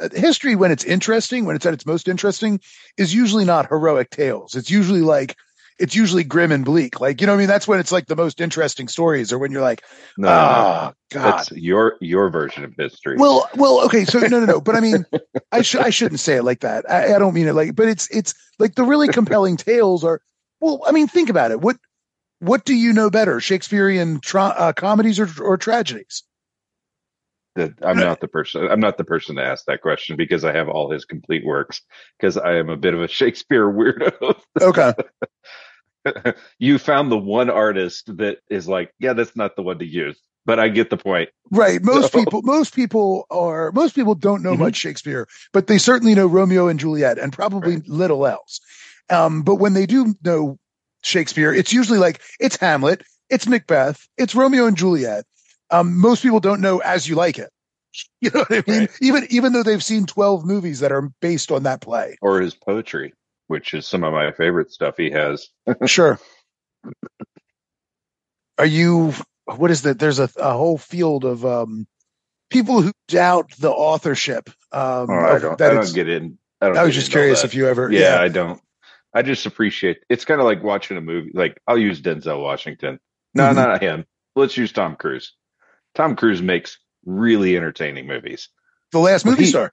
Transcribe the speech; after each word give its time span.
uh, 0.00 0.08
history 0.12 0.56
when 0.56 0.70
it's 0.70 0.84
interesting, 0.84 1.44
when 1.44 1.56
it's 1.56 1.66
at 1.66 1.74
its 1.74 1.86
most 1.86 2.08
interesting, 2.08 2.60
is 2.96 3.14
usually 3.14 3.44
not 3.44 3.68
heroic 3.68 4.10
tales. 4.10 4.56
It's 4.56 4.70
usually 4.70 5.02
like 5.02 5.36
it's 5.80 5.96
usually 5.96 6.24
grim 6.24 6.52
and 6.52 6.64
bleak. 6.64 7.00
Like, 7.00 7.20
you 7.20 7.26
know 7.26 7.32
what 7.32 7.38
I 7.38 7.40
mean? 7.40 7.48
That's 7.48 7.66
when 7.66 7.80
it's 7.80 7.90
like 7.90 8.06
the 8.06 8.14
most 8.14 8.40
interesting 8.40 8.86
stories 8.86 9.32
or 9.32 9.38
when 9.38 9.50
you're 9.50 9.62
like, 9.62 9.82
No, 10.18 10.28
oh, 10.28 10.92
God. 11.10 11.38
that's 11.38 11.50
your 11.52 11.96
your 12.00 12.28
version 12.28 12.64
of 12.64 12.74
history. 12.76 13.16
Well, 13.16 13.48
well, 13.54 13.84
okay. 13.86 14.04
So 14.04 14.18
no, 14.20 14.40
no, 14.40 14.44
no. 14.44 14.60
But 14.60 14.76
I 14.76 14.80
mean, 14.80 15.06
I 15.50 15.62
should, 15.62 15.80
I 15.80 15.90
shouldn't 15.90 16.20
say 16.20 16.36
it 16.36 16.44
like 16.44 16.60
that. 16.60 16.88
I, 16.90 17.14
I 17.14 17.18
don't 17.18 17.34
mean 17.34 17.48
it 17.48 17.54
like, 17.54 17.74
but 17.74 17.88
it's, 17.88 18.08
it's 18.10 18.34
like 18.58 18.74
the 18.74 18.84
really 18.84 19.08
compelling 19.08 19.56
tales 19.56 20.04
are, 20.04 20.20
well, 20.60 20.82
I 20.86 20.92
mean, 20.92 21.08
think 21.08 21.30
about 21.30 21.50
it. 21.50 21.60
What, 21.60 21.78
what 22.40 22.64
do 22.64 22.74
you 22.74 22.92
know 22.92 23.08
better, 23.08 23.40
Shakespearean 23.40 24.20
tra- 24.20 24.54
uh, 24.56 24.72
comedies 24.74 25.18
or, 25.18 25.28
or 25.42 25.56
tragedies? 25.56 26.22
That 27.56 27.72
I'm 27.82 27.96
not 27.98 28.20
the 28.20 28.28
person. 28.28 28.66
I'm 28.68 28.80
not 28.80 28.96
the 28.96 29.04
person 29.04 29.36
to 29.36 29.42
ask 29.44 29.64
that 29.66 29.82
question 29.82 30.16
because 30.16 30.44
I 30.44 30.52
have 30.52 30.68
all 30.68 30.90
his 30.90 31.04
complete 31.04 31.44
works. 31.44 31.82
Because 32.18 32.36
I 32.36 32.56
am 32.56 32.68
a 32.68 32.76
bit 32.76 32.94
of 32.94 33.02
a 33.02 33.08
Shakespeare 33.20 33.66
weirdo. 33.70 34.40
Okay. 34.60 34.94
you 36.58 36.78
found 36.78 37.10
the 37.12 37.18
one 37.18 37.50
artist 37.50 38.16
that 38.16 38.38
is 38.50 38.68
like, 38.68 38.92
yeah, 38.98 39.12
that's 39.12 39.36
not 39.36 39.56
the 39.56 39.62
one 39.62 39.78
to 39.78 39.84
use. 39.86 40.18
But 40.46 40.58
I 40.58 40.68
get 40.68 40.88
the 40.90 40.96
point. 40.96 41.28
Right. 41.50 41.80
Most 41.82 42.14
No. 42.14 42.20
people, 42.20 42.40
most 42.42 42.74
people 42.74 43.26
are, 43.30 43.70
most 43.72 43.94
people 43.94 44.14
don't 44.14 44.42
know 44.42 44.54
Mhm. 44.54 44.60
much 44.60 44.76
Shakespeare, 44.76 45.28
but 45.52 45.66
they 45.66 45.76
certainly 45.78 46.14
know 46.14 46.26
Romeo 46.26 46.68
and 46.68 46.80
Juliet 46.80 47.18
and 47.18 47.32
probably 47.32 47.74
Right. 47.76 47.88
little 47.88 48.26
else. 48.26 48.60
Um, 49.10 49.42
but 49.42 49.56
when 49.56 49.74
they 49.74 49.86
do 49.86 50.14
know 50.24 50.58
Shakespeare, 51.02 51.52
it's 51.52 51.72
usually 51.72 51.98
like 51.98 52.20
it's 52.38 52.56
Hamlet, 52.56 53.02
it's 53.28 53.46
Macbeth, 53.46 54.06
it's 54.16 54.34
Romeo 54.34 54.66
and 54.66 54.76
Juliet. 54.76 55.24
Um, 55.70 55.98
most 55.98 56.22
people 56.22 56.40
don't 56.40 56.60
know 56.60 56.78
As 56.78 57.08
You 57.08 57.14
Like 57.16 57.38
It. 57.38 57.50
You 58.20 58.30
know 58.32 58.44
what 58.48 58.52
I 58.68 58.70
mean? 58.70 58.80
Right. 58.82 58.90
Even 59.00 59.26
even 59.30 59.52
though 59.52 59.62
they've 59.64 59.82
seen 59.82 60.06
twelve 60.06 60.44
movies 60.44 60.80
that 60.80 60.92
are 60.92 61.10
based 61.20 61.50
on 61.50 61.64
that 61.64 61.80
play. 61.80 62.16
Or 62.22 62.40
his 62.40 62.54
poetry, 62.54 63.14
which 63.48 63.74
is 63.74 63.86
some 63.88 64.04
of 64.04 64.12
my 64.12 64.30
favorite 64.32 64.70
stuff 64.70 64.96
he 64.96 65.10
has. 65.10 65.48
Sure. 65.86 66.18
Are 68.58 68.66
you? 68.66 69.12
What 69.46 69.70
is 69.70 69.82
that? 69.82 69.98
There's 69.98 70.18
a, 70.18 70.28
a 70.36 70.52
whole 70.52 70.78
field 70.78 71.24
of 71.24 71.44
um, 71.44 71.86
people 72.50 72.82
who 72.82 72.92
doubt 73.08 73.52
the 73.58 73.70
authorship. 73.70 74.50
Um, 74.72 75.10
Oh, 75.10 75.14
I 75.14 75.38
don't. 75.38 75.60
I 75.60 75.74
don't 75.74 75.94
get 75.94 76.08
in. 76.08 76.38
I 76.60 76.66
don't. 76.68 76.76
I 76.78 76.84
was 76.84 76.94
just 76.94 77.10
curious 77.10 77.42
if 77.44 77.54
you 77.54 77.66
ever. 77.68 77.90
yeah, 77.90 78.20
I 78.20 78.28
don't. 78.28 78.60
I 79.14 79.22
just 79.22 79.46
appreciate. 79.46 79.98
It's 80.08 80.24
kind 80.24 80.40
of 80.40 80.44
like 80.44 80.62
watching 80.62 80.96
a 80.96 81.00
movie. 81.00 81.32
Like 81.34 81.60
I'll 81.66 81.78
use 81.78 82.00
Denzel 82.00 82.40
Washington. 82.42 83.00
No, 83.34 83.44
Mhm. 83.44 83.54
not 83.56 83.82
him. 83.82 84.04
Let's 84.36 84.56
use 84.56 84.70
Tom 84.72 84.94
Cruise. 84.94 85.32
Tom 85.94 86.16
Cruise 86.16 86.42
makes 86.42 86.78
really 87.04 87.56
entertaining 87.56 88.06
movies, 88.06 88.48
The 88.92 88.98
last 88.98 89.24
But 89.24 89.30
movie 89.32 89.44
he- 89.44 89.50
star. 89.50 89.72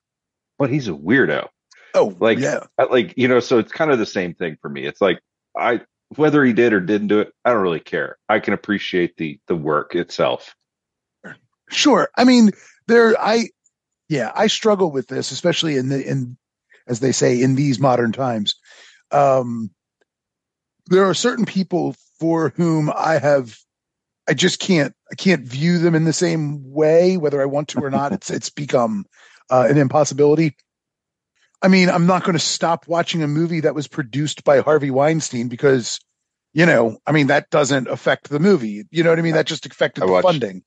but 0.58 0.70
he's 0.70 0.88
a 0.88 0.92
weirdo. 0.92 1.48
Oh, 1.94 2.16
like- 2.20 2.40
yeah, 2.40 2.64
like 2.92 3.14
you 3.18 3.28
know, 3.28 3.40
so 3.40 3.60
it's 3.60 3.72
kind 3.72 3.92
of 3.92 3.98
the 4.00 4.06
same 4.06 4.34
thing 4.34 4.58
for 4.62 4.70
me. 4.70 4.86
It's 4.86 5.02
like 5.02 5.20
I 5.58 5.82
whether 6.16 6.44
he 6.46 6.54
did 6.54 6.72
or 6.74 6.80
didn't 6.80 7.08
do 7.08 7.20
it, 7.20 7.34
I 7.44 7.52
don't 7.52 7.62
really 7.62 7.80
care. 7.82 8.18
I 8.30 8.40
can 8.40 8.54
appreciate 8.54 9.18
the 9.18 9.40
the 9.48 9.56
work 9.56 9.96
itself. 9.96 10.56
sure. 11.70 12.10
I 12.16 12.24
mean, 12.24 12.52
there. 12.88 13.16
I 13.20 13.50
yeah, 14.10 14.32
I 14.34 14.48
struggle 14.48 14.92
with 14.92 15.08
this, 15.08 15.32
especially 15.32 15.76
in 15.78 15.90
the 15.90 16.02
in 16.08 16.38
as 16.88 17.00
they 17.00 17.12
say 17.12 17.42
in 17.42 17.56
these 17.56 17.80
modern 17.80 18.12
times. 18.14 18.56
Um, 19.12 19.72
there 20.88 21.06
are 21.06 21.14
certain 21.14 21.46
people 21.46 21.96
for 22.20 22.50
whom 22.56 22.90
I 22.96 23.18
have. 23.20 23.58
I 24.28 24.34
just 24.34 24.60
can't. 24.60 24.94
I 25.12 25.16
can't 25.16 25.46
view 25.48 25.80
them 25.80 25.96
in 25.96 26.04
the 26.04 26.14
same 26.14 26.72
way, 26.72 27.18
whether 27.18 27.42
I 27.42 27.46
want 27.46 27.70
to 27.70 27.80
or 27.80 27.90
not. 27.90 28.12
It's 28.12 28.30
it's 28.30 28.50
become 28.50 29.06
uh, 29.50 29.68
an 29.70 29.78
impossibility. 29.78 30.56
I 31.62 31.70
mean, 31.70 31.90
I'm 31.90 32.06
not 32.06 32.24
going 32.24 32.34
to 32.34 32.40
stop 32.40 32.88
watching 32.88 33.24
a 33.24 33.28
movie 33.28 33.62
that 33.62 33.74
was 33.74 33.88
produced 33.88 34.44
by 34.44 34.60
Harvey 34.60 34.92
Weinstein 34.92 35.48
because, 35.48 36.00
you 36.54 36.66
know, 36.68 37.00
I 37.08 37.12
mean, 37.14 37.28
that 37.28 37.50
doesn't 37.50 37.88
affect 37.88 38.30
the 38.30 38.40
movie. 38.40 38.84
You 38.92 39.04
know 39.04 39.10
what 39.10 39.18
I 39.18 39.24
mean? 39.24 39.34
That 39.34 39.48
just 39.48 39.66
affected 39.66 40.04
I 40.04 40.08
the 40.08 40.12
watched- 40.12 40.28
funding. 40.28 40.64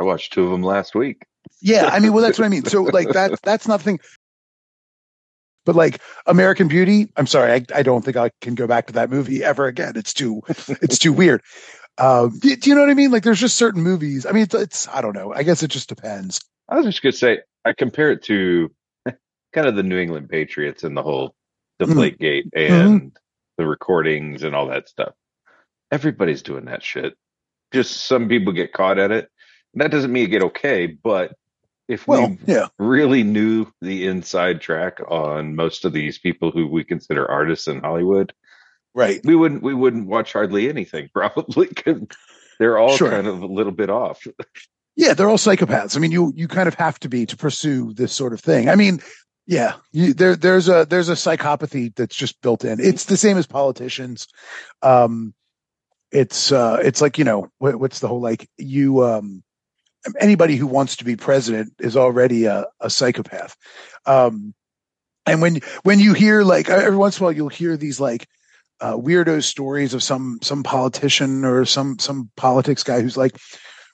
I 0.00 0.04
watched 0.04 0.32
two 0.32 0.44
of 0.44 0.50
them 0.50 0.62
last 0.62 0.94
week. 0.94 1.26
Yeah, 1.60 1.86
I 1.92 1.98
mean, 2.00 2.14
well, 2.14 2.22
that's 2.24 2.38
what 2.38 2.46
I 2.46 2.48
mean. 2.48 2.64
So, 2.64 2.84
like 2.84 3.08
that, 3.12 3.38
that's 3.42 3.68
not 3.68 3.78
the 3.80 3.84
thing. 3.84 4.00
But 5.66 5.76
like 5.76 6.00
American 6.26 6.68
Beauty, 6.68 7.12
I'm 7.16 7.26
sorry, 7.26 7.52
I, 7.52 7.64
I 7.74 7.82
don't 7.82 8.02
think 8.02 8.16
I 8.16 8.30
can 8.40 8.54
go 8.54 8.66
back 8.66 8.86
to 8.86 8.94
that 8.94 9.10
movie 9.10 9.44
ever 9.44 9.66
again. 9.66 9.92
It's 9.96 10.14
too, 10.14 10.40
it's 10.80 10.98
too 10.98 11.12
weird. 11.12 11.42
Um, 12.00 12.38
do, 12.40 12.56
do 12.56 12.70
you 12.70 12.76
know 12.76 12.82
what 12.82 12.90
I 12.90 12.94
mean? 12.94 13.12
Like, 13.12 13.24
there's 13.24 13.40
just 13.40 13.58
certain 13.58 13.82
movies. 13.82 14.26
I 14.26 14.32
mean, 14.32 14.44
it's, 14.44 14.54
it's, 14.56 14.88
I 14.88 15.02
don't 15.02 15.14
know. 15.14 15.34
I 15.34 15.44
guess 15.44 15.62
it 15.64 15.70
just 15.70 15.90
depends. 15.90 16.40
I 16.68 16.76
was 16.76 16.86
just 16.86 17.02
gonna 17.02 17.12
say 17.12 17.40
I 17.64 17.74
compare 17.74 18.12
it 18.12 18.24
to 18.24 18.70
kind 19.54 19.68
of 19.68 19.76
the 19.76 19.84
New 19.84 19.98
England 19.98 20.30
Patriots 20.30 20.84
and 20.84 20.96
the 20.96 21.02
whole 21.04 21.34
Mhm. 21.86 22.16
Deflategate 22.20 22.50
and 22.54 23.16
the 23.58 23.66
recordings 23.66 24.44
and 24.44 24.56
all 24.56 24.68
that 24.68 24.88
stuff. 24.88 25.14
Everybody's 25.92 26.42
doing 26.42 26.66
that 26.66 26.82
shit. 26.84 27.14
Just 27.72 28.06
some 28.06 28.28
people 28.28 28.52
get 28.54 28.72
caught 28.72 28.98
at 28.98 29.12
it. 29.12 29.28
That 29.74 29.90
doesn't 29.92 30.12
mean 30.12 30.22
you 30.24 30.28
get 30.28 30.44
okay, 30.44 30.86
but 30.88 31.34
if 31.88 32.08
Well, 32.08 32.36
we 32.36 32.38
yeah, 32.46 32.68
really 32.78 33.22
knew 33.24 33.66
the 33.82 34.06
inside 34.06 34.60
track 34.60 35.00
on 35.08 35.56
most 35.56 35.84
of 35.84 35.92
these 35.92 36.18
people 36.18 36.50
who 36.50 36.66
we 36.68 36.84
consider 36.84 37.30
artists 37.30 37.68
in 37.68 37.80
Hollywood, 37.80 38.32
right. 38.94 39.20
we 39.24 39.34
wouldn't 39.36 39.62
we 39.62 39.74
wouldn't 39.74 40.06
watch 40.06 40.32
hardly 40.32 40.68
anything 40.68 41.08
probably 41.14 41.68
because 41.68 42.02
they're 42.58 42.78
all 42.78 42.96
Sure. 42.96 43.10
kind 43.10 43.26
of 43.26 43.42
a 43.42 43.46
little 43.46 43.72
bit 43.72 43.90
off. 43.90 44.26
Yeah, 44.96 45.14
they're 45.14 45.28
all 45.28 45.38
psychopaths. 45.38 45.96
I 45.96 46.00
mean, 46.00 46.10
you 46.10 46.32
you 46.36 46.48
kind 46.48 46.68
of 46.68 46.74
have 46.74 46.98
to 47.00 47.08
be 47.08 47.24
to 47.26 47.36
pursue 47.36 47.92
this 47.94 48.12
sort 48.12 48.32
of 48.32 48.40
thing. 48.40 48.68
I 48.68 48.74
mean, 48.74 49.00
yeah, 49.46 49.74
you, 49.92 50.12
there 50.12 50.36
there's 50.36 50.68
a 50.68 50.84
there's 50.88 51.08
a 51.08 51.14
psychopathy 51.14 51.94
that's 51.94 52.14
just 52.16 52.40
built 52.42 52.64
in. 52.64 52.80
It's 52.80 53.04
the 53.06 53.16
same 53.16 53.38
as 53.38 53.46
politicians. 53.46 54.26
Um, 54.82 55.32
it's 56.12 56.52
uh, 56.52 56.80
it's 56.82 57.00
like 57.00 57.18
you 57.18 57.24
know 57.24 57.50
what, 57.58 57.76
what's 57.76 58.00
the 58.00 58.08
whole 58.08 58.20
like 58.20 58.48
you 58.58 59.04
um, 59.04 59.42
anybody 60.20 60.56
who 60.56 60.66
wants 60.66 60.96
to 60.96 61.04
be 61.04 61.16
president 61.16 61.72
is 61.78 61.96
already 61.96 62.44
a, 62.44 62.66
a 62.80 62.90
psychopath. 62.90 63.56
Um, 64.06 64.54
and 65.26 65.40
when 65.40 65.60
when 65.82 66.00
you 66.00 66.14
hear 66.14 66.42
like 66.42 66.68
every 66.68 66.96
once 66.96 67.18
in 67.18 67.22
a 67.22 67.24
while 67.24 67.32
you'll 67.32 67.48
hear 67.48 67.76
these 67.76 68.00
like 68.00 68.26
uh, 68.80 68.96
weirdo 68.96 69.42
stories 69.42 69.94
of 69.94 70.02
some 70.02 70.38
some 70.42 70.62
politician 70.62 71.44
or 71.44 71.64
some 71.64 71.98
some 71.98 72.30
politics 72.36 72.82
guy 72.82 73.00
who's 73.00 73.16
like 73.16 73.36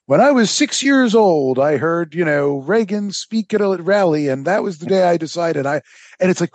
when 0.06 0.20
I 0.20 0.30
was 0.30 0.50
six 0.52 0.84
years 0.84 1.14
old, 1.16 1.58
I 1.58 1.76
heard, 1.76 2.14
you 2.14 2.24
know, 2.24 2.58
Reagan 2.58 3.10
speak 3.10 3.52
at 3.52 3.60
a 3.60 3.69
rally, 3.82 4.28
and 4.28 4.44
that 4.47 4.62
was 4.62 4.78
the 4.78 4.86
day 4.86 5.02
I 5.02 5.16
decided 5.16 5.66
I, 5.66 5.82
and 6.20 6.30
it's 6.30 6.41
like, 6.41 6.52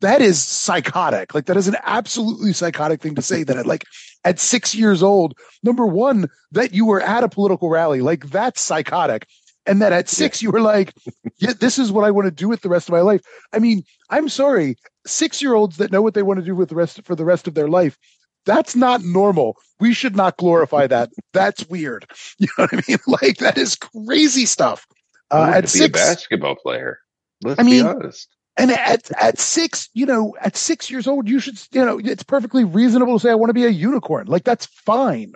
that 0.00 0.22
is 0.22 0.42
psychotic. 0.42 1.34
Like, 1.34 1.44
that 1.46 1.58
is 1.58 1.68
an 1.68 1.76
absolutely 1.84 2.54
psychotic 2.54 3.02
thing 3.02 3.14
to 3.14 3.22
say 3.22 3.42
that 3.44 3.56
at 3.58 3.66
like, 3.66 3.84
at 4.24 4.40
six 4.40 4.74
years 4.74 5.02
old, 5.02 5.34
number 5.62 5.86
one, 5.86 6.28
that 6.52 6.72
you 6.72 6.86
were 6.86 7.00
at 7.00 7.22
a 7.22 7.28
political 7.28 7.68
rally, 7.68 8.00
like, 8.00 8.26
that's 8.30 8.62
psychotic. 8.62 9.26
And 9.66 9.82
that 9.82 9.92
at 9.92 10.08
six, 10.08 10.42
you 10.42 10.50
were 10.50 10.60
like, 10.60 10.94
yeah, 11.38 11.52
this 11.58 11.78
is 11.78 11.90
what 11.90 12.04
I 12.04 12.10
want 12.10 12.26
to 12.26 12.30
do 12.30 12.48
with 12.48 12.60
the 12.60 12.68
rest 12.68 12.88
of 12.88 12.92
my 12.92 13.00
life. 13.00 13.22
I 13.52 13.58
mean, 13.58 13.82
I'm 14.10 14.28
sorry, 14.28 14.76
six 15.06 15.42
year 15.42 15.54
olds 15.54 15.78
that 15.78 15.90
know 15.90 16.02
what 16.02 16.14
they 16.14 16.22
want 16.22 16.38
to 16.38 16.44
do 16.44 16.54
with 16.54 16.68
the 16.68 16.76
rest 16.76 17.02
for 17.04 17.16
the 17.16 17.24
rest 17.24 17.48
of 17.48 17.54
their 17.54 17.68
life. 17.68 17.98
That's 18.44 18.76
not 18.76 19.02
normal. 19.02 19.56
We 19.80 19.92
should 19.92 20.14
not 20.14 20.36
glorify 20.36 20.86
that. 20.86 21.10
That's 21.32 21.66
weird. 21.68 22.06
You 22.38 22.48
know 22.58 22.66
what 22.66 22.74
I 22.74 22.82
mean? 22.88 22.98
Like 23.06 23.38
that 23.38 23.58
is 23.58 23.76
crazy 23.76 24.46
stuff. 24.46 24.86
Uh, 25.30 25.50
at 25.54 25.66
to 25.66 25.72
be 25.72 25.78
six, 25.78 25.86
a 25.88 25.90
basketball 25.90 26.54
player. 26.54 26.98
Let's 27.42 27.58
I 27.58 27.64
be 27.64 27.80
honest. 27.80 28.28
and 28.56 28.70
at 28.70 29.10
at 29.20 29.38
six, 29.38 29.88
you 29.94 30.06
know, 30.06 30.36
at 30.40 30.56
six 30.56 30.90
years 30.90 31.06
old, 31.06 31.28
you 31.28 31.40
should, 31.40 31.60
you 31.72 31.84
know, 31.84 31.98
it's 31.98 32.22
perfectly 32.22 32.62
reasonable 32.62 33.18
to 33.18 33.22
say 33.22 33.30
I 33.30 33.34
want 33.34 33.50
to 33.50 33.54
be 33.54 33.64
a 33.64 33.70
unicorn. 33.70 34.26
Like 34.28 34.44
that's 34.44 34.66
fine. 34.66 35.32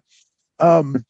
Um, 0.61 1.05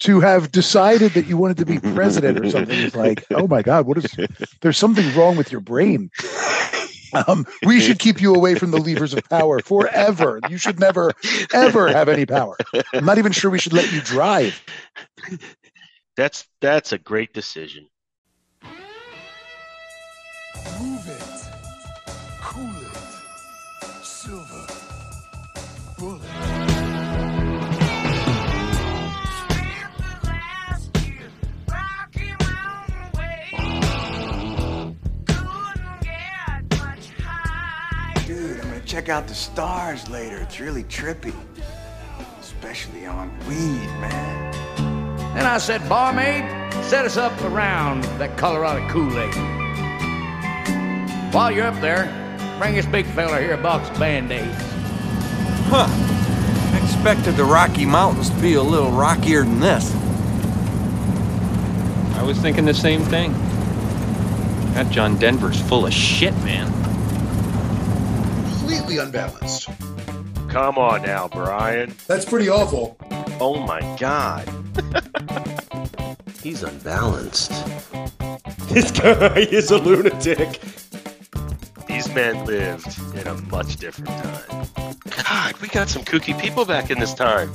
to 0.00 0.20
have 0.20 0.50
decided 0.50 1.12
that 1.12 1.26
you 1.26 1.36
wanted 1.36 1.58
to 1.58 1.66
be 1.66 1.78
president 1.78 2.40
or 2.40 2.50
something 2.50 2.78
is 2.78 2.94
like, 2.94 3.24
oh 3.30 3.46
my 3.46 3.62
god, 3.62 3.86
what 3.86 3.98
is? 3.98 4.16
There's 4.60 4.78
something 4.78 5.14
wrong 5.14 5.36
with 5.36 5.52
your 5.52 5.60
brain. 5.60 6.10
Um, 7.28 7.46
we 7.64 7.80
should 7.80 8.00
keep 8.00 8.20
you 8.20 8.34
away 8.34 8.56
from 8.56 8.72
the 8.72 8.78
levers 8.78 9.14
of 9.14 9.22
power 9.28 9.60
forever. 9.60 10.40
You 10.48 10.58
should 10.58 10.80
never, 10.80 11.12
ever 11.52 11.88
have 11.88 12.08
any 12.08 12.26
power. 12.26 12.56
I'm 12.92 13.04
not 13.04 13.18
even 13.18 13.30
sure 13.30 13.52
we 13.52 13.60
should 13.60 13.72
let 13.72 13.92
you 13.92 14.00
drive. 14.00 14.60
That's 16.16 16.46
that's 16.60 16.92
a 16.92 16.98
great 16.98 17.32
decision. 17.32 17.86
Check 38.94 39.08
out 39.08 39.26
the 39.26 39.34
stars 39.34 40.08
later. 40.08 40.36
It's 40.36 40.60
really 40.60 40.84
trippy. 40.84 41.34
Especially 42.38 43.06
on 43.06 43.28
weed, 43.48 43.88
man. 43.98 44.54
And 45.36 45.48
I 45.48 45.58
said, 45.58 45.88
barmaid, 45.88 46.44
set 46.84 47.04
us 47.04 47.16
up 47.16 47.36
around 47.42 48.04
that 48.20 48.38
Colorado 48.38 48.88
Kool-Aid. 48.88 49.34
While 51.34 51.50
you're 51.50 51.66
up 51.66 51.80
there, 51.80 52.04
bring 52.60 52.76
this 52.76 52.86
big 52.86 53.04
fella 53.06 53.40
here 53.40 53.54
a 53.54 53.56
box 53.60 53.90
of 53.90 53.98
band-aids. 53.98 54.62
Huh. 55.66 55.88
I 55.88 56.80
expected 56.84 57.36
the 57.36 57.44
Rocky 57.44 57.86
Mountains 57.86 58.30
to 58.30 58.36
be 58.36 58.54
a 58.54 58.62
little 58.62 58.92
rockier 58.92 59.42
than 59.42 59.58
this. 59.58 59.92
I 62.16 62.22
was 62.22 62.38
thinking 62.38 62.64
the 62.64 62.72
same 62.72 63.02
thing. 63.02 63.32
That 64.74 64.88
John 64.92 65.16
Denver's 65.16 65.60
full 65.60 65.84
of 65.84 65.92
shit, 65.92 66.32
man. 66.44 66.83
Completely 68.64 68.96
unbalanced. 68.96 69.68
Come 70.48 70.78
on 70.78 71.02
now, 71.02 71.28
Brian. 71.28 71.94
That's 72.06 72.24
pretty 72.24 72.48
awful. 72.48 72.96
Oh 73.38 73.60
my 73.60 73.80
God. 74.00 74.48
He's 76.42 76.62
unbalanced. 76.62 77.50
This 78.70 78.90
guy 78.90 79.40
is 79.40 79.70
a 79.70 79.76
lunatic. 79.76 80.62
These 81.86 82.08
men 82.14 82.46
lived 82.46 82.86
in 83.14 83.26
a 83.26 83.34
much 83.50 83.76
different 83.76 84.08
time. 84.08 84.66
God, 85.28 85.60
we 85.60 85.68
got 85.68 85.90
some 85.90 86.02
kooky 86.02 86.40
people 86.40 86.64
back 86.64 86.90
in 86.90 86.98
this 86.98 87.12
time. 87.12 87.52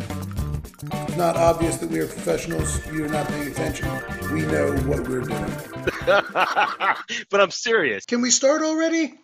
It's 0.84 1.18
not 1.18 1.36
obvious 1.38 1.78
that 1.78 1.90
we 1.90 2.02
are 2.02 2.06
professionals. 2.06 2.86
You're 2.94 3.10
not 3.10 3.28
paying 3.30 3.48
attention. 3.48 3.90
We 4.32 4.44
know 4.44 4.74
what 4.84 5.08
we're 5.08 5.22
doing. 5.22 5.56
but 6.06 7.42
I'm 7.42 7.50
serious. 7.50 8.06
Can 8.06 8.22
we 8.22 8.30
start 8.30 8.62
already? 8.62 9.16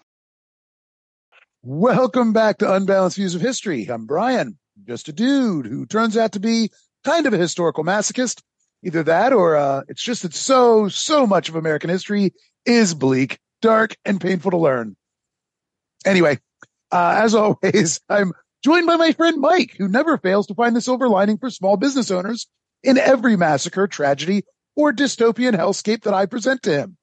Welcome 1.67 2.31
back 2.31 2.59
to 2.59 2.71
Unbalanced 2.71 3.17
Views 3.17 3.33
of 3.33 3.41
History. 3.41 3.87
I'm 3.87 4.05
Brian, 4.05 4.59
just 4.87 5.09
a 5.09 5.11
dude 5.11 5.65
who 5.65 5.87
turns 5.87 6.15
out 6.15 6.33
to 6.33 6.39
be 6.39 6.69
kind 7.03 7.25
of 7.25 7.33
a 7.33 7.39
historical 7.39 7.83
masochist. 7.83 8.43
Either 8.83 9.01
that 9.01 9.33
or 9.33 9.55
uh, 9.55 9.81
it's 9.87 10.03
just 10.03 10.21
that 10.21 10.35
so, 10.35 10.89
so 10.89 11.25
much 11.25 11.49
of 11.49 11.55
American 11.55 11.89
history 11.89 12.35
is 12.67 12.93
bleak, 12.93 13.39
dark, 13.63 13.95
and 14.05 14.21
painful 14.21 14.51
to 14.51 14.57
learn. 14.57 14.95
Anyway, 16.05 16.37
uh, 16.91 17.15
as 17.23 17.33
always, 17.35 17.99
I'm 18.07 18.33
joined 18.63 18.85
by 18.85 18.97
my 18.97 19.13
friend 19.13 19.41
Mike, 19.41 19.73
who 19.75 19.87
never 19.87 20.19
fails 20.19 20.45
to 20.45 20.53
find 20.53 20.75
the 20.75 20.81
silver 20.81 21.09
lining 21.09 21.39
for 21.39 21.49
small 21.49 21.77
business 21.77 22.11
owners 22.11 22.45
in 22.83 22.99
every 22.99 23.37
massacre, 23.37 23.87
tragedy, 23.87 24.43
or 24.75 24.93
dystopian 24.93 25.57
hellscape 25.57 26.03
that 26.03 26.13
I 26.13 26.27
present 26.27 26.61
to 26.61 26.77
him. 26.77 26.97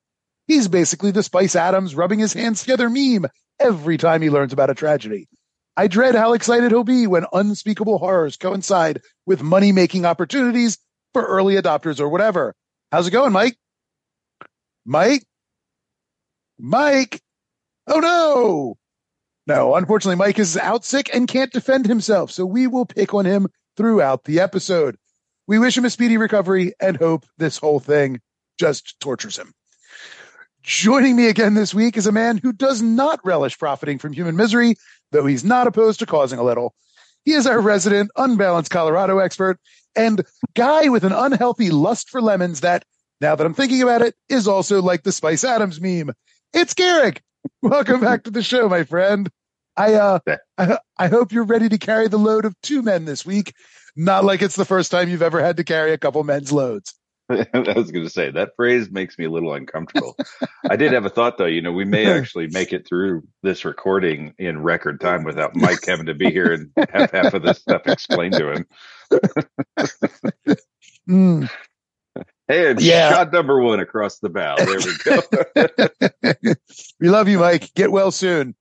He's 0.46 0.68
basically 0.68 1.10
the 1.10 1.24
Spice 1.24 1.56
Adams 1.56 1.96
rubbing 1.96 2.20
his 2.20 2.32
hands 2.32 2.60
together 2.60 2.88
meme 2.88 3.26
every 3.62 3.96
time 3.96 4.22
he 4.22 4.30
learns 4.30 4.52
about 4.52 4.70
a 4.70 4.74
tragedy. 4.74 5.28
I 5.76 5.88
dread 5.88 6.14
how 6.14 6.34
excited 6.34 6.70
he'll 6.70 6.84
be 6.84 7.06
when 7.06 7.26
unspeakable 7.32 7.98
horrors 7.98 8.36
coincide 8.36 9.00
with 9.24 9.42
money 9.42 9.72
making 9.72 10.04
opportunities 10.04 10.78
for 11.14 11.24
early 11.24 11.54
adopters 11.54 12.00
or 12.00 12.08
whatever. 12.08 12.54
How's 12.90 13.06
it 13.06 13.12
going, 13.12 13.32
Mike? 13.32 13.56
Mike? 14.84 15.24
Mike? 16.58 17.20
Oh 17.86 18.00
no! 18.00 18.76
No, 19.46 19.74
unfortunately, 19.74 20.16
Mike 20.16 20.38
is 20.38 20.56
out 20.56 20.84
sick 20.84 21.10
and 21.12 21.26
can't 21.26 21.52
defend 21.52 21.86
himself, 21.86 22.30
so 22.30 22.44
we 22.44 22.66
will 22.66 22.86
pick 22.86 23.14
on 23.14 23.24
him 23.24 23.48
throughout 23.76 24.24
the 24.24 24.40
episode. 24.40 24.96
We 25.48 25.58
wish 25.58 25.76
him 25.76 25.84
a 25.84 25.90
speedy 25.90 26.16
recovery 26.16 26.74
and 26.80 26.96
hope 26.96 27.24
this 27.38 27.58
whole 27.58 27.80
thing 27.80 28.20
just 28.58 29.00
tortures 29.00 29.36
him. 29.36 29.52
Joining 30.62 31.16
me 31.16 31.26
again 31.26 31.54
this 31.54 31.74
week 31.74 31.96
is 31.96 32.06
a 32.06 32.12
man 32.12 32.36
who 32.36 32.52
does 32.52 32.80
not 32.80 33.18
relish 33.24 33.58
profiting 33.58 33.98
from 33.98 34.12
human 34.12 34.36
misery, 34.36 34.76
though 35.10 35.26
he's 35.26 35.42
not 35.42 35.66
opposed 35.66 35.98
to 35.98 36.06
causing 36.06 36.38
a 36.38 36.44
little. 36.44 36.72
He 37.24 37.32
is 37.32 37.48
our 37.48 37.60
resident 37.60 38.12
unbalanced 38.16 38.70
Colorado 38.70 39.18
expert 39.18 39.58
and 39.96 40.24
guy 40.54 40.88
with 40.88 41.02
an 41.02 41.12
unhealthy 41.12 41.70
lust 41.70 42.10
for 42.10 42.22
lemons 42.22 42.60
that, 42.60 42.84
now 43.20 43.34
that 43.34 43.44
I'm 43.44 43.54
thinking 43.54 43.82
about 43.82 44.02
it, 44.02 44.14
is 44.28 44.46
also 44.46 44.80
like 44.80 45.02
the 45.02 45.10
Spice 45.10 45.42
Adams 45.42 45.80
meme. 45.80 46.12
It's 46.52 46.74
Garrick. 46.74 47.22
Welcome 47.60 48.00
back 48.00 48.22
to 48.24 48.30
the 48.30 48.42
show, 48.42 48.68
my 48.68 48.84
friend. 48.84 49.28
I 49.76 49.94
uh 49.94 50.20
I, 50.58 50.78
I 50.96 51.08
hope 51.08 51.32
you're 51.32 51.42
ready 51.42 51.70
to 51.70 51.78
carry 51.78 52.06
the 52.06 52.18
load 52.18 52.44
of 52.44 52.54
two 52.62 52.82
men 52.82 53.04
this 53.04 53.26
week. 53.26 53.52
Not 53.96 54.24
like 54.24 54.42
it's 54.42 54.56
the 54.56 54.64
first 54.64 54.92
time 54.92 55.08
you've 55.08 55.22
ever 55.22 55.42
had 55.42 55.56
to 55.56 55.64
carry 55.64 55.92
a 55.92 55.98
couple 55.98 56.22
men's 56.22 56.52
loads. 56.52 56.94
I 57.54 57.72
was 57.74 57.90
going 57.90 58.04
to 58.04 58.10
say 58.10 58.30
that 58.30 58.56
phrase 58.56 58.90
makes 58.90 59.18
me 59.18 59.24
a 59.24 59.30
little 59.30 59.52
uncomfortable. 59.54 60.16
I 60.68 60.76
did 60.76 60.92
have 60.92 61.04
a 61.06 61.10
thought 61.10 61.38
though. 61.38 61.46
You 61.46 61.62
know, 61.62 61.72
we 61.72 61.84
may 61.84 62.06
actually 62.06 62.48
make 62.48 62.72
it 62.72 62.86
through 62.86 63.24
this 63.42 63.64
recording 63.64 64.34
in 64.38 64.62
record 64.62 65.00
time 65.00 65.24
without 65.24 65.54
Mike 65.56 65.84
having 65.86 66.06
to 66.06 66.14
be 66.14 66.30
here 66.30 66.52
and 66.52 66.70
have 66.90 67.10
half 67.10 67.34
of 67.34 67.42
this 67.42 67.58
stuff 67.58 67.82
explained 67.86 68.34
to 68.34 68.52
him. 68.52 68.66
Mm. 71.08 71.50
Hey, 72.48 72.74
Yeah. 72.78 73.10
shot 73.10 73.32
number 73.32 73.60
one 73.60 73.80
across 73.80 74.18
the 74.18 74.28
bow. 74.28 74.56
There 74.56 74.78
we 74.78 76.42
go. 76.42 76.54
we 77.00 77.08
love 77.08 77.28
you, 77.28 77.38
Mike. 77.38 77.72
Get 77.74 77.90
well 77.90 78.10
soon. 78.10 78.54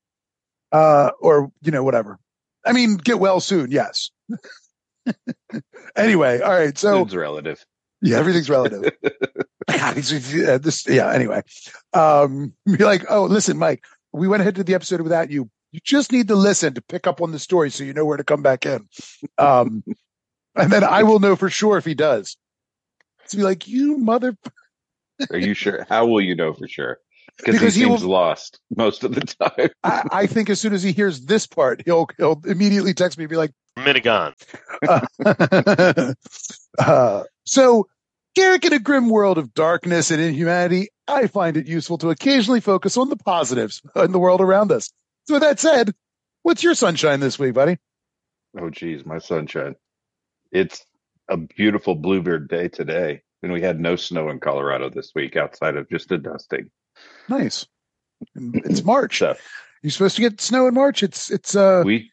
Uh, 0.72 1.12
or, 1.20 1.52
you 1.62 1.72
know, 1.72 1.84
whatever. 1.84 2.18
I 2.66 2.72
mean, 2.74 2.96
get 2.98 3.20
well 3.20 3.40
soon. 3.40 3.72
Yes. 3.72 4.12
anyway. 5.96 6.40
All 6.40 6.52
right. 6.52 6.78
So 6.78 7.02
it's 7.02 7.14
relative. 7.16 7.64
Yeah, 8.02 8.18
everything's 8.18 8.50
relative. 8.50 8.94
Yeah, 9.72 10.58
this, 10.58 10.88
yeah. 10.88 11.12
Anyway, 11.12 11.42
um, 11.94 12.54
be 12.66 12.84
like, 12.84 13.06
oh, 13.10 13.24
listen, 13.24 13.58
Mike, 13.58 13.86
we 14.12 14.28
went 14.28 14.42
ahead 14.42 14.56
to 14.56 14.64
the 14.64 14.74
episode 14.74 15.02
without 15.02 15.30
you. 15.32 15.50
You 15.72 15.80
just 15.84 16.12
need 16.12 16.28
to 16.28 16.36
listen 16.36 16.74
to 16.74 16.82
pick 16.82 17.08
up 17.08 17.22
on 17.22 17.32
the 17.32 17.40
story 17.40 17.70
so 17.72 17.84
you 17.84 17.94
know 17.94 18.06
where 18.06 18.18
to 18.18 18.24
come 18.24 18.42
back 18.42 18.66
in. 18.66 18.88
Um, 19.38 19.84
and 20.56 20.72
then 20.72 20.84
I 20.84 21.04
will 21.04 21.20
know 21.20 21.36
for 21.36 21.50
sure 21.50 21.78
if 21.78 21.86
he 21.86 21.94
does. 21.94 22.36
To 23.30 23.38
be 23.38 23.44
like, 23.44 23.68
you 23.68 23.98
mother. 23.98 24.36
Are 25.30 25.38
you 25.38 25.54
sure? 25.54 25.86
How 25.88 26.06
will 26.06 26.22
you 26.22 26.36
know 26.36 26.54
for 26.54 26.68
sure? 26.68 26.98
Because 27.38 27.76
he 27.76 27.82
he 27.82 27.86
seems 27.86 28.04
will- 28.04 28.12
lost 28.12 28.60
most 28.76 29.04
of 29.04 29.16
the 29.16 29.22
time. 29.22 29.70
I, 29.84 30.04
I 30.12 30.28
think 30.28 30.50
as 30.50 30.60
soon 30.60 30.74
as 30.74 30.84
he 30.84 30.92
hears 30.92 31.22
this 31.26 31.48
part, 31.48 31.82
he'll 31.86 32.08
he'll 32.18 32.42
immediately 32.46 32.94
text 32.94 33.18
me 33.18 33.24
and 33.24 33.30
be 33.30 33.38
like, 33.38 33.52
Minigon. 33.78 34.34
uh, 34.88 36.14
uh, 36.80 37.24
so, 37.46 37.88
Garrick, 38.36 38.66
in 38.66 38.74
a 38.74 38.80
grim 38.80 39.10
world 39.10 39.38
of 39.38 39.54
darkness 39.54 40.12
and 40.12 40.22
inhumanity, 40.22 40.90
I 41.08 41.28
find 41.28 41.58
it 41.58 41.68
useful 41.68 41.98
to 42.00 42.10
occasionally 42.10 42.62
focus 42.62 42.98
on 42.98 43.10
the 43.10 43.18
positives 43.18 43.82
in 43.96 44.12
the 44.12 44.20
world 44.20 44.42
around 44.42 44.72
us. 44.72 44.92
So, 45.26 45.36
with 45.36 45.44
that 45.44 45.60
said, 45.60 45.92
what's 46.44 46.64
your 46.64 46.76
sunshine 46.76 47.20
this 47.20 47.38
week, 47.38 47.54
buddy? 47.54 47.78
Oh, 48.60 48.70
geez, 48.70 49.06
my 49.06 49.18
sunshine. 49.20 49.76
It's 50.52 50.86
a 51.30 51.38
beautiful 51.38 51.96
bluebird 51.96 52.50
day 52.50 52.68
today. 52.68 53.22
And 53.44 53.52
we 53.52 53.62
had 53.62 53.80
no 53.80 53.96
snow 53.96 54.30
in 54.30 54.40
Colorado 54.40 54.90
this 54.90 55.12
week 55.16 55.36
outside 55.36 55.76
of 55.76 55.90
just 55.90 56.12
a 56.12 56.18
dusting. 56.18 56.70
Nice. 57.28 57.66
It's 58.36 58.84
March. 58.84 59.18
So 59.18 59.36
You're 59.82 59.90
supposed 59.92 60.16
to 60.18 60.22
get 60.22 60.40
snow 60.42 60.68
in 60.68 60.76
March. 60.76 61.02
It's 61.02 61.32
it's 61.32 61.56
uh 61.56 61.82
we 61.84 62.12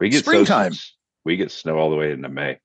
we 0.00 0.08
get 0.08 0.24
so- 0.24 0.32
springtime. 0.32 0.72
we 1.24 1.36
get 1.36 1.52
snow 1.52 1.78
all 1.78 1.90
the 1.90 1.96
way 1.96 2.10
into 2.10 2.28
May. 2.28 2.58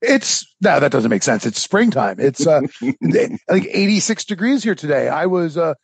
It's 0.00 0.46
no 0.60 0.80
that 0.80 0.92
doesn't 0.92 1.10
make 1.10 1.22
sense. 1.22 1.46
It's 1.46 1.60
springtime. 1.60 2.16
It's 2.18 2.46
uh 2.46 2.60
like 3.48 3.66
86 3.70 4.24
degrees 4.24 4.62
here 4.62 4.74
today. 4.74 5.08
I 5.08 5.26
was 5.26 5.56
uh 5.56 5.74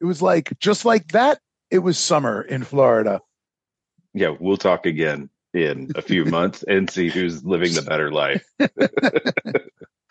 it 0.00 0.04
was 0.04 0.22
like 0.22 0.58
just 0.58 0.84
like 0.84 1.08
that. 1.08 1.38
It 1.70 1.78
was 1.80 1.98
summer 1.98 2.42
in 2.42 2.64
Florida. 2.64 3.20
Yeah, 4.12 4.34
we'll 4.38 4.56
talk 4.56 4.86
again 4.86 5.30
in 5.52 5.92
a 5.94 6.02
few 6.02 6.24
months 6.26 6.62
and 6.62 6.88
see 6.88 7.08
who's 7.08 7.44
living 7.44 7.74
the 7.74 7.82
better 7.82 8.10
life. 8.10 8.44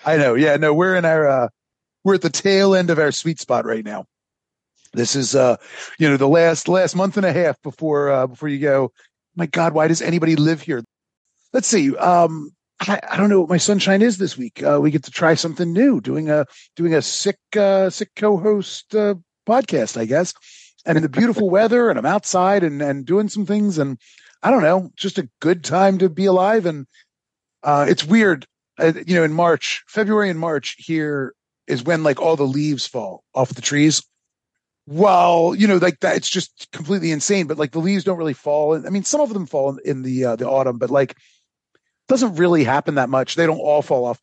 I 0.06 0.18
know. 0.18 0.36
Yeah, 0.36 0.58
no, 0.58 0.74
we're 0.74 0.96
in 0.96 1.06
our 1.06 1.28
uh 1.28 1.48
we're 2.04 2.16
at 2.16 2.22
the 2.22 2.30
tail 2.30 2.75
end 2.75 2.90
of 2.90 3.00
our 3.00 3.12
sweet 3.12 3.40
spot 3.40 3.66
right 3.66 3.84
now. 3.84 4.06
This 4.94 5.16
is 5.16 5.36
uh 5.36 5.58
you 5.98 6.10
know 6.10 6.18
the 6.18 6.28
last 6.28 6.68
last 6.68 6.96
month 6.96 7.18
and 7.18 7.25
a 7.25 7.34
half 7.34 7.62
before 7.62 8.12
uh 8.12 8.28
before 8.28 8.50
you 8.50 8.60
go, 8.60 8.92
my 9.36 9.48
God, 9.48 9.74
why 9.74 9.88
does 9.88 10.02
anybody 10.02 10.36
live 10.36 10.62
here? 10.62 10.84
Let's 11.52 11.68
see. 11.68 11.96
Um 11.96 12.52
I, 12.90 13.00
I 13.12 13.18
don't 13.18 13.30
know 13.30 13.40
what 13.40 13.50
my 13.50 13.58
sunshine 13.58 14.02
is 14.02 14.18
this 14.18 14.38
week. 14.38 14.63
Uh 14.63 14.80
we 14.82 14.92
get 14.92 15.04
to 15.04 15.12
try 15.12 15.36
something 15.36 15.72
new, 15.72 16.02
doing 16.02 16.30
a 16.30 16.46
doing 16.75 16.94
a 16.94 17.02
sick 17.02 17.40
uh 17.58 17.90
sick 17.90 18.12
co-host 18.16 18.96
uh 18.96 19.16
podcast, 19.48 19.98
I 19.98 20.06
guess. 20.06 20.34
And 20.86 20.98
in 20.98 21.04
the 21.04 21.10
beautiful 21.10 21.50
weather 21.58 21.90
and 21.90 21.98
I'm 21.98 22.06
outside 22.06 22.63
and 22.63 22.82
and 22.82 23.06
doing 23.06 23.30
some 23.30 23.46
things 23.46 23.78
and 23.78 23.98
I 24.42 24.52
don't 24.52 24.63
know, 24.63 24.92
just 24.96 25.18
a 25.18 25.30
good 25.40 25.63
time 25.63 26.00
to 26.00 26.10
be 26.10 26.25
alive 26.25 26.66
and 26.66 26.86
uh 27.63 27.86
it's 27.88 28.04
weird 28.04 28.46
uh, 28.80 28.94
you 29.06 29.16
know, 29.16 29.24
in 29.24 29.34
March, 29.34 29.84
February 29.88 30.30
and 30.30 30.40
March 30.40 30.75
here 30.80 31.34
is 31.68 31.84
when 31.84 32.04
like 32.04 32.20
all 32.20 32.36
the 32.36 32.44
leaves 32.44 32.86
fall 32.86 33.24
off 33.34 33.54
the 33.54 33.62
trees. 33.62 34.04
Well, 34.86 35.56
you 35.56 35.68
know, 35.68 35.78
like 35.78 36.00
that, 36.02 36.18
it's 36.18 36.30
just 36.30 36.68
completely 36.72 37.12
insane. 37.12 37.48
But 37.48 37.58
like 37.58 37.72
the 37.72 37.80
leaves 37.80 38.04
don't 38.04 38.18
really 38.18 38.34
fall. 38.34 38.75
I 38.75 38.90
mean, 38.90 39.04
some 39.04 39.22
of 39.22 39.32
them 39.32 39.46
fall 39.46 39.70
in, 39.70 39.80
in 39.86 40.02
the 40.02 40.25
uh, 40.25 40.36
the 40.36 40.50
autumn, 40.50 40.78
but 40.78 40.90
like 40.90 41.16
doesn't 42.08 42.36
really 42.36 42.64
happen 42.64 42.96
that 42.96 43.10
much. 43.10 43.36
They 43.36 43.46
don't 43.46 43.60
all 43.60 43.82
fall 43.82 44.06
off. 44.06 44.20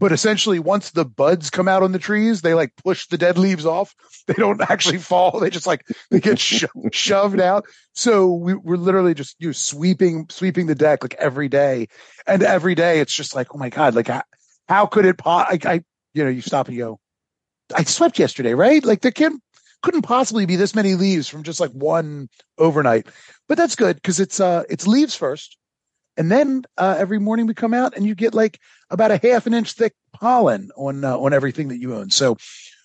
But 0.00 0.12
essentially, 0.12 0.58
once 0.58 0.90
the 0.90 1.04
buds 1.04 1.50
come 1.50 1.68
out 1.68 1.82
on 1.82 1.92
the 1.92 1.98
trees, 1.98 2.42
they 2.42 2.54
like 2.54 2.72
push 2.82 3.06
the 3.06 3.18
dead 3.18 3.38
leaves 3.38 3.66
off. 3.66 3.94
They 4.26 4.32
don't 4.32 4.62
actually 4.62 4.98
fall. 4.98 5.38
They 5.38 5.50
just 5.50 5.66
like 5.66 5.86
they 6.10 6.18
get 6.18 6.38
sho- 6.38 6.88
shoved 6.92 7.40
out. 7.40 7.66
So 7.92 8.32
we, 8.32 8.54
we're 8.54 8.78
literally 8.78 9.12
just 9.12 9.36
you 9.38 9.48
know, 9.48 9.52
sweeping 9.52 10.28
sweeping 10.30 10.64
the 10.64 10.74
deck 10.74 11.04
like 11.04 11.12
every 11.18 11.50
day, 11.50 11.88
and 12.26 12.42
every 12.42 12.74
day 12.74 13.00
it's 13.00 13.12
just 13.12 13.34
like, 13.34 13.54
oh 13.54 13.58
my 13.58 13.68
god, 13.68 13.94
like 13.94 14.08
how, 14.08 14.22
how 14.66 14.86
could 14.86 15.04
it? 15.04 15.18
Po- 15.18 15.28
I, 15.28 15.58
I 15.66 15.84
you 16.14 16.24
know 16.24 16.30
you 16.30 16.40
stop 16.40 16.68
and 16.68 16.76
you 16.76 16.84
go, 16.84 17.00
I 17.76 17.84
swept 17.84 18.18
yesterday, 18.18 18.54
right? 18.54 18.82
Like 18.82 19.02
there 19.02 19.12
can't 19.12 19.42
couldn't 19.82 20.02
possibly 20.02 20.46
be 20.46 20.56
this 20.56 20.74
many 20.74 20.94
leaves 20.94 21.28
from 21.28 21.42
just 21.42 21.60
like 21.60 21.72
one 21.72 22.30
overnight. 22.56 23.06
But 23.46 23.58
that's 23.58 23.76
good 23.76 23.96
because 23.96 24.20
it's 24.20 24.40
uh 24.40 24.62
it's 24.70 24.86
leaves 24.86 25.14
first, 25.14 25.58
and 26.16 26.30
then 26.30 26.64
uh, 26.78 26.96
every 26.98 27.18
morning 27.18 27.46
we 27.46 27.54
come 27.54 27.74
out 27.74 27.96
and 27.96 28.06
you 28.06 28.14
get 28.14 28.34
like 28.34 28.60
about 28.90 29.10
a 29.10 29.20
half 29.22 29.46
an 29.46 29.54
inch 29.54 29.72
thick 29.72 29.94
pollen 30.12 30.70
on 30.76 31.04
uh, 31.04 31.16
on 31.16 31.32
everything 31.32 31.68
that 31.68 31.78
you 31.78 31.94
own. 31.94 32.10
So 32.10 32.36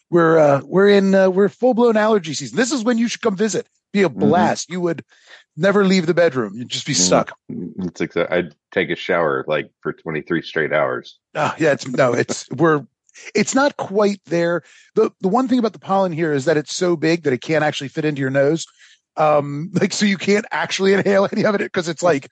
we're 0.10 0.38
uh, 0.38 0.62
we're 0.66 0.90
in 0.90 1.14
uh, 1.16 1.30
we're 1.30 1.50
full 1.50 1.74
blown 1.74 1.98
allergy 1.98 2.34
season. 2.34 2.58
This 2.58 2.72
is 2.72 2.84
when 2.84 2.98
you 2.98 3.08
should 3.08 3.22
come 3.22 3.36
visit. 3.36 3.68
Be 3.92 4.04
a 4.04 4.10
blast. 4.10 4.70
You 4.70 4.82
would 4.82 5.04
never 5.58 5.84
leave 5.84 6.06
the 6.06 6.14
bedroom. 6.14 6.54
You'd 6.56 6.70
just 6.70 6.86
be 6.86 6.94
stuck. 6.94 7.36
It's 7.50 8.02
exa- 8.02 8.32
I'd 8.32 8.56
take 8.72 8.92
a 8.92 8.96
shower 8.96 9.44
like 9.48 9.72
for 9.82 9.94
23 9.94 10.44
straight 10.44 10.74
hours. 10.74 11.18
Ah, 11.36 11.56
yeah, 11.58 11.72
it's 11.72 11.88
no, 11.88 12.14
it's 12.14 12.48
we're 12.50 12.86
it's 13.34 13.56
not 13.56 13.78
quite 13.78 14.22
there. 14.26 14.64
The 14.96 15.12
the 15.22 15.28
one 15.28 15.48
thing 15.48 15.60
about 15.60 15.74
the 15.74 15.80
pollen 15.80 16.12
here 16.12 16.34
is 16.34 16.46
that 16.46 16.58
it's 16.58 16.76
so 16.76 16.96
big 16.96 17.24
that 17.24 17.34
it 17.34 17.42
can't 17.42 17.64
actually 17.64 17.90
fit 17.90 18.06
into 18.06 18.22
your 18.22 18.30
nose. 18.30 18.66
Um, 19.18 19.72
like 19.80 19.94
so 19.94 20.06
you 20.06 20.18
can't 20.18 20.46
actually 20.52 20.94
inhale 20.94 21.28
any 21.32 21.46
of 21.46 21.56
it 21.56 21.60
because 21.60 21.90
it's 21.90 22.04
like 22.04 22.30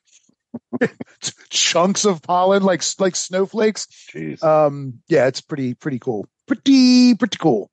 chunks 1.50 2.06
of 2.06 2.22
pollen, 2.22 2.64
like 2.64 2.84
like 3.00 3.16
snowflakes. 3.16 3.88
Jeez. 4.14 4.44
Um, 4.44 5.02
yeah, 5.08 5.28
it's 5.28 5.42
pretty 5.42 5.74
pretty 5.74 6.00
cool. 6.00 6.28
Pretty 6.48 7.16
pretty 7.16 7.38
cool. 7.38 7.70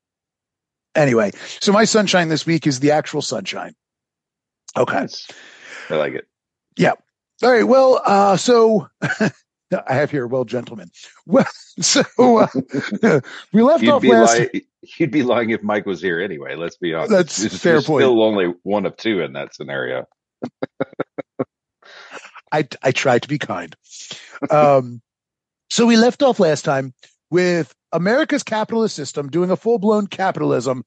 Anyway, 0.94 1.32
so 1.60 1.72
my 1.72 1.84
sunshine 1.84 2.28
this 2.28 2.46
week 2.46 2.66
is 2.66 2.80
the 2.80 2.92
actual 2.92 3.22
sunshine. 3.22 3.74
Okay. 4.76 5.00
Nice. 5.00 5.28
I 5.90 5.96
like 5.96 6.14
it. 6.14 6.26
Yeah. 6.76 6.92
All 7.42 7.50
right. 7.50 7.66
Well, 7.66 8.00
uh, 8.04 8.36
so 8.36 8.88
I 9.02 9.94
have 9.94 10.10
here, 10.10 10.26
well, 10.26 10.44
gentlemen. 10.44 10.90
Well, 11.26 11.46
so 11.80 12.02
uh, 12.18 13.20
we 13.52 13.62
left 13.62 13.82
You'd 13.82 13.90
off 13.92 14.02
be, 14.02 14.12
last. 14.12 14.38
lying, 14.38 14.50
you'd 14.98 15.10
be 15.10 15.22
lying 15.22 15.50
if 15.50 15.62
Mike 15.62 15.86
was 15.86 16.00
here 16.00 16.20
anyway. 16.20 16.54
Let's 16.54 16.76
be 16.76 16.94
honest. 16.94 17.10
That's 17.10 17.44
It's- 17.44 17.60
fair 17.60 17.74
you're 17.74 17.82
point. 17.82 18.02
Still 18.02 18.22
only 18.22 18.54
one 18.62 18.86
of 18.86 18.96
two 18.96 19.20
in 19.20 19.32
that 19.34 19.54
scenario. 19.54 20.06
I 22.54 22.68
I 22.82 22.92
try 22.92 23.18
to 23.18 23.28
be 23.28 23.38
kind. 23.38 23.74
Um, 24.50 25.02
so 25.70 25.86
we 25.86 25.96
left 25.96 26.22
off 26.22 26.38
last 26.38 26.64
time 26.64 26.94
with 27.30 27.74
America's 27.92 28.44
capitalist 28.44 28.94
system 28.94 29.28
doing 29.28 29.50
a 29.50 29.56
full 29.56 29.78
blown 29.78 30.06
capitalism, 30.06 30.84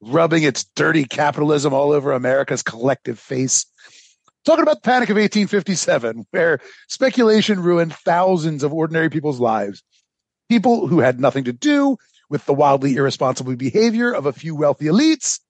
rubbing 0.00 0.44
its 0.44 0.64
dirty 0.64 1.04
capitalism 1.04 1.74
all 1.74 1.92
over 1.92 2.12
America's 2.12 2.62
collective 2.62 3.18
face. 3.18 3.66
Talking 4.46 4.62
about 4.62 4.82
the 4.82 4.88
Panic 4.88 5.10
of 5.10 5.16
1857, 5.16 6.24
where 6.30 6.60
speculation 6.88 7.60
ruined 7.60 7.94
thousands 7.94 8.62
of 8.62 8.72
ordinary 8.72 9.10
people's 9.10 9.40
lives. 9.40 9.82
People 10.48 10.86
who 10.86 11.00
had 11.00 11.20
nothing 11.20 11.44
to 11.44 11.52
do 11.52 11.98
with 12.30 12.46
the 12.46 12.54
wildly 12.54 12.96
irresponsible 12.96 13.54
behavior 13.56 14.10
of 14.10 14.24
a 14.24 14.32
few 14.32 14.54
wealthy 14.54 14.86
elites. 14.86 15.40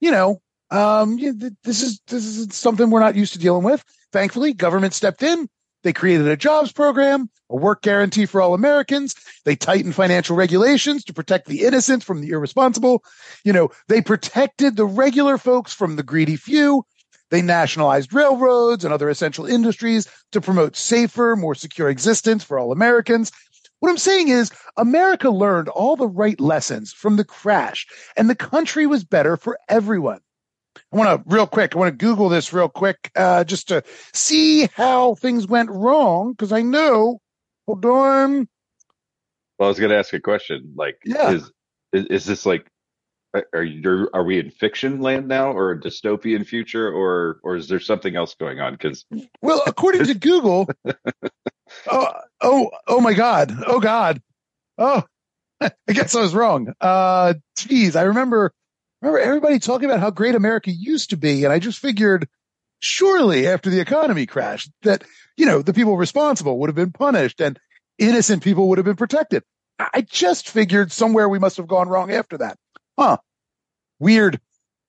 You 0.00 0.12
know, 0.12 0.40
um, 0.70 1.18
yeah, 1.18 1.32
th- 1.38 1.52
this 1.64 1.82
is 1.82 2.00
this 2.06 2.24
is 2.24 2.54
something 2.54 2.90
we're 2.90 3.00
not 3.00 3.16
used 3.16 3.32
to 3.32 3.38
dealing 3.38 3.64
with. 3.64 3.84
Thankfully, 4.12 4.52
government 4.52 4.94
stepped 4.94 5.22
in. 5.22 5.48
They 5.82 5.92
created 5.92 6.28
a 6.28 6.36
jobs 6.36 6.72
program, 6.72 7.30
a 7.48 7.56
work 7.56 7.82
guarantee 7.82 8.26
for 8.26 8.40
all 8.40 8.52
Americans. 8.52 9.14
They 9.44 9.56
tightened 9.56 9.94
financial 9.94 10.36
regulations 10.36 11.04
to 11.04 11.14
protect 11.14 11.46
the 11.46 11.62
innocent 11.62 12.04
from 12.04 12.20
the 12.20 12.30
irresponsible. 12.30 13.02
You 13.44 13.52
know, 13.52 13.70
they 13.88 14.02
protected 14.02 14.76
the 14.76 14.84
regular 14.84 15.38
folks 15.38 15.72
from 15.72 15.96
the 15.96 16.02
greedy 16.02 16.36
few. 16.36 16.84
They 17.30 17.40
nationalized 17.40 18.12
railroads 18.12 18.84
and 18.84 18.92
other 18.92 19.08
essential 19.08 19.46
industries 19.46 20.06
to 20.32 20.40
promote 20.40 20.76
safer, 20.76 21.36
more 21.36 21.54
secure 21.54 21.88
existence 21.88 22.44
for 22.44 22.58
all 22.58 22.72
Americans. 22.72 23.32
What 23.78 23.88
I'm 23.88 23.98
saying 23.98 24.28
is 24.28 24.50
America 24.76 25.30
learned 25.30 25.70
all 25.70 25.96
the 25.96 26.08
right 26.08 26.38
lessons 26.38 26.92
from 26.92 27.16
the 27.16 27.24
crash 27.24 27.86
and 28.16 28.28
the 28.28 28.34
country 28.34 28.86
was 28.86 29.04
better 29.04 29.38
for 29.38 29.58
everyone. 29.68 30.20
I 30.92 30.96
want 30.96 31.24
to 31.28 31.34
real 31.34 31.46
quick. 31.46 31.74
I 31.74 31.78
want 31.78 31.98
to 31.98 32.04
Google 32.04 32.28
this 32.28 32.52
real 32.52 32.68
quick, 32.68 33.10
uh, 33.14 33.44
just 33.44 33.68
to 33.68 33.82
see 34.12 34.66
how 34.74 35.14
things 35.14 35.46
went 35.46 35.70
wrong. 35.70 36.34
Cause 36.34 36.52
I 36.52 36.62
know, 36.62 37.20
hold 37.66 37.84
on. 37.84 38.48
Well, 39.58 39.66
I 39.66 39.68
was 39.68 39.78
going 39.78 39.90
to 39.90 39.96
ask 39.98 40.12
a 40.12 40.20
question. 40.20 40.72
Like, 40.76 40.96
Yeah. 41.04 41.32
is, 41.32 41.52
is 41.92 42.06
is 42.06 42.24
this 42.24 42.46
like, 42.46 42.66
are- 43.34 43.46
are 43.54 43.62
you 43.62 44.08
are 44.12 44.24
we 44.24 44.40
in 44.40 44.50
fiction 44.50 45.00
land 45.00 45.28
now, 45.28 45.52
or 45.52 45.70
a 45.70 45.78
dystopian 45.80 46.44
future, 46.44 46.88
or 46.90 47.38
or 47.44 47.54
is 47.56 47.68
there 47.68 47.78
something 47.78 48.16
else 48.16 48.34
going 48.34 48.58
on? 48.60 48.72
Because 48.72 49.04
Well, 49.42 49.62
according 49.66 50.06
to 50.06 50.14
Google, 50.18 50.68
oh, 51.86 52.08
oh, 52.40 52.70
oh 52.88 53.00
my 53.00 53.14
God. 53.14 53.52
Oh 53.66 53.78
God. 53.78 54.20
Oh, 54.78 55.04
I 55.60 55.70
guess 55.88 56.16
I 56.16 56.20
was 56.22 56.34
wrong. 56.34 56.72
Uh, 56.80 57.34
geez, 57.56 57.94
I 57.94 58.02
remember, 58.02 58.52
remember 59.00 59.20
everybody 59.20 59.58
talking 59.58 59.86
about 59.86 60.00
how 60.00 60.10
great 60.10 60.34
America 60.34 60.70
used 60.70 61.10
to 61.10 61.16
be. 61.16 61.44
And 61.44 61.52
I 61.52 61.58
just 61.58 61.78
figured 61.78 62.28
surely 62.80 63.46
after 63.46 63.70
the 63.70 63.80
economy 63.80 64.26
crashed 64.26 64.70
that, 64.82 65.04
you 65.36 65.46
know, 65.46 65.62
the 65.62 65.74
people 65.74 65.96
responsible 65.96 66.58
would 66.58 66.68
have 66.68 66.76
been 66.76 66.92
punished 66.92 67.40
and 67.40 67.58
innocent 67.98 68.42
people 68.42 68.68
would 68.68 68.78
have 68.78 68.84
been 68.84 68.96
protected. 68.96 69.42
I 69.78 70.02
just 70.02 70.50
figured 70.50 70.92
somewhere 70.92 71.28
we 71.28 71.38
must 71.38 71.56
have 71.56 71.66
gone 71.66 71.88
wrong 71.88 72.10
after 72.10 72.38
that. 72.38 72.58
Huh. 72.98 73.16
Weird. 73.98 74.40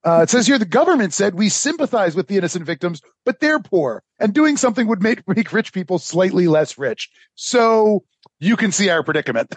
Uh, 0.04 0.20
it 0.22 0.30
says 0.30 0.46
here 0.46 0.58
the 0.58 0.64
government 0.64 1.14
said 1.14 1.34
we 1.34 1.48
sympathize 1.48 2.14
with 2.14 2.26
the 2.26 2.36
innocent 2.36 2.66
victims, 2.66 3.00
but 3.24 3.38
they're 3.40 3.60
poor, 3.60 4.02
and 4.18 4.34
doing 4.34 4.56
something 4.56 4.88
would 4.88 5.00
make, 5.00 5.26
make 5.28 5.52
rich 5.52 5.72
people 5.72 5.98
slightly 5.98 6.48
less 6.48 6.76
rich. 6.76 7.08
So 7.36 8.02
you 8.40 8.56
can 8.56 8.72
see 8.72 8.90
our 8.90 9.04
predicament. 9.04 9.54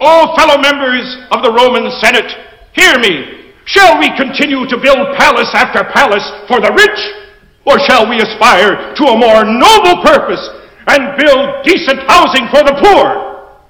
O 0.00 0.36
fellow 0.36 0.58
members 0.60 1.16
of 1.32 1.42
the 1.42 1.52
Roman 1.52 1.90
Senate, 2.00 2.32
hear 2.72 2.98
me. 3.00 3.47
Shall 3.68 3.98
we 3.98 4.08
continue 4.16 4.66
to 4.66 4.78
build 4.78 5.14
palace 5.18 5.50
after 5.52 5.84
palace 5.92 6.24
for 6.48 6.58
the 6.58 6.72
rich? 6.72 6.98
Or 7.66 7.78
shall 7.80 8.08
we 8.08 8.16
aspire 8.16 8.94
to 8.94 9.04
a 9.04 9.18
more 9.18 9.44
noble 9.44 10.02
purpose 10.02 10.40
and 10.86 11.18
build 11.18 11.64
decent 11.64 12.00
housing 12.08 12.48
for 12.48 12.64
the 12.64 12.72
poor? 12.82 13.60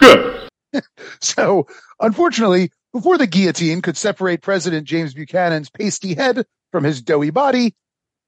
Good. 0.00 0.32
So, 1.20 1.66
unfortunately, 2.00 2.70
before 2.92 3.16
the 3.16 3.26
guillotine 3.26 3.80
could 3.80 3.96
separate 3.96 4.42
President 4.42 4.86
James 4.86 5.14
Buchanan's 5.14 5.70
pasty 5.70 6.14
head 6.14 6.46
from 6.72 6.84
his 6.84 7.00
doughy 7.00 7.30
body, 7.30 7.74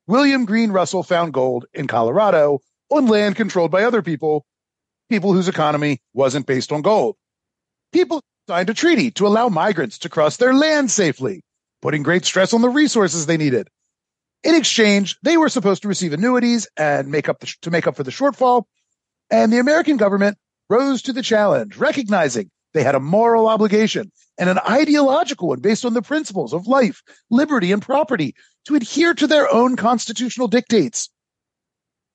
William 0.06 0.46
Green 0.46 0.70
Russell 0.70 1.02
found 1.02 1.34
gold 1.34 1.66
in 1.74 1.86
Colorado 1.86 2.60
on 2.90 3.06
land 3.06 3.36
controlled 3.36 3.70
by 3.70 3.84
other 3.84 4.00
people, 4.00 4.46
people 5.08 5.32
whose 5.32 5.48
economy 5.48 6.00
wasn't 6.12 6.46
based 6.46 6.72
on 6.72 6.82
gold. 6.82 7.16
People 7.92 8.22
signed 8.48 8.70
a 8.70 8.74
treaty 8.74 9.10
to 9.12 9.26
allow 9.26 9.48
migrants 9.48 9.98
to 9.98 10.08
cross 10.08 10.36
their 10.36 10.54
land 10.54 10.90
safely, 10.90 11.42
putting 11.82 12.02
great 12.02 12.24
stress 12.24 12.52
on 12.52 12.62
the 12.62 12.68
resources 12.68 13.26
they 13.26 13.36
needed. 13.36 13.68
In 14.44 14.54
exchange, 14.54 15.16
they 15.22 15.36
were 15.36 15.48
supposed 15.48 15.82
to 15.82 15.88
receive 15.88 16.12
annuities 16.12 16.68
and 16.76 17.10
make 17.10 17.28
up 17.28 17.40
the, 17.40 17.52
to 17.62 17.70
make 17.70 17.86
up 17.86 17.96
for 17.96 18.04
the 18.04 18.10
shortfall. 18.10 18.64
And 19.30 19.52
the 19.52 19.58
American 19.58 19.96
government 19.96 20.38
rose 20.70 21.02
to 21.02 21.12
the 21.12 21.22
challenge, 21.22 21.76
recognizing 21.76 22.50
they 22.72 22.82
had 22.82 22.94
a 22.94 23.00
moral 23.00 23.48
obligation 23.48 24.12
and 24.38 24.48
an 24.48 24.58
ideological 24.58 25.48
one 25.48 25.60
based 25.60 25.84
on 25.84 25.94
the 25.94 26.02
principles 26.02 26.52
of 26.52 26.66
life, 26.66 27.02
liberty, 27.30 27.72
and 27.72 27.82
property 27.82 28.34
to 28.66 28.76
adhere 28.76 29.14
to 29.14 29.26
their 29.26 29.52
own 29.52 29.76
constitutional 29.76 30.46
dictates. 30.46 31.10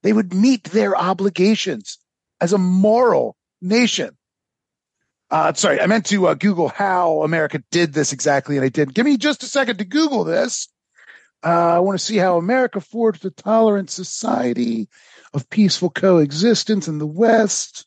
They 0.02 0.12
would 0.12 0.32
meet 0.32 0.64
their 0.64 0.96
obligations 0.96 1.98
as 2.44 2.52
a 2.52 2.58
moral 2.58 3.36
nation. 3.62 4.14
Uh, 5.30 5.54
sorry, 5.54 5.80
I 5.80 5.86
meant 5.86 6.04
to 6.06 6.26
uh, 6.26 6.34
Google 6.34 6.68
how 6.68 7.22
America 7.22 7.64
did 7.70 7.94
this 7.94 8.12
exactly, 8.12 8.56
and 8.56 8.64
I 8.64 8.68
didn't. 8.68 8.94
Give 8.94 9.06
me 9.06 9.16
just 9.16 9.42
a 9.42 9.46
second 9.46 9.78
to 9.78 9.86
Google 9.86 10.24
this. 10.24 10.68
Uh, 11.42 11.76
I 11.76 11.78
want 11.78 11.98
to 11.98 12.04
see 12.04 12.18
how 12.18 12.36
America 12.36 12.82
forged 12.82 13.24
a 13.24 13.30
tolerant 13.30 13.88
society 13.88 14.88
of 15.32 15.48
peaceful 15.48 15.88
coexistence 15.88 16.86
in 16.86 16.98
the 16.98 17.06
West. 17.06 17.86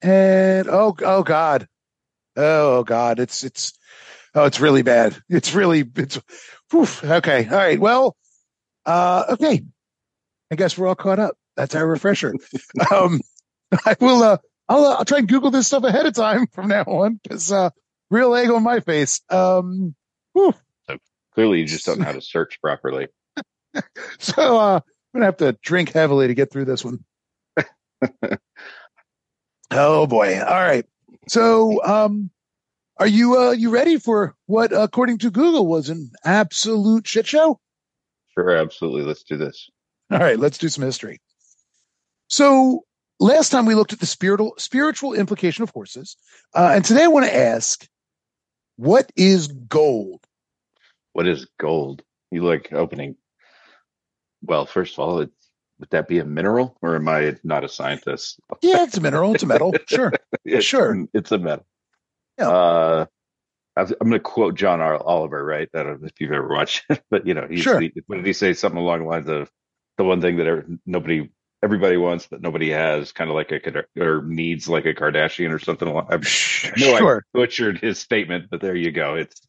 And 0.00 0.66
oh, 0.68 0.96
oh 1.02 1.22
God, 1.22 1.68
oh 2.36 2.84
God, 2.84 3.20
it's 3.20 3.44
it's 3.44 3.74
oh, 4.34 4.46
it's 4.46 4.60
really 4.60 4.82
bad. 4.82 5.14
It's 5.28 5.54
really 5.54 5.84
it's 5.94 6.18
whew, 6.70 6.88
okay. 7.04 7.46
All 7.46 7.56
right, 7.56 7.78
well, 7.78 8.16
uh, 8.86 9.24
okay. 9.28 9.62
I 10.50 10.54
guess 10.54 10.78
we're 10.78 10.88
all 10.88 10.94
caught 10.94 11.18
up. 11.18 11.36
That's 11.54 11.74
our 11.74 11.86
refresher. 11.86 12.34
um, 12.90 13.20
I 13.86 13.96
will. 14.00 14.22
Uh, 14.22 14.36
I'll 14.68 14.84
uh, 14.84 14.94
I'll 14.96 15.04
try 15.04 15.18
and 15.18 15.28
Google 15.28 15.50
this 15.50 15.66
stuff 15.66 15.84
ahead 15.84 16.06
of 16.06 16.14
time 16.14 16.46
from 16.48 16.68
now 16.68 16.84
on 16.84 17.20
because 17.22 17.52
uh, 17.52 17.70
real 18.10 18.34
egg 18.34 18.50
on 18.50 18.62
my 18.62 18.80
face. 18.80 19.20
Um, 19.28 19.94
whew. 20.32 20.54
clearly, 21.34 21.60
you 21.60 21.66
just 21.66 21.86
don't 21.86 21.98
know 21.98 22.06
how 22.06 22.12
to 22.12 22.20
search 22.20 22.60
properly. 22.60 23.08
So 24.20 24.56
uh, 24.56 24.76
I'm 24.76 24.82
gonna 25.12 25.24
have 25.26 25.38
to 25.38 25.58
drink 25.60 25.90
heavily 25.90 26.28
to 26.28 26.34
get 26.34 26.52
through 26.52 26.66
this 26.66 26.84
one. 26.84 27.04
oh 29.72 30.06
boy! 30.06 30.40
All 30.40 30.60
right. 30.60 30.86
So, 31.28 31.82
um, 31.82 32.30
are 32.98 33.06
you 33.06 33.36
uh, 33.36 33.50
you 33.50 33.70
ready 33.70 33.98
for 33.98 34.36
what, 34.46 34.72
according 34.72 35.18
to 35.18 35.30
Google, 35.30 35.66
was 35.66 35.88
an 35.88 36.10
absolute 36.24 37.08
shit 37.08 37.26
show? 37.26 37.58
Sure, 38.34 38.56
absolutely. 38.56 39.02
Let's 39.02 39.24
do 39.24 39.36
this. 39.36 39.70
All 40.10 40.18
right, 40.18 40.38
let's 40.38 40.58
do 40.58 40.68
some 40.68 40.84
history. 40.84 41.20
So, 42.28 42.84
last 43.20 43.50
time 43.50 43.66
we 43.66 43.74
looked 43.74 43.92
at 43.92 44.00
the 44.00 44.06
spiritual 44.06 44.54
spiritual 44.58 45.14
implication 45.14 45.62
of 45.62 45.70
horses, 45.70 46.16
uh, 46.54 46.72
and 46.74 46.84
today 46.84 47.04
I 47.04 47.08
want 47.08 47.26
to 47.26 47.36
ask, 47.36 47.86
what 48.76 49.10
is 49.16 49.48
gold? 49.48 50.20
What 51.12 51.26
is 51.26 51.46
gold? 51.58 52.02
You 52.30 52.42
like 52.42 52.72
opening? 52.72 53.16
Well, 54.42 54.66
first 54.66 54.94
of 54.94 54.98
all, 55.00 55.20
it's 55.20 55.32
would 55.80 55.90
that 55.90 56.06
be 56.08 56.18
a 56.20 56.24
mineral, 56.24 56.76
or 56.82 56.94
am 56.96 57.08
I 57.08 57.36
not 57.42 57.64
a 57.64 57.68
scientist? 57.68 58.38
Yeah, 58.62 58.84
it's 58.84 58.96
a 58.96 59.00
mineral. 59.00 59.34
It's 59.34 59.42
a 59.42 59.46
metal. 59.46 59.74
Sure, 59.88 60.12
It's- 60.44 60.64
sure. 60.64 61.04
It's 61.12 61.32
a 61.32 61.38
metal. 61.38 61.66
Yeah. 62.38 62.48
Uh, 62.48 63.06
I'm 63.76 63.86
going 63.98 64.12
to 64.12 64.20
quote 64.20 64.54
John 64.54 64.80
R. 64.80 64.96
Oliver, 64.96 65.44
right? 65.44 65.68
I 65.74 65.82
don't 65.82 66.00
know 66.00 66.06
if 66.06 66.20
you've 66.20 66.30
ever 66.30 66.46
watched, 66.48 66.84
it, 66.90 67.02
but 67.10 67.26
you 67.26 67.34
know, 67.34 67.46
he's, 67.50 67.60
Sure. 67.62 67.80
he, 67.80 67.92
what 68.06 68.16
did 68.16 68.26
he 68.26 68.32
say? 68.32 68.52
Something 68.54 68.78
along 68.80 69.00
the 69.00 69.06
lines 69.08 69.28
of 69.28 69.50
the 69.98 70.04
one 70.04 70.20
thing 70.20 70.36
that 70.36 70.46
ever- 70.46 70.66
nobody, 70.86 71.28
everybody 71.64 71.96
wants, 71.96 72.26
but 72.26 72.42
nobody 72.42 72.70
has, 72.70 73.10
kind 73.10 73.30
of 73.30 73.34
like 73.34 73.50
a 73.50 73.84
or 73.98 74.22
needs, 74.22 74.68
like 74.68 74.84
a 74.84 74.92
Kardashian 74.94 75.50
or 75.52 75.58
something. 75.58 75.88
Along. 75.88 76.06
I 76.10 76.16
know 76.16 76.22
Sure. 76.22 77.24
I 77.26 77.38
butchered 77.38 77.78
his 77.78 77.98
statement, 77.98 78.48
but 78.50 78.60
there 78.60 78.76
you 78.76 78.92
go. 78.92 79.14
It's 79.14 79.40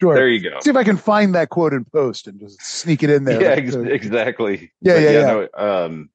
Sure. 0.00 0.14
there 0.14 0.28
you 0.28 0.40
go. 0.50 0.58
See 0.60 0.70
if 0.70 0.76
I 0.76 0.84
can 0.84 0.96
find 0.98 1.34
that 1.36 1.48
quote 1.48 1.72
and 1.72 1.90
post 1.90 2.26
and 2.26 2.38
just 2.40 2.60
sneak 2.60 3.02
it 3.02 3.10
in 3.10 3.24
there. 3.24 3.40
yeah, 3.40 3.48
ex- 3.50 3.76
uh, 3.76 3.80
exactly. 3.82 4.72
Yeah, 4.82 4.94
But 4.94 5.02
yeah, 5.02 5.10
yeah. 5.10 5.22
No, 5.26 5.48
um, 5.86 6.10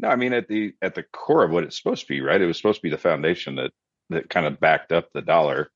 no, 0.00 0.08
I 0.08 0.16
mean 0.16 0.32
at 0.32 0.48
the 0.48 0.74
at 0.82 0.94
the 0.96 1.04
core 1.04 1.44
of 1.44 1.50
what 1.52 1.62
it's 1.64 1.76
supposed 1.76 2.02
to 2.02 2.08
be, 2.08 2.20
right? 2.22 2.40
It 2.40 2.46
was 2.46 2.56
supposed 2.56 2.78
to 2.78 2.82
be 2.82 2.90
the 2.90 2.98
foundation 2.98 3.56
that 3.56 3.70
that 4.10 4.28
kind 4.30 4.46
of 4.46 4.58
backed 4.58 4.90
up 4.90 5.10
the 5.12 5.22
dollar, 5.22 5.70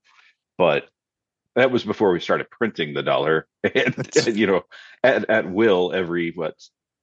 but 0.57 0.89
that 1.55 1.71
was 1.71 1.85
before 1.85 2.11
we 2.13 2.21
started 2.21 2.51
printing 2.51 2.95
the 2.95 3.03
dollar, 3.03 3.47
and, 3.63 4.17
and, 4.17 4.37
you 4.37 4.47
know, 4.49 4.63
at 5.05 5.29
at 5.31 5.49
will 5.51 5.93
every 5.93 6.33
what 6.33 6.55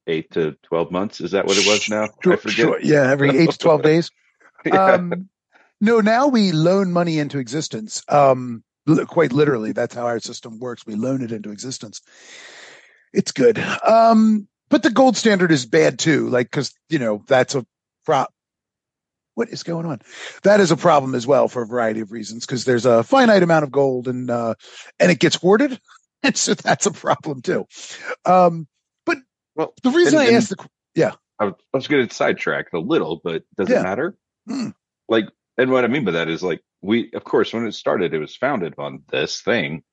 eight 0.08 0.32
to 0.32 0.56
twelve 0.64 0.92
months 0.92 1.22
is 1.22 1.32
that 1.32 1.46
what 1.46 1.58
it 1.58 1.66
was 1.68 1.90
now? 1.90 2.04
I 2.32 2.36
forget. 2.36 2.52
sure. 2.52 2.80
Yeah, 2.82 3.10
every 3.10 3.38
eight 3.38 3.52
to 3.52 3.58
twelve 3.58 3.82
days. 3.84 4.12
Yeah. 4.66 4.94
Um, 4.94 5.30
no, 5.82 6.00
now 6.00 6.28
we 6.28 6.52
loan 6.52 6.92
money 6.92 7.20
into 7.20 7.38
existence. 7.38 8.04
Um, 8.08 8.64
quite 9.08 9.34
literally, 9.34 9.72
that's 9.72 9.96
how 9.96 10.06
our 10.06 10.20
system 10.20 10.60
works. 10.60 10.86
We 10.86 10.96
loan 10.96 11.22
it 11.22 11.32
into 11.32 11.52
existence. 11.52 12.02
It's 13.14 13.32
good. 13.32 13.58
Um, 13.60 14.48
but 14.70 14.84
the 14.84 14.90
gold 14.90 15.18
standard 15.18 15.52
is 15.52 15.66
bad 15.66 16.00
too. 16.00 16.30
Like, 16.30 16.52
cause 16.52 16.74
you 16.90 17.00
know, 17.00 17.24
that's 17.28 17.56
a 17.56 17.66
prop. 18.06 18.34
What 19.36 19.50
is 19.50 19.64
going 19.64 19.86
on? 19.86 20.02
That 20.44 20.60
is 20.60 20.72
a 20.72 20.78
problem 20.78 21.14
as 21.14 21.28
well 21.28 21.48
for 21.48 21.62
a 21.62 21.68
variety 21.68 22.00
of 22.00 22.12
reasons. 22.12 22.46
Cause 22.46 22.64
there's 22.64 22.86
a 22.86 23.04
finite 23.04 23.44
amount 23.44 23.64
of 23.64 23.72
gold 23.72 24.08
and, 24.08 24.30
uh, 24.30 24.56
and 25.00 25.12
it 25.12 25.20
gets 25.20 25.36
hoarded. 25.36 25.80
And 26.24 26.38
so 26.38 26.54
that's 26.54 26.86
a 26.86 26.92
problem 26.92 27.42
too. 27.42 27.68
Um, 28.26 28.68
well, 29.56 29.74
the 29.84 29.92
reason 29.92 30.20
and- 30.20 30.30
I 30.30 30.34
asked 30.34 30.50
the, 30.50 30.68
yeah, 30.96 31.12
I 31.40 31.52
was, 31.74 31.88
going 31.88 32.08
to 32.08 32.14
sidetrack 32.14 32.72
a 32.74 32.80
little, 32.80 33.20
but 33.24 33.44
does 33.58 33.70
Yeah. 33.70 33.82
it 33.82 33.84
matter? 33.84 34.16
Hmm. 34.48 34.70
Like, 35.10 35.26
and 35.58 35.72
what 35.72 35.84
I 35.84 35.88
mean 35.88 36.06
by 36.06 36.12
that 36.12 36.30
is 36.30 36.44
like, 36.44 36.62
we, 36.82 37.12
of 37.14 37.24
course, 37.24 37.54
when 37.54 37.66
it 37.68 37.74
started, 37.74 38.14
it 38.14 38.20
was 38.20 38.36
founded 38.36 38.76
on 38.78 39.04
this 39.12 39.42
thing. 39.42 39.84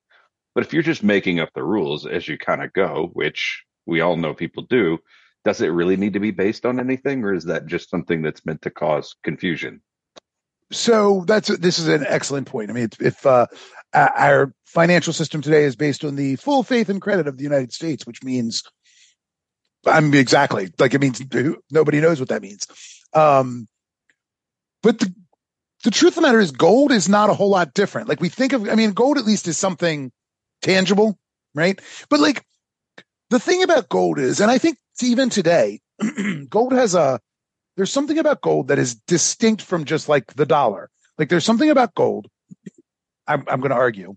But 0.55 0.63
if 0.65 0.73
you're 0.73 0.83
just 0.83 1.03
making 1.03 1.39
up 1.39 1.49
the 1.53 1.63
rules 1.63 2.05
as 2.05 2.27
you 2.27 2.37
kind 2.37 2.63
of 2.63 2.71
go, 2.73 3.09
which 3.13 3.63
we 3.85 4.01
all 4.01 4.15
know 4.15 4.33
people 4.33 4.63
do, 4.69 4.99
does 5.43 5.59
it 5.59 5.67
really 5.67 5.97
need 5.97 6.13
to 6.13 6.19
be 6.19 6.31
based 6.31 6.65
on 6.65 6.79
anything, 6.79 7.23
or 7.23 7.33
is 7.33 7.45
that 7.45 7.65
just 7.65 7.89
something 7.89 8.21
that's 8.21 8.45
meant 8.45 8.61
to 8.61 8.69
cause 8.69 9.15
confusion? 9.23 9.81
So 10.71 11.23
that's 11.27 11.49
this 11.57 11.79
is 11.79 11.87
an 11.87 12.05
excellent 12.07 12.47
point. 12.47 12.69
I 12.69 12.73
mean, 12.73 12.89
if, 12.99 13.25
uh, 13.25 13.47
our 13.93 14.53
financial 14.65 15.13
system 15.13 15.41
today 15.41 15.63
is 15.65 15.75
based 15.75 16.03
on 16.03 16.15
the 16.15 16.35
full 16.37 16.63
faith 16.63 16.89
and 16.89 17.01
credit 17.01 17.27
of 17.27 17.37
the 17.37 17.43
United 17.43 17.73
States, 17.73 18.07
which 18.07 18.23
means, 18.23 18.63
I 19.85 19.99
mean, 19.99 20.15
exactly 20.15 20.71
like 20.79 20.93
it 20.93 21.01
means 21.01 21.21
nobody 21.71 21.99
knows 21.99 22.19
what 22.19 22.29
that 22.29 22.41
means. 22.41 22.67
Um, 23.13 23.67
but 24.81 24.99
the 24.99 25.13
the 25.83 25.91
truth 25.91 26.11
of 26.11 26.15
the 26.15 26.21
matter 26.21 26.39
is, 26.39 26.51
gold 26.51 26.91
is 26.91 27.09
not 27.09 27.29
a 27.29 27.33
whole 27.33 27.49
lot 27.49 27.73
different. 27.73 28.07
Like 28.07 28.21
we 28.21 28.29
think 28.29 28.53
of, 28.53 28.69
I 28.69 28.75
mean, 28.75 28.91
gold 28.91 29.17
at 29.17 29.25
least 29.25 29.47
is 29.49 29.57
something 29.57 30.11
tangible, 30.61 31.19
right? 31.53 31.79
But 32.09 32.21
like 32.21 32.45
the 33.29 33.39
thing 33.39 33.63
about 33.63 33.89
gold 33.89 34.17
is, 34.17 34.39
and 34.39 34.49
I 34.49 34.57
think 34.57 34.77
even 35.01 35.29
today, 35.29 35.81
gold 36.49 36.71
has 36.71 36.95
a 36.95 37.19
there's 37.75 37.91
something 37.91 38.17
about 38.19 38.41
gold 38.41 38.67
that 38.69 38.79
is 38.79 38.95
distinct 38.95 39.61
from 39.61 39.85
just 39.85 40.07
like 40.07 40.33
the 40.35 40.45
dollar. 40.45 40.89
Like 41.17 41.29
there's 41.29 41.45
something 41.45 41.69
about 41.69 41.95
gold. 41.95 42.27
I'm, 43.27 43.43
I'm 43.47 43.59
going 43.59 43.71
to 43.71 43.75
argue 43.75 44.15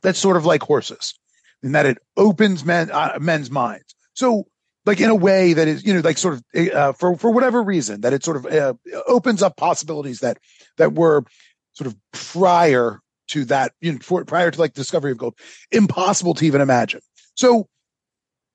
that's 0.00 0.18
sort 0.18 0.36
of 0.36 0.46
like 0.46 0.62
horses 0.62 1.14
in 1.62 1.72
that 1.72 1.86
it 1.86 1.98
opens 2.16 2.64
men, 2.64 2.90
uh, 2.90 3.18
men's 3.20 3.50
minds. 3.50 3.94
So 4.14 4.46
like 4.86 5.00
in 5.00 5.10
a 5.10 5.14
way 5.14 5.52
that 5.52 5.68
is, 5.68 5.84
you 5.84 5.92
know, 5.92 6.00
like 6.00 6.16
sort 6.16 6.34
of, 6.34 6.68
uh, 6.72 6.92
for, 6.92 7.16
for 7.16 7.30
whatever 7.30 7.62
reason 7.62 8.02
that 8.02 8.12
it 8.12 8.24
sort 8.24 8.36
of 8.36 8.46
uh, 8.46 8.74
opens 9.06 9.42
up 9.42 9.56
possibilities 9.56 10.20
that, 10.20 10.38
that 10.78 10.94
were 10.94 11.24
sort 11.72 11.88
of 11.88 11.96
prior 12.12 13.00
to 13.28 13.44
that, 13.46 13.72
you 13.80 13.92
know, 13.92 13.98
for, 14.00 14.24
prior 14.24 14.50
to 14.50 14.60
like 14.60 14.72
discovery 14.72 15.10
of 15.10 15.18
gold, 15.18 15.34
impossible 15.72 16.34
to 16.34 16.46
even 16.46 16.60
imagine. 16.60 17.00
So, 17.34 17.68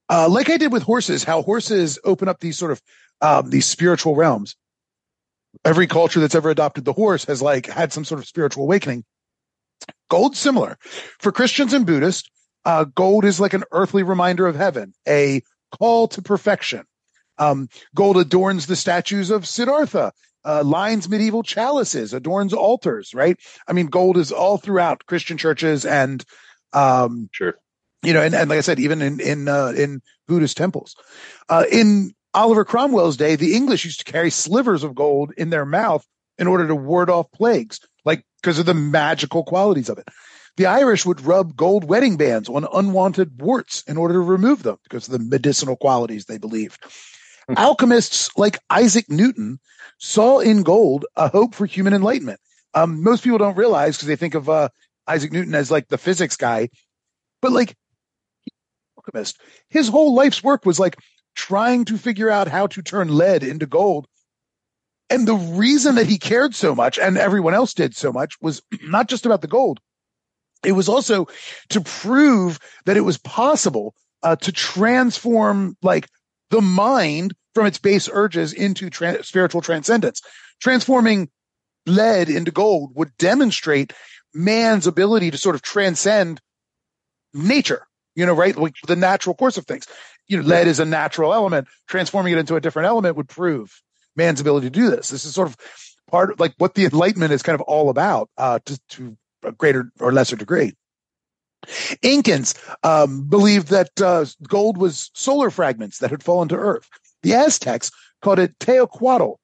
uh, 0.09 0.27
like 0.29 0.49
I 0.49 0.57
did 0.57 0.71
with 0.71 0.83
horses, 0.83 1.23
how 1.23 1.41
horses 1.41 1.99
open 2.03 2.27
up 2.27 2.39
these 2.39 2.57
sort 2.57 2.71
of 2.71 2.81
um, 3.21 3.49
these 3.49 3.65
spiritual 3.65 4.15
realms. 4.15 4.55
Every 5.63 5.85
culture 5.85 6.19
that's 6.19 6.35
ever 6.35 6.49
adopted 6.49 6.85
the 6.85 6.93
horse 6.93 7.25
has 7.25 7.41
like 7.41 7.65
had 7.65 7.93
some 7.93 8.05
sort 8.05 8.19
of 8.19 8.27
spiritual 8.27 8.63
awakening. 8.63 9.03
Gold 10.09 10.35
similar 10.35 10.77
for 11.19 11.31
Christians 11.31 11.73
and 11.73 11.85
Buddhists. 11.85 12.29
Uh, 12.63 12.85
gold 12.85 13.25
is 13.25 13.39
like 13.39 13.53
an 13.53 13.63
earthly 13.71 14.03
reminder 14.03 14.47
of 14.47 14.55
heaven, 14.55 14.93
a 15.07 15.41
call 15.79 16.07
to 16.09 16.21
perfection. 16.21 16.85
Um, 17.37 17.69
gold 17.95 18.17
adorns 18.17 18.67
the 18.67 18.75
statues 18.75 19.29
of 19.29 19.47
Siddhartha, 19.47 20.11
uh, 20.45 20.63
lines 20.63 21.09
medieval 21.09 21.43
chalices, 21.43 22.13
adorns 22.13 22.53
altars, 22.53 23.13
right? 23.13 23.37
I 23.67 23.73
mean, 23.73 23.87
gold 23.87 24.17
is 24.17 24.31
all 24.31 24.57
throughout 24.57 25.05
Christian 25.05 25.37
churches 25.37 25.85
and, 25.85 26.23
um, 26.73 27.29
sure. 27.31 27.55
You 28.03 28.13
know, 28.13 28.21
and, 28.21 28.33
and 28.33 28.49
like 28.49 28.57
I 28.57 28.61
said, 28.61 28.79
even 28.79 29.01
in, 29.01 29.19
in, 29.19 29.47
uh, 29.47 29.73
in 29.77 30.01
Buddhist 30.27 30.57
temples, 30.57 30.95
uh, 31.49 31.65
in 31.71 32.13
Oliver 32.33 32.65
Cromwell's 32.65 33.17
day, 33.17 33.35
the 33.35 33.55
English 33.55 33.85
used 33.85 34.05
to 34.05 34.11
carry 34.11 34.29
slivers 34.29 34.83
of 34.83 34.95
gold 34.95 35.33
in 35.37 35.49
their 35.49 35.65
mouth 35.65 36.05
in 36.37 36.47
order 36.47 36.67
to 36.67 36.75
ward 36.75 37.09
off 37.09 37.31
plagues, 37.31 37.79
like 38.05 38.23
because 38.41 38.57
of 38.57 38.65
the 38.65 38.73
magical 38.73 39.43
qualities 39.43 39.89
of 39.89 39.97
it. 39.99 40.07
The 40.57 40.65
Irish 40.65 41.05
would 41.05 41.21
rub 41.21 41.55
gold 41.55 41.83
wedding 41.83 42.17
bands 42.17 42.49
on 42.49 42.67
unwanted 42.73 43.41
warts 43.41 43.83
in 43.87 43.97
order 43.97 44.15
to 44.15 44.19
remove 44.19 44.63
them 44.63 44.77
because 44.83 45.07
of 45.07 45.13
the 45.13 45.25
medicinal 45.25 45.75
qualities 45.75 46.25
they 46.25 46.37
believed. 46.37 46.83
Alchemists 47.57 48.29
like 48.37 48.59
Isaac 48.69 49.09
Newton 49.09 49.59
saw 49.97 50.39
in 50.39 50.63
gold 50.63 51.05
a 51.15 51.29
hope 51.29 51.55
for 51.55 51.65
human 51.65 51.93
enlightenment. 51.93 52.39
Um, 52.73 53.03
most 53.03 53.23
people 53.23 53.37
don't 53.37 53.57
realize 53.57 53.97
because 53.97 54.07
they 54.07 54.15
think 54.15 54.35
of 54.35 54.49
uh, 54.49 54.69
Isaac 55.07 55.31
Newton 55.31 55.55
as 55.55 55.71
like 55.71 55.87
the 55.87 55.97
physics 55.97 56.37
guy, 56.37 56.69
but 57.41 57.51
like 57.51 57.75
alchemist, 58.97 59.39
his 59.69 59.87
whole 59.87 60.13
life's 60.13 60.43
work 60.43 60.65
was 60.65 60.79
like 60.79 60.97
trying 61.35 61.85
to 61.85 61.97
figure 61.97 62.29
out 62.29 62.47
how 62.47 62.67
to 62.67 62.81
turn 62.81 63.09
lead 63.09 63.43
into 63.43 63.65
gold. 63.65 64.07
And 65.09 65.27
the 65.27 65.35
reason 65.35 65.95
that 65.95 66.07
he 66.07 66.17
cared 66.17 66.55
so 66.55 66.73
much 66.73 66.97
and 66.97 67.17
everyone 67.17 67.53
else 67.53 67.73
did 67.73 67.95
so 67.95 68.13
much 68.13 68.35
was 68.41 68.61
not 68.83 69.07
just 69.07 69.25
about 69.25 69.41
the 69.41 69.47
gold. 69.47 69.79
It 70.63 70.73
was 70.73 70.89
also 70.89 71.27
to 71.69 71.81
prove 71.81 72.59
that 72.85 72.97
it 72.97 73.01
was 73.01 73.17
possible 73.17 73.95
uh, 74.23 74.35
to 74.37 74.51
transform 74.51 75.75
like 75.81 76.07
the 76.49 76.61
mind 76.61 77.33
from 77.53 77.65
its 77.65 77.79
base 77.79 78.09
urges 78.11 78.53
into 78.53 78.89
tra- 78.89 79.23
spiritual 79.23 79.61
transcendence. 79.61 80.21
Transforming 80.59 81.29
lead 81.85 82.29
into 82.29 82.51
gold 82.51 82.91
would 82.95 83.15
demonstrate 83.17 83.93
man's 84.33 84.87
ability 84.87 85.31
to 85.31 85.37
sort 85.37 85.55
of 85.55 85.61
transcend 85.61 86.39
nature, 87.33 87.87
you 88.15 88.25
know, 88.25 88.33
right? 88.33 88.55
Like 88.55 88.75
the 88.87 88.95
natural 88.95 89.35
course 89.35 89.57
of 89.57 89.65
things. 89.65 89.87
You 90.27 90.37
know, 90.37 90.43
lead 90.43 90.67
is 90.67 90.79
a 90.79 90.85
natural 90.85 91.33
element. 91.33 91.67
Transforming 91.87 92.33
it 92.33 92.39
into 92.39 92.55
a 92.55 92.61
different 92.61 92.87
element 92.87 93.17
would 93.17 93.27
prove 93.27 93.81
man's 94.15 94.39
ability 94.39 94.67
to 94.67 94.71
do 94.71 94.89
this. 94.89 95.09
This 95.09 95.25
is 95.25 95.33
sort 95.33 95.47
of 95.47 95.57
part 96.09 96.31
of 96.31 96.39
like 96.39 96.53
what 96.57 96.75
the 96.75 96.85
Enlightenment 96.85 97.33
is 97.33 97.41
kind 97.41 97.55
of 97.55 97.61
all 97.61 97.89
about, 97.89 98.29
uh, 98.37 98.59
to, 98.65 98.79
to 98.89 99.17
greater 99.57 99.91
or 99.99 100.11
lesser 100.11 100.35
degree. 100.35 100.73
Incans 102.03 102.55
um, 102.83 103.27
believed 103.27 103.67
that 103.67 103.89
uh, 104.01 104.25
gold 104.47 104.77
was 104.77 105.11
solar 105.13 105.49
fragments 105.49 105.99
that 105.99 106.09
had 106.09 106.23
fallen 106.23 106.47
to 106.49 106.55
Earth. 106.55 106.89
The 107.23 107.33
Aztecs 107.33 107.91
called 108.21 108.39
it 108.39 108.57
Teocuatl, 108.59 109.35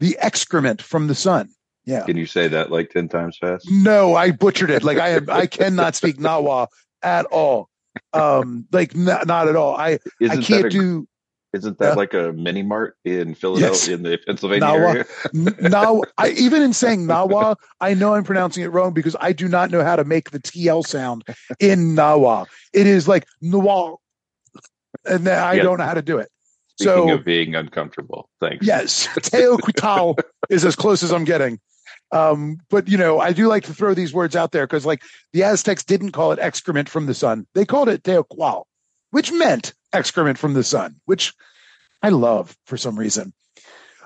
the 0.00 0.16
excrement 0.20 0.82
from 0.82 1.06
the 1.06 1.14
sun. 1.14 1.48
Yeah. 1.86 2.04
Can 2.04 2.16
you 2.16 2.26
say 2.26 2.48
that 2.48 2.70
like 2.70 2.90
10 2.90 3.08
times 3.08 3.38
fast? 3.38 3.66
No, 3.70 4.14
I 4.14 4.30
butchered 4.30 4.70
it. 4.70 4.84
Like 4.84 4.98
I 4.98 5.08
have, 5.10 5.28
I 5.28 5.46
cannot 5.46 5.94
speak 5.94 6.16
Nawa 6.18 6.66
at 7.02 7.26
all. 7.26 7.68
Um, 8.12 8.66
like 8.72 8.94
n- 8.94 9.04
not 9.04 9.48
at 9.48 9.56
all. 9.56 9.76
I 9.76 9.90
I 9.92 9.98
Isn't 10.20 10.36
that 10.40 10.44
can't 10.44 10.64
a- 10.66 10.70
do 10.70 11.08
Isn't 11.54 11.78
that 11.78 11.90
Yeah. 11.90 11.94
like 11.94 12.14
a 12.14 12.32
mini 12.32 12.62
mart 12.62 12.96
in 13.04 13.34
Philadelphia, 13.34 13.70
Yes. 13.70 13.88
in 13.88 14.02
the 14.02 14.18
Pennsylvania 14.18 14.66
Nawa. 14.66 14.90
area? 14.90 15.04
Now. 15.70 16.02
I 16.18 16.30
even 16.30 16.62
in 16.62 16.72
saying 16.72 17.06
Nawa, 17.06 17.56
I 17.80 17.94
know 17.94 18.14
I'm 18.14 18.24
pronouncing 18.24 18.64
it 18.64 18.68
wrong 18.68 18.92
because 18.92 19.14
I 19.20 19.32
do 19.32 19.46
not 19.48 19.70
know 19.70 19.84
how 19.84 19.96
to 19.96 20.04
make 20.04 20.30
the 20.30 20.40
TL 20.40 20.84
sound 20.84 21.22
in 21.60 21.94
Nawa. 21.94 22.46
It 22.72 22.86
is 22.88 23.06
like 23.06 23.26
Nawa, 23.42 23.96
and 25.06 25.24
then 25.26 25.38
I 25.38 25.54
Yeah. 25.54 25.62
don't 25.62 25.78
know 25.78 25.84
how 25.84 25.94
to 25.94 26.02
do 26.02 26.18
it. 26.18 26.28
Speaking 26.76 27.08
so 27.08 27.14
of 27.14 27.24
being 27.24 27.54
uncomfortable, 27.54 28.28
thanks. 28.40 28.66
yes, 28.66 29.06
Teoquitl 29.14 30.18
is 30.50 30.64
as 30.64 30.74
close 30.74 31.04
as 31.04 31.12
I'm 31.12 31.24
getting. 31.24 31.60
Um, 32.10 32.58
but 32.68 32.88
you 32.88 32.98
know, 32.98 33.20
I 33.20 33.32
do 33.32 33.46
like 33.46 33.64
to 33.64 33.74
throw 33.74 33.94
these 33.94 34.12
words 34.12 34.34
out 34.34 34.50
there 34.50 34.66
because, 34.66 34.84
like, 34.84 35.02
the 35.32 35.44
Aztecs 35.44 35.84
didn't 35.84 36.12
call 36.12 36.32
it 36.32 36.38
excrement 36.40 36.88
from 36.88 37.06
the 37.06 37.14
sun; 37.14 37.46
they 37.54 37.64
called 37.64 37.88
it 37.88 38.02
Teoqual, 38.02 38.64
which 39.12 39.30
meant 39.30 39.72
excrement 39.94 40.38
from 40.38 40.54
the 40.54 40.64
sun, 40.64 41.00
which 41.04 41.32
I 42.02 42.10
love 42.10 42.56
for 42.66 42.76
some 42.76 42.96
reason. 42.98 43.32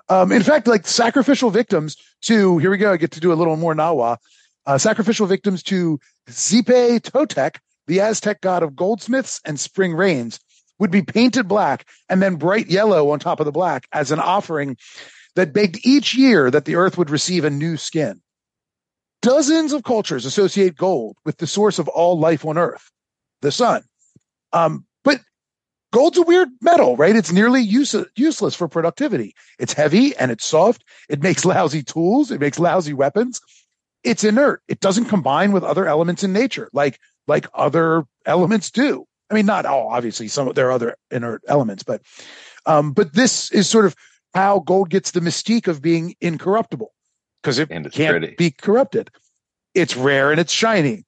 Um, 0.09 0.33
in 0.33 0.43
fact, 0.43 0.67
like 0.67 0.87
sacrificial 0.87 1.51
victims 1.51 1.97
to 2.23 2.59
here 2.59 2.71
we 2.71 2.79
go. 2.79 2.93
I 2.93 2.97
get 2.97 3.13
to 3.13 3.21
do 3.21 3.33
a 3.33 3.35
little 3.35 3.57
more 3.57 3.75
Nawa. 3.75 4.19
Uh, 4.67 4.79
sacrificial 4.79 5.27
victims 5.27 5.63
to 5.65 5.99
Xipe 6.29 7.01
Totec, 7.01 7.57
the 7.87 8.01
Aztec 8.01 8.41
god 8.41 8.63
of 8.63 8.77
goldsmiths 8.77 9.41
and 9.45 9.59
spring 9.59 9.95
rains, 9.95 10.39
would 10.79 10.91
be 10.91 11.03
painted 11.03 11.49
black 11.49 11.87
and 12.09 12.23
then 12.23 12.37
bright 12.37 12.69
yellow 12.69 13.11
on 13.11 13.19
top 13.19 13.41
of 13.41 13.47
the 13.47 13.53
black 13.53 13.87
as 13.93 14.11
an 14.11 14.21
offering 14.21 14.77
that 15.37 15.53
begged 15.53 15.79
each 15.85 16.15
year 16.15 16.51
that 16.51 16.65
the 16.65 16.77
earth 16.77 16.99
would 16.99 17.11
receive 17.11 17.45
a 17.45 17.51
new 17.51 17.77
skin. 17.77 18.21
Dozens 19.21 19.73
of 19.73 19.83
cultures 19.83 20.25
associate 20.25 20.77
gold 20.77 21.17
with 21.25 21.39
the 21.39 21.47
source 21.47 21.79
of 21.79 21.89
all 21.89 22.19
life 22.19 22.45
on 22.45 22.57
earth, 22.57 22.91
the 23.43 23.51
sun. 23.51 23.83
Um, 24.53 24.87
gold's 25.93 26.19
a 26.19 26.23
weird 26.23 26.49
metal, 26.61 26.97
right? 26.97 27.17
It's 27.17 27.33
nearly 27.33 27.61
use- 27.63 27.95
useless 28.17 28.55
for 28.55 28.69
productivity. 28.69 29.35
It's 29.59 29.73
heavy 29.73 30.17
and 30.17 30.31
it's 30.31 30.45
soft. 30.45 30.85
It 31.09 31.23
makes 31.23 31.45
lousy 31.45 31.83
tools. 31.83 32.31
It 32.31 32.41
makes 32.41 32.59
lousy 32.59 32.93
weapons. 32.93 33.41
It's 34.05 34.25
inert. 34.25 34.63
It 34.69 34.81
doesn't 34.81 35.07
combine 35.07 35.53
with 35.53 35.65
other 35.65 35.87
elements 35.87 36.23
in 36.23 36.33
nature, 36.33 36.71
like 36.73 36.99
like 37.27 37.47
other 37.55 38.05
elements 38.27 38.71
do. 38.71 39.05
I 39.31 39.35
mean, 39.35 39.47
not 39.47 39.67
all. 39.67 39.89
Obviously, 39.89 40.29
some 40.29 40.53
there 40.53 40.69
are 40.69 40.73
other 40.73 40.97
inert 41.11 41.43
elements, 41.49 41.83
but 41.83 42.03
um, 42.65 42.93
but 42.93 43.15
this 43.15 43.51
is 43.51 43.69
sort 43.69 43.85
of 43.85 43.95
how 44.35 44.61
gold 44.61 44.91
gets 44.91 45.11
the 45.11 45.21
mystique 45.21 45.67
of 45.67 45.83
being 45.83 46.15
incorruptible 46.21 46.93
because 47.43 47.59
it 47.59 47.69
can't 47.69 47.93
pretty. 47.93 48.35
be 48.37 48.51
corrupted. 48.51 49.11
It's 49.75 49.97
rare 49.97 50.31
and 50.31 50.41
it's 50.41 50.53
shiny. 50.53 51.05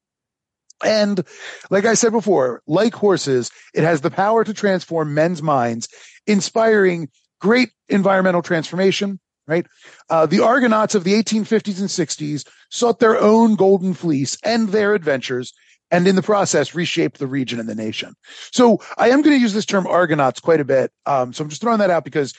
And 0.84 1.24
like 1.70 1.84
I 1.84 1.94
said 1.94 2.12
before, 2.12 2.62
like 2.66 2.94
horses, 2.94 3.50
it 3.74 3.84
has 3.84 4.00
the 4.00 4.10
power 4.10 4.44
to 4.44 4.54
transform 4.54 5.14
men's 5.14 5.42
minds, 5.42 5.88
inspiring 6.26 7.08
great 7.40 7.70
environmental 7.88 8.42
transformation, 8.42 9.18
right? 9.46 9.66
Uh, 10.08 10.26
the 10.26 10.40
Argonauts 10.40 10.94
of 10.94 11.04
the 11.04 11.14
1850s 11.14 11.80
and 11.80 11.88
60s 11.88 12.46
sought 12.70 13.00
their 13.00 13.20
own 13.20 13.56
golden 13.56 13.94
fleece 13.94 14.38
and 14.44 14.68
their 14.68 14.94
adventures, 14.94 15.52
and 15.90 16.06
in 16.06 16.16
the 16.16 16.22
process 16.22 16.74
reshaped 16.74 17.18
the 17.18 17.26
region 17.26 17.58
and 17.58 17.68
the 17.68 17.74
nation. 17.74 18.14
So 18.52 18.80
I 18.96 19.08
am 19.08 19.22
going 19.22 19.36
to 19.36 19.42
use 19.42 19.54
this 19.54 19.66
term 19.66 19.86
Argonauts 19.86 20.40
quite 20.40 20.60
a 20.60 20.64
bit. 20.64 20.92
Um, 21.06 21.32
so 21.32 21.42
I'm 21.42 21.50
just 21.50 21.60
throwing 21.60 21.80
that 21.80 21.90
out 21.90 22.04
because 22.04 22.32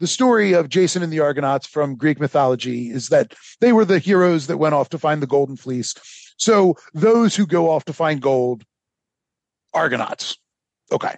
the 0.00 0.06
story 0.06 0.54
of 0.54 0.68
Jason 0.68 1.02
and 1.02 1.12
the 1.12 1.20
Argonauts 1.20 1.66
from 1.66 1.96
Greek 1.96 2.18
mythology 2.18 2.90
is 2.90 3.08
that 3.08 3.34
they 3.60 3.72
were 3.72 3.84
the 3.84 3.98
heroes 3.98 4.46
that 4.46 4.56
went 4.56 4.74
off 4.74 4.88
to 4.90 4.98
find 4.98 5.22
the 5.22 5.26
golden 5.26 5.56
fleece. 5.56 5.94
So 6.44 6.76
those 6.92 7.34
who 7.34 7.46
go 7.46 7.70
off 7.70 7.86
to 7.86 7.92
find 7.94 8.20
gold, 8.20 8.64
Argonauts. 9.72 10.36
Okay. 10.92 11.14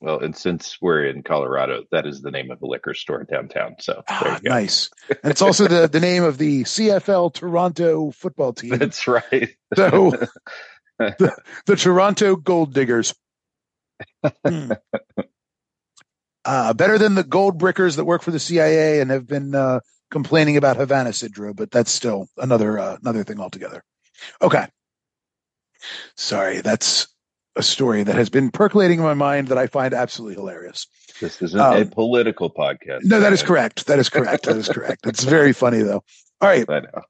Well, 0.00 0.18
and 0.20 0.36
since 0.36 0.76
we're 0.80 1.06
in 1.06 1.22
Colorado, 1.22 1.84
that 1.90 2.06
is 2.06 2.20
the 2.20 2.30
name 2.30 2.50
of 2.50 2.60
the 2.60 2.66
liquor 2.66 2.94
store 2.94 3.24
downtown. 3.24 3.76
So 3.80 3.94
there 3.94 4.04
Ah, 4.08 4.40
nice. 4.44 4.90
And 5.08 5.32
it's 5.32 5.42
also 5.42 5.66
the, 5.66 5.88
the 5.88 5.98
name 5.98 6.22
of 6.22 6.38
the 6.38 6.62
CFL 6.64 7.32
Toronto 7.32 8.10
football 8.10 8.52
team. 8.52 8.76
That's 8.76 9.08
right. 9.08 9.48
So 9.74 10.10
the, 10.98 11.36
the 11.64 11.76
Toronto 11.76 12.36
Gold 12.36 12.74
Diggers. 12.74 13.14
Hmm. 14.46 14.72
Uh, 16.44 16.74
better 16.74 16.98
than 16.98 17.14
the 17.14 17.24
gold 17.24 17.58
brickers 17.58 17.96
that 17.96 18.04
work 18.04 18.22
for 18.22 18.30
the 18.30 18.38
CIA 18.38 19.00
and 19.00 19.10
have 19.10 19.26
been 19.26 19.54
uh, 19.54 19.80
complaining 20.10 20.56
about 20.56 20.76
Havana 20.76 21.12
Syndrome, 21.12 21.54
but 21.54 21.70
that's 21.70 21.90
still 21.90 22.28
another 22.36 22.78
uh, 22.78 22.96
another 23.00 23.24
thing 23.24 23.40
altogether. 23.40 23.82
Okay. 24.42 24.66
Sorry, 26.16 26.60
that's 26.60 27.06
a 27.56 27.62
story 27.62 28.02
that 28.02 28.14
has 28.16 28.28
been 28.28 28.50
percolating 28.50 28.98
in 28.98 29.04
my 29.04 29.14
mind 29.14 29.48
that 29.48 29.58
I 29.58 29.66
find 29.66 29.94
absolutely 29.94 30.34
hilarious. 30.34 30.86
This 31.20 31.40
isn't 31.40 31.58
Um, 31.58 31.82
a 31.82 31.86
political 31.86 32.50
podcast. 32.50 33.04
No, 33.04 33.20
that 33.20 33.32
is 33.32 33.42
correct. 33.42 33.86
That 33.86 33.98
is 33.98 34.08
correct. 34.08 34.44
That 34.44 34.56
is 34.56 34.68
correct. 34.68 35.06
It's 35.06 35.24
very 35.24 35.52
funny 35.52 35.82
though. 35.82 36.02
All 36.40 36.48
right. 36.48 36.68
I 36.68 36.80
know. 36.80 37.02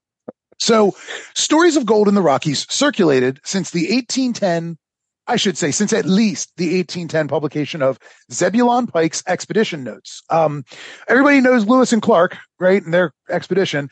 So, 0.58 0.96
stories 1.34 1.76
of 1.76 1.84
gold 1.84 2.08
in 2.08 2.14
the 2.14 2.22
Rockies 2.22 2.66
circulated 2.72 3.40
since 3.44 3.70
the 3.72 3.90
1810, 3.92 4.78
I 5.26 5.36
should 5.36 5.58
say, 5.58 5.70
since 5.70 5.92
at 5.92 6.06
least 6.06 6.52
the 6.56 6.66
1810 6.78 7.28
publication 7.28 7.82
of 7.82 7.98
Zebulon 8.32 8.86
Pike's 8.86 9.22
expedition 9.26 9.84
notes. 9.84 10.22
Um, 10.30 10.64
everybody 11.08 11.40
knows 11.40 11.66
Lewis 11.66 11.92
and 11.92 12.00
Clark, 12.00 12.38
right? 12.60 12.82
And 12.82 12.94
their 12.94 13.12
expedition. 13.28 13.90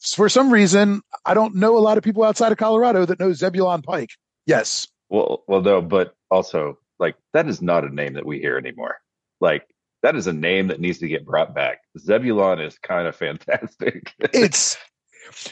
For 0.00 0.28
some 0.28 0.52
reason, 0.52 1.02
I 1.26 1.34
don't 1.34 1.56
know 1.56 1.76
a 1.76 1.80
lot 1.80 1.98
of 1.98 2.04
people 2.04 2.24
outside 2.24 2.52
of 2.52 2.58
Colorado 2.58 3.04
that 3.04 3.20
know 3.20 3.32
Zebulon 3.32 3.82
Pike. 3.82 4.10
Yes. 4.46 4.88
Well, 5.08 5.44
well, 5.46 5.60
no, 5.60 5.82
but 5.82 6.14
also 6.30 6.78
like 6.98 7.16
that 7.32 7.48
is 7.48 7.60
not 7.60 7.84
a 7.84 7.94
name 7.94 8.14
that 8.14 8.26
we 8.26 8.38
hear 8.38 8.56
anymore. 8.56 8.96
Like 9.40 9.66
that 10.02 10.16
is 10.16 10.26
a 10.26 10.32
name 10.32 10.68
that 10.68 10.80
needs 10.80 10.98
to 10.98 11.08
get 11.08 11.26
brought 11.26 11.54
back. 11.54 11.80
Zebulon 11.98 12.60
is 12.60 12.78
kind 12.78 13.06
of 13.06 13.16
fantastic. 13.16 14.12
It's 14.32 14.78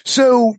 so, 0.05 0.55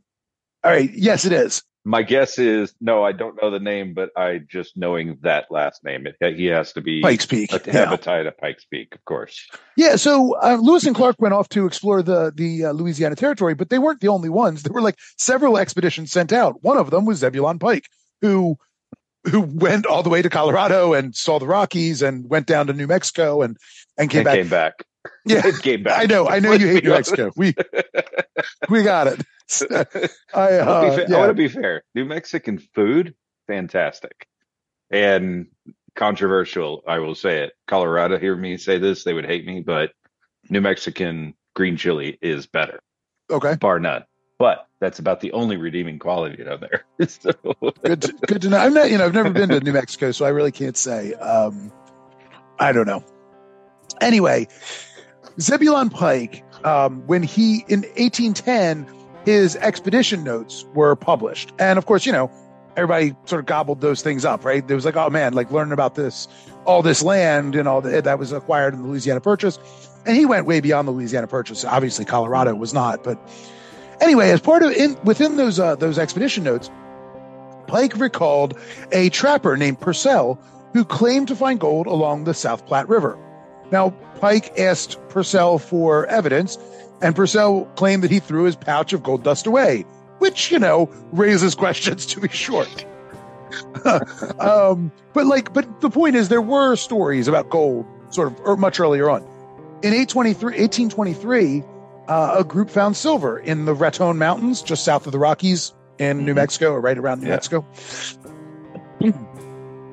all 0.63 0.71
right. 0.71 0.91
Yes, 0.93 1.25
it 1.25 1.31
is. 1.31 1.63
My 1.89 2.03
guess 2.03 2.37
is 2.37 2.73
no, 2.79 3.03
I 3.03 3.13
don't 3.13 3.41
know 3.41 3.49
the 3.49 3.59
name, 3.59 3.95
but 3.95 4.11
I 4.15 4.41
just 4.47 4.77
knowing 4.77 5.17
that 5.23 5.45
last 5.49 5.83
name, 5.83 6.05
it, 6.05 6.35
he 6.35 6.45
has 6.45 6.73
to 6.73 6.81
be 6.81 7.01
Pikes 7.01 7.25
Peak. 7.25 7.51
a, 7.51 7.59
Yeah. 7.65 7.73
have 7.73 7.91
a 7.93 7.97
tie 7.97 8.21
to 8.21 8.31
Pikes 8.31 8.63
Peak, 8.65 8.93
of 8.93 9.03
course. 9.05 9.47
Yeah, 9.75 9.95
so 9.95 10.35
uh, 10.35 10.57
Lewis 10.61 10.85
and 10.85 10.95
Clark 10.95 11.15
went 11.19 11.33
off 11.33 11.49
to 11.49 11.65
explore 11.65 12.03
the 12.03 12.31
the 12.35 12.65
uh, 12.65 12.71
Louisiana 12.73 13.15
Territory, 13.15 13.55
but 13.55 13.69
they 13.69 13.79
weren't 13.79 14.01
the 14.01 14.09
only 14.09 14.29
ones. 14.29 14.61
There 14.61 14.71
were 14.73 14.83
like 14.83 14.97
several 15.17 15.57
expeditions 15.57 16.11
sent 16.11 16.31
out. 16.31 16.63
One 16.63 16.77
of 16.77 16.91
them 16.91 17.05
was 17.05 17.17
Zebulon 17.17 17.57
Pike, 17.57 17.87
who 18.21 18.57
who 19.29 19.41
went 19.41 19.87
all 19.87 20.03
the 20.03 20.09
way 20.09 20.21
to 20.21 20.29
Colorado 20.29 20.93
and 20.93 21.15
saw 21.15 21.39
the 21.39 21.47
Rockies 21.47 22.03
and 22.03 22.29
went 22.29 22.45
down 22.45 22.67
to 22.67 22.73
New 22.73 22.85
Mexico 22.87 23.41
and 23.41 23.57
and 23.97 24.11
came 24.11 24.19
And 24.19 24.25
back. 24.25 24.35
came 24.35 24.49
back. 24.49 24.73
Yeah, 25.25 25.47
It 25.47 25.59
came 25.63 25.81
back. 25.81 25.99
I 25.99 26.05
know, 26.05 26.27
I 26.27 26.37
know 26.39 26.51
you 26.53 26.67
hate 26.67 26.83
New. 26.83 26.91
Mexico. 26.91 27.31
We 27.35 27.55
we 28.69 28.83
got 28.83 29.07
it. 29.07 29.21
I, 30.33 30.53
uh, 30.53 30.95
fa- 30.95 31.13
I 31.13 31.17
want 31.17 31.29
to 31.29 31.33
be 31.33 31.47
fair. 31.47 31.83
New 31.95 32.05
Mexican 32.05 32.59
food, 32.59 33.15
fantastic, 33.47 34.27
and 34.91 35.47
controversial. 35.95 36.83
I 36.87 36.99
will 36.99 37.15
say 37.15 37.43
it. 37.43 37.53
Colorado, 37.67 38.17
hear 38.19 38.35
me 38.35 38.57
say 38.57 38.77
this, 38.77 39.03
they 39.03 39.13
would 39.13 39.25
hate 39.25 39.45
me, 39.45 39.61
but 39.61 39.91
New 40.49 40.61
Mexican 40.61 41.33
green 41.55 41.77
chili 41.77 42.17
is 42.21 42.47
better, 42.47 42.79
okay. 43.29 43.55
bar 43.55 43.79
none. 43.79 44.05
But 44.37 44.67
that's 44.79 44.99
about 44.99 45.19
the 45.19 45.33
only 45.33 45.57
redeeming 45.57 45.99
quality 45.99 46.43
down 46.43 46.61
there. 46.61 46.85
So- 47.07 47.31
Good 47.83 48.01
to, 48.03 48.13
good 48.27 48.41
to 48.43 48.49
know. 48.49 48.57
I'm 48.57 48.73
not, 48.73 48.89
you 48.91 48.97
know, 48.97 49.05
I've 49.05 49.13
never 49.13 49.31
been 49.31 49.49
to 49.49 49.59
New 49.59 49.73
Mexico, 49.73 50.11
so 50.11 50.25
I 50.25 50.29
really 50.29 50.51
can't 50.51 50.77
say. 50.77 51.13
Um, 51.15 51.71
I 52.59 52.71
don't 52.71 52.87
know. 52.87 53.03
Anyway, 53.99 54.47
Zebulon 55.39 55.89
Pike, 55.89 56.43
um, 56.63 57.05
when 57.07 57.23
he 57.23 57.65
in 57.67 57.81
1810, 57.81 58.85
his 59.25 59.55
expedition 59.57 60.23
notes 60.23 60.65
were 60.73 60.95
published, 60.95 61.51
and 61.59 61.77
of 61.77 61.85
course, 61.85 62.05
you 62.05 62.11
know, 62.11 62.31
everybody 62.75 63.15
sort 63.25 63.39
of 63.39 63.45
gobbled 63.45 63.81
those 63.81 64.01
things 64.01 64.25
up, 64.25 64.45
right? 64.45 64.67
There 64.67 64.75
was 64.75 64.85
like, 64.85 64.95
oh 64.95 65.09
man, 65.09 65.33
like 65.33 65.51
learning 65.51 65.73
about 65.73 65.95
this, 65.95 66.27
all 66.65 66.81
this 66.81 67.01
land 67.01 67.55
and 67.55 67.67
all 67.67 67.81
that 67.81 68.03
that 68.05 68.19
was 68.19 68.31
acquired 68.31 68.73
in 68.73 68.81
the 68.81 68.87
Louisiana 68.87 69.21
Purchase, 69.21 69.59
and 70.05 70.15
he 70.15 70.25
went 70.25 70.45
way 70.45 70.61
beyond 70.61 70.87
the 70.87 70.91
Louisiana 70.91 71.27
Purchase. 71.27 71.65
Obviously, 71.65 72.05
Colorado 72.05 72.55
was 72.55 72.73
not, 72.73 73.03
but 73.03 73.19
anyway, 74.01 74.29
as 74.31 74.39
part 74.39 74.63
of 74.63 74.71
in 74.71 74.97
within 75.03 75.37
those 75.37 75.59
uh, 75.59 75.75
those 75.75 75.99
expedition 75.99 76.43
notes. 76.43 76.69
Pike 77.67 77.97
recalled 77.97 78.57
a 78.91 79.09
trapper 79.09 79.55
named 79.55 79.79
Purcell 79.79 80.39
who 80.73 80.83
claimed 80.83 81.27
to 81.27 81.35
find 81.35 81.59
gold 81.59 81.85
along 81.85 82.23
the 82.23 82.33
South 82.33 82.65
Platte 82.65 82.89
River. 82.89 83.15
Now, 83.71 83.93
Pike 84.19 84.57
asked 84.59 84.97
Purcell 85.09 85.59
for 85.59 86.05
evidence, 86.07 86.57
and 87.01 87.15
Purcell 87.15 87.65
claimed 87.75 88.03
that 88.03 88.11
he 88.11 88.19
threw 88.19 88.43
his 88.43 88.55
pouch 88.55 88.93
of 88.93 89.03
gold 89.03 89.23
dust 89.23 89.47
away, 89.47 89.85
which, 90.19 90.51
you 90.51 90.59
know, 90.59 90.89
raises 91.11 91.55
questions 91.63 92.05
to 92.07 92.19
be 92.19 92.27
short. 92.29 92.85
um, 94.39 94.91
but 95.13 95.25
like, 95.25 95.53
but 95.53 95.81
the 95.81 95.89
point 95.89 96.15
is, 96.15 96.29
there 96.29 96.41
were 96.41 96.75
stories 96.75 97.27
about 97.27 97.49
gold 97.49 97.85
sort 98.09 98.27
of 98.27 98.39
or 98.41 98.57
much 98.57 98.79
earlier 98.79 99.09
on. 99.09 99.21
In 99.81 99.93
823, 99.93 100.59
1823, 100.59 101.63
uh, 102.07 102.35
a 102.39 102.43
group 102.43 102.69
found 102.69 102.95
silver 102.97 103.39
in 103.39 103.65
the 103.65 103.73
Raton 103.73 104.17
Mountains, 104.17 104.61
just 104.61 104.83
south 104.83 105.05
of 105.05 105.13
the 105.13 105.19
Rockies 105.19 105.73
in 105.99 106.25
New 106.25 106.33
Mexico, 106.33 106.73
or 106.73 106.81
right 106.81 106.97
around 106.97 107.21
New 107.21 107.27
Yeah. 107.27 107.35
Mexico. 107.35 107.65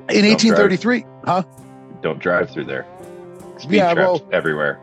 In 0.09 0.25
1833, 0.25 1.05
huh? 1.25 1.43
Don't 2.01 2.19
drive 2.19 2.49
through 2.49 2.65
there. 2.65 2.85
Speed 3.59 3.77
Yeah, 3.77 3.93
traps 3.93 4.21
well- 4.21 4.29
everywhere. 4.31 4.79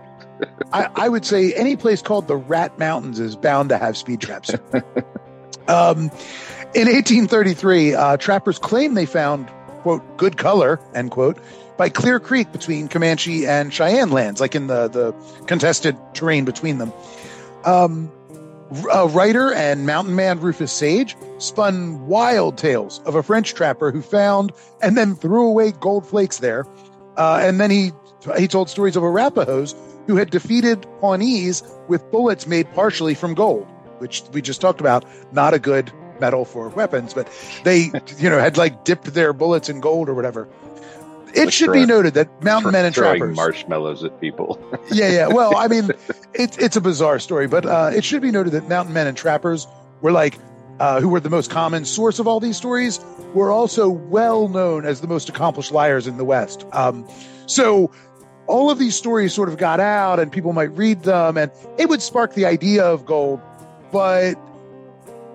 I, 0.72 0.88
I 0.96 1.08
would 1.08 1.24
say 1.24 1.52
any 1.54 1.76
place 1.76 2.02
called 2.02 2.26
the 2.26 2.36
Rat 2.36 2.76
Mountains 2.78 3.20
is 3.20 3.36
bound 3.36 3.68
to 3.68 3.78
have 3.78 3.96
speed 3.96 4.20
traps. 4.20 4.50
um, 5.68 6.10
in 6.74 6.88
1833, 6.88 7.94
uh, 7.94 8.16
trappers 8.16 8.58
claimed 8.58 8.96
they 8.96 9.06
found, 9.06 9.48
quote, 9.82 10.02
good 10.16 10.36
color, 10.36 10.80
end 10.92 11.12
quote, 11.12 11.38
by 11.76 11.88
Clear 11.88 12.18
Creek 12.18 12.50
between 12.50 12.88
Comanche 12.88 13.46
and 13.46 13.72
Cheyenne 13.72 14.10
lands, 14.10 14.40
like 14.40 14.56
in 14.56 14.66
the, 14.66 14.88
the 14.88 15.12
contested 15.46 15.96
terrain 16.14 16.44
between 16.44 16.78
them. 16.78 16.92
Um, 17.64 18.10
a 18.92 19.06
writer 19.06 19.52
and 19.54 19.86
mountain 19.86 20.16
man 20.16 20.40
Rufus 20.40 20.72
Sage 20.72 21.16
spun 21.38 22.06
wild 22.08 22.58
tales 22.58 23.00
of 23.06 23.14
a 23.14 23.22
French 23.22 23.54
trapper 23.54 23.92
who 23.92 24.02
found 24.02 24.52
and 24.82 24.96
then 24.96 25.14
threw 25.14 25.46
away 25.46 25.70
gold 25.72 26.06
flakes 26.06 26.38
there. 26.38 26.66
Uh, 27.16 27.38
and 27.40 27.60
then 27.60 27.70
he 27.70 27.92
he 28.32 28.48
told 28.48 28.70
stories 28.70 28.96
of 28.96 29.02
Arapahoes 29.02 29.74
who 30.06 30.16
had 30.16 30.30
defeated 30.30 30.86
Pawnees 31.00 31.62
with 31.88 32.10
bullets 32.10 32.46
made 32.46 32.70
partially 32.74 33.14
from 33.14 33.34
gold, 33.34 33.66
which 33.98 34.22
we 34.32 34.42
just 34.42 34.60
talked 34.60 34.80
about. 34.80 35.04
Not 35.32 35.54
a 35.54 35.58
good 35.58 35.92
metal 36.20 36.44
for 36.44 36.68
weapons, 36.70 37.14
but 37.14 37.28
they, 37.64 37.90
you 38.18 38.30
know, 38.30 38.38
had 38.38 38.56
like 38.56 38.84
dipped 38.84 39.12
their 39.14 39.32
bullets 39.32 39.68
in 39.68 39.80
gold 39.80 40.08
or 40.08 40.14
whatever. 40.14 40.48
It 41.34 41.52
should 41.52 41.66
throwing- 41.66 41.82
be 41.82 41.86
noted 41.86 42.14
that 42.14 42.42
mountain 42.42 42.72
men 42.72 42.84
and 42.84 42.94
trappers. 42.94 43.34
marshmallows 43.34 44.04
at 44.04 44.20
people. 44.20 44.58
yeah, 44.92 45.10
yeah. 45.10 45.26
Well, 45.26 45.56
I 45.56 45.66
mean, 45.68 45.90
it's 46.34 46.56
it's 46.58 46.76
a 46.76 46.80
bizarre 46.80 47.18
story, 47.18 47.48
but 47.48 47.66
uh, 47.66 47.90
it 47.94 48.04
should 48.04 48.22
be 48.22 48.30
noted 48.30 48.52
that 48.52 48.68
mountain 48.68 48.94
men 48.94 49.06
and 49.06 49.16
trappers 49.16 49.66
were 50.00 50.12
like, 50.12 50.38
uh, 50.78 51.00
who 51.00 51.08
were 51.08 51.20
the 51.20 51.30
most 51.30 51.50
common 51.50 51.84
source 51.84 52.18
of 52.18 52.28
all 52.28 52.38
these 52.38 52.56
stories, 52.56 53.00
were 53.34 53.50
also 53.50 53.88
well 53.88 54.48
known 54.48 54.84
as 54.86 55.00
the 55.00 55.08
most 55.08 55.28
accomplished 55.28 55.72
liars 55.72 56.06
in 56.06 56.18
the 56.18 56.24
West. 56.24 56.64
Um, 56.72 57.06
so 57.46 57.90
all 58.46 58.70
of 58.70 58.78
these 58.78 58.94
stories 58.94 59.32
sort 59.32 59.48
of 59.48 59.56
got 59.56 59.80
out, 59.80 60.20
and 60.20 60.30
people 60.30 60.52
might 60.52 60.70
read 60.76 61.02
them, 61.02 61.36
and 61.36 61.50
it 61.78 61.88
would 61.88 62.02
spark 62.02 62.34
the 62.34 62.44
idea 62.44 62.84
of 62.84 63.06
gold, 63.06 63.40
but 63.92 64.34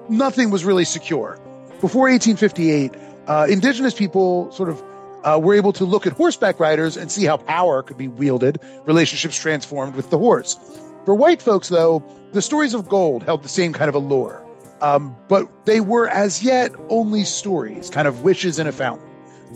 nothing 0.09 0.51
was 0.51 0.63
really 0.63 0.85
secure. 0.85 1.39
Before 1.81 2.09
1858, 2.09 2.93
uh, 3.27 3.47
indigenous 3.49 3.93
people 3.93 4.51
sort 4.51 4.69
of 4.69 4.83
uh, 5.23 5.39
were 5.41 5.53
able 5.53 5.73
to 5.73 5.85
look 5.85 6.07
at 6.07 6.13
horseback 6.13 6.59
riders 6.59 6.97
and 6.97 7.11
see 7.11 7.25
how 7.25 7.37
power 7.37 7.83
could 7.83 7.97
be 7.97 8.07
wielded, 8.07 8.59
relationships 8.85 9.39
transformed 9.39 9.95
with 9.95 10.09
the 10.09 10.17
horse. 10.17 10.57
For 11.05 11.13
white 11.13 11.41
folks, 11.41 11.69
though, 11.69 12.03
the 12.33 12.41
stories 12.41 12.73
of 12.73 12.87
gold 12.87 13.23
held 13.23 13.43
the 13.43 13.49
same 13.49 13.73
kind 13.73 13.89
of 13.89 13.95
allure, 13.95 14.45
um, 14.81 15.15
but 15.27 15.47
they 15.65 15.81
were 15.81 16.07
as 16.07 16.43
yet 16.43 16.71
only 16.89 17.23
stories, 17.23 17.89
kind 17.89 18.07
of 18.07 18.23
wishes 18.23 18.59
in 18.59 18.67
a 18.67 18.71
fountain. 18.71 19.07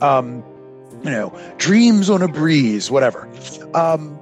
Um, 0.01 0.43
you 1.03 1.11
know, 1.11 1.37
dreams 1.57 2.09
on 2.09 2.21
a 2.21 2.27
breeze, 2.27 2.89
whatever. 2.89 3.27
Um, 3.73 4.19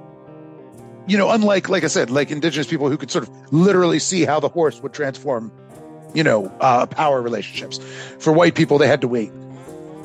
you 1.06 1.16
know, 1.18 1.30
unlike, 1.30 1.68
like 1.68 1.84
I 1.84 1.88
said, 1.88 2.10
like 2.10 2.30
indigenous 2.30 2.66
people 2.66 2.88
who 2.88 2.96
could 2.96 3.10
sort 3.10 3.28
of 3.28 3.52
literally 3.52 3.98
see 3.98 4.24
how 4.24 4.40
the 4.40 4.48
horse 4.48 4.80
would 4.82 4.92
transform, 4.92 5.52
you 6.14 6.22
know, 6.22 6.46
uh, 6.60 6.86
power 6.86 7.20
relationships. 7.20 7.78
For 8.18 8.32
white 8.32 8.54
people, 8.54 8.78
they 8.78 8.88
had 8.88 9.00
to 9.00 9.08
wait. 9.08 9.32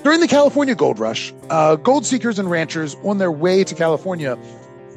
During 0.03 0.19
the 0.19 0.27
California 0.27 0.75
gold 0.75 0.99
rush, 0.99 1.33
uh, 1.49 1.75
gold 1.75 2.05
seekers 2.05 2.39
and 2.39 2.49
ranchers 2.49 2.95
on 3.03 3.17
their 3.17 3.31
way 3.31 3.63
to 3.63 3.75
California 3.75 4.37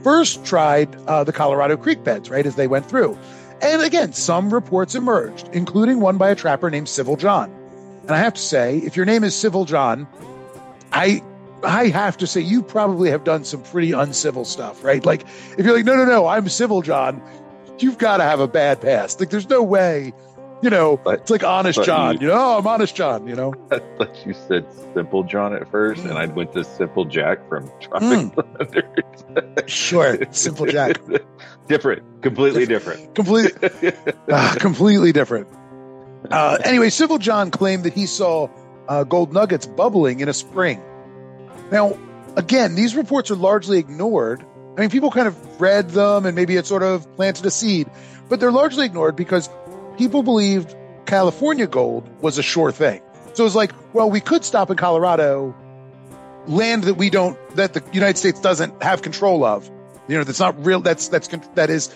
first 0.02 0.44
tried 0.44 0.94
uh, 1.06 1.24
the 1.24 1.32
Colorado 1.32 1.76
Creek 1.76 2.04
beds, 2.04 2.30
right, 2.30 2.46
as 2.46 2.56
they 2.56 2.66
went 2.66 2.86
through. 2.86 3.18
And 3.62 3.82
again, 3.82 4.12
some 4.12 4.52
reports 4.52 4.94
emerged, 4.94 5.48
including 5.52 6.00
one 6.00 6.16
by 6.16 6.30
a 6.30 6.34
trapper 6.34 6.70
named 6.70 6.88
Civil 6.88 7.16
John. 7.16 7.50
And 8.02 8.12
I 8.12 8.18
have 8.18 8.34
to 8.34 8.40
say, 8.40 8.78
if 8.78 8.96
your 8.96 9.04
name 9.04 9.24
is 9.24 9.34
Civil 9.34 9.66
John, 9.66 10.06
I 10.92 11.22
I 11.62 11.88
have 11.88 12.16
to 12.18 12.26
say 12.26 12.40
you 12.40 12.62
probably 12.62 13.10
have 13.10 13.24
done 13.24 13.44
some 13.44 13.62
pretty 13.62 13.92
uncivil 13.92 14.44
stuff, 14.44 14.82
right? 14.84 15.04
Like 15.04 15.22
if 15.58 15.64
you're 15.66 15.74
like, 15.76 15.84
no, 15.84 15.96
no, 15.96 16.04
no, 16.04 16.26
I'm 16.26 16.48
Civil 16.48 16.82
John, 16.82 17.22
you've 17.78 17.98
got 17.98 18.18
to 18.18 18.24
have 18.24 18.40
a 18.40 18.48
bad 18.48 18.80
past. 18.80 19.20
Like 19.20 19.30
there's 19.30 19.48
no 19.48 19.62
way, 19.62 20.12
you 20.62 20.70
know, 20.70 21.00
it's 21.06 21.30
like 21.30 21.44
Honest 21.44 21.78
but 21.78 21.86
John, 21.86 22.14
you- 22.14 22.20
you 22.22 22.26
know, 22.28 22.34
oh, 22.34 22.58
I'm 22.58 22.66
Honest 22.66 22.94
John, 22.96 23.26
you 23.26 23.34
know. 23.34 23.52
I 23.70 23.78
thought 23.98 24.26
you 24.26 24.32
said 24.34 24.66
Simple 24.94 25.22
John 25.22 25.54
at 25.54 25.70
first, 25.70 26.02
and 26.04 26.12
I 26.18 26.26
went 26.26 26.52
to 26.54 26.64
Simple 26.64 27.04
Jack 27.04 27.46
from 27.48 27.70
Tropic 27.80 28.32
Mm. 28.32 29.68
Sure, 29.68 30.18
Simple 30.32 30.66
Jack. 30.66 30.98
different, 31.68 32.22
completely 32.22 32.66
different. 32.66 33.14
Completely, 33.14 33.92
ah, 34.32 34.56
completely 34.58 35.12
different. 35.12 35.46
Uh, 36.30 36.58
anyway, 36.64 36.90
Civil 36.90 37.18
John 37.18 37.50
claimed 37.50 37.84
that 37.84 37.92
he 37.94 38.06
saw 38.06 38.48
uh, 38.88 39.04
gold 39.04 39.32
nuggets 39.32 39.66
bubbling 39.66 40.20
in 40.20 40.28
a 40.28 40.32
spring. 40.34 40.82
Now, 41.70 41.98
again, 42.36 42.74
these 42.74 42.96
reports 42.96 43.30
are 43.30 43.36
largely 43.36 43.78
ignored. 43.78 44.44
I 44.76 44.80
mean, 44.80 44.90
people 44.90 45.10
kind 45.10 45.28
of 45.28 45.60
read 45.60 45.90
them 45.90 46.26
and 46.26 46.34
maybe 46.34 46.56
it 46.56 46.66
sort 46.66 46.82
of 46.82 47.10
planted 47.16 47.44
a 47.46 47.50
seed, 47.50 47.88
but 48.28 48.40
they're 48.40 48.52
largely 48.52 48.86
ignored 48.86 49.16
because 49.16 49.48
people 49.98 50.22
believed 50.22 50.74
California 51.06 51.66
gold 51.66 52.08
was 52.22 52.38
a 52.38 52.42
sure 52.42 52.72
thing. 52.72 53.02
So 53.34 53.46
it's 53.46 53.54
like, 53.54 53.72
well, 53.92 54.10
we 54.10 54.20
could 54.20 54.44
stop 54.44 54.70
in 54.70 54.76
Colorado, 54.76 55.54
land 56.46 56.84
that 56.84 56.94
we 56.94 57.10
don't, 57.10 57.38
that 57.56 57.74
the 57.74 57.82
United 57.92 58.18
States 58.18 58.40
doesn't 58.40 58.82
have 58.82 59.02
control 59.02 59.44
of. 59.44 59.70
You 60.08 60.18
know, 60.18 60.24
that's 60.24 60.40
not 60.40 60.64
real. 60.64 60.80
That's 60.80 61.08
that's 61.08 61.28
that 61.54 61.70
is 61.70 61.94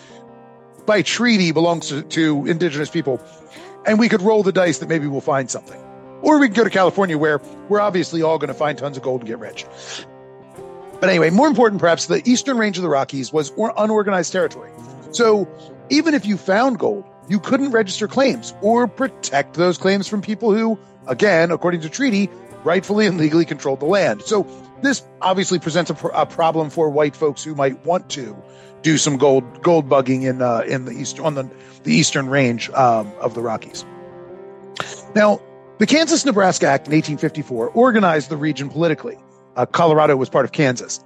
by 0.86 1.02
treaty 1.02 1.50
belongs 1.50 1.88
to, 1.88 2.02
to 2.02 2.46
indigenous 2.46 2.88
people, 2.88 3.20
and 3.86 3.98
we 3.98 4.08
could 4.08 4.22
roll 4.22 4.44
the 4.44 4.52
dice 4.52 4.78
that 4.78 4.88
maybe 4.88 5.08
we'll 5.08 5.20
find 5.20 5.50
something, 5.50 5.80
or 6.24 6.38
we 6.38 6.48
can 6.48 6.54
go 6.54 6.64
to 6.64 6.70
California 6.70 7.16
where 7.16 7.40
we're 7.68 7.80
obviously 7.80 8.22
all 8.22 8.38
going 8.38 8.48
to 8.48 8.54
find 8.54 8.76
tons 8.78 8.96
of 8.96 9.02
gold 9.02 9.20
and 9.20 9.28
get 9.28 9.38
rich. 9.38 9.66
But 11.00 11.10
anyway, 11.10 11.30
more 11.30 11.48
important, 11.48 11.80
perhaps, 11.80 12.06
the 12.06 12.22
eastern 12.28 12.56
range 12.56 12.78
of 12.78 12.82
the 12.82 12.88
Rockies 12.88 13.32
was 13.32 13.50
or- 13.56 13.74
unorganized 13.76 14.32
territory. 14.32 14.70
So 15.10 15.48
even 15.90 16.14
if 16.14 16.24
you 16.24 16.36
found 16.36 16.78
gold, 16.78 17.04
you 17.28 17.38
couldn't 17.38 17.70
register 17.70 18.08
claims 18.08 18.54
or 18.62 18.86
protect 18.86 19.54
those 19.54 19.78
claims 19.78 20.08
from 20.08 20.22
people 20.22 20.54
who, 20.54 20.78
again, 21.06 21.50
according 21.50 21.82
to 21.82 21.88
treaty, 21.88 22.30
rightfully 22.64 23.06
and 23.06 23.18
legally 23.18 23.44
controlled 23.44 23.80
the 23.80 23.86
land. 23.86 24.22
So 24.22 24.46
this 24.82 25.02
obviously 25.20 25.58
presents 25.58 25.90
a, 25.90 25.94
pr- 25.94 26.08
a 26.08 26.26
problem 26.26 26.70
for 26.70 26.88
white 26.88 27.16
folks 27.16 27.44
who 27.44 27.54
might 27.54 27.84
want 27.84 28.08
to 28.10 28.36
do 28.82 28.98
some 28.98 29.16
gold 29.16 29.62
gold 29.62 29.88
bugging 29.88 30.24
in 30.24 30.42
uh, 30.42 30.62
in 30.66 30.84
the 30.84 30.92
east 30.92 31.18
on 31.18 31.34
the 31.34 31.50
the 31.84 31.94
eastern 31.94 32.28
range 32.28 32.70
um, 32.70 33.10
of 33.20 33.34
the 33.34 33.40
Rockies. 33.40 33.84
Now, 35.14 35.40
the 35.78 35.86
Kansas 35.86 36.24
Nebraska 36.24 36.66
Act 36.66 36.86
in 36.86 36.92
1854 36.92 37.70
organized 37.70 38.30
the 38.30 38.36
region 38.36 38.68
politically. 38.70 39.16
Uh, 39.56 39.66
Colorado 39.66 40.16
was 40.16 40.28
part 40.28 40.44
of 40.44 40.52
Kansas. 40.52 41.02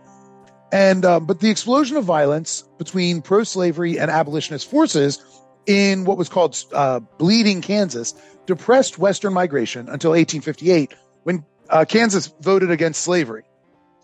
And 0.72 1.04
um, 1.04 1.24
but 1.24 1.40
the 1.40 1.50
explosion 1.50 1.96
of 1.96 2.04
violence 2.04 2.62
between 2.76 3.22
pro-slavery 3.22 3.98
and 3.98 4.11
abolitionist 4.11 4.68
forces 4.68 5.22
in 5.66 6.04
what 6.04 6.18
was 6.18 6.28
called 6.28 6.62
uh, 6.72 7.00
Bleeding 7.18 7.62
Kansas 7.62 8.14
depressed 8.46 8.98
Western 8.98 9.33
migration 9.33 9.88
until 9.88 10.11
1858, 10.11 10.94
when 11.24 11.44
uh, 11.70 11.85
Kansas 11.87 12.33
voted 12.40 12.70
against 12.70 13.02
slavery. 13.02 13.44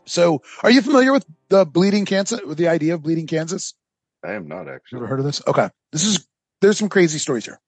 So, 0.07 0.42
are 0.62 0.70
you 0.70 0.83
familiar 0.83 1.12
with 1.12 1.27
the 1.48 1.64
Bleeding 1.64 2.05
Kansas? 2.05 2.40
With 2.46 2.59
the 2.59 2.68
idea 2.68 2.94
of 2.94 3.03
Bleeding 3.03 3.27
Kansas? 3.27 3.74
I 4.22 4.33
am 4.33 4.48
not 4.48 4.68
actually. 4.68 4.98
Ever 4.98 5.07
heard 5.07 5.18
of 5.18 5.27
this? 5.27 5.42
Okay, 5.46 5.68
this 5.92 6.05
is 6.05 6.27
there's 6.61 6.79
some 6.79 6.88
crazy 6.88 7.18
stories 7.18 7.44
here. 7.44 7.61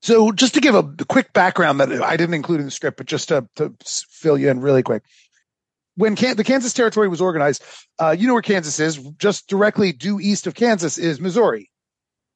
So, 0.00 0.30
just 0.32 0.54
to 0.54 0.60
give 0.60 0.74
a 0.74 0.84
quick 1.08 1.32
background 1.32 1.80
that 1.80 1.90
I 2.02 2.16
didn't 2.16 2.34
include 2.34 2.60
in 2.60 2.66
the 2.66 2.70
script, 2.70 2.98
but 2.98 3.06
just 3.06 3.28
to, 3.28 3.48
to 3.56 3.74
fill 3.82 4.38
you 4.38 4.48
in 4.48 4.60
really 4.60 4.82
quick. 4.82 5.02
When 5.96 6.14
Can- 6.14 6.36
the 6.36 6.44
Kansas 6.44 6.72
Territory 6.72 7.08
was 7.08 7.20
organized, 7.20 7.64
uh, 7.98 8.14
you 8.16 8.28
know 8.28 8.32
where 8.34 8.42
Kansas 8.42 8.78
is. 8.78 8.96
Just 9.18 9.48
directly 9.48 9.90
due 9.92 10.20
east 10.20 10.46
of 10.46 10.54
Kansas 10.54 10.98
is 10.98 11.20
Missouri. 11.20 11.70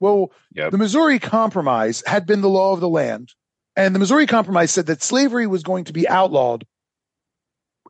Well, 0.00 0.32
Yep. 0.54 0.72
the 0.72 0.78
Missouri 0.78 1.20
Compromise 1.20 2.02
had 2.04 2.26
been 2.26 2.40
the 2.40 2.48
law 2.48 2.72
of 2.72 2.80
the 2.80 2.88
land, 2.88 3.32
and 3.76 3.94
the 3.94 4.00
Missouri 4.00 4.26
Compromise 4.26 4.72
said 4.72 4.86
that 4.86 5.00
slavery 5.02 5.46
was 5.46 5.62
going 5.62 5.84
to 5.84 5.92
be 5.92 6.08
outlawed 6.08 6.66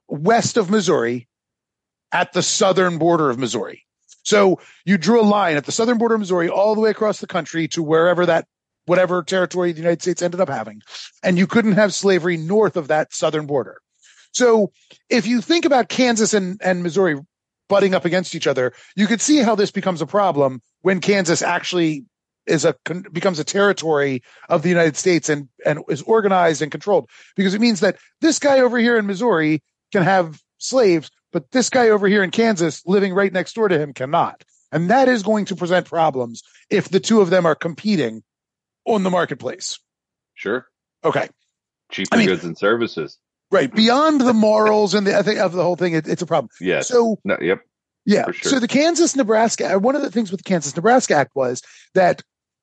west 0.09 0.59
of 0.59 0.69
Missouri 0.71 1.27
at 2.13 2.35
the 2.35 2.43
southern 2.43 2.99
border 2.99 3.31
of 3.31 3.39
Missouri. 3.39 3.87
So 4.25 4.61
you 4.85 4.99
drew 4.99 5.21
a 5.21 5.25
line 5.25 5.57
at 5.57 5.65
the 5.65 5.73
southern 5.73 5.97
border 5.97 6.15
of 6.17 6.21
Missouri 6.21 6.51
all 6.51 6.75
the 6.75 6.83
way 6.83 6.91
across 6.91 7.21
the 7.21 7.27
country 7.27 7.67
to 7.69 7.83
wherever 7.83 8.27
that 8.27 8.47
whatever 8.87 9.23
territory 9.23 9.73
the 9.73 9.81
United 9.81 10.03
States 10.03 10.23
ended 10.23 10.41
up 10.41 10.49
having. 10.49 10.83
And 11.23 11.39
you 11.39 11.47
couldn't 11.47 11.73
have 11.73 11.95
slavery 11.95 12.37
north 12.37 12.77
of 12.77 12.89
that 12.89 13.15
southern 13.15 13.47
border. 13.47 13.81
So 14.33 14.73
if 15.09 15.27
you 15.27 15.41
think 15.41 15.65
about 15.65 15.89
Kansas 15.89 16.35
and, 16.35 16.61
and 16.63 16.83
Missouri 16.83 17.17
butting 17.69 17.95
up 17.95 18.05
against 18.05 18.35
each 18.35 18.47
other, 18.47 18.73
you 18.97 19.07
could 19.07 19.21
see 19.21 19.39
how 19.39 19.55
this 19.55 19.71
becomes 19.71 20.03
a 20.03 20.07
problem 20.07 20.63
when 20.81 21.01
Kansas 21.01 21.43
actually 21.43 22.05
is 22.47 22.65
a 22.65 22.75
becomes 23.13 23.39
a 23.39 23.45
territory 23.45 24.23
of 24.49 24.63
the 24.63 24.69
United 24.69 24.97
States 24.97 25.29
and 25.29 25.49
and 25.65 25.81
is 25.89 26.03
organized 26.03 26.61
and 26.61 26.73
controlled 26.73 27.09
because 27.37 27.55
it 27.55 27.61
means 27.61 27.79
that 27.81 27.99
this 28.21 28.41
guy 28.41 28.59
over 28.59 28.79
here 28.79 28.99
in 28.99 29.07
Missouri 29.07 29.63
can 29.93 30.03
have 30.03 30.41
slaves, 30.59 31.11
but 31.33 31.51
this 31.53 31.71
guy 31.71 31.91
over 31.91 32.09
here 32.09 32.23
in 32.23 32.31
Kansas 32.31 32.83
living 32.85 33.15
right 33.15 33.33
next 33.33 33.55
door 33.55 33.69
to 33.69 33.79
him 33.79 33.93
cannot. 33.93 34.43
And 34.73 34.91
that 34.91 35.09
is 35.09 35.23
going 35.23 35.45
to 35.47 35.57
present 35.57 35.87
problems 35.87 36.43
if 36.71 36.89
the 36.89 37.01
two 37.01 37.21
of 37.21 37.31
them 37.31 37.47
are 37.47 37.55
competing 37.55 38.23
on 38.85 39.03
the 39.03 39.11
marketplace. 39.11 39.79
Sure. 40.35 40.67
Okay. 41.05 41.29
Cheaper 41.91 42.15
I 42.15 42.19
mean- 42.19 42.27
goods 42.29 42.45
and 42.45 42.57
services. 42.59 43.19
Right. 43.51 43.73
Beyond 43.73 44.23
the 44.23 44.33
morals 44.33 44.95
and 44.95 45.07
the 45.07 45.15
ethic 45.15 45.37
of 45.37 45.53
the 45.53 45.63
whole 45.63 45.77
thing, 45.77 45.93
it, 45.93 46.09
it's 46.09 46.23
a 46.23 46.27
problem. 46.27 46.49
Yes. 46.59 46.89
So 46.89 47.19
No, 47.23 47.37
yep. 47.39 47.61
Yeah. 48.07 48.31
Sure. 48.31 48.53
So 48.53 48.61
the 48.61 48.69
Kansas 48.69 49.15
Nebraska, 49.15 49.75
uh, 49.75 49.79
one 49.79 49.95
of 49.95 50.01
the 50.01 50.11
things 50.11 50.31
with 50.31 50.41
the 50.41 50.49
Kansas 50.49 50.75
Nebraska 50.75 51.15
Act 51.15 51.33
was 51.35 51.63
that 51.95 52.23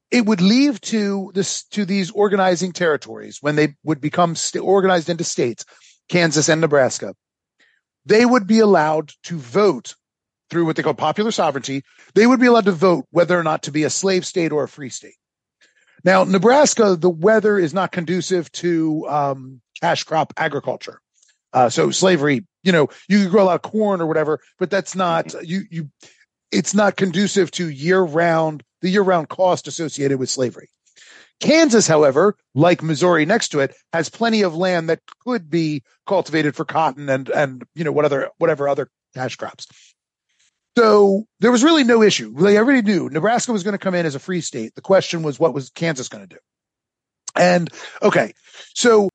it 0.09 0.25
would 0.25 0.41
leave 0.41 0.81
to 0.81 1.31
this 1.35 1.63
to 1.65 1.85
these 1.85 2.09
organizing 2.09 2.71
territories 2.71 3.37
when 3.39 3.55
they 3.55 3.75
would 3.83 4.01
become 4.01 4.35
st- 4.35 4.63
organized 4.63 5.09
into 5.09 5.23
states, 5.23 5.63
Kansas 6.09 6.49
and 6.49 6.59
Nebraska, 6.59 7.13
they 8.05 8.25
would 8.25 8.47
be 8.47 8.59
allowed 8.59 9.11
to 9.25 9.37
vote 9.37 9.93
through 10.49 10.65
what 10.65 10.75
they 10.75 10.81
call 10.81 10.95
popular 10.95 11.29
sovereignty. 11.29 11.83
They 12.15 12.25
would 12.25 12.39
be 12.39 12.47
allowed 12.47 12.65
to 12.65 12.71
vote 12.71 13.05
whether 13.11 13.39
or 13.39 13.43
not 13.43 13.63
to 13.63 13.71
be 13.71 13.83
a 13.83 13.91
slave 13.91 14.25
state 14.25 14.51
or 14.51 14.63
a 14.63 14.67
free 14.67 14.89
state. 14.89 15.13
Now, 16.03 16.23
Nebraska, 16.23 16.95
the 16.95 17.09
weather 17.09 17.57
is 17.57 17.73
not 17.73 17.91
conducive 17.91 18.51
to 18.53 19.07
um, 19.07 19.61
cash 19.81 20.03
crop 20.03 20.33
agriculture. 20.37 21.01
Uh, 21.51 21.69
so 21.69 21.91
slavery, 21.91 22.45
you 22.63 22.71
know, 22.71 22.89
you 23.07 23.21
can 23.21 23.31
grow 23.31 23.43
a 23.43 23.45
lot 23.45 23.55
of 23.55 23.61
corn 23.63 24.01
or 24.01 24.05
whatever, 24.05 24.39
but 24.59 24.69
that's 24.69 24.95
not 24.95 25.33
you. 25.47 25.61
You, 25.69 25.89
it's 26.51 26.73
not 26.73 26.95
conducive 26.95 27.51
to 27.51 27.69
year 27.69 28.01
round 28.01 28.63
the 28.81 28.89
year 28.89 29.01
round 29.01 29.29
cost 29.29 29.67
associated 29.67 30.19
with 30.19 30.29
slavery. 30.29 30.69
Kansas, 31.39 31.87
however, 31.87 32.35
like 32.53 32.83
Missouri 32.83 33.25
next 33.25 33.49
to 33.49 33.59
it, 33.59 33.73
has 33.93 34.09
plenty 34.09 34.41
of 34.41 34.55
land 34.55 34.89
that 34.89 34.99
could 35.23 35.49
be 35.49 35.83
cultivated 36.05 36.55
for 36.55 36.65
cotton 36.65 37.09
and 37.09 37.29
and 37.29 37.63
you 37.75 37.83
know 37.83 37.91
what 37.91 38.05
other 38.05 38.29
whatever 38.37 38.67
other 38.67 38.89
cash 39.15 39.35
crops. 39.35 39.67
So 40.79 41.25
there 41.41 41.51
was 41.51 41.61
really 41.61 41.83
no 41.83 42.01
issue. 42.01 42.33
Like 42.33 42.55
everybody 42.55 42.89
knew 42.89 43.09
Nebraska 43.09 43.51
was 43.51 43.63
going 43.63 43.73
to 43.73 43.77
come 43.77 43.95
in 43.95 44.05
as 44.05 44.15
a 44.15 44.19
free 44.19 44.39
state. 44.39 44.75
The 44.75 44.81
question 44.81 45.23
was, 45.23 45.37
what 45.37 45.53
was 45.53 45.69
Kansas 45.71 46.07
going 46.07 46.23
to 46.25 46.35
do? 46.35 46.39
And 47.35 47.69
okay, 48.01 48.31
so 48.73 49.09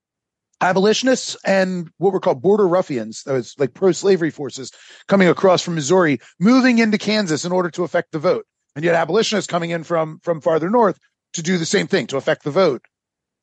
abolitionists 0.60 1.38
and 1.42 1.88
what 1.96 2.12
were 2.12 2.20
called 2.20 2.42
border 2.42 2.68
ruffians, 2.68 3.22
that 3.22 3.32
was 3.32 3.54
like 3.56 3.72
pro-slavery 3.72 4.28
forces 4.28 4.72
coming 5.08 5.26
across 5.26 5.62
from 5.62 5.74
Missouri, 5.74 6.18
moving 6.38 6.80
into 6.80 6.98
Kansas 6.98 7.46
in 7.46 7.52
order 7.52 7.70
to 7.70 7.82
affect 7.82 8.12
the 8.12 8.18
vote. 8.18 8.44
And 8.76 8.84
yet 8.84 8.94
abolitionists 8.94 9.50
coming 9.50 9.70
in 9.70 9.84
from, 9.84 10.20
from 10.22 10.42
farther 10.42 10.68
north 10.68 10.98
to 11.32 11.42
do 11.42 11.56
the 11.56 11.64
same 11.64 11.86
thing, 11.86 12.08
to 12.08 12.18
affect 12.18 12.44
the 12.44 12.50
vote, 12.50 12.84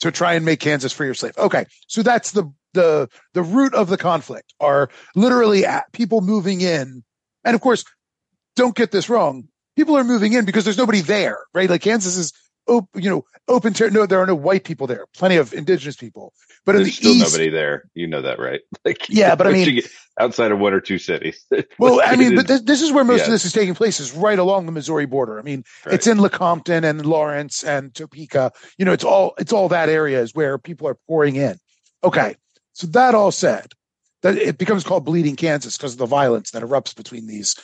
to 0.01 0.12
try 0.12 0.36
and 0.36 0.45
make 0.45 0.60
Kansas 0.60 0.93
free 0.93 1.10
or 1.10 1.15
slave. 1.15 1.36
Okay. 1.39 1.65
So 1.88 2.03
that's 2.03 2.34
the, 2.34 2.53
the, 2.73 3.10
the 3.34 3.41
root 3.41 3.73
of 3.73 3.89
the 3.89 3.97
conflict 3.97 4.53
are 4.60 4.91
literally 5.15 5.65
people 5.91 6.21
moving 6.21 6.62
in. 6.62 7.03
And 7.43 7.55
of 7.55 7.62
course, 7.62 7.84
don't 8.55 8.75
get 8.75 8.91
this 8.91 9.09
wrong. 9.09 9.47
People 9.75 9.97
are 9.97 10.03
moving 10.03 10.33
in 10.33 10.45
because 10.45 10.63
there's 10.63 10.77
nobody 10.77 11.01
there, 11.01 11.39
right? 11.53 11.69
Like 11.69 11.81
Kansas 11.81 12.17
is, 12.17 12.33
op- 12.67 12.89
you 12.95 13.09
know, 13.09 13.25
open 13.47 13.73
to, 13.73 13.89
no, 13.89 14.05
there 14.05 14.19
are 14.21 14.25
no 14.25 14.35
white 14.35 14.63
people 14.63 14.87
there, 14.87 15.05
plenty 15.15 15.37
of 15.37 15.53
indigenous 15.53 15.95
people. 15.95 16.33
But 16.65 16.73
There's 16.73 16.81
in 16.81 16.85
the 16.87 16.91
still 16.91 17.11
east, 17.13 17.31
nobody 17.33 17.49
there. 17.49 17.85
You 17.95 18.07
know 18.07 18.21
that, 18.21 18.37
right? 18.39 18.61
Like, 18.85 19.07
Yeah, 19.09 19.35
but 19.35 19.47
I 19.47 19.51
mean- 19.51 19.81
outside 20.19 20.51
of 20.51 20.59
one 20.59 20.73
or 20.73 20.81
two 20.81 20.97
cities. 20.99 21.43
well, 21.79 22.01
I 22.03 22.15
mean, 22.15 22.35
but 22.35 22.47
this, 22.47 22.61
this 22.61 22.81
is 22.81 22.91
where 22.91 23.03
most 23.03 23.19
Yeah. 23.19 23.25
of 23.25 23.31
this 23.31 23.45
is 23.45 23.53
taking 23.53 23.73
place 23.73 23.99
is 23.99 24.11
right 24.11 24.37
along 24.37 24.65
the 24.65 24.71
Missouri 24.71 25.05
border. 25.07 25.39
I 25.39 25.41
mean, 25.41 25.63
it's 25.85 26.05
in 26.05 26.17
Lecompton 26.19 26.83
and 26.83 27.03
Lawrence 27.05 27.63
and 27.63 27.93
Topeka. 27.95 28.51
You 28.77 28.85
know, 28.85 28.91
it's 28.91 29.03
all, 29.05 29.33
it's 29.39 29.53
all 29.53 29.69
that 29.69 29.89
area 29.89 30.21
is 30.21 30.35
where 30.35 30.57
people 30.59 30.87
are 30.87 30.97
pouring 31.07 31.37
in. 31.37 31.57
Okay. 32.03 32.35
So 32.73 32.87
that 32.87 33.15
all 33.15 33.31
said, 33.31 33.71
that 34.21 34.37
it 34.37 34.57
becomes 34.59 34.83
called 34.83 35.05
bleeding 35.05 35.35
Kansas 35.35 35.77
because 35.77 35.93
of 35.93 35.97
the 35.99 36.05
violence 36.05 36.51
that 36.51 36.61
erupts 36.61 36.95
between 36.95 37.25
these 37.25 37.55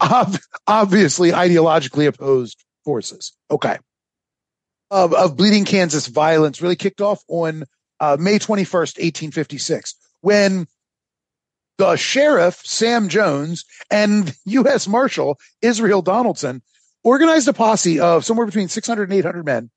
ob- 0.00 0.38
obviously 0.66 1.30
ideologically 1.30 2.06
opposed 2.06 2.62
forces. 2.84 3.32
Okay. 3.50 3.78
Of, 4.90 5.14
of 5.14 5.36
bleeding 5.36 5.64
Kansas 5.64 6.06
violence 6.06 6.60
really 6.60 6.76
kicked 6.76 7.00
off 7.00 7.22
on 7.28 7.64
uh, 8.00 8.16
May 8.18 8.38
21st, 8.38 8.98
1856, 8.98 9.94
when 10.20 10.66
the 11.78 11.96
sheriff, 11.96 12.60
Sam 12.64 13.08
Jones, 13.08 13.64
and 13.90 14.34
U.S. 14.46 14.88
Marshal 14.88 15.38
Israel 15.62 16.02
Donaldson 16.02 16.62
organized 17.02 17.48
a 17.48 17.52
posse 17.52 18.00
of 18.00 18.24
somewhere 18.24 18.46
between 18.46 18.68
600 18.68 19.04
and 19.04 19.18
800 19.18 19.46
men. 19.46 19.70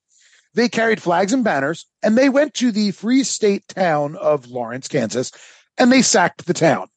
They 0.53 0.69
carried 0.69 1.01
flags 1.01 1.33
and 1.33 1.43
banners 1.43 1.85
and 2.03 2.17
they 2.17 2.29
went 2.29 2.53
to 2.55 2.71
the 2.71 2.91
free 2.91 3.23
state 3.23 3.67
town 3.67 4.15
of 4.15 4.47
Lawrence, 4.47 4.87
Kansas, 4.87 5.31
and 5.77 5.91
they 5.91 6.01
sacked 6.01 6.45
the 6.45 6.53
town. 6.53 6.87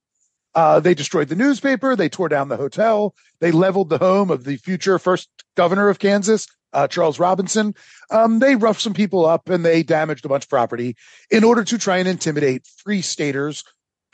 Uh, 0.56 0.80
they 0.80 0.94
destroyed 0.94 1.28
the 1.28 1.36
newspaper. 1.36 1.94
They 1.94 2.08
tore 2.08 2.30
down 2.30 2.48
the 2.48 2.56
hotel. 2.56 3.14
They 3.40 3.52
leveled 3.52 3.90
the 3.90 3.98
home 3.98 4.30
of 4.30 4.44
the 4.44 4.56
future 4.56 4.98
first 4.98 5.28
governor 5.54 5.90
of 5.90 5.98
Kansas, 5.98 6.48
uh, 6.72 6.88
Charles 6.88 7.18
Robinson. 7.18 7.74
Um, 8.10 8.38
they 8.38 8.56
roughed 8.56 8.80
some 8.80 8.94
people 8.94 9.26
up 9.26 9.50
and 9.50 9.64
they 9.64 9.82
damaged 9.82 10.24
a 10.24 10.28
bunch 10.28 10.44
of 10.44 10.48
property 10.48 10.96
in 11.30 11.44
order 11.44 11.62
to 11.62 11.76
try 11.76 11.98
and 11.98 12.08
intimidate 12.08 12.66
free 12.82 13.02
staters 13.02 13.64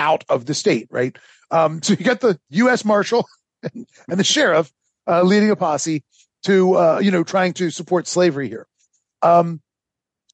out 0.00 0.24
of 0.28 0.46
the 0.46 0.54
state, 0.54 0.88
right? 0.90 1.16
Um, 1.52 1.80
so 1.80 1.92
you 1.92 2.04
got 2.04 2.20
the 2.20 2.40
U.S. 2.50 2.84
Marshal 2.84 3.24
and, 3.62 3.86
the 4.08 4.24
sheriff 4.24 4.72
uh, 5.06 5.22
leading 5.22 5.50
a 5.50 5.56
posse 5.56 6.02
to, 6.42 6.74
uh, 6.74 6.98
you 7.00 7.12
know, 7.12 7.22
trying 7.22 7.52
to 7.52 7.70
support 7.70 8.08
slavery 8.08 8.48
here. 8.48 8.66
Um, 9.22 9.60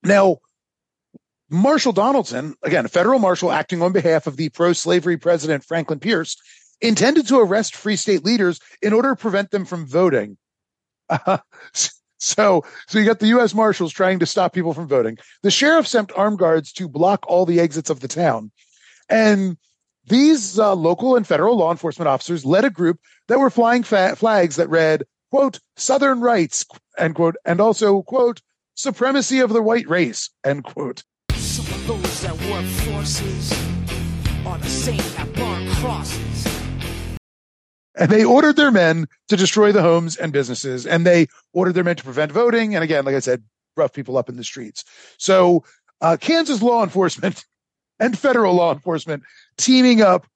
now, 0.02 0.38
Marshal 1.50 1.92
Donaldson, 1.92 2.54
again, 2.62 2.84
a 2.84 2.88
federal 2.88 3.18
marshal 3.18 3.50
acting 3.50 3.80
on 3.82 3.92
behalf 3.92 4.26
of 4.26 4.36
the 4.36 4.50
pro-slavery 4.50 5.16
president 5.16 5.64
Franklin 5.64 5.98
Pierce, 5.98 6.36
intended 6.80 7.26
to 7.28 7.38
arrest 7.38 7.74
free 7.74 7.96
state 7.96 8.24
leaders 8.24 8.60
in 8.82 8.92
order 8.92 9.10
to 9.10 9.16
prevent 9.16 9.50
them 9.50 9.64
from 9.64 9.86
voting. 9.86 10.36
Uh, 11.08 11.38
so, 12.18 12.64
so 12.86 12.98
you 12.98 13.04
got 13.04 13.18
the 13.18 13.28
U.S. 13.28 13.54
Marshals 13.54 13.92
trying 13.92 14.18
to 14.18 14.26
stop 14.26 14.52
people 14.52 14.74
from 14.74 14.88
voting. 14.88 15.16
The 15.42 15.50
sheriff 15.50 15.86
sent 15.86 16.12
armed 16.14 16.38
guards 16.38 16.72
to 16.74 16.88
block 16.88 17.24
all 17.26 17.46
the 17.46 17.60
exits 17.60 17.90
of 17.90 18.00
the 18.00 18.08
town. 18.08 18.50
And 19.08 19.56
these 20.06 20.58
uh, 20.58 20.74
local 20.74 21.16
and 21.16 21.26
federal 21.26 21.56
law 21.56 21.70
enforcement 21.70 22.08
officers 22.08 22.44
led 22.44 22.64
a 22.64 22.70
group 22.70 23.00
that 23.28 23.38
were 23.38 23.50
flying 23.50 23.82
fa- 23.82 24.16
flags 24.16 24.56
that 24.56 24.68
read, 24.68 25.04
quote, 25.30 25.60
Southern 25.76 26.20
rights, 26.20 26.64
end 26.98 27.14
quote, 27.14 27.36
and 27.44 27.60
also, 27.60 28.02
quote, 28.02 28.40
supremacy 28.74 29.40
of 29.40 29.50
the 29.50 29.62
white 29.62 29.88
race, 29.88 30.30
end 30.44 30.64
quote. 30.64 31.04
Those 31.88 32.20
that 32.20 32.38
work 32.50 32.66
forces 32.66 33.50
are 34.44 34.58
the 34.58 34.68
same 34.68 34.98
that 35.16 35.32
burn 35.32 35.70
crosses. 35.76 36.46
And 37.94 38.10
they 38.10 38.26
ordered 38.26 38.56
their 38.56 38.70
men 38.70 39.06
to 39.28 39.38
destroy 39.38 39.72
the 39.72 39.80
homes 39.80 40.14
and 40.14 40.30
businesses, 40.30 40.86
and 40.86 41.06
they 41.06 41.28
ordered 41.54 41.72
their 41.72 41.84
men 41.84 41.96
to 41.96 42.04
prevent 42.04 42.30
voting. 42.30 42.74
And 42.74 42.84
again, 42.84 43.06
like 43.06 43.14
I 43.14 43.20
said, 43.20 43.42
rough 43.74 43.94
people 43.94 44.18
up 44.18 44.28
in 44.28 44.36
the 44.36 44.44
streets. 44.44 44.84
So 45.16 45.64
uh, 46.02 46.18
Kansas 46.20 46.60
law 46.60 46.84
enforcement 46.84 47.46
and 47.98 48.18
federal 48.18 48.52
law 48.52 48.74
enforcement 48.74 49.22
teaming 49.56 50.02
up 50.02 50.26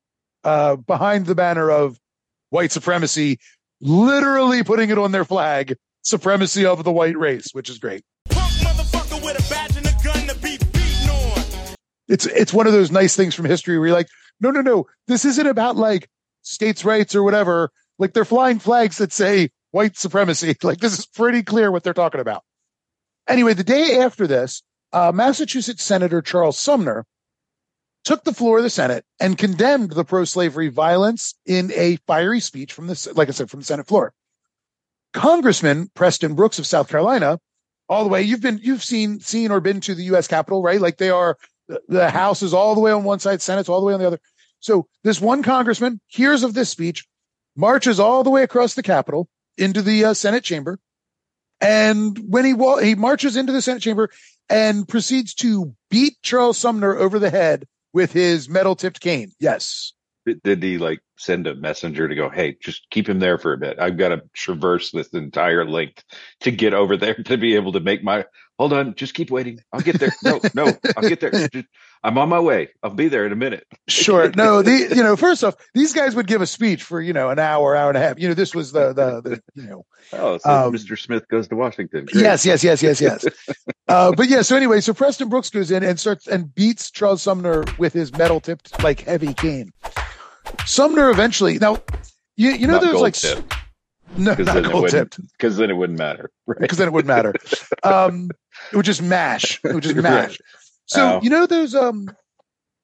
uh, 0.44 0.76
behind 0.76 1.26
the 1.26 1.34
banner 1.34 1.70
of 1.70 2.00
white 2.48 2.72
supremacy, 2.72 3.38
literally 3.82 4.62
putting 4.62 4.88
it 4.88 4.96
on 4.96 5.12
their 5.12 5.26
flag, 5.26 5.76
supremacy 6.00 6.64
of 6.64 6.82
the 6.82 6.92
white 6.92 7.18
race, 7.18 7.48
which 7.52 7.68
is 7.68 7.78
great. 7.78 8.04
It's 12.08 12.26
it's 12.26 12.52
one 12.52 12.66
of 12.66 12.72
those 12.72 12.90
nice 12.90 13.16
things 13.16 13.34
from 13.34 13.44
history 13.44 13.78
where 13.78 13.88
you're 13.88 13.96
like, 13.96 14.08
no, 14.40 14.50
no, 14.50 14.60
no, 14.60 14.86
this 15.06 15.24
isn't 15.24 15.46
about 15.46 15.76
like 15.76 16.08
states' 16.42 16.84
rights 16.84 17.14
or 17.14 17.22
whatever. 17.22 17.70
Like 17.98 18.12
they're 18.12 18.24
flying 18.24 18.58
flags 18.58 18.98
that 18.98 19.12
say 19.12 19.50
white 19.70 19.96
supremacy. 19.96 20.56
Like 20.62 20.80
this 20.80 20.98
is 20.98 21.06
pretty 21.06 21.42
clear 21.42 21.70
what 21.70 21.82
they're 21.84 21.94
talking 21.94 22.20
about. 22.20 22.42
Anyway, 23.28 23.54
the 23.54 23.64
day 23.64 23.98
after 24.00 24.26
this, 24.26 24.62
uh, 24.92 25.12
Massachusetts 25.14 25.82
Senator 25.82 26.20
Charles 26.20 26.58
Sumner 26.58 27.06
took 28.04 28.24
the 28.24 28.34
floor 28.34 28.58
of 28.58 28.64
the 28.64 28.70
Senate 28.70 29.04
and 29.20 29.38
condemned 29.38 29.92
the 29.92 30.04
pro-slavery 30.04 30.68
violence 30.68 31.34
in 31.46 31.72
a 31.74 31.96
fiery 32.06 32.40
speech 32.40 32.72
from 32.72 32.88
the, 32.88 33.12
like 33.14 33.28
I 33.28 33.32
said, 33.32 33.50
from 33.50 33.60
the 33.60 33.66
Senate 33.66 33.86
floor. 33.86 34.12
Congressman 35.12 35.90
Preston 35.94 36.34
Brooks 36.34 36.58
of 36.58 36.66
South 36.66 36.88
Carolina, 36.88 37.38
all 37.88 38.02
the 38.02 38.10
way, 38.10 38.22
you've 38.22 38.40
been, 38.40 38.58
you've 38.62 38.82
seen, 38.82 39.20
seen 39.20 39.50
or 39.50 39.60
been 39.60 39.80
to 39.82 39.94
the 39.94 40.04
U.S. 40.04 40.26
Capitol, 40.26 40.62
right? 40.62 40.80
Like 40.80 40.96
they 40.96 41.10
are, 41.10 41.36
the, 41.88 42.10
House 42.10 42.42
is 42.42 42.54
all 42.54 42.74
the 42.74 42.80
way 42.80 42.92
on 42.92 43.04
one 43.04 43.18
side, 43.18 43.42
Senate's 43.42 43.68
all 43.68 43.80
the 43.80 43.86
way 43.86 43.94
on 43.94 44.00
the 44.00 44.06
other. 44.06 44.20
So 44.60 44.86
this 45.02 45.20
one 45.20 45.42
congressman 45.42 46.00
hears 46.06 46.42
of 46.42 46.54
this 46.54 46.70
speech, 46.70 47.06
marches 47.56 47.98
all 47.98 48.22
the 48.22 48.30
way 48.30 48.42
across 48.42 48.74
the 48.74 48.82
Capitol 48.82 49.28
into 49.58 49.82
the 49.82 50.04
uh, 50.06 50.14
Senate 50.14 50.44
chamber. 50.44 50.78
And 51.60 52.18
when 52.28 52.44
he 52.44 52.54
wa- 52.54 52.78
he 52.78 52.94
marches 52.94 53.36
into 53.36 53.52
the 53.52 53.62
Senate 53.62 53.82
chamber 53.82 54.10
and 54.48 54.86
proceeds 54.86 55.34
to 55.34 55.74
beat 55.90 56.14
Charles 56.22 56.58
Sumner 56.58 56.96
over 56.96 57.18
the 57.18 57.30
head 57.30 57.66
with 57.92 58.12
his 58.12 58.48
metal 58.48 58.74
tipped 58.74 59.00
cane. 59.00 59.32
Yes. 59.38 59.92
Did, 60.24 60.62
he 60.62 60.78
like 60.78 61.00
send 61.18 61.46
a 61.46 61.54
messenger 61.54 62.06
to 62.08 62.14
go, 62.14 62.28
hey, 62.28 62.56
just 62.62 62.86
keep 62.90 63.08
him 63.08 63.18
there 63.18 63.38
for 63.38 63.52
a 63.52 63.58
bit? 63.58 63.78
I've 63.78 63.96
got 63.96 64.10
to 64.10 64.22
traverse 64.34 64.90
this 64.90 65.08
entire 65.08 65.64
length 65.64 66.04
to 66.40 66.50
get 66.50 66.74
over 66.74 66.96
there 66.96 67.14
to 67.14 67.36
be 67.36 67.54
able 67.56 67.72
to 67.72 67.80
make 67.80 68.02
my. 68.04 68.24
Hold 68.58 68.72
on, 68.74 68.94
just 68.94 69.14
keep 69.14 69.30
waiting. 69.30 69.60
I'll 69.72 69.80
get 69.80 69.98
there. 69.98 70.12
No, 70.22 70.40
no, 70.54 70.72
I'll 70.96 71.08
get 71.08 71.20
there. 71.20 71.30
Just- 71.48 71.66
I'm 72.04 72.18
on 72.18 72.28
my 72.28 72.40
way. 72.40 72.68
I'll 72.82 72.90
be 72.90 73.06
there 73.08 73.24
in 73.26 73.32
a 73.32 73.36
minute. 73.36 73.64
Sure. 73.88 74.28
No, 74.34 74.62
the 74.62 74.92
you 74.94 75.02
know, 75.02 75.16
first 75.16 75.44
off, 75.44 75.54
these 75.72 75.92
guys 75.92 76.16
would 76.16 76.26
give 76.26 76.42
a 76.42 76.46
speech 76.46 76.82
for, 76.82 77.00
you 77.00 77.12
know, 77.12 77.30
an 77.30 77.38
hour, 77.38 77.76
hour 77.76 77.88
and 77.88 77.96
a 77.96 78.00
half. 78.00 78.18
You 78.18 78.28
know, 78.28 78.34
this 78.34 78.54
was 78.54 78.72
the 78.72 78.92
the, 78.92 79.20
the 79.22 79.42
you 79.54 79.68
know, 79.68 79.86
Oh, 80.12 80.38
so 80.38 80.50
Um, 80.50 80.72
Mr. 80.74 80.98
Smith 80.98 81.28
goes 81.28 81.46
to 81.48 81.56
Washington. 81.56 82.06
Great. 82.06 82.22
Yes, 82.22 82.44
yes, 82.44 82.64
yes, 82.64 82.82
yes, 82.82 83.00
yes. 83.00 83.24
uh, 83.88 84.12
but 84.12 84.28
yeah, 84.28 84.42
so 84.42 84.56
anyway, 84.56 84.80
so 84.80 84.92
Preston 84.92 85.28
Brooks 85.28 85.50
goes 85.50 85.70
in 85.70 85.84
and 85.84 85.98
starts 85.98 86.26
and 86.26 86.52
beats 86.52 86.90
Charles 86.90 87.22
Sumner 87.22 87.64
with 87.78 87.92
his 87.92 88.12
metal 88.12 88.40
tipped, 88.40 88.82
like 88.82 89.02
heavy 89.02 89.32
cane. 89.32 89.72
Sumner 90.66 91.10
eventually, 91.10 91.58
now, 91.58 91.82
you, 92.36 92.50
you 92.50 92.66
know, 92.66 92.74
Not 92.74 92.82
there's 92.82 93.00
like, 93.00 93.44
no, 94.16 94.30
Because 94.32 94.46
not 94.46 94.54
then, 94.54 94.64
it 94.64 94.70
gold 94.72 94.82
wouldn't- 94.84 95.12
tipped, 95.12 95.38
'cause 95.38 95.56
then 95.56 95.70
it 95.70 95.74
wouldn't 95.74 95.98
matter. 95.98 96.30
Right. 96.46 96.60
because 96.60 96.78
then 96.78 96.88
it 96.88 96.92
wouldn't 96.92 97.08
matter. 97.08 97.32
Um, 97.84 98.30
it 98.70 98.76
would 98.76 98.84
just 98.84 99.02
mash. 99.02 99.58
It 99.64 99.74
would 99.74 99.82
just 99.82 99.94
Right. 99.96 100.02
mash. 100.02 100.38
So, 100.86 101.04
Ow. 101.16 101.20
you 101.22 101.30
know, 101.30 101.46
those, 101.46 101.74
um, 101.74 102.08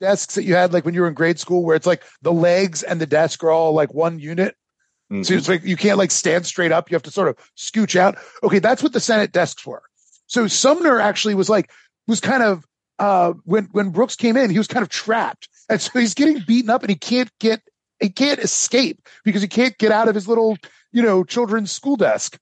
desks 0.01 0.35
that 0.37 0.45
you 0.45 0.55
had 0.55 0.73
like 0.73 0.85
when 0.85 0.95
you 0.95 1.01
were 1.01 1.09
in 1.09 1.15
grade 1.15 1.39
school, 1.41 1.65
where 1.65 1.75
it's 1.77 1.87
like 1.87 2.03
the 2.23 2.33
legs 2.33 2.83
and 2.85 3.01
the 3.01 3.07
desk 3.07 3.43
are 3.43 3.51
all 3.51 3.73
like 3.73 3.93
one 3.95 4.19
unit. 4.21 4.55
So 5.23 5.33
it's 5.35 5.49
like 5.49 5.65
you 5.65 5.77
can't 5.77 5.97
like 5.99 6.11
stand 6.11 6.45
straight 6.47 6.71
up. 6.71 6.91
You 6.91 6.95
have 6.95 7.03
to 7.05 7.11
sort 7.11 7.29
of 7.29 7.37
scooch 7.57 7.97
out. 7.97 8.17
Okay, 8.45 8.59
that's 8.59 8.83
what 8.83 8.93
the 8.93 9.01
Senate 9.01 9.33
desks 9.33 9.65
were. 9.67 9.83
So 10.27 10.47
Sumner 10.47 11.01
actually 11.01 11.35
was 11.35 11.49
like 11.49 11.71
was 12.07 12.21
kind 12.21 12.43
of 12.43 12.65
uh 12.99 13.33
when 13.45 13.65
when 13.73 13.89
Brooks 13.89 14.15
came 14.17 14.37
in, 14.37 14.51
he 14.51 14.59
was 14.59 14.67
kind 14.69 14.83
of 14.83 14.89
trapped. 14.91 15.49
And 15.69 15.81
so 15.81 15.99
he's 15.99 16.15
getting 16.15 16.41
beaten 16.47 16.71
up 16.71 16.83
and 16.83 16.91
he 16.91 16.97
can't 16.97 17.31
get 17.41 17.61
he 18.01 18.11
can't 18.11 18.39
escape 18.41 19.01
because 19.25 19.43
he 19.43 19.49
can't 19.49 19.77
get 19.79 19.91
out 19.93 20.09
of 20.09 20.15
his 20.15 20.29
little, 20.29 20.57
you 20.93 21.03
know, 21.03 21.25
children's 21.25 21.73
school 21.73 21.97
desk. 21.97 22.39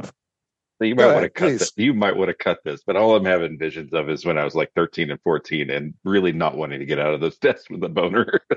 So 0.00 0.86
you 0.86 0.94
might 0.94 1.04
uh, 1.04 1.08
ahead, 1.08 1.14
want 1.22 1.24
to 1.24 1.30
cut 1.30 1.46
please. 1.46 1.58
this. 1.60 1.72
You 1.76 1.94
might 1.94 2.16
want 2.16 2.28
to 2.28 2.34
cut 2.34 2.58
this, 2.64 2.82
but 2.86 2.96
all 2.96 3.14
I'm 3.14 3.24
having 3.24 3.58
visions 3.58 3.92
of 3.92 4.08
is 4.08 4.24
when 4.24 4.38
I 4.38 4.44
was 4.44 4.54
like 4.54 4.72
13 4.74 5.10
and 5.10 5.20
14 5.22 5.70
and 5.70 5.94
really 6.04 6.32
not 6.32 6.56
wanting 6.56 6.80
to 6.80 6.86
get 6.86 6.98
out 6.98 7.14
of 7.14 7.20
those 7.20 7.36
desks 7.38 7.68
with 7.70 7.82
a 7.84 7.88
boner. 7.88 8.40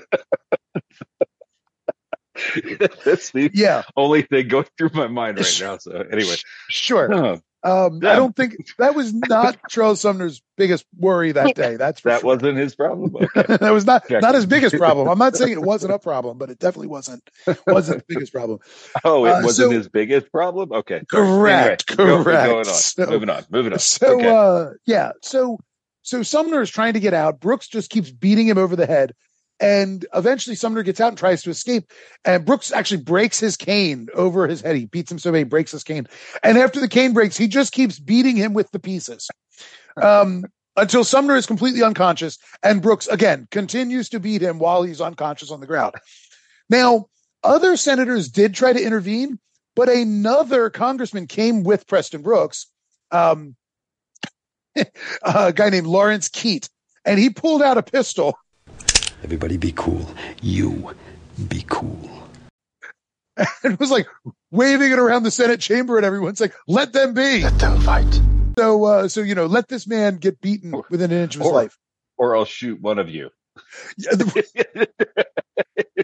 That's 3.06 3.32
the 3.32 3.52
Yeah. 3.54 3.84
only 3.96 4.24
thing 4.24 4.48
going 4.48 4.66
through 4.78 4.90
my 4.94 5.08
mind 5.08 5.38
right 5.38 5.58
now. 5.60 5.78
So 5.78 5.92
anyway, 6.12 6.36
Sure. 6.70 7.42
Um, 7.66 7.98
I 7.98 8.16
don't 8.16 8.36
think 8.36 8.56
that 8.78 8.94
was 8.96 9.14
not 9.14 9.58
Charles 9.70 10.00
Sumner's 10.00 10.42
biggest 10.56 10.86
worry 10.98 11.32
that 11.32 11.56
day. 11.56 11.78
That's 11.78 12.02
that 12.04 12.22
sure. 12.22 12.36
wasn't 12.36 12.58
his 12.58 12.76
problem. 12.76 13.16
Okay. 13.36 13.58
that 13.58 13.72
was 13.74 13.86
not 13.86 14.08
Check. 14.08 14.22
not 14.22 14.36
his 14.36 14.46
biggest 14.46 14.76
problem. 14.78 15.08
I'm 15.10 15.18
not 15.18 15.36
saying 15.36 15.52
it 15.52 15.62
wasn't 15.62 15.94
a 15.94 16.00
problem, 16.00 16.38
but 16.38 16.50
it 16.52 16.60
definitely 16.60 16.88
wasn't 16.88 17.28
wasn't 17.66 18.00
the 18.00 18.14
biggest 18.14 18.32
problem. 18.32 18.60
Oh, 19.04 19.26
it 19.26 19.32
Uh, 19.32 19.42
wasn't 19.44 19.72
so- 19.72 19.78
his 19.78 19.88
biggest 19.90 20.32
problem. 20.32 20.72
Okay. 20.72 21.04
Correct, 21.10 21.90
Anyway, 22.00 22.24
correct. 22.24 22.46
Going 22.48 22.58
on. 22.60 22.66
So- 22.66 23.06
moving 23.08 23.30
on. 23.30 23.46
Moving 23.50 23.74
on. 23.74 23.80
So 23.80 24.16
okay. 24.18 24.30
uh 24.30 24.70
yeah, 24.86 25.12
so 25.24 25.60
so 26.04 26.22
Sumner 26.22 26.62
is 26.62 26.70
trying 26.70 26.94
to 26.94 27.00
get 27.00 27.16
out. 27.16 27.40
Brooks 27.40 27.68
just 27.68 27.90
keeps 27.90 28.12
beating 28.12 28.48
him 28.48 28.60
over 28.60 28.76
the 28.76 28.86
head. 28.86 29.14
And 29.60 30.06
eventually 30.14 30.56
Sumner 30.56 30.84
gets 30.84 31.00
out 31.00 31.10
and 31.10 31.18
tries 31.18 31.44
to 31.44 31.50
escape. 31.50 31.92
And 32.26 32.46
Brooks 32.46 32.72
actually 32.72 33.04
breaks 33.04 33.40
his 33.40 33.56
cane 33.56 34.10
over 34.14 34.48
his 34.48 34.62
head. 34.62 34.76
He 34.76 34.86
beats 34.86 35.12
him 35.12 35.20
so 35.20 35.32
bad 35.32 35.38
he 35.40 35.44
breaks 35.44 35.72
his 35.72 35.84
cane. 35.84 36.08
And 36.44 36.58
after 36.58 36.80
the 36.80 36.90
cane 36.90 37.14
breaks, 37.14 37.38
he 37.38 37.48
just 37.48 37.72
keeps 37.72 38.00
beating 38.00 38.36
him 38.36 38.54
with 38.54 38.70
the 38.72 38.80
pieces. 38.80 39.30
Um 40.02 40.46
until 40.78 41.06
Sumner 41.06 41.38
is 41.38 41.46
completely 41.46 41.84
unconscious 41.84 42.38
and 42.62 42.82
Brooks 42.82 43.08
again 43.08 43.48
continues 43.50 44.10
to 44.10 44.20
beat 44.20 44.42
him 44.42 44.60
while 44.60 44.84
he's 44.84 45.00
unconscious 45.00 45.50
on 45.50 45.62
the 45.62 45.68
ground. 45.68 45.96
Now, 46.70 47.08
other 47.44 47.78
senators 47.78 48.30
did 48.30 48.54
try 48.54 48.74
to 48.74 48.84
intervene, 48.84 49.40
but 49.76 49.88
another 49.88 50.70
congressman 50.70 51.28
came 51.28 51.64
with 51.64 51.88
Preston 51.88 52.22
Brooks, 52.22 52.68
um, 53.12 53.56
a 55.22 55.54
guy 55.54 55.70
named 55.70 55.88
Lawrence 55.88 56.30
Keitt, 56.30 56.70
and 57.06 57.20
he 57.20 57.30
pulled 57.30 57.62
out 57.62 57.78
a 57.78 57.84
pistol. 57.84 58.38
Everybody 59.26 59.58
be 59.58 59.72
cool. 59.72 60.08
You 60.44 60.94
be 61.50 61.64
cool. 61.66 62.30
and 63.64 63.76
was 63.80 63.90
like 63.90 64.06
waving 64.52 64.92
it 64.92 65.00
around 65.00 65.24
the 65.24 65.32
Senate 65.32 65.60
chamber, 65.60 65.98
and 65.98 66.06
everyone's 66.06 66.40
like, 66.40 66.54
"Let 66.68 66.94
them 66.94 67.16
be." 67.16 67.42
Let 67.42 67.58
them 67.58 67.82
fight. 67.82 68.22
So, 68.56 68.86
uh, 68.86 69.08
so 69.08 69.22
you 69.22 69.34
know, 69.34 69.48
let 69.48 69.68
this 69.68 69.88
man 69.88 70.18
get 70.18 70.40
beaten 70.42 70.80
within 70.92 71.12
an 71.12 71.24
inch 71.24 71.34
of 71.34 71.42
his 71.42 71.50
or, 71.50 71.56
life, 71.56 71.76
or 72.18 72.36
I'll 72.38 72.46
shoot 72.46 72.80
one 72.80 73.00
of 73.00 73.10
you. 73.10 73.32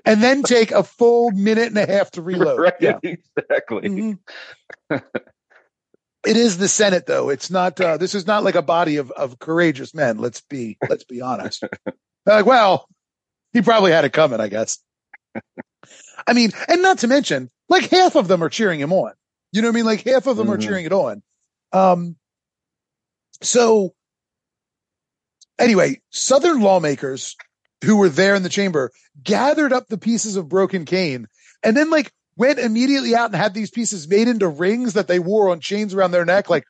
and 0.03 0.23
then 0.23 0.41
take 0.41 0.71
a 0.71 0.81
full 0.81 1.29
minute 1.29 1.67
and 1.67 1.77
a 1.77 1.85
half 1.85 2.09
to 2.11 2.23
reload. 2.23 2.59
Right, 2.59 2.73
Yeah. 2.79 2.97
exactly. 3.03 3.87
Mhm. 3.87 4.17
It 6.25 6.37
is 6.37 6.57
the 6.57 6.67
Senate, 6.67 7.05
though. 7.05 7.29
It's 7.29 7.51
not. 7.51 7.79
Uh, 7.79 7.97
this 7.97 8.15
is 8.15 8.25
not 8.25 8.43
like 8.43 8.55
a 8.55 8.63
body 8.63 8.97
of 8.97 9.11
of 9.11 9.37
courageous 9.37 9.93
men. 9.93 10.17
Let's 10.17 10.41
be. 10.41 10.79
Let's 10.89 11.03
be 11.03 11.21
honest. 11.21 11.63
They're 12.25 12.35
like, 12.35 12.45
well, 12.45 12.87
he 13.53 13.61
probably 13.61 13.91
had 13.91 14.05
it 14.05 14.13
coming, 14.13 14.39
I 14.39 14.47
guess. 14.47 14.79
I 16.27 16.33
mean, 16.33 16.51
and 16.67 16.81
not 16.81 16.99
to 16.99 17.07
mention, 17.07 17.49
like 17.69 17.89
half 17.89 18.15
of 18.15 18.27
them 18.27 18.43
are 18.43 18.49
cheering 18.49 18.79
him 18.79 18.93
on. 18.93 19.13
You 19.51 19.61
know 19.61 19.67
what 19.67 19.73
I 19.73 19.75
mean? 19.75 19.85
Like 19.85 20.03
half 20.05 20.27
of 20.27 20.37
them 20.37 20.49
are 20.49 20.57
Mhm. 20.57 20.61
cheering 20.61 20.85
it 20.85 20.93
on. 20.93 21.23
Um. 21.73 22.15
So, 23.41 23.93
anyway, 25.57 25.99
Southern 26.11 26.61
lawmakers 26.61 27.35
who 27.83 27.97
were 27.97 28.09
there 28.09 28.35
in 28.35 28.43
the 28.43 28.49
chamber 28.49 28.91
gathered 29.23 29.73
up 29.73 29.87
the 29.87 29.97
pieces 29.97 30.35
of 30.35 30.47
broken 30.47 30.85
cane 30.85 31.27
and 31.63 31.75
then 31.75 31.89
like 31.89 32.11
went 32.37 32.59
immediately 32.59 33.15
out 33.15 33.27
and 33.27 33.35
had 33.35 33.53
these 33.53 33.71
pieces 33.71 34.07
made 34.07 34.27
into 34.27 34.47
rings 34.47 34.93
that 34.93 35.07
they 35.07 35.19
wore 35.19 35.49
on 35.49 35.59
chains 35.59 35.93
around 35.93 36.11
their 36.11 36.25
neck, 36.25 36.49
like 36.49 36.63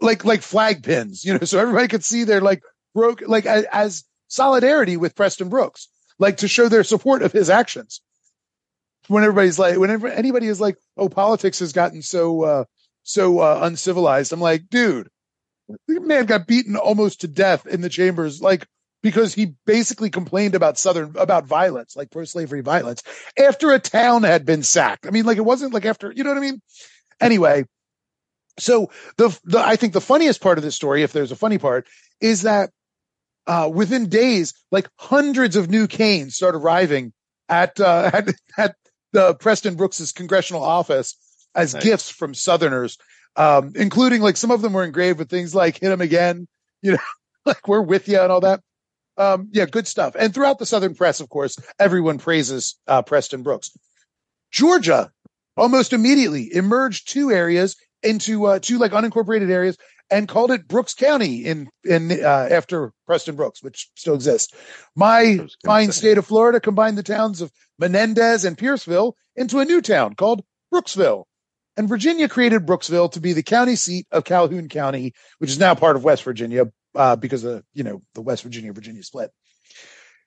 like 0.00 0.24
like 0.24 0.42
flag 0.42 0.82
pins, 0.82 1.24
you 1.24 1.32
know, 1.32 1.44
so 1.44 1.58
everybody 1.58 1.88
could 1.88 2.04
see 2.04 2.24
they're 2.24 2.40
like 2.40 2.62
broke 2.94 3.22
like 3.26 3.46
as 3.46 4.04
solidarity 4.28 4.96
with 4.96 5.14
Preston 5.16 5.48
Brooks, 5.48 5.88
like 6.18 6.38
to 6.38 6.48
show 6.48 6.68
their 6.68 6.84
support 6.84 7.22
of 7.22 7.32
his 7.32 7.50
actions. 7.50 8.00
When 9.08 9.22
everybody's 9.24 9.58
like, 9.58 9.76
whenever 9.76 10.08
anybody 10.08 10.46
is 10.46 10.60
like, 10.60 10.76
"Oh, 10.96 11.08
politics 11.08 11.58
has 11.58 11.72
gotten 11.72 12.02
so 12.02 12.42
uh 12.42 12.64
so 13.02 13.40
uh, 13.40 13.60
uncivilized," 13.62 14.32
I'm 14.32 14.40
like, 14.40 14.68
dude, 14.70 15.08
the 15.68 16.00
man 16.00 16.26
got 16.26 16.46
beaten 16.46 16.76
almost 16.76 17.20
to 17.20 17.28
death 17.28 17.66
in 17.66 17.80
the 17.80 17.90
chambers, 17.90 18.40
like 18.40 18.66
because 19.02 19.34
he 19.34 19.54
basically 19.66 20.08
complained 20.08 20.54
about 20.54 20.78
southern 20.78 21.14
about 21.16 21.44
violence, 21.44 21.94
like 21.94 22.10
pro-slavery 22.10 22.62
violence, 22.62 23.02
after 23.38 23.72
a 23.72 23.78
town 23.78 24.22
had 24.22 24.46
been 24.46 24.62
sacked. 24.62 25.06
I 25.06 25.10
mean, 25.10 25.26
like 25.26 25.36
it 25.36 25.44
wasn't 25.44 25.74
like 25.74 25.84
after, 25.84 26.10
you 26.10 26.24
know 26.24 26.30
what 26.30 26.38
I 26.38 26.42
mean? 26.42 26.62
Anyway, 27.20 27.66
so 28.58 28.90
the 29.18 29.38
the 29.44 29.58
I 29.58 29.76
think 29.76 29.92
the 29.92 30.00
funniest 30.00 30.40
part 30.40 30.56
of 30.56 30.64
this 30.64 30.74
story, 30.74 31.02
if 31.02 31.12
there's 31.12 31.32
a 31.32 31.36
funny 31.36 31.58
part, 31.58 31.86
is 32.20 32.42
that 32.42 32.70
uh, 33.46 33.70
within 33.72 34.08
days, 34.08 34.54
like 34.70 34.88
hundreds 34.98 35.56
of 35.56 35.70
new 35.70 35.86
canes 35.86 36.36
start 36.36 36.54
arriving 36.54 37.12
at 37.48 37.78
uh, 37.80 38.10
at, 38.12 38.34
at 38.56 38.76
the 39.12 39.34
Preston 39.34 39.76
Brooks's 39.76 40.12
congressional 40.12 40.62
office 40.62 41.16
as 41.54 41.74
Nice. 41.74 41.84
gifts 41.84 42.10
from 42.10 42.34
Southerners, 42.34 42.98
um, 43.36 43.72
including 43.76 44.20
like 44.22 44.36
some 44.36 44.50
of 44.50 44.62
them 44.62 44.72
were 44.72 44.84
engraved 44.84 45.18
with 45.18 45.28
things 45.30 45.54
like 45.54 45.78
"Hit 45.78 45.92
him 45.92 46.00
again," 46.00 46.48
you 46.82 46.92
know, 46.92 46.98
like 47.46 47.66
"We're 47.68 47.82
with 47.82 48.08
you" 48.08 48.20
and 48.20 48.32
all 48.32 48.40
that. 48.40 48.60
Um, 49.16 49.48
yeah, 49.52 49.66
good 49.66 49.86
stuff. 49.86 50.16
And 50.18 50.34
throughout 50.34 50.58
the 50.58 50.66
Southern 50.66 50.94
press, 50.94 51.20
of 51.20 51.28
course, 51.28 51.56
everyone 51.78 52.18
praises 52.18 52.76
uh, 52.88 53.02
Preston 53.02 53.42
Brooks. 53.42 53.70
Georgia 54.50 55.10
almost 55.56 55.92
immediately 55.92 56.52
emerged 56.54 57.08
two 57.08 57.30
areas 57.30 57.76
into 58.02 58.46
uh, 58.46 58.58
two 58.58 58.78
like 58.78 58.92
unincorporated 58.92 59.50
areas 59.50 59.76
and 60.10 60.28
called 60.28 60.50
it 60.50 60.68
Brooks 60.68 60.94
County 60.94 61.44
in 61.44 61.68
in 61.84 62.12
uh, 62.12 62.48
after 62.50 62.92
Preston 63.06 63.36
Brooks, 63.36 63.62
which 63.62 63.90
still 63.94 64.14
exists. 64.14 64.54
My 64.94 65.46
fine 65.64 65.92
state 65.92 66.18
of 66.18 66.26
Florida 66.26 66.60
combined 66.60 66.98
the 66.98 67.02
towns 67.02 67.40
of 67.40 67.52
Menendez 67.78 68.44
and 68.44 68.58
Pierceville 68.58 69.16
into 69.36 69.60
a 69.60 69.64
new 69.64 69.80
town 69.80 70.14
called 70.14 70.44
Brooksville. 70.72 71.24
And 71.76 71.88
Virginia 71.88 72.28
created 72.28 72.66
Brooksville 72.66 73.10
to 73.12 73.20
be 73.20 73.32
the 73.32 73.42
county 73.42 73.74
seat 73.74 74.06
of 74.12 74.24
Calhoun 74.24 74.68
County, 74.68 75.12
which 75.38 75.50
is 75.50 75.58
now 75.58 75.74
part 75.74 75.96
of 75.96 76.04
West 76.04 76.22
Virginia 76.22 76.66
uh, 76.94 77.16
because 77.16 77.44
of 77.44 77.64
you 77.72 77.82
know 77.82 78.02
the 78.14 78.22
West 78.22 78.42
Virginia 78.42 78.72
Virginia 78.72 79.02
split. 79.02 79.30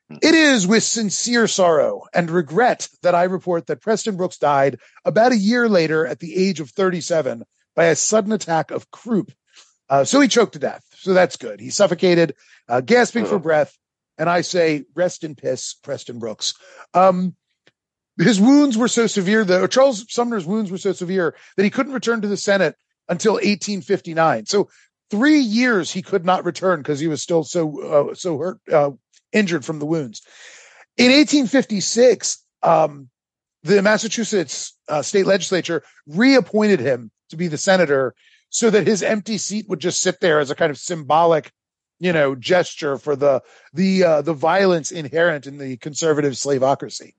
It 0.09 0.35
is 0.35 0.65
with 0.65 0.83
sincere 0.83 1.47
sorrow 1.47 2.03
and 2.13 2.29
regret 2.29 2.87
that 3.03 3.13
I 3.13 3.25
report 3.25 3.67
that 3.67 3.81
Preston 3.81 4.15
Brooks 4.15 4.37
died 4.37 4.79
about 5.03 5.33
a 5.33 5.37
year 5.37 5.67
later 5.67 6.07
at 6.07 6.19
the 6.19 6.33
age 6.33 6.61
of 6.61 6.69
37 6.71 7.43
by 7.75 7.85
a 7.85 7.95
sudden 7.95 8.31
attack 8.31 8.71
of 8.71 8.89
croup. 8.89 9.33
Uh, 9.89 10.03
so 10.03 10.19
he 10.19 10.27
choked 10.27 10.53
to 10.53 10.59
death. 10.59 10.83
So 10.95 11.13
that's 11.13 11.37
good. 11.37 11.59
He 11.59 11.69
suffocated, 11.69 12.35
uh, 12.67 12.81
gasping 12.81 13.25
for 13.25 13.39
breath. 13.39 13.77
And 14.17 14.29
I 14.29 14.41
say, 14.41 14.83
rest 14.95 15.23
in 15.23 15.35
piss, 15.35 15.75
Preston 15.75 16.19
Brooks. 16.19 16.55
Um, 16.93 17.35
his 18.17 18.41
wounds 18.41 18.77
were 18.77 18.87
so 18.87 19.05
severe, 19.05 19.45
though, 19.45 19.67
Charles 19.67 20.05
Sumner's 20.11 20.45
wounds 20.45 20.71
were 20.71 20.79
so 20.79 20.91
severe 20.91 21.35
that 21.55 21.63
he 21.63 21.69
couldn't 21.69 21.93
return 21.93 22.21
to 22.21 22.27
the 22.27 22.37
Senate 22.37 22.75
until 23.07 23.33
1859. 23.33 24.47
So 24.47 24.69
three 25.11 25.39
years 25.39 25.91
he 25.91 26.01
could 26.01 26.25
not 26.25 26.43
return 26.43 26.79
because 26.79 26.99
he 26.99 27.07
was 27.07 27.21
still 27.21 27.43
so, 27.43 28.09
uh, 28.11 28.15
so 28.15 28.37
hurt, 28.37 28.59
uh, 28.71 28.91
injured 29.31 29.63
from 29.63 29.79
the 29.79 29.85
wounds. 29.85 30.23
In 30.97 31.11
1856, 31.11 32.43
um, 32.63 33.09
the 33.61 33.81
Massachusetts 33.83 34.75
uh, 34.89 35.03
state 35.03 35.27
legislature 35.27 35.83
reappointed 36.07 36.79
him 36.79 37.11
to 37.29 37.37
be 37.37 37.47
the 37.47 37.57
senator 37.57 38.15
so 38.49 38.69
that 38.69 38.87
his 38.87 39.03
empty 39.03 39.37
seat 39.37 39.67
would 39.69 39.79
just 39.79 40.01
sit 40.01 40.19
there 40.19 40.39
as 40.39 40.51
a 40.51 40.55
kind 40.55 40.71
of 40.71 40.77
symbolic, 40.77 41.51
you 41.99 42.13
know, 42.13 42.35
gesture 42.35 42.97
for 42.97 43.15
the 43.15 43.41
the 43.73 44.03
uh, 44.03 44.21
the 44.21 44.33
violence 44.33 44.91
inherent 44.91 45.47
in 45.47 45.57
the 45.57 45.77
conservative 45.77 46.33
slaveocracy. 46.33 47.13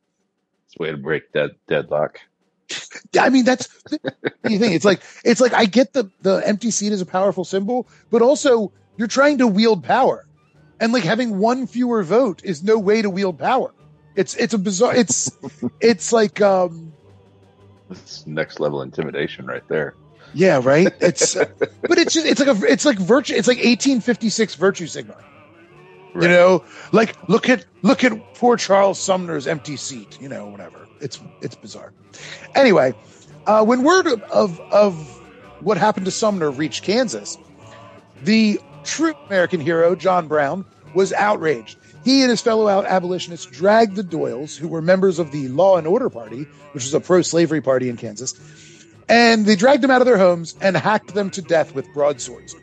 It's 0.66 0.76
a 0.79 0.83
way 0.83 0.91
to 0.91 0.97
break 0.97 1.33
that 1.33 1.53
deadlock. 1.66 2.20
I 3.18 3.31
mean 3.31 3.45
that's 3.45 3.68
the 4.43 4.59
thing. 4.59 4.72
It's 4.72 4.85
like 4.85 5.01
it's 5.24 5.41
like 5.41 5.55
I 5.55 5.64
get 5.64 5.93
the 5.93 6.11
the 6.20 6.37
empty 6.47 6.70
seat 6.70 6.93
as 6.93 7.01
a 7.01 7.07
powerful 7.07 7.45
symbol, 7.45 7.89
but 8.11 8.22
also 8.22 8.72
you're 8.97 9.09
trying 9.09 9.39
to 9.39 9.47
wield 9.47 9.85
power, 9.85 10.26
and 10.81 10.93
like 10.93 11.05
having 11.05 11.39
one 11.39 11.66
fewer 11.66 12.03
vote 12.03 12.43
is 12.45 12.62
no 12.62 12.79
way 12.79 13.01
to 13.01 13.09
wield 13.11 13.39
power. 13.39 13.72
It's 14.16 14.35
it's 14.35 14.53
a 14.55 14.59
bizarre. 14.59 14.95
It's 14.95 15.31
it's 15.81 16.12
like 16.12 16.41
um 16.41 16.93
It's 17.91 18.26
next 18.26 18.61
level 18.61 18.83
intimidation 18.83 19.47
right 19.47 19.66
there. 19.68 19.95
Yeah 20.35 20.61
right. 20.62 20.89
It's 21.01 21.35
but 21.35 21.99
it's 21.99 22.14
just 22.14 22.26
it's 22.26 22.41
like 22.41 22.57
a 22.57 22.64
it's 22.64 22.85
like 22.85 22.99
virtue. 22.99 23.35
It's 23.35 23.49
like 23.49 23.59
1856 23.59 24.55
virtue 24.55 24.87
signaling. 24.87 25.24
You 26.14 26.29
know, 26.29 26.64
like 26.91 27.16
look 27.29 27.49
at 27.49 27.64
look 27.83 28.03
at 28.03 28.35
poor 28.35 28.57
Charles 28.57 28.99
Sumner's 28.99 29.47
empty 29.47 29.76
seat. 29.76 30.20
You 30.20 30.29
know, 30.29 30.47
whatever. 30.47 30.89
It's 31.01 31.20
it's 31.41 31.55
bizarre. 31.55 31.93
Anyway, 32.55 32.95
uh, 33.47 33.64
when 33.64 33.85
word 33.85 34.07
of, 34.07 34.22
of 34.24 34.61
of 34.72 35.22
what 35.61 35.76
happened 35.76 36.07
to 36.07 36.11
Sumner 36.11 36.51
reached 36.51 36.83
Kansas, 36.83 37.39
the 38.22 38.61
true 38.85 39.14
American 39.26 39.61
hero 39.61 39.95
John 39.95 40.29
Brown 40.29 40.64
was 40.95 41.12
outraged. 41.12 41.79
He 42.05 42.22
and 42.22 42.31
his 42.31 42.41
fellow 42.41 42.68
out 42.68 42.87
abolitionists 42.87 43.47
dragged 43.47 43.97
the 43.97 44.05
Doyles, 44.05 44.57
who 44.57 44.68
were 44.68 44.81
members 44.81 45.18
of 45.18 45.31
the 45.31 45.49
Law 45.49 45.76
and 45.76 45.87
Order 45.87 46.09
Party, 46.09 46.45
which 46.72 46.85
was 46.85 46.95
a 46.95 47.01
pro-slavery 47.01 47.61
party 47.61 47.89
in 47.89 47.97
Kansas, 47.97 48.35
and 49.09 49.47
they 49.47 49.57
dragged 49.57 49.83
them 49.83 49.91
out 49.91 50.01
of 50.01 50.07
their 50.07 50.19
homes 50.19 50.55
and 50.61 50.77
hacked 50.77 51.15
them 51.15 51.31
to 51.31 51.43
death 51.43 51.75
with 51.75 51.93
broadswords. 51.93 52.55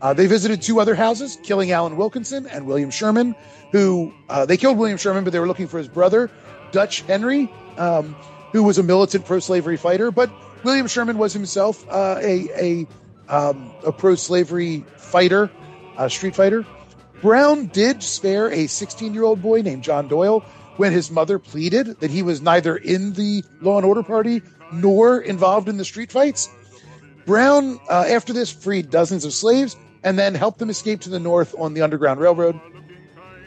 Uh, 0.00 0.12
they 0.12 0.26
visited 0.26 0.60
two 0.60 0.80
other 0.80 0.94
houses, 0.94 1.38
killing 1.44 1.70
Alan 1.70 1.96
Wilkinson 1.96 2.46
and 2.46 2.66
William 2.66 2.90
Sherman, 2.90 3.36
who 3.70 4.12
uh, 4.28 4.44
they 4.44 4.56
killed 4.56 4.76
William 4.76 4.98
Sherman, 4.98 5.22
but 5.22 5.32
they 5.32 5.38
were 5.38 5.46
looking 5.46 5.68
for 5.68 5.78
his 5.78 5.88
brother, 5.88 6.30
Dutch 6.72 7.02
Henry, 7.02 7.52
um, 7.76 8.14
who 8.52 8.64
was 8.64 8.78
a 8.78 8.82
militant 8.82 9.24
pro-slavery 9.26 9.76
fighter. 9.76 10.10
But 10.10 10.30
William 10.64 10.88
Sherman 10.88 11.18
was 11.18 11.32
himself 11.32 11.86
uh, 11.88 12.18
a 12.20 12.86
a, 13.28 13.34
um, 13.34 13.72
a 13.86 13.92
pro-slavery 13.92 14.84
fighter, 14.96 15.50
a 15.96 16.10
street 16.10 16.34
fighter. 16.34 16.66
Brown 17.20 17.66
did 17.66 18.02
spare 18.02 18.48
a 18.48 18.64
16-year-old 18.64 19.40
boy 19.40 19.62
named 19.62 19.84
John 19.84 20.08
Doyle 20.08 20.40
when 20.78 20.92
his 20.92 21.12
mother 21.12 21.38
pleaded 21.38 22.00
that 22.00 22.10
he 22.10 22.22
was 22.22 22.42
neither 22.42 22.76
in 22.76 23.12
the 23.12 23.44
Law 23.60 23.76
and 23.76 23.86
Order 23.86 24.02
Party 24.02 24.42
nor 24.72 25.20
involved 25.20 25.68
in 25.68 25.76
the 25.76 25.84
street 25.84 26.10
fights. 26.10 26.48
Brown, 27.26 27.78
uh, 27.88 28.04
after 28.08 28.32
this, 28.32 28.50
freed 28.50 28.90
dozens 28.90 29.24
of 29.24 29.32
slaves 29.32 29.76
and 30.02 30.18
then 30.18 30.34
helped 30.34 30.58
them 30.58 30.70
escape 30.70 31.00
to 31.00 31.10
the 31.10 31.20
north 31.20 31.54
on 31.58 31.74
the 31.74 31.82
Underground 31.82 32.20
Railroad. 32.20 32.60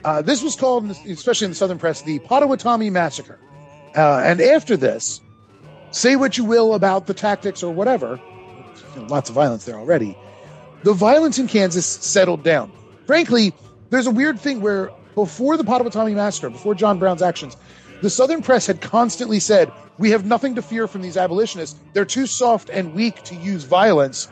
Uh, 0.03 0.21
this 0.21 0.43
was 0.43 0.55
called, 0.55 0.89
especially 1.07 1.45
in 1.45 1.51
the 1.51 1.55
Southern 1.55 1.79
press, 1.79 2.03
the 2.03 2.19
Potawatomi 2.19 2.89
Massacre. 2.89 3.39
Uh, 3.95 4.21
and 4.23 4.39
after 4.39 4.77
this, 4.77 5.19
say 5.91 6.15
what 6.15 6.37
you 6.37 6.45
will 6.45 6.73
about 6.73 7.07
the 7.07 7.13
tactics 7.13 7.63
or 7.63 7.73
whatever, 7.73 8.19
you 8.95 9.01
know, 9.01 9.07
lots 9.07 9.29
of 9.29 9.35
violence 9.35 9.65
there 9.65 9.77
already. 9.77 10.17
The 10.83 10.93
violence 10.93 11.39
in 11.39 11.47
Kansas 11.47 11.85
settled 11.85 12.43
down. 12.43 12.71
Frankly, 13.07 13.53
there's 13.89 14.07
a 14.07 14.11
weird 14.11 14.39
thing 14.39 14.61
where 14.61 14.91
before 15.15 15.57
the 15.57 15.63
Potawatomi 15.63 16.13
Massacre, 16.13 16.49
before 16.49 16.75
John 16.75 16.99
Brown's 16.99 17.21
actions, 17.21 17.57
the 18.05 18.09
Southern 18.11 18.43
press 18.43 18.67
had 18.67 18.81
constantly 18.81 19.39
said, 19.39 19.71
We 19.97 20.11
have 20.11 20.27
nothing 20.27 20.53
to 20.53 20.61
fear 20.61 20.87
from 20.87 21.01
these 21.01 21.17
abolitionists. 21.17 21.79
They're 21.93 22.05
too 22.05 22.27
soft 22.27 22.69
and 22.69 22.93
weak 22.93 23.23
to 23.23 23.33
use 23.33 23.63
violence 23.63 24.27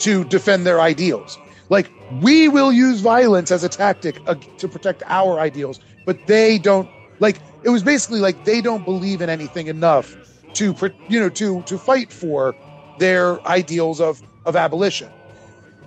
to 0.00 0.24
defend 0.24 0.66
their 0.66 0.78
ideals. 0.78 1.38
Like, 1.70 1.90
we 2.20 2.48
will 2.48 2.70
use 2.70 3.00
violence 3.00 3.50
as 3.50 3.64
a 3.64 3.68
tactic 3.70 4.20
uh, 4.26 4.34
to 4.58 4.68
protect 4.68 5.02
our 5.06 5.40
ideals, 5.40 5.80
but 6.04 6.26
they 6.26 6.58
don't. 6.58 6.86
Like, 7.18 7.38
it 7.62 7.70
was 7.70 7.82
basically 7.82 8.20
like 8.20 8.44
they 8.44 8.60
don't 8.60 8.84
believe 8.84 9.22
in 9.22 9.30
anything 9.30 9.68
enough 9.68 10.14
to, 10.52 10.76
you 11.08 11.18
know, 11.18 11.30
to 11.30 11.62
to 11.62 11.78
fight 11.78 12.12
for 12.12 12.54
their 12.98 13.40
ideals 13.48 14.02
of 14.02 14.20
of 14.44 14.54
abolition. 14.54 15.08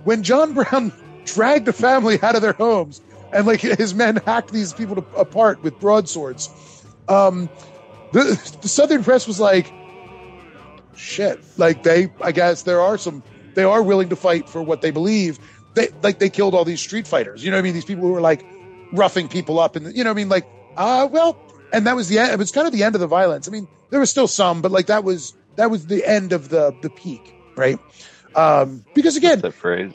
When 0.02 0.24
John 0.24 0.54
Brown 0.54 0.92
dragged 1.24 1.68
a 1.68 1.72
family 1.72 2.18
out 2.20 2.34
of 2.34 2.42
their 2.42 2.54
homes 2.54 3.00
and 3.32 3.46
like 3.46 3.60
his 3.60 3.94
men 3.94 4.16
hacked 4.26 4.50
these 4.50 4.72
people 4.72 4.96
to, 4.96 5.04
apart 5.16 5.62
with 5.62 5.78
broadswords, 5.78 6.50
um, 7.08 7.48
the, 8.12 8.58
the 8.60 8.68
Southern 8.68 9.04
press 9.04 9.26
was 9.26 9.40
like, 9.40 9.72
"Shit!" 10.94 11.40
Like 11.58 11.82
they, 11.82 12.12
I 12.20 12.32
guess 12.32 12.62
there 12.62 12.80
are 12.80 12.98
some. 12.98 13.22
They 13.54 13.64
are 13.64 13.82
willing 13.82 14.08
to 14.10 14.16
fight 14.16 14.48
for 14.48 14.62
what 14.62 14.80
they 14.80 14.90
believe. 14.90 15.38
They 15.74 15.88
like 16.02 16.18
they 16.18 16.30
killed 16.30 16.54
all 16.54 16.64
these 16.64 16.80
street 16.80 17.06
fighters. 17.06 17.44
You 17.44 17.50
know 17.50 17.56
what 17.56 17.60
I 17.60 17.64
mean? 17.64 17.74
These 17.74 17.84
people 17.84 18.04
who 18.04 18.12
were 18.12 18.20
like 18.20 18.44
roughing 18.92 19.28
people 19.28 19.58
up, 19.58 19.76
and 19.76 19.96
you 19.96 20.04
know 20.04 20.10
what 20.10 20.14
I 20.14 20.16
mean? 20.16 20.28
Like, 20.28 20.46
ah, 20.76 21.02
uh, 21.02 21.06
well, 21.06 21.38
and 21.72 21.86
that 21.86 21.96
was 21.96 22.08
the 22.08 22.18
end. 22.18 22.32
It 22.32 22.38
was 22.38 22.50
kind 22.50 22.66
of 22.66 22.72
the 22.72 22.82
end 22.82 22.94
of 22.94 23.00
the 23.00 23.06
violence. 23.06 23.48
I 23.48 23.50
mean, 23.50 23.68
there 23.90 24.00
was 24.00 24.10
still 24.10 24.28
some, 24.28 24.62
but 24.62 24.70
like 24.70 24.86
that 24.86 25.04
was 25.04 25.34
that 25.56 25.70
was 25.70 25.86
the 25.86 26.06
end 26.06 26.32
of 26.32 26.48
the 26.48 26.74
the 26.82 26.90
peak, 26.90 27.34
right? 27.56 27.78
Um, 28.34 28.84
because 28.94 29.16
again, 29.16 29.40
that 29.40 29.52
phrase. 29.52 29.92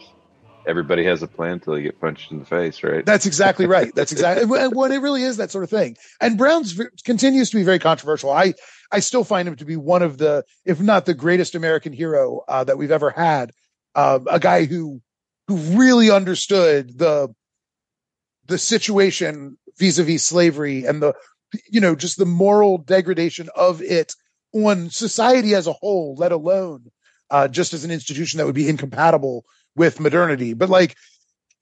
Everybody 0.68 1.05
has 1.05 1.24
a 1.24 1.28
plan 1.28 1.53
until 1.53 1.74
they 1.74 1.82
get 1.82 1.99
punched 1.99 2.32
in 2.32 2.39
the 2.39 2.45
face, 2.45 2.84
right? 2.84 3.05
That's 3.05 3.26
exactly 3.26 3.65
right. 3.78 3.93
That's 3.95 4.11
exactly 4.11 4.45
what 4.45 4.91
it 4.91 5.01
really 5.01 5.24
is. 5.24 5.38
That 5.38 5.51
sort 5.51 5.63
of 5.63 5.70
thing. 5.70 5.97
And 6.22 6.38
Brown's 6.38 6.80
continues 7.03 7.49
to 7.51 7.57
be 7.57 7.63
very 7.63 7.80
controversial. 7.80 8.32
I 8.32 8.53
I 8.91 8.99
still 8.99 9.24
find 9.24 9.47
him 9.47 9.55
to 9.57 9.65
be 9.65 9.76
one 9.76 10.01
of 10.01 10.18
the, 10.18 10.43
if 10.65 10.80
not 10.80 11.05
the 11.05 11.13
greatest 11.13 11.55
American 11.55 11.93
hero 11.93 12.41
uh, 12.47 12.63
that 12.63 12.78
we've 12.78 12.91
ever 12.91 13.09
had. 13.09 13.51
Uh, 13.95 14.20
a 14.30 14.39
guy 14.39 14.65
who 14.65 15.01
who 15.47 15.55
really 15.55 16.11
understood 16.11 16.97
the 16.97 17.34
the 18.45 18.57
situation 18.57 19.57
vis-a-vis 19.78 20.24
slavery 20.24 20.86
and 20.86 21.01
the 21.01 21.13
you 21.70 21.82
know 21.82 21.95
just 21.95 22.18
the 22.18 22.26
moral 22.26 22.78
degradation 22.78 23.49
of 23.55 23.82
it 23.82 24.13
on 24.53 24.89
society 24.89 25.55
as 25.55 25.68
a 25.68 25.74
whole 25.74 26.15
let 26.15 26.32
alone 26.32 26.91
uh, 27.30 27.47
just 27.47 27.74
as 27.74 27.84
an 27.84 27.91
institution 27.91 28.38
that 28.38 28.45
would 28.45 28.55
be 28.55 28.70
incompatible 28.70 29.45
with 29.78 29.99
modernity. 29.99 30.53
But 30.53 30.69
like 30.69 30.95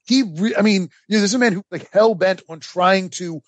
he 0.06 0.22
re- 0.22 0.54
i 0.56 0.62
mean 0.62 0.88
you 1.08 1.16
know 1.16 1.20
this 1.20 1.30
is 1.30 1.34
a 1.34 1.38
man 1.38 1.52
who 1.52 1.62
like 1.70 1.90
hell-bent 1.92 2.42
on 2.48 2.60
trying 2.60 3.10
to 3.10 3.40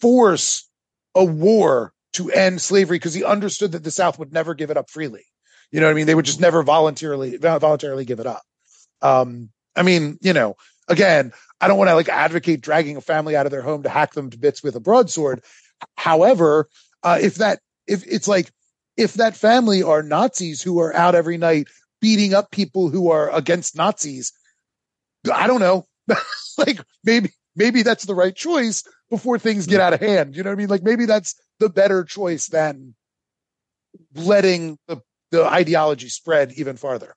force 0.00 0.68
a 1.14 1.24
war 1.24 1.92
to 2.14 2.30
end 2.30 2.60
slavery 2.60 2.96
because 2.96 3.14
he 3.14 3.24
understood 3.24 3.72
that 3.72 3.84
the 3.84 3.90
south 3.90 4.18
would 4.18 4.32
never 4.32 4.54
give 4.54 4.70
it 4.70 4.76
up 4.76 4.90
freely. 4.90 5.24
You 5.70 5.80
know 5.80 5.86
what 5.86 5.92
i 5.92 5.94
mean? 5.94 6.06
They 6.06 6.14
would 6.14 6.24
just 6.24 6.40
never 6.40 6.62
voluntarily 6.62 7.36
voluntarily 7.36 8.04
give 8.04 8.20
it 8.20 8.26
up. 8.26 8.42
Um 9.02 9.50
I 9.76 9.82
mean, 9.82 10.18
you 10.20 10.32
know, 10.32 10.56
again, 10.88 11.32
I 11.60 11.68
don't 11.68 11.78
want 11.78 11.88
to 11.88 11.94
like 11.94 12.08
advocate 12.08 12.60
dragging 12.60 12.96
a 12.96 13.00
family 13.00 13.36
out 13.36 13.46
of 13.46 13.52
their 13.52 13.62
home 13.62 13.84
to 13.84 13.88
hack 13.88 14.12
them 14.12 14.30
to 14.30 14.38
bits 14.38 14.62
with 14.62 14.74
a 14.74 14.80
broadsword. 14.80 15.44
However, 15.96 16.68
uh, 17.02 17.18
if 17.20 17.36
that 17.36 17.60
if 17.86 18.04
it's 18.06 18.26
like 18.26 18.50
if 18.96 19.14
that 19.14 19.36
family 19.36 19.82
are 19.82 20.02
Nazis 20.02 20.60
who 20.62 20.80
are 20.80 20.94
out 20.94 21.14
every 21.14 21.38
night 21.38 21.68
beating 22.00 22.34
up 22.34 22.50
people 22.50 22.88
who 22.88 23.10
are 23.10 23.34
against 23.34 23.76
Nazis, 23.76 24.32
I 25.32 25.46
don't 25.46 25.60
know. 25.60 25.86
like 26.58 26.80
maybe 27.04 27.30
maybe 27.56 27.82
that's 27.82 28.04
the 28.04 28.14
right 28.14 28.34
choice 28.34 28.84
before 29.10 29.38
things 29.38 29.66
get 29.66 29.80
out 29.80 29.92
of 29.92 30.00
hand. 30.00 30.36
You 30.36 30.42
know 30.42 30.50
what 30.50 30.56
I 30.56 30.58
mean? 30.58 30.68
Like 30.68 30.82
maybe 30.82 31.06
that's 31.06 31.34
the 31.58 31.68
better 31.68 32.04
choice 32.04 32.46
than 32.46 32.94
letting 34.14 34.78
the, 34.86 35.00
the 35.30 35.44
ideology 35.44 36.08
spread 36.08 36.52
even 36.52 36.76
farther. 36.76 37.14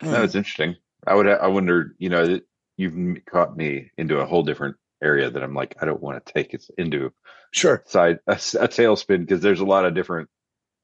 That 0.00 0.22
was 0.22 0.34
interesting. 0.34 0.76
I 1.06 1.14
would. 1.14 1.26
I 1.26 1.48
wonder. 1.48 1.94
You 1.98 2.08
know, 2.08 2.40
you've 2.76 3.24
caught 3.26 3.56
me 3.56 3.90
into 3.98 4.18
a 4.18 4.26
whole 4.26 4.42
different 4.42 4.76
area 5.02 5.30
that 5.30 5.42
I'm 5.42 5.54
like, 5.54 5.76
I 5.80 5.86
don't 5.86 6.02
want 6.02 6.24
to 6.24 6.32
take 6.32 6.54
it 6.54 6.64
into 6.78 7.12
sure 7.52 7.82
side 7.86 8.18
a, 8.26 8.32
a 8.32 8.68
tailspin 8.68 9.20
because 9.20 9.40
there's 9.40 9.60
a 9.60 9.66
lot 9.66 9.84
of 9.84 9.94
different, 9.94 10.28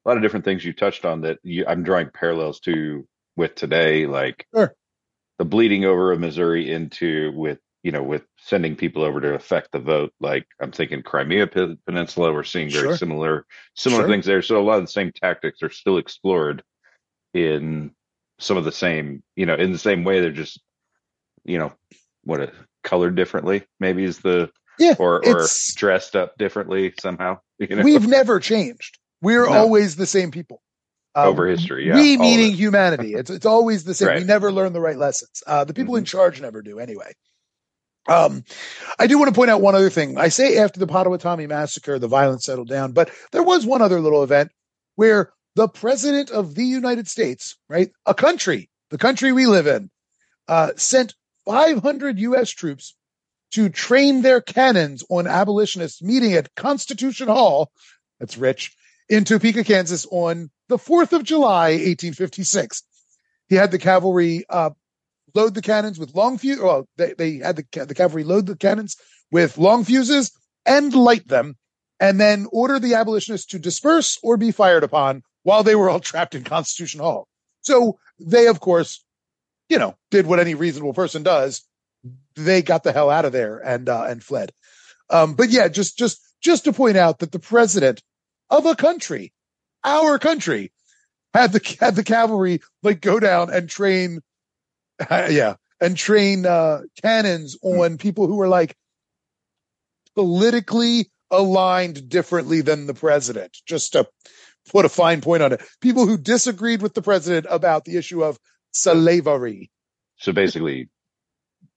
a 0.07 0.09
lot 0.09 0.17
of 0.17 0.23
different 0.23 0.45
things 0.45 0.63
you 0.63 0.71
touched 0.71 1.03
on 1.03 1.21
that 1.21 1.37
you, 1.43 1.65
I'm 1.67 1.83
drawing 1.83 2.09
parallels 2.13 2.61
to 2.61 3.05
with 3.35 3.55
today, 3.55 4.07
like 4.07 4.47
sure. 4.55 4.73
the 5.37 5.45
bleeding 5.45 5.83
over 5.83 6.13
of 6.13 6.19
Missouri 6.19 6.71
into 6.71 7.33
with 7.35 7.59
you 7.83 7.91
know 7.91 8.01
with 8.03 8.23
sending 8.39 8.77
people 8.77 9.03
over 9.03 9.19
to 9.19 9.33
affect 9.33 9.73
the 9.73 9.79
vote. 9.79 10.13
Like 10.21 10.47
I'm 10.61 10.71
thinking 10.71 11.03
Crimea 11.03 11.47
Peninsula, 11.85 12.33
we're 12.33 12.43
seeing 12.45 12.69
very 12.69 12.87
Sure. 12.87 12.97
similar 12.97 13.45
similar 13.75 14.03
Sure. 14.03 14.09
things 14.09 14.25
there. 14.25 14.41
So 14.41 14.59
a 14.59 14.63
lot 14.63 14.77
of 14.77 14.83
the 14.85 14.91
same 14.91 15.11
tactics 15.11 15.61
are 15.61 15.69
still 15.69 15.97
explored 15.97 16.63
in 17.33 17.91
some 18.39 18.55
of 18.55 18.63
the 18.63 18.71
same, 18.71 19.23
you 19.35 19.45
know, 19.45 19.55
in 19.55 19.73
the 19.73 19.77
same 19.77 20.05
way. 20.05 20.21
They're 20.21 20.31
just, 20.31 20.61
you 21.43 21.57
know, 21.57 21.73
what 22.23 22.39
a 22.41 22.53
colored 22.83 23.15
differently 23.15 23.63
maybe 23.81 24.05
is 24.05 24.19
the 24.19 24.49
Yeah, 24.79 24.95
or 24.97 25.25
or 25.27 25.45
dressed 25.75 26.15
up 26.15 26.37
differently 26.37 26.93
somehow. 26.99 27.39
You 27.59 27.75
know, 27.75 27.83
We've 27.83 28.07
never 28.07 28.39
changed. 28.39 28.99
We're 29.21 29.45
No. 29.47 29.53
always 29.53 29.95
the 29.95 30.05
same 30.05 30.31
people. 30.31 30.61
Um, 31.15 31.29
over 31.29 31.47
history. 31.47 31.87
Yeah, 31.87 31.95
we 31.95 32.17
meaning 32.17 32.51
it. 32.51 32.55
humanity. 32.57 33.15
It's 33.15 33.29
it's 33.31 33.45
always 33.45 33.83
the 33.83 33.93
same. 33.95 34.05
We 34.07 34.11
Right. 34.11 34.19
Mm-hmm. 34.19 34.27
never 34.27 34.51
learn 34.51 34.73
the 34.73 34.81
right 34.81 34.97
lessons. 34.97 35.41
Uh, 35.47 35.63
the 35.63 35.73
people 35.73 35.95
in 35.95 36.05
charge 36.05 36.39
never 36.41 36.61
do 36.61 36.77
anyway. 36.79 37.11
Um, 38.07 38.43
I 38.99 39.07
do 39.07 39.17
want 39.17 39.27
to 39.29 39.35
point 39.35 39.49
out 39.49 39.59
one 39.61 39.75
other 39.75 39.89
thing. 39.89 40.17
I 40.17 40.29
say 40.29 40.57
after 40.59 40.79
the 40.79 40.87
Potawatomi 40.87 41.45
massacre, 41.47 41.99
the 41.99 42.07
violence 42.07 42.45
settled 42.45 42.69
down, 42.69 42.93
but 42.93 43.09
there 43.31 43.43
was 43.43 43.65
one 43.65 43.81
other 43.81 43.99
little 43.99 44.23
event 44.23 44.51
where 44.95 45.33
the 45.55 45.67
president 45.67 46.29
of 46.31 46.55
the 46.55 46.63
United 46.63 47.07
States, 47.09 47.57
right, 47.67 47.91
a 48.05 48.13
country, 48.13 48.69
the 48.91 48.97
country 48.97 49.31
we 49.33 49.45
live 49.45 49.67
in, 49.67 49.89
uh, 50.47 50.71
sent 50.77 51.15
500 51.45 52.19
U.S. 52.19 52.49
troops 52.51 52.95
to 53.51 53.67
train 53.69 54.21
their 54.21 54.39
cannons 54.39 55.03
on 55.09 55.27
abolitionists 55.27 56.01
meeting 56.01 56.33
at 56.33 56.53
Constitution 56.55 57.27
Hall. 57.27 57.71
That's 58.19 58.37
rich 58.37 58.73
in 59.09 59.23
Topeka, 59.23 59.63
Kansas 59.63 60.05
on 60.11 60.49
the 60.67 60.77
4th 60.77 61.13
of 61.13 61.23
July, 61.23 61.71
1856. 61.71 62.83
He 63.47 63.55
had 63.55 63.71
the 63.71 63.79
cavalry, 63.79 64.45
uh, 64.49 64.71
load 65.33 65.53
the 65.53 65.61
cannons 65.61 65.99
with 65.99 66.15
long 66.15 66.37
fuse. 66.37 66.59
Well, 66.59 66.87
they, 66.97 67.13
they 67.13 67.37
had 67.37 67.55
the, 67.55 67.85
the 67.85 67.95
cavalry 67.95 68.23
load 68.23 68.45
the 68.45 68.55
cannons 68.55 68.97
with 69.31 69.57
long 69.57 69.83
fuses 69.83 70.31
and 70.65 70.93
light 70.93 71.27
them 71.27 71.55
and 71.99 72.19
then 72.19 72.47
order 72.51 72.79
the 72.79 72.95
abolitionists 72.95 73.47
to 73.47 73.59
disperse 73.59 74.19
or 74.21 74.37
be 74.37 74.51
fired 74.51 74.83
upon 74.83 75.23
while 75.43 75.63
they 75.63 75.75
were 75.75 75.89
all 75.89 75.99
trapped 75.99 76.35
in 76.35 76.43
Constitution 76.43 76.99
Hall. 76.99 77.27
So 77.61 77.97
they, 78.19 78.47
of 78.47 78.59
course, 78.59 79.03
you 79.69 79.79
know, 79.79 79.95
did 80.11 80.27
what 80.27 80.39
any 80.39 80.55
reasonable 80.55 80.93
person 80.93 81.23
does, 81.23 81.63
they 82.35 82.61
got 82.61 82.83
the 82.83 82.91
hell 82.91 83.09
out 83.09 83.25
of 83.25 83.31
there 83.31 83.57
and 83.57 83.89
uh, 83.89 84.03
and 84.03 84.23
fled. 84.23 84.51
Um, 85.09 85.33
but 85.33 85.49
yeah, 85.49 85.67
just 85.67 85.97
just 85.97 86.21
just 86.41 86.65
to 86.65 86.73
point 86.73 86.97
out 86.97 87.19
that 87.19 87.31
the 87.31 87.39
president 87.39 88.01
of 88.49 88.65
a 88.65 88.75
country, 88.75 89.33
our 89.83 90.19
country, 90.19 90.71
had 91.33 91.51
the 91.51 91.77
had 91.79 91.95
the 91.95 92.03
cavalry 92.03 92.61
like 92.83 93.01
go 93.01 93.19
down 93.19 93.53
and 93.53 93.69
train, 93.69 94.21
uh, 95.09 95.27
yeah, 95.31 95.55
and 95.79 95.97
train 95.97 96.45
uh, 96.45 96.81
cannons 97.01 97.57
on 97.61 97.97
people 97.97 98.27
who 98.27 98.35
were 98.35 98.47
like 98.47 98.75
politically 100.15 101.11
aligned 101.29 102.09
differently 102.09 102.61
than 102.61 102.87
the 102.87 102.93
president. 102.93 103.57
Just 103.65 103.93
to 103.93 104.07
put 104.69 104.85
a 104.85 104.89
fine 104.89 105.21
point 105.21 105.43
on 105.43 105.53
it, 105.53 105.61
people 105.81 106.07
who 106.07 106.17
disagreed 106.17 106.81
with 106.81 106.93
the 106.93 107.01
president 107.01 107.45
about 107.49 107.85
the 107.85 107.97
issue 107.97 108.23
of 108.23 108.39
slavery. 108.71 109.69
So 110.17 110.31
basically, 110.31 110.89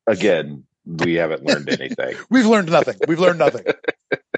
again, 0.07 0.65
we 0.85 1.15
haven't 1.15 1.45
learned 1.45 1.69
anything. 1.81 2.17
We've 2.31 2.47
learned 2.47 2.71
nothing. 2.71 2.97
We've 3.07 3.21
learned 3.21 3.39
nothing. 3.39 3.65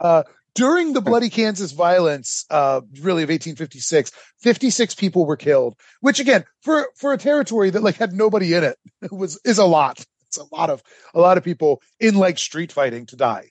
Uh, 0.00 0.24
during 0.54 0.92
the 0.92 1.00
bloody 1.00 1.30
Kansas 1.30 1.72
violence, 1.72 2.44
uh, 2.50 2.80
really 3.00 3.22
of 3.22 3.28
1856, 3.28 4.12
56 4.40 4.94
people 4.94 5.24
were 5.24 5.36
killed, 5.36 5.76
which 6.00 6.20
again, 6.20 6.44
for, 6.60 6.88
for 6.96 7.12
a 7.12 7.18
territory 7.18 7.70
that 7.70 7.82
like 7.82 7.96
had 7.96 8.12
nobody 8.12 8.54
in 8.54 8.64
it, 8.64 8.78
it 9.02 9.12
was, 9.12 9.40
is 9.44 9.58
a 9.58 9.64
lot. 9.64 10.04
It's 10.28 10.38
a 10.38 10.54
lot 10.54 10.70
of, 10.70 10.82
a 11.14 11.20
lot 11.20 11.38
of 11.38 11.44
people 11.44 11.82
in 12.00 12.14
like 12.14 12.38
street 12.38 12.72
fighting 12.72 13.06
to 13.06 13.16
die. 13.16 13.50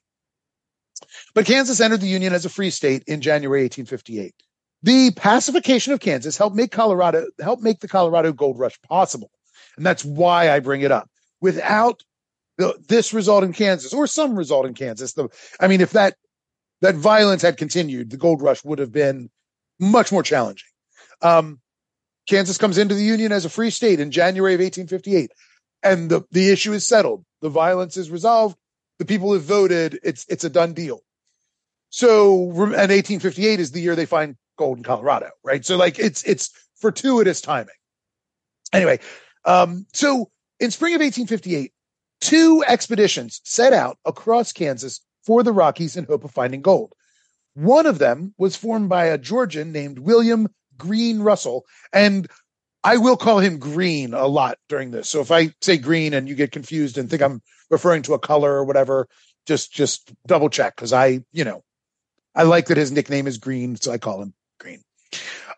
But 1.33 1.45
Kansas 1.45 1.81
entered 1.81 2.01
the 2.01 2.07
Union 2.07 2.33
as 2.33 2.45
a 2.45 2.49
free 2.49 2.69
state 2.69 3.03
in 3.07 3.21
January 3.21 3.63
1858. 3.63 4.33
The 4.83 5.11
pacification 5.11 5.93
of 5.93 5.99
Kansas 5.99 6.37
helped 6.37 6.55
make 6.55 6.71
Colorado, 6.71 7.27
helped 7.39 7.63
make 7.63 7.79
the 7.79 7.87
Colorado 7.87 8.33
Gold 8.33 8.57
Rush 8.57 8.79
possible. 8.81 9.31
And 9.77 9.85
that's 9.85 10.03
why 10.03 10.51
I 10.51 10.59
bring 10.59 10.81
it 10.81 10.91
up. 10.91 11.09
Without 11.39 12.03
the, 12.57 12.75
this 12.87 13.13
result 13.13 13.43
in 13.43 13.53
Kansas 13.53 13.93
or 13.93 14.07
some 14.07 14.35
result 14.35 14.65
in 14.65 14.73
Kansas, 14.73 15.13
the, 15.13 15.29
I 15.59 15.67
mean, 15.67 15.81
if 15.81 15.91
that 15.91 16.15
that 16.81 16.95
violence 16.95 17.41
had 17.41 17.57
continued, 17.57 18.09
the 18.09 18.17
gold 18.17 18.41
rush 18.41 18.63
would 18.63 18.79
have 18.79 18.91
been 18.91 19.29
much 19.79 20.11
more 20.11 20.23
challenging. 20.23 20.67
Um, 21.21 21.59
Kansas 22.27 22.57
comes 22.57 22.77
into 22.77 22.95
the 22.95 23.03
Union 23.03 23.31
as 23.31 23.45
a 23.45 23.49
free 23.49 23.69
state 23.69 23.99
in 23.99 24.11
January 24.11 24.53
of 24.53 24.59
1858, 24.59 25.31
and 25.83 26.09
the, 26.09 26.21
the 26.31 26.49
issue 26.49 26.73
is 26.73 26.85
settled. 26.85 27.25
The 27.41 27.49
violence 27.49 27.97
is 27.97 28.11
resolved. 28.11 28.57
The 28.99 29.05
people 29.05 29.33
have 29.33 29.43
voted. 29.43 29.99
It's 30.03 30.25
it's 30.29 30.43
a 30.43 30.49
done 30.49 30.73
deal. 30.73 31.01
So, 31.89 32.51
and 32.51 32.71
1858 32.71 33.59
is 33.59 33.71
the 33.71 33.81
year 33.81 33.95
they 33.95 34.05
find 34.05 34.35
gold 34.57 34.77
in 34.77 34.83
Colorado, 34.83 35.31
right? 35.43 35.65
So, 35.65 35.75
like, 35.75 35.99
it's 35.99 36.23
it's 36.23 36.51
fortuitous 36.75 37.41
timing. 37.41 37.75
Anyway, 38.71 38.99
um, 39.43 39.85
so 39.91 40.29
in 40.59 40.71
spring 40.71 40.93
of 40.93 41.01
1858, 41.01 41.73
two 42.21 42.63
expeditions 42.67 43.41
set 43.43 43.73
out 43.73 43.97
across 44.05 44.53
Kansas 44.53 45.01
for 45.25 45.43
the 45.43 45.53
Rockies 45.53 45.97
in 45.97 46.05
hope 46.05 46.23
of 46.23 46.31
finding 46.31 46.61
gold. 46.61 46.93
One 47.53 47.85
of 47.85 47.99
them 47.99 48.33
was 48.37 48.55
formed 48.55 48.89
by 48.89 49.05
a 49.05 49.17
Georgian 49.17 49.71
named 49.71 49.99
William 49.99 50.47
Green 50.77 51.21
Russell, 51.21 51.65
and 51.91 52.27
I 52.83 52.97
will 52.97 53.17
call 53.17 53.39
him 53.39 53.59
Green 53.59 54.13
a 54.13 54.25
lot 54.25 54.57
during 54.69 54.91
this. 54.91 55.09
So 55.09 55.21
if 55.21 55.31
I 55.31 55.53
say 55.61 55.77
Green 55.77 56.13
and 56.13 56.27
you 56.27 56.35
get 56.35 56.51
confused 56.51 56.97
and 56.97 57.09
think 57.09 57.21
I'm 57.21 57.41
referring 57.69 58.03
to 58.03 58.13
a 58.13 58.19
color 58.19 58.51
or 58.51 58.63
whatever, 58.63 59.07
just 59.45 59.71
just 59.73 60.11
double 60.25 60.49
check 60.49 60.75
because 60.75 60.93
I, 60.93 61.23
you 61.31 61.43
know, 61.43 61.63
I 62.35 62.43
like 62.43 62.67
that 62.67 62.77
his 62.77 62.91
nickname 62.91 63.27
is 63.27 63.37
Green, 63.37 63.75
so 63.75 63.91
I 63.91 63.97
call 63.97 64.21
him 64.21 64.33
Green. 64.59 64.81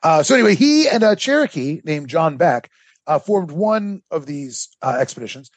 Uh, 0.01 0.23
so 0.23 0.33
anyway, 0.33 0.55
he 0.55 0.89
and 0.89 1.03
a 1.03 1.15
Cherokee 1.15 1.81
named 1.85 2.09
John 2.09 2.37
Beck 2.37 2.69
uh, 3.07 3.19
formed 3.19 3.51
one 3.51 4.01
of 4.11 4.25
these 4.25 4.69
uh, 4.81 4.97
expeditions. 4.99 5.51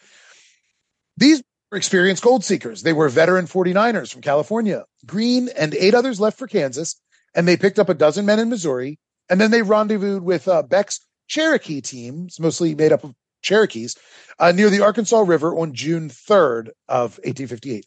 These 1.17 1.43
experienced 1.73 2.23
gold 2.23 2.45
seekers. 2.45 2.83
They 2.83 2.93
were 2.93 3.09
veteran 3.09 3.47
49ers 3.47 4.13
from 4.13 4.23
California. 4.23 4.85
Green 5.05 5.49
and 5.57 5.75
eight 5.75 5.95
others 5.95 6.21
left 6.21 6.39
for 6.39 6.47
Kansas, 6.47 7.01
and 7.35 7.47
they 7.47 7.57
picked 7.57 7.79
up 7.79 7.89
a 7.89 7.95
dozen 7.95 8.27
men 8.27 8.39
in 8.39 8.49
Missouri. 8.49 8.99
And 9.29 9.41
then 9.41 9.51
they 9.51 9.63
rendezvoused 9.63 10.23
with 10.23 10.47
uh, 10.47 10.63
Beck's 10.63 11.01
Cherokee 11.27 11.81
teams, 11.81 12.39
mostly 12.39 12.75
made 12.75 12.93
up 12.93 13.03
of 13.03 13.15
Cherokees, 13.43 13.97
uh, 14.39 14.53
near 14.53 14.71
the 14.71 14.83
Arkansas 14.83 15.21
River 15.21 15.57
on 15.57 15.75
June 15.75 16.09
3rd 16.09 16.69
of 16.89 17.19
1858. 17.25 17.87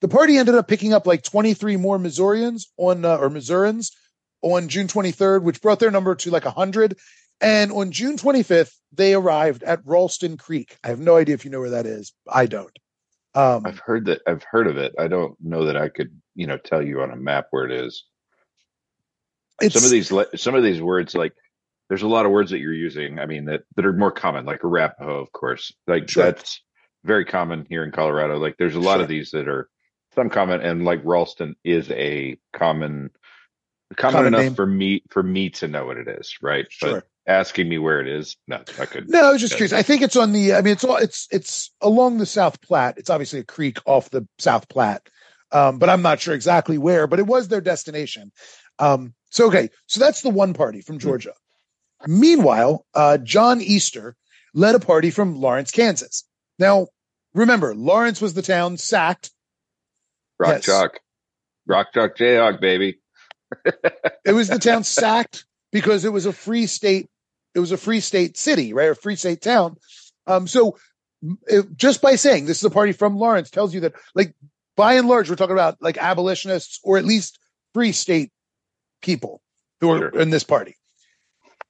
The 0.00 0.08
party 0.08 0.36
ended 0.36 0.54
up 0.54 0.68
picking 0.68 0.92
up 0.92 1.06
like 1.06 1.22
23 1.22 1.76
more 1.76 1.98
Missourians 1.98 2.72
on, 2.76 3.04
uh, 3.04 3.16
or 3.16 3.30
Missourians 3.30 3.92
on 4.40 4.68
June 4.68 4.88
23rd, 4.88 5.42
which 5.42 5.62
brought 5.62 5.78
their 5.78 5.90
number 5.90 6.14
to 6.14 6.30
like 6.30 6.44
100. 6.44 6.98
And 7.40 7.72
on 7.72 7.92
June 7.92 8.16
25th, 8.16 8.72
they 8.92 9.14
arrived 9.14 9.62
at 9.62 9.80
Ralston 9.84 10.36
Creek. 10.36 10.76
I 10.82 10.88
have 10.88 11.00
no 11.00 11.16
idea 11.16 11.34
if 11.34 11.44
you 11.44 11.50
know 11.50 11.60
where 11.60 11.70
that 11.70 11.86
is. 11.86 12.12
I 12.28 12.46
don't. 12.46 12.76
Um, 13.34 13.62
I've 13.64 13.78
heard 13.78 14.06
that. 14.06 14.20
I've 14.26 14.42
heard 14.44 14.66
of 14.66 14.76
it. 14.76 14.94
I 14.98 15.08
don't 15.08 15.34
know 15.40 15.64
that 15.66 15.76
I 15.76 15.88
could, 15.88 16.10
you 16.34 16.46
know, 16.46 16.58
tell 16.58 16.82
you 16.82 17.00
on 17.02 17.10
a 17.10 17.16
map 17.16 17.46
where 17.50 17.64
it 17.64 17.72
is. 17.72 18.04
Some 19.70 19.84
of 19.84 19.90
these, 19.90 20.12
some 20.36 20.54
of 20.54 20.62
these 20.62 20.82
words, 20.82 21.14
like 21.14 21.32
there's 21.88 22.02
a 22.02 22.08
lot 22.08 22.26
of 22.26 22.32
words 22.32 22.50
that 22.50 22.58
you're 22.58 22.72
using. 22.74 23.18
I 23.18 23.26
mean, 23.26 23.44
that 23.46 23.62
that 23.76 23.86
are 23.86 23.92
more 23.92 24.10
common, 24.10 24.44
like 24.44 24.64
Arapaho, 24.64 25.20
of 25.20 25.30
course. 25.32 25.72
Like 25.86 26.08
Sure. 26.10 26.24
that's 26.24 26.60
very 27.04 27.24
common 27.24 27.66
here 27.68 27.84
in 27.84 27.92
Colorado. 27.92 28.38
Like 28.38 28.56
there's 28.58 28.74
a 28.74 28.80
lot 28.80 29.00
of 29.00 29.08
these 29.08 29.30
that 29.30 29.48
are 29.48 29.68
some 30.14 30.28
common, 30.30 30.60
and 30.60 30.84
like 30.84 31.00
Ralston 31.04 31.54
is 31.64 31.90
a 31.90 32.38
common, 32.52 33.10
common, 33.96 34.26
enough 34.26 34.40
name. 34.40 34.54
for 34.54 34.66
me 34.66 35.02
for 35.10 35.22
me 35.22 35.50
to 35.50 35.68
know 35.68 35.86
what 35.86 35.96
it 35.96 36.08
is, 36.08 36.36
right? 36.40 36.66
Sure. 36.70 36.94
But 36.94 37.04
asking 37.26 37.68
me 37.68 37.78
where 37.78 38.00
it 38.00 38.08
is, 38.08 38.36
no, 38.46 38.62
I 38.80 38.86
could. 38.86 39.08
No, 39.08 39.28
I 39.28 39.32
was 39.32 39.40
just 39.40 39.56
curious. 39.56 39.72
I 39.72 39.82
think 39.82 40.02
it's 40.02 40.16
on 40.16 40.32
the. 40.32 40.54
I 40.54 40.62
mean, 40.62 40.72
it's 40.72 40.84
all 40.84 40.96
it's 40.96 41.28
it's 41.30 41.70
along 41.80 42.18
the 42.18 42.26
South 42.26 42.60
Platte. 42.60 42.98
It's 42.98 43.10
obviously 43.10 43.40
a 43.40 43.44
creek 43.44 43.78
off 43.86 44.10
the 44.10 44.26
South 44.38 44.68
Platte, 44.68 45.08
um, 45.50 45.78
but 45.78 45.88
I'm 45.88 46.02
not 46.02 46.20
sure 46.20 46.34
exactly 46.34 46.78
where. 46.78 47.06
But 47.06 47.18
it 47.18 47.26
was 47.26 47.48
their 47.48 47.60
destination. 47.60 48.32
Um, 48.78 49.14
so 49.30 49.46
okay, 49.46 49.70
so 49.86 50.00
that's 50.00 50.22
the 50.22 50.30
one 50.30 50.54
party 50.54 50.80
from 50.80 50.98
Georgia. 50.98 51.32
Meanwhile, 52.06 52.84
uh, 52.94 53.18
John 53.18 53.60
Easter 53.60 54.16
led 54.54 54.74
a 54.74 54.80
party 54.80 55.10
from 55.10 55.36
Lawrence, 55.40 55.70
Kansas. 55.70 56.24
Now, 56.58 56.88
remember, 57.34 57.74
Lawrence 57.74 58.20
was 58.20 58.34
the 58.34 58.42
town 58.42 58.76
sacked. 58.76 59.30
Rock 60.38 60.66
Yes. 60.66 60.88
Rock 61.66 61.92
Chalk 61.94 62.16
Jayhawk, 62.16 62.60
baby. 62.60 62.98
It 64.24 64.32
was 64.32 64.48
the 64.48 64.58
town 64.60 64.84
sacked 64.84 65.46
because 65.72 66.04
it 66.04 66.12
was 66.12 66.26
a 66.26 66.32
free 66.32 66.66
state. 66.66 67.08
It 67.56 67.58
was 67.58 67.72
a 67.72 67.76
free 67.76 67.98
state 67.98 68.36
city, 68.36 68.72
right? 68.72 68.90
A 68.90 68.94
free 68.94 69.16
state 69.16 69.42
town. 69.42 69.78
Um, 70.28 70.46
so 70.46 70.76
it, 71.48 71.76
just 71.76 72.00
by 72.00 72.14
saying 72.14 72.46
this 72.46 72.58
is 72.58 72.64
a 72.64 72.70
party 72.70 72.92
from 72.92 73.16
Lawrence 73.16 73.50
tells 73.50 73.74
you 73.74 73.80
that, 73.80 73.94
like, 74.14 74.34
by 74.76 74.94
and 74.94 75.08
large, 75.08 75.28
we're 75.28 75.36
talking 75.36 75.56
about 75.56 75.76
like 75.80 75.98
abolitionists 75.98 76.80
or 76.82 76.98
at 76.98 77.04
least 77.04 77.38
free 77.74 77.92
state 77.92 78.30
people 79.02 79.42
who 79.80 79.90
are 79.90 80.08
in 80.08 80.30
this 80.30 80.44
party. 80.44 80.76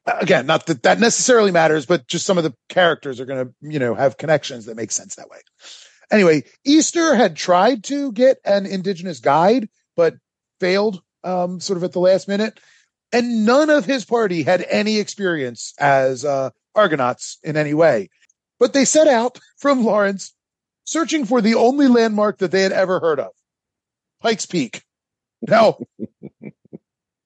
Again, 0.06 0.46
not 0.46 0.66
that 0.66 0.82
that 0.82 1.00
necessarily 1.00 1.52
matters, 1.52 1.86
but 1.86 2.06
just 2.08 2.26
some 2.26 2.36
of 2.36 2.44
the 2.44 2.54
characters 2.68 3.20
are 3.20 3.24
going 3.24 3.46
to, 3.46 3.54
you 3.62 3.78
know, 3.78 3.94
have 3.94 4.18
connections 4.18 4.66
that 4.66 4.76
make 4.76 4.90
sense 4.90 5.14
that 5.14 5.28
way. 5.28 5.38
Anyway, 6.10 6.42
Easter 6.64 7.14
had 7.14 7.36
tried 7.36 7.84
to 7.84 8.12
get 8.12 8.38
an 8.44 8.66
indigenous 8.66 9.20
guide, 9.20 9.68
but 9.96 10.14
failed 10.60 11.02
um, 11.24 11.60
sort 11.60 11.76
of 11.76 11.84
at 11.84 11.92
the 11.92 12.00
last 12.00 12.28
minute. 12.28 12.58
And 13.12 13.44
none 13.44 13.68
of 13.68 13.84
his 13.84 14.04
party 14.04 14.42
had 14.42 14.64
any 14.70 14.98
experience 14.98 15.74
as 15.78 16.24
uh, 16.24 16.50
Argonauts 16.74 17.38
in 17.42 17.56
any 17.56 17.74
way. 17.74 18.08
But 18.58 18.72
they 18.72 18.84
set 18.84 19.08
out 19.08 19.38
from 19.58 19.84
Lawrence 19.84 20.34
searching 20.84 21.24
for 21.24 21.40
the 21.40 21.54
only 21.54 21.88
landmark 21.88 22.38
that 22.38 22.50
they 22.50 22.62
had 22.62 22.72
ever 22.72 23.00
heard 23.00 23.20
of 23.20 23.32
Pikes 24.20 24.46
Peak. 24.46 24.82
Now, 25.46 25.78
the 26.40 26.52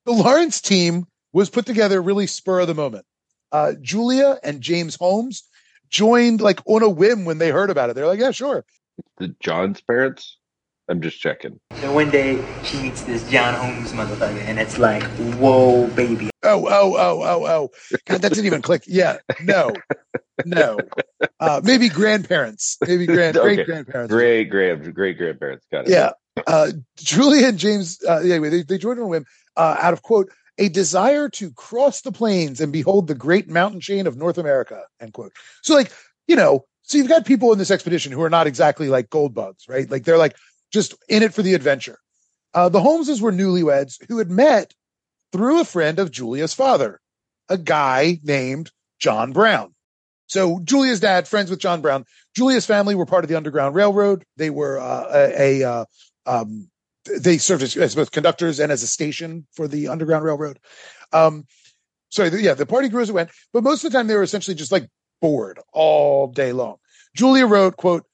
Lawrence 0.06 0.60
team 0.60 1.06
was 1.32 1.50
put 1.50 1.66
together 1.66 2.00
really 2.00 2.26
spur 2.26 2.60
of 2.60 2.66
the 2.66 2.74
moment. 2.74 3.04
Uh, 3.52 3.74
Julia 3.80 4.38
and 4.42 4.60
James 4.60 4.96
Holmes 4.96 5.44
joined 5.88 6.40
like 6.40 6.60
on 6.66 6.82
a 6.82 6.88
whim 6.88 7.24
when 7.24 7.38
they 7.38 7.50
heard 7.50 7.70
about 7.70 7.90
it. 7.90 7.94
They're 7.94 8.06
like, 8.06 8.20
yeah, 8.20 8.30
sure. 8.30 8.64
The 9.18 9.34
John's 9.40 9.80
parents? 9.80 10.35
I'm 10.88 11.00
just 11.00 11.20
checking. 11.20 11.58
So 11.80 11.92
one 11.92 12.10
day 12.10 12.44
she 12.62 12.80
meets 12.80 13.02
this 13.02 13.28
John 13.28 13.54
Holmes 13.54 13.92
motherfucker, 13.92 14.38
and 14.42 14.58
it's 14.58 14.78
like, 14.78 15.02
whoa, 15.34 15.88
baby. 15.88 16.30
Oh, 16.42 16.66
oh, 16.68 16.94
oh, 16.96 17.22
oh, 17.22 17.46
oh. 17.46 17.70
God, 18.06 18.22
that 18.22 18.32
didn't 18.32 18.46
even 18.46 18.62
click. 18.62 18.84
Yeah. 18.86 19.18
No. 19.42 19.72
No. 20.44 20.78
Uh, 21.40 21.60
maybe 21.64 21.88
grandparents. 21.88 22.76
Maybe 22.86 23.06
grand, 23.06 23.36
Okay. 23.36 23.54
great 23.56 23.66
grandparents. 23.66 24.12
Great, 24.12 24.44
great, 24.44 24.94
great 24.94 25.18
grandparents. 25.18 25.66
Got 25.72 25.86
it. 25.86 25.90
Yeah. 25.90 26.12
Uh, 26.46 26.70
Julia 26.98 27.48
and 27.48 27.58
James, 27.58 27.98
uh, 28.06 28.18
anyway, 28.18 28.50
they, 28.50 28.62
they 28.62 28.78
joined 28.78 29.00
on 29.00 29.06
a 29.06 29.08
whim 29.08 29.24
uh, 29.56 29.76
out 29.80 29.92
of 29.92 30.02
quote, 30.02 30.30
a 30.58 30.68
desire 30.68 31.28
to 31.30 31.50
cross 31.52 32.02
the 32.02 32.12
plains 32.12 32.60
and 32.60 32.72
behold 32.72 33.08
the 33.08 33.14
great 33.14 33.48
mountain 33.48 33.80
chain 33.80 34.06
of 34.06 34.16
North 34.16 34.38
America, 34.38 34.82
end 35.00 35.12
quote. 35.14 35.32
So, 35.62 35.74
like, 35.74 35.90
you 36.28 36.36
know, 36.36 36.64
so 36.82 36.96
you've 36.98 37.08
got 37.08 37.26
people 37.26 37.52
in 37.52 37.58
this 37.58 37.70
expedition 37.70 38.12
who 38.12 38.22
are 38.22 38.30
not 38.30 38.46
exactly 38.46 38.88
like 38.88 39.10
gold 39.10 39.34
bugs, 39.34 39.64
right? 39.68 39.90
Like, 39.90 40.04
they're 40.04 40.18
like 40.18 40.36
just 40.72 40.94
in 41.08 41.22
it 41.22 41.34
for 41.34 41.42
the 41.42 41.54
adventure. 41.54 41.98
Uh, 42.54 42.68
the 42.68 42.80
Holmeses 42.80 43.20
were 43.20 43.32
newlyweds 43.32 43.96
who 44.08 44.18
had 44.18 44.30
met 44.30 44.72
through 45.32 45.60
a 45.60 45.64
friend 45.64 45.98
of 45.98 46.10
Julia's 46.10 46.54
father, 46.54 47.00
a 47.48 47.58
guy 47.58 48.18
named 48.22 48.70
John 48.98 49.32
Brown. 49.32 49.74
So 50.26 50.60
Julia's 50.64 51.00
dad, 51.00 51.28
friends 51.28 51.50
with 51.50 51.60
John 51.60 51.80
Brown. 51.80 52.04
Julia's 52.34 52.66
family 52.66 52.94
were 52.94 53.06
part 53.06 53.24
of 53.24 53.28
the 53.28 53.36
Underground 53.36 53.74
Railroad. 53.74 54.24
They 54.36 54.50
were 54.50 54.80
uh, 54.80 55.06
a, 55.12 55.60
a 55.62 55.68
uh, 55.68 55.84
um, 56.26 56.68
they 57.20 57.38
served 57.38 57.62
as, 57.62 57.76
as 57.76 57.94
both 57.94 58.10
conductors 58.10 58.58
and 58.58 58.72
as 58.72 58.82
a 58.82 58.88
station 58.88 59.46
for 59.52 59.68
the 59.68 59.88
Underground 59.88 60.24
Railroad. 60.24 60.58
Um, 61.12 61.44
yeah, 62.16 62.54
the 62.54 62.66
party 62.66 62.88
grew 62.88 63.02
as 63.02 63.10
it 63.10 63.14
went, 63.14 63.30
but 63.52 63.62
most 63.62 63.84
of 63.84 63.92
the 63.92 63.98
time 63.98 64.06
they 64.06 64.14
were 64.14 64.22
essentially 64.22 64.54
just 64.54 64.72
like 64.72 64.88
bored 65.20 65.60
all 65.72 66.28
day 66.28 66.52
long. 66.52 66.76
Julia 67.14 67.46
wrote, 67.46 67.76
"quote 67.76 68.04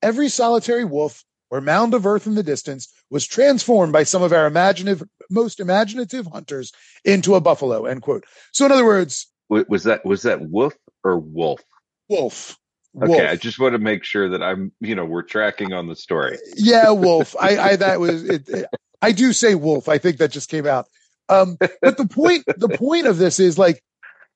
Every 0.00 0.28
solitary 0.28 0.84
wolf 0.84 1.24
or 1.52 1.60
mound 1.60 1.92
of 1.92 2.06
earth 2.06 2.26
in 2.26 2.34
the 2.34 2.42
distance 2.42 2.92
was 3.10 3.26
transformed 3.26 3.92
by 3.92 4.02
some 4.02 4.22
of 4.22 4.32
our 4.32 4.46
imaginative, 4.46 5.06
most 5.30 5.60
imaginative 5.60 6.26
hunters 6.26 6.72
into 7.04 7.34
a 7.34 7.40
buffalo." 7.40 7.84
End 7.84 8.02
quote. 8.02 8.24
So 8.52 8.64
in 8.66 8.72
other 8.72 8.86
words, 8.86 9.28
Was 9.48 9.84
that 9.84 10.04
was 10.04 10.22
that 10.22 10.40
wolf 10.48 10.74
or 11.04 11.18
wolf? 11.18 11.60
wolf. 12.08 12.56
Okay, 12.96 13.08
wolf. 13.08 13.20
I 13.30 13.36
just 13.36 13.58
want 13.58 13.72
to 13.74 13.78
make 13.78 14.02
sure 14.04 14.28
that 14.30 14.42
I'm, 14.42 14.72
you 14.80 14.94
know, 14.94 15.04
we're 15.04 15.22
tracking 15.22 15.72
on 15.72 15.88
the 15.88 15.96
story. 15.96 16.38
yeah, 16.56 16.90
wolf. 16.90 17.36
I, 17.38 17.56
I 17.58 17.76
that 17.76 18.00
was 18.00 18.24
it, 18.24 18.48
it- 18.48 18.66
I 19.02 19.12
do 19.12 19.32
say 19.32 19.54
wolf. 19.56 19.88
I 19.88 19.98
think 19.98 20.18
that 20.18 20.30
just 20.30 20.48
came 20.48 20.66
out. 20.66 20.86
Um, 21.28 21.56
but 21.58 21.96
the 21.96 22.06
point, 22.06 22.44
the 22.56 22.68
point 22.68 23.06
of 23.06 23.18
this 23.18 23.40
is 23.40 23.58
like 23.58 23.82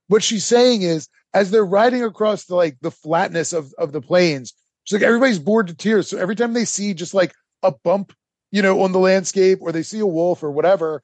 what 0.09 0.23
she's 0.25 0.45
saying 0.45 0.83
is 0.83 1.09
as 1.35 1.51
they're 1.51 1.65
riding 1.65 2.03
across 2.03 2.47
the 2.47 2.57
like 2.57 2.77
the 2.81 2.91
flatness 2.91 3.53
of 3.53 3.73
of 3.79 3.93
the 3.93 4.01
plains, 4.01 4.55
she's 4.87 4.99
like 4.99 5.07
everybody's 5.07 5.39
bored 5.39 5.67
to 5.67 5.75
tears. 5.75 6.09
So 6.09 6.17
every 6.17 6.35
time 6.35 6.55
they 6.55 6.65
see 6.65 6.95
just 6.95 7.13
like 7.13 7.35
a 7.63 7.73
bump, 7.85 8.15
you 8.51 8.63
know, 8.63 8.83
on 8.83 8.93
the 8.93 8.99
landscape, 8.99 9.59
or 9.61 9.73
they 9.73 9.83
see 9.83 9.99
a 9.99 10.07
wolf 10.07 10.43
or 10.43 10.51
whatever, 10.51 11.03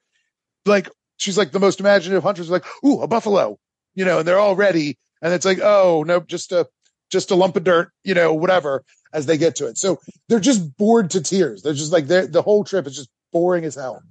like 0.65 0.89
she's 1.17 1.37
like 1.37 1.51
the 1.51 1.59
most 1.59 1.79
imaginative 1.79 2.23
hunters 2.23 2.49
like, 2.49 2.65
ooh, 2.83 3.01
a 3.01 3.07
buffalo, 3.07 3.59
you 3.93 4.05
know, 4.05 4.19
and 4.19 4.27
they're 4.27 4.39
all 4.39 4.55
ready, 4.55 4.97
and 5.21 5.33
it's 5.33 5.45
like, 5.45 5.59
oh 5.61 6.03
no, 6.07 6.21
just 6.21 6.51
a 6.51 6.67
just 7.11 7.29
a 7.29 7.35
lump 7.35 7.55
of 7.55 7.63
dirt, 7.63 7.91
you 8.03 8.15
know, 8.15 8.33
whatever, 8.33 8.83
as 9.13 9.27
they 9.27 9.37
get 9.37 9.55
to 9.57 9.67
it. 9.67 9.77
So 9.77 9.99
they're 10.27 10.39
just 10.39 10.75
bored 10.77 11.11
to 11.11 11.21
tears. 11.21 11.61
They're 11.61 11.73
just 11.73 11.91
like 11.91 12.07
they're, 12.07 12.25
the 12.25 12.41
whole 12.41 12.63
trip 12.63 12.87
is 12.87 12.95
just 12.95 13.09
boring 13.31 13.65
as 13.65 13.75
hell. 13.75 14.01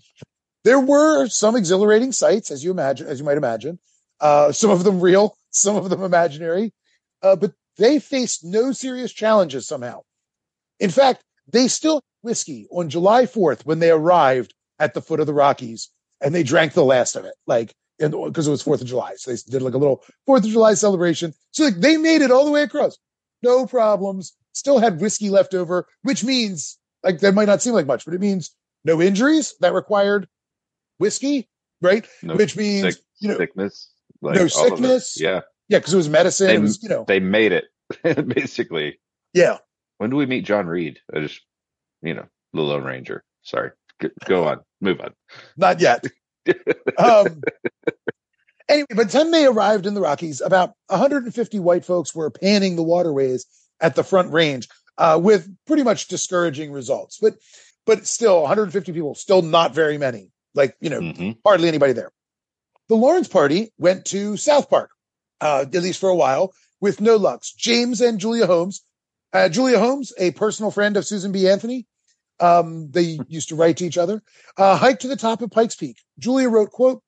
There 0.65 0.79
were 0.79 1.27
some 1.27 1.57
exhilarating 1.57 2.13
sights, 2.13 2.53
as 2.53 2.63
you 2.63 2.71
imagine, 2.71 3.09
as 3.09 3.19
you 3.19 3.25
might 3.25 3.39
imagine. 3.39 3.81
Uh, 4.21 4.53
some 4.53 4.71
of 4.71 4.85
them 4.85 5.01
real, 5.01 5.37
some 5.51 5.75
of 5.75 5.91
them 5.91 6.05
imaginary, 6.05 6.73
uh, 7.23 7.35
but 7.35 7.53
they 7.79 7.99
faced 7.99 8.45
no 8.45 8.73
serious 8.73 9.13
challenges 9.13 9.67
somehow. 9.67 10.01
In 10.79 10.91
fact, 10.91 11.23
they 11.51 11.69
still 11.69 11.97
had 11.97 12.03
whiskey 12.23 12.67
on 12.71 12.89
July 12.89 13.25
4th 13.25 13.65
when 13.65 13.79
they 13.79 13.91
arrived 13.91 14.55
at 14.79 14.95
the 14.95 15.03
foot 15.03 15.21
of 15.21 15.27
the 15.27 15.35
Rockies 15.35 15.91
and 16.21 16.35
they 16.35 16.43
drank 16.43 16.73
the 16.73 16.85
last 16.85 17.17
of 17.17 17.25
it, 17.25 17.35
like, 17.47 17.73
because 17.99 18.49
it 18.49 18.51
was 18.51 18.63
4th 18.63 18.81
of 18.81 18.87
July. 18.87 19.15
So 19.17 19.31
they 19.31 19.39
did 19.49 19.63
like 19.63 19.75
a 19.75 19.79
little 19.79 20.03
4th 20.29 20.39
of 20.45 20.51
July 20.51 20.75
celebration. 20.75 21.35
So 21.53 21.65
like 21.65 21.77
they 21.77 21.97
made 21.97 22.23
it 22.23 22.31
all 22.31 22.45
the 22.45 22.51
way 22.51 22.63
across. 22.63 22.99
No 23.43 23.67
problems. 23.67 24.33
Still 24.55 24.79
had 24.79 25.01
whiskey 25.01 25.31
left 25.31 25.55
over, 25.55 25.87
which 26.03 26.25
means 26.25 26.79
like 27.03 27.21
that 27.21 27.35
might 27.35 27.47
not 27.47 27.63
seem 27.63 27.73
like 27.73 27.87
much, 27.87 28.05
but 28.05 28.15
it 28.15 28.21
means 28.21 28.55
no 28.85 29.01
injuries 29.01 29.55
that 29.61 29.73
required 29.73 30.29
whiskey, 30.99 31.49
right? 31.81 32.07
No 32.23 32.37
which 32.37 32.57
means, 32.57 32.97
sick- 32.97 33.05
you 33.21 33.29
know, 33.29 33.39
sickness, 33.39 33.91
no 34.21 34.31
of 34.31 34.37
it. 34.37 34.53
sickness. 34.53 35.21
Yeah, 35.21 35.41
Yeah, 35.73 35.79
because 35.79 35.95
it 35.95 35.97
was 35.97 36.09
medicine. 36.11 36.49
they, 36.49 36.55
it 36.57 36.61
was, 36.61 36.83
you 36.83 36.89
know, 36.91 37.05
they 37.09 37.19
made 37.19 37.53
it 37.53 37.65
basically. 38.29 39.01
yeah. 39.33 39.59
When 39.99 40.11
do 40.11 40.17
we 40.17 40.27
meet 40.27 40.45
John 40.45 40.67
Reid? 40.67 40.99
I 41.15 41.21
just, 41.21 41.41
you 42.03 42.13
know, 42.15 42.27
the 42.53 42.61
Lone 42.61 42.85
Ranger. 42.85 43.25
Sorry, 43.43 43.71
G- 44.03 44.11
go 44.27 44.45
on, 44.49 44.61
move 44.81 45.01
on. 45.01 45.15
Not 45.57 45.81
yet. 45.81 46.05
um, 46.99 47.43
anyway, 48.69 48.87
by 48.95 49.05
the 49.05 49.11
time 49.11 49.31
they 49.31 49.47
arrived 49.47 49.87
in 49.87 49.95
the 49.95 50.01
Rockies, 50.01 50.41
about 50.41 50.73
150 50.89 51.59
white 51.61 51.85
folks 51.85 52.15
were 52.15 52.31
panning 52.31 52.77
the 52.77 52.83
waterways 52.83 53.47
at 53.81 53.95
the 53.95 54.05
Front 54.05 54.33
Range 54.33 54.69
uh, 54.99 55.19
with 55.23 55.49
pretty 55.67 55.83
much 55.85 56.09
discouraging 56.09 56.73
results. 56.73 57.19
But 57.21 57.35
but 57.87 58.07
still, 58.07 58.41
150 58.43 58.93
people, 58.93 59.15
still 59.15 59.43
not 59.43 59.75
very 59.75 59.99
many. 59.99 60.31
Like 60.55 60.77
you 60.81 60.91
know, 60.91 61.01
Mhm. 61.01 61.39
hardly 61.47 61.69
anybody 61.69 61.93
there. 61.95 62.11
The 62.89 62.97
Lawrence 62.97 63.29
Party 63.29 63.73
went 63.79 64.05
to 64.07 64.37
South 64.37 64.69
Park, 64.69 64.91
uh, 65.43 65.63
at 65.63 65.83
least 65.83 66.01
for 66.01 66.09
a 66.09 66.15
while, 66.15 66.55
with 66.81 67.01
no 67.01 67.17
lucks. 67.17 67.53
James 67.53 68.01
and 68.01 68.19
Julia 68.19 68.47
Holmes. 68.47 68.83
Uh, 69.33 69.49
Julia 69.49 69.79
Holmes, 69.79 70.13
a 70.19 70.31
personal 70.31 70.71
friend 70.71 70.97
of 70.97 71.07
Susan 71.07 71.33
B. 71.33 71.49
Anthony, 71.49 71.87
um, 72.39 72.91
they 72.91 73.19
used 73.29 73.49
to 73.49 73.57
write 73.57 73.79
to 73.79 73.85
each 73.85 73.99
other. 73.99 74.23
Uh, 74.57 74.77
hiked 74.77 75.03
to 75.03 75.09
the 75.09 75.17
top 75.17 75.43
of 75.43 75.51
Pikes 75.51 75.75
Peak. 75.75 75.97
Julia 76.19 76.49
wrote, 76.49 76.71
"quote 76.71 77.03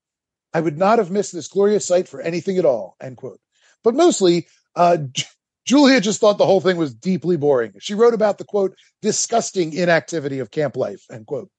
I 0.52 0.60
would 0.60 0.78
not 0.78 0.98
have 0.98 1.10
missed 1.10 1.32
this 1.32 1.48
glorious 1.48 1.86
sight 1.86 2.08
for 2.08 2.20
anything 2.20 2.58
at 2.58 2.64
all." 2.64 2.96
End 3.00 3.16
quote. 3.16 3.40
But 3.82 3.94
mostly, 3.94 4.48
uh, 4.74 4.98
J- 5.12 5.26
Julia 5.64 6.00
just 6.00 6.20
thought 6.20 6.38
the 6.38 6.46
whole 6.46 6.60
thing 6.60 6.76
was 6.76 6.94
deeply 6.94 7.36
boring. 7.36 7.74
She 7.78 7.94
wrote 7.94 8.14
about 8.14 8.38
the 8.38 8.44
quote 8.44 8.74
disgusting 9.02 9.72
inactivity 9.72 10.38
of 10.40 10.50
camp 10.50 10.76
life. 10.76 11.04
End 11.10 11.26
quote. 11.26 11.50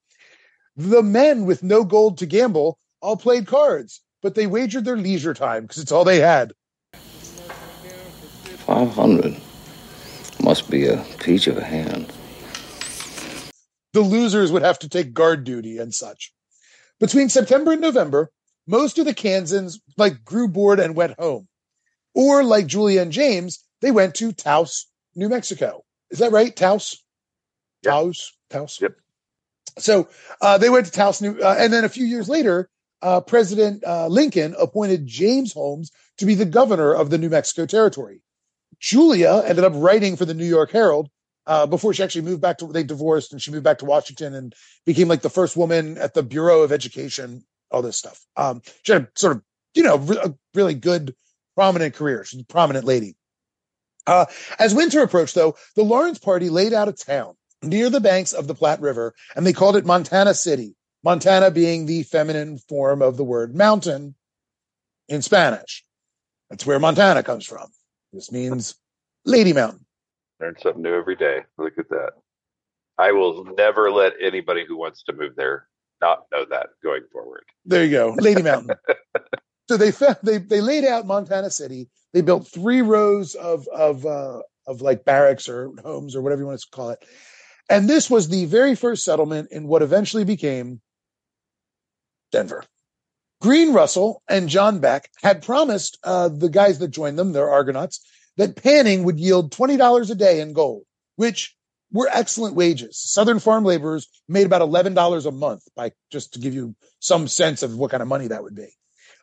The 0.76 1.04
men 1.04 1.46
with 1.46 1.64
no 1.64 1.84
gold 1.84 2.18
to 2.18 2.26
gamble 2.26 2.80
all 3.02 3.18
played 3.18 3.48
cards, 3.48 4.02
but 4.22 4.36
they 4.36 4.48
wagered 4.48 4.86
their 4.86 4.98
leisure 4.98 5.34
time 5.34 5.64
because 5.64 5.82
it's 5.82 5.92
all 5.92 6.04
they 6.04 6.20
had. 6.20 6.54
500 8.66 9.36
must 10.42 10.70
be 10.70 10.88
a 10.88 11.04
peach 11.20 11.48
of 11.48 11.58
a 11.58 11.64
hand. 11.64 12.12
the 13.94 14.02
losers 14.02 14.52
would 14.52 14.62
have 14.64 14.80
to 14.80 14.90
take 14.90 15.14
guard 15.14 15.46
duty 15.46 15.78
and 15.78 15.94
such. 15.94 16.34
Between 17.00 17.30
September 17.30 17.72
and 17.72 17.80
November, 17.82 18.30
most 18.68 18.98
of 19.00 19.06
the 19.06 19.14
Kansans 19.14 19.80
like 19.98 20.26
grew 20.26 20.50
bored 20.50 20.80
and 20.82 20.96
went 20.96 21.18
home. 21.18 21.48
Or 22.14 22.44
like 22.44 22.68
Julia 22.68 23.02
and 23.02 23.12
James, 23.12 23.64
they 23.82 23.92
went 23.92 24.16
to 24.16 24.34
Taos, 24.34 24.88
New 25.16 25.30
Mexico. 25.30 25.84
Is 26.10 26.20
that 26.20 26.32
right? 26.34 26.54
Taos? 26.54 27.02
Taos? 27.84 28.34
Taos? 28.50 28.82
Yep. 28.82 28.96
So 29.78 30.10
uh, 30.42 30.58
they 30.58 30.70
went 30.70 30.88
to 30.88 30.92
Taos, 30.92 31.22
New, 31.22 31.40
uh, 31.40 31.56
and 31.58 31.72
then 31.72 31.86
a 31.86 31.90
few 31.90 32.06
years 32.06 32.28
later, 32.28 32.70
uh, 33.02 33.22
President 33.22 33.84
uh, 33.86 34.08
Lincoln 34.08 34.56
appointed 34.60 35.06
James 35.06 35.54
Holmes 35.54 35.92
to 36.18 36.26
be 36.26 36.36
the 36.36 36.46
governor 36.46 36.94
of 36.94 37.10
the 37.10 37.18
New 37.18 37.30
Mexico 37.30 37.66
Territory. 37.66 38.22
Julia 38.80 39.44
ended 39.46 39.64
up 39.64 39.74
writing 39.76 40.16
for 40.16 40.26
the 40.26 40.34
New 40.34 40.46
York 40.46 40.72
Herald 40.72 41.10
uh, 41.48 41.66
before 41.66 41.94
she 41.94 42.04
actually 42.04 42.24
moved 42.24 42.42
back 42.42 42.58
to. 42.60 42.68
They 42.68 42.84
divorced, 42.84 43.32
and 43.32 43.42
she 43.42 43.52
moved 43.52 43.64
back 43.64 43.80
to 43.80 43.86
Washington 43.86 44.34
and 44.34 44.54
became 44.86 45.08
like 45.08 45.22
the 45.22 45.30
first 45.30 45.58
woman 45.58 45.98
at 45.98 46.14
the 46.14 46.24
Bureau 46.24 46.62
of 46.62 46.72
Education. 46.72 47.44
All 47.72 47.82
this 47.82 47.98
stuff. 47.98 48.24
Um, 48.38 48.62
she 48.84 48.94
had 48.94 49.08
sort 49.16 49.38
of, 49.38 49.44
you 49.74 49.84
know, 49.84 49.98
re- 49.98 50.20
a 50.24 50.34
really 50.54 50.76
good, 50.76 51.16
prominent 51.56 51.96
career. 51.96 52.24
She's 52.24 52.42
a 52.42 52.46
prominent 52.46 52.86
lady. 52.86 53.16
Uh, 54.08 54.26
as 54.60 54.76
winter 54.76 55.02
approached, 55.02 55.36
though, 55.36 55.56
the 55.76 55.84
Lawrence 55.84 56.20
Party 56.20 56.50
laid 56.50 56.74
out 56.74 56.88
a 56.88 56.94
town 56.94 57.34
near 57.64 57.90
the 57.90 58.00
banks 58.00 58.34
of 58.34 58.48
the 58.48 58.54
Platte 58.54 58.82
River, 58.82 59.14
and 59.36 59.46
they 59.46 59.54
called 59.54 59.76
it 59.76 59.86
Montana 59.86 60.36
City. 60.36 60.76
Montana 61.04 61.52
being 61.52 61.86
the 61.86 62.04
feminine 62.04 62.58
form 62.58 63.02
of 63.02 63.18
the 63.18 63.24
word 63.24 63.56
mountain 63.56 64.16
in 65.08 65.22
Spanish. 65.22 65.84
That's 66.50 66.66
where 66.66 66.80
Montana 66.80 67.24
comes 67.24 67.46
from. 67.46 67.68
This 68.16 68.32
means 68.32 68.76
Lady 69.26 69.52
Mountain. 69.52 69.86
Learn 70.40 70.56
something 70.62 70.82
new 70.82 70.96
every 70.96 71.18
day. 71.18 71.42
Look 71.58 71.78
at 71.78 71.90
that. 71.90 72.12
I 72.98 73.12
will 73.12 73.44
never 73.58 73.92
let 73.92 74.14
anybody 74.22 74.66
who 74.66 74.78
wants 74.78 75.04
to 75.04 75.14
move 75.14 75.36
there 75.36 75.68
not 76.02 76.24
know 76.32 76.46
that 76.50 76.68
going 76.82 77.04
forward. 77.12 77.44
There 77.66 77.84
you 77.84 77.92
go, 77.92 78.16
Lady 78.18 78.42
Mountain. 78.42 78.78
so 79.70 79.76
they 79.76 79.92
fa- 79.92 80.18
they 80.24 80.38
they 80.38 80.62
laid 80.62 80.86
out 80.86 81.06
Montana 81.06 81.50
City. 81.50 81.90
They 82.14 82.22
built 82.22 82.48
three 82.48 82.82
rows 82.82 83.36
of 83.36 83.68
of 83.68 84.06
uh, 84.06 84.42
of 84.66 84.82
like 84.82 85.04
barracks 85.04 85.50
or 85.50 85.72
homes 85.84 86.16
or 86.16 86.22
whatever 86.22 86.42
you 86.42 86.48
want 86.48 86.60
to 86.60 86.68
call 86.72 86.92
it. 86.92 87.04
And 87.70 87.90
this 87.90 88.10
was 88.10 88.30
the 88.30 88.46
very 88.46 88.76
first 88.76 89.04
settlement 89.04 89.50
in 89.52 89.68
what 89.68 89.82
eventually 89.82 90.24
became 90.24 90.82
Denver. 92.32 92.64
Green 93.46 93.74
Russell 93.74 94.24
and 94.28 94.50
John 94.50 94.80
Beck 94.80 95.12
had 95.22 95.44
promised 95.44 96.00
uh, 96.04 96.30
the 96.30 96.50
guys 96.50 96.80
that 96.80 96.88
joined 96.88 97.20
them, 97.20 97.32
their 97.32 97.48
Argonauts, 97.48 98.04
that 98.38 98.56
panning 98.56 99.04
would 99.04 99.20
yield 99.20 99.52
$20 99.52 100.10
a 100.10 100.16
day 100.16 100.40
in 100.40 100.54
gold, 100.54 100.82
which 101.16 101.56
were 101.92 102.10
excellent 102.12 102.56
wages. 102.56 103.00
Southern 103.00 103.38
farm 103.38 103.64
laborers 103.64 104.08
made 104.28 104.48
about 104.48 104.64
$11 104.64 105.28
a 105.28 105.32
month 105.32 105.62
by 105.76 105.92
just 106.12 106.34
to 106.34 106.40
give 106.40 106.56
you 106.56 106.76
some 106.98 107.28
sense 107.28 107.62
of 107.62 107.78
what 107.78 107.92
kind 107.92 108.02
of 108.02 108.10
money 108.10 108.26
that 108.30 108.42
would 108.42 108.56
be. 108.56 108.70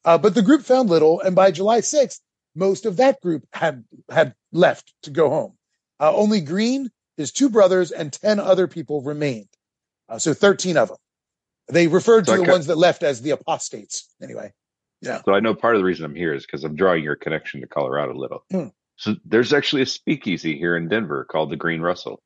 Uh, 0.05 0.19
but 0.19 0.37
the 0.37 0.43
group 0.43 0.63
found 0.63 0.89
little. 0.89 1.21
And 1.21 1.35
by 1.35 1.51
July 1.51 1.81
6th, 1.81 2.21
most 2.55 2.87
of 2.87 2.99
that 2.99 3.21
group 3.21 3.45
had, 3.53 3.83
had 4.09 4.37
left 4.53 4.95
to 5.03 5.11
go 5.11 5.31
home. 5.31 5.55
Uh, 5.99 6.15
only 6.15 6.41
Green, 6.41 6.93
his 7.17 7.33
two 7.33 7.51
brothers 7.51 7.91
and 7.91 8.13
10 8.13 8.39
other 8.39 8.69
people 8.69 9.03
remained. 9.03 9.49
Uh, 10.09 10.21
so 10.21 10.33
13 10.33 10.77
of 10.77 10.91
them. 10.91 10.99
They 11.73 11.89
referred 11.89 12.27
to 12.27 12.33
I 12.33 12.37
the 12.37 12.45
ca- 12.45 12.53
ones 12.53 12.67
that 12.67 12.77
left 12.77 13.03
as 13.03 13.23
the 13.23 13.31
apostates 13.31 14.09
anyway. 14.23 14.53
Yeah. 15.01 15.23
So 15.25 15.35
I 15.35 15.41
know 15.41 15.55
part 15.55 15.75
of 15.75 15.81
the 15.81 15.85
reason 15.85 16.05
I'm 16.05 16.15
here 16.15 16.35
is 16.35 16.47
because 16.47 16.65
I'm 16.65 16.77
drawing 16.77 17.03
your 17.03 17.17
connection 17.17 17.61
to 17.61 17.67
Colorado 17.67 18.13
a 18.13 18.19
little. 18.19 18.45
Hmm. 18.51 18.69
So 18.97 19.17
there's 19.25 19.53
actually 19.53 19.83
a 19.83 19.87
speakeasy 19.87 20.57
here 20.57 20.77
in 20.77 20.89
Denver 20.89 21.25
called 21.25 21.51
the 21.51 21.57
Green 21.57 21.81
Russell. 21.81 22.23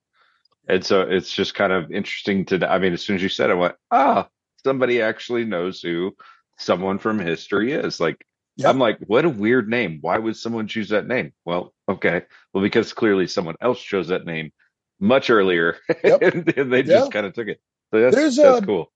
And 0.69 0.85
so 0.85 1.03
it's 1.03 1.33
just 1.33 1.55
kind 1.55 1.73
of 1.73 1.91
interesting 1.93 2.45
to, 2.47 2.71
I 2.71 2.79
mean, 2.79 2.93
as 2.93 3.03
soon 3.03 3.17
as 3.17 3.23
you 3.23 3.29
said 3.29 3.51
it, 3.51 3.55
I 3.55 3.57
went, 3.57 3.75
ah, 3.91 4.29
somebody 4.65 5.01
actually 5.01 5.45
knows 5.45 5.81
who 5.81 6.15
someone 6.59 6.99
from 6.99 7.19
history 7.19 7.73
is. 7.73 8.01
Like 8.01 8.27
I'm 8.65 8.79
like, 8.79 8.99
what 9.07 9.25
a 9.25 9.31
weird 9.31 9.69
name. 9.69 9.99
Why 10.01 10.19
would 10.19 10.37
someone 10.37 10.67
choose 10.67 10.89
that 10.89 11.07
name? 11.07 11.33
Well, 11.45 11.73
okay. 11.89 12.23
Well, 12.53 12.63
because 12.63 12.93
clearly 12.93 13.27
someone 13.27 13.57
else 13.61 13.81
chose 13.81 14.09
that 14.09 14.27
name 14.27 14.53
much 14.99 15.31
earlier 15.31 15.77
and, 16.03 16.53
and 16.57 16.73
they 16.73 16.83
just 16.83 17.13
kind 17.13 17.27
of 17.27 17.33
took 17.35 17.49
it. 17.49 17.61
So 17.93 18.01
that's, 18.01 18.17
There's, 18.17 18.37
that's 18.37 18.63
uh, 18.63 18.67
cool. 18.67 18.93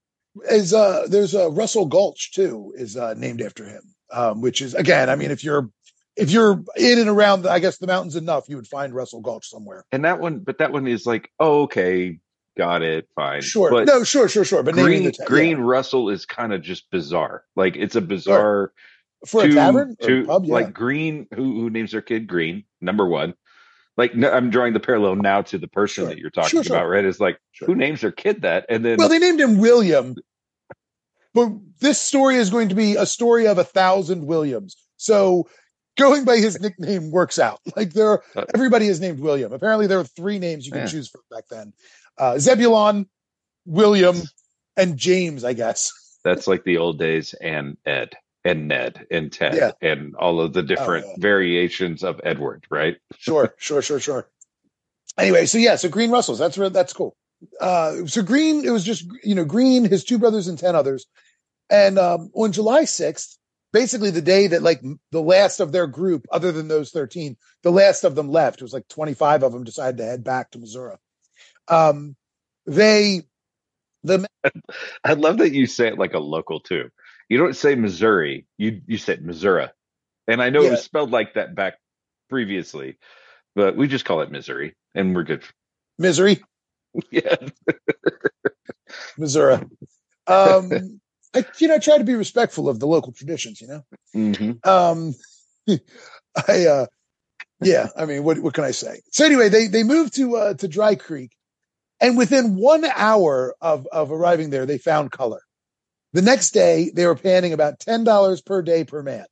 Is 0.50 0.72
uh 0.72 1.06
there's 1.08 1.34
uh 1.34 1.50
Russell 1.50 1.86
Gulch 1.86 2.32
too 2.32 2.72
is 2.76 2.96
uh 2.96 3.14
named 3.14 3.42
after 3.42 3.64
him. 3.64 3.82
Um, 4.12 4.40
which 4.40 4.60
is 4.60 4.74
again, 4.74 5.08
I 5.08 5.16
mean, 5.16 5.30
if 5.30 5.44
you're 5.44 5.70
if 6.16 6.30
you're 6.30 6.62
in 6.76 6.98
and 6.98 7.08
around, 7.08 7.46
I 7.46 7.58
guess 7.58 7.78
the 7.78 7.86
mountains 7.86 8.16
enough, 8.16 8.48
you 8.48 8.56
would 8.56 8.66
find 8.66 8.94
Russell 8.94 9.20
Gulch 9.20 9.48
somewhere. 9.48 9.84
And 9.92 10.04
that 10.04 10.20
one, 10.20 10.40
but 10.40 10.58
that 10.58 10.72
one 10.72 10.86
is 10.86 11.06
like, 11.06 11.30
oh, 11.38 11.62
okay, 11.62 12.18
got 12.56 12.82
it, 12.82 13.08
fine. 13.14 13.40
Sure, 13.40 13.70
But 13.70 13.86
no, 13.86 14.04
sure, 14.04 14.28
sure, 14.28 14.44
sure. 14.44 14.62
But 14.62 14.74
Green, 14.74 15.10
ta- 15.12 15.24
Green 15.26 15.58
yeah. 15.58 15.64
Russell 15.64 16.10
is 16.10 16.26
kind 16.26 16.52
of 16.52 16.62
just 16.62 16.90
bizarre. 16.90 17.44
Like 17.56 17.76
it's 17.76 17.96
a 17.96 18.00
bizarre 18.00 18.72
for 19.26 19.44
a 19.44 19.50
tavern 19.50 19.96
two- 20.00 20.26
pub, 20.26 20.44
yeah. 20.44 20.54
like 20.54 20.74
Green, 20.74 21.26
who 21.34 21.60
who 21.60 21.70
names 21.70 21.92
their 21.92 22.02
kid 22.02 22.26
Green? 22.26 22.64
Number 22.80 23.06
one. 23.06 23.34
Like 24.00 24.14
no, 24.14 24.30
I'm 24.30 24.48
drawing 24.48 24.72
the 24.72 24.80
parallel 24.80 25.16
now 25.16 25.42
to 25.42 25.58
the 25.58 25.68
person 25.68 26.06
that 26.06 26.16
you're 26.16 26.30
talking 26.30 26.48
Sure, 26.48 26.64
sure. 26.64 26.76
about, 26.76 26.88
right? 26.88 27.04
Is 27.04 27.20
like 27.20 27.38
who 27.60 27.74
names 27.74 28.00
their 28.00 28.10
kid 28.12 28.40
that, 28.42 28.64
and 28.70 28.82
then 28.82 28.96
Well, 28.96 29.10
they 29.10 29.18
named 29.18 29.38
him 29.38 29.58
William, 29.58 30.14
but 31.34 31.50
this 31.80 32.00
story 32.00 32.36
is 32.36 32.48
going 32.48 32.70
to 32.70 32.74
be 32.74 32.96
a 32.96 33.04
story 33.04 33.46
of 33.46 33.58
a 33.58 33.64
thousand 33.64 34.24
Williams. 34.26 34.74
So 34.96 35.48
going 35.98 36.24
by 36.24 36.38
his 36.38 36.58
nickname 36.58 37.10
works 37.10 37.38
out. 37.38 37.60
Like 37.76 37.92
there, 37.92 38.22
Uh, 38.34 38.46
everybody 38.54 38.86
is 38.86 39.00
named 39.00 39.20
William. 39.20 39.52
Apparently, 39.52 39.86
there 39.86 39.98
are 40.00 40.04
three 40.04 40.38
names 40.38 40.64
you 40.64 40.72
can 40.72 40.80
Yeah. 40.82 40.86
choose 40.86 41.10
from 41.10 41.20
back 41.30 41.44
then: 41.50 41.74
uh, 42.16 42.38
Zebulon, 42.38 43.04
William, 43.66 44.16
and 44.78 44.96
James. 44.96 45.44
I 45.44 45.52
guess. 45.52 45.92
that's 46.24 46.46
like 46.46 46.64
the 46.64 46.78
old 46.78 46.98
days, 46.98 47.34
and 47.34 47.76
Ed 47.84 48.14
and 48.44 48.68
Ned 48.68 49.06
and 49.10 49.32
Ted 49.32 49.54
Yeah. 49.54 49.70
Oh, 49.72 49.86
and 49.86 50.14
all 50.16 50.40
of 50.40 50.52
the 50.52 50.62
different 50.62 51.06
yeah. 51.06 51.14
variations 51.18 52.02
of 52.02 52.20
Edward, 52.24 52.66
right? 52.70 52.96
Sure, 53.18 53.54
sure, 53.58 53.82
sure, 53.82 54.00
sure. 54.00 54.28
Anyway, 55.18 55.46
so 55.46 55.58
yeah, 55.58 55.76
so 55.76 55.88
Green 55.88 56.10
Russells. 56.10 56.38
That's 56.38 56.56
that's 56.56 56.92
cool. 56.92 57.16
Uh, 57.60 58.06
so 58.06 58.22
Green, 58.22 58.64
it 58.64 58.70
was 58.70 58.84
just 58.84 59.04
you 59.22 59.34
know 59.34 59.44
Green, 59.44 59.84
his 59.84 60.04
two 60.04 60.18
brothers, 60.18 60.48
and 60.48 60.58
ten 60.58 60.74
others. 60.74 61.06
And 61.68 61.98
um, 61.98 62.30
on 62.34 62.52
July 62.52 62.84
sixth, 62.84 63.36
basically 63.72 64.10
the 64.10 64.22
day 64.22 64.46
that 64.48 64.62
like 64.62 64.80
the 65.10 65.20
last 65.20 65.60
of 65.60 65.72
their 65.72 65.86
group, 65.86 66.26
other 66.32 66.52
than 66.52 66.68
those 66.68 66.90
thirteen, 66.90 67.36
the 67.62 67.72
last 67.72 68.04
of 68.04 68.14
them 68.14 68.30
left. 68.30 68.60
It 68.60 68.64
was 68.64 68.72
like 68.72 68.88
twenty 68.88 69.14
five 69.14 69.42
of 69.42 69.52
them 69.52 69.64
decided 69.64 69.98
to 69.98 70.04
head 70.04 70.24
back 70.24 70.50
to 70.52 70.58
Missouri. 70.58 70.96
Um, 71.68 72.16
they, 72.66 73.22
the 74.02 74.26
I 75.04 75.14
love 75.14 75.38
that 75.38 75.52
you 75.52 75.66
say 75.66 75.88
it 75.88 75.98
like 75.98 76.14
a 76.14 76.18
local 76.18 76.60
too. 76.60 76.90
You 77.30 77.38
don't 77.38 77.54
say 77.56 77.76
Missouri, 77.76 78.46
you 78.58 78.82
you 78.86 78.98
said 78.98 79.24
Missouri, 79.24 79.68
and 80.28 80.42
I 80.42 80.50
know 80.50 80.62
it 80.64 80.70
was 80.70 80.82
spelled 80.82 81.12
like 81.12 81.34
that 81.34 81.54
back 81.54 81.78
previously, 82.28 82.98
but 83.54 83.76
we 83.76 83.86
just 83.88 84.04
call 84.04 84.20
it 84.22 84.32
Missouri, 84.32 84.74
and 84.96 85.14
we're 85.14 85.22
good. 85.22 85.44
Misery, 85.96 86.42
Yeah, 87.10 87.36
Missouri. 89.16 89.64
Um, 90.26 91.00
I 91.34 91.46
you 91.58 91.68
know 91.68 91.78
try 91.78 91.98
to 91.98 92.04
be 92.04 92.14
respectful 92.14 92.68
of 92.68 92.80
the 92.80 92.86
local 92.86 93.12
traditions. 93.12 93.60
You 93.60 93.68
know. 93.68 93.82
Mhm. 94.14 94.66
um 94.66 95.14
i 96.48 96.66
uh 96.66 96.86
yeah 97.62 97.88
i 97.96 98.06
mean 98.06 98.24
what 98.24 98.40
what 98.40 98.54
can 98.54 98.64
i 98.64 98.72
say 98.72 99.00
so 99.12 99.24
anyway 99.24 99.48
they 99.48 99.68
they 99.68 99.84
moved 99.84 100.16
to 100.16 100.36
uh 100.36 100.54
to 100.54 100.66
dry 100.66 100.96
creek 100.96 101.30
and 102.00 102.16
within 102.18 102.56
one 102.56 102.84
hour 102.84 103.54
of 103.60 103.86
of 103.92 104.10
arriving 104.10 104.50
there 104.50 104.66
they 104.66 104.78
found 104.78 105.12
color 105.12 105.40
the 106.12 106.22
next 106.22 106.50
day 106.50 106.90
they 106.94 107.06
were 107.06 107.14
paying 107.16 107.52
about 107.52 107.78
ten 107.80 108.04
dollars 108.04 108.40
per 108.42 108.62
day 108.62 108.84
per 108.84 109.02
man. 109.02 109.26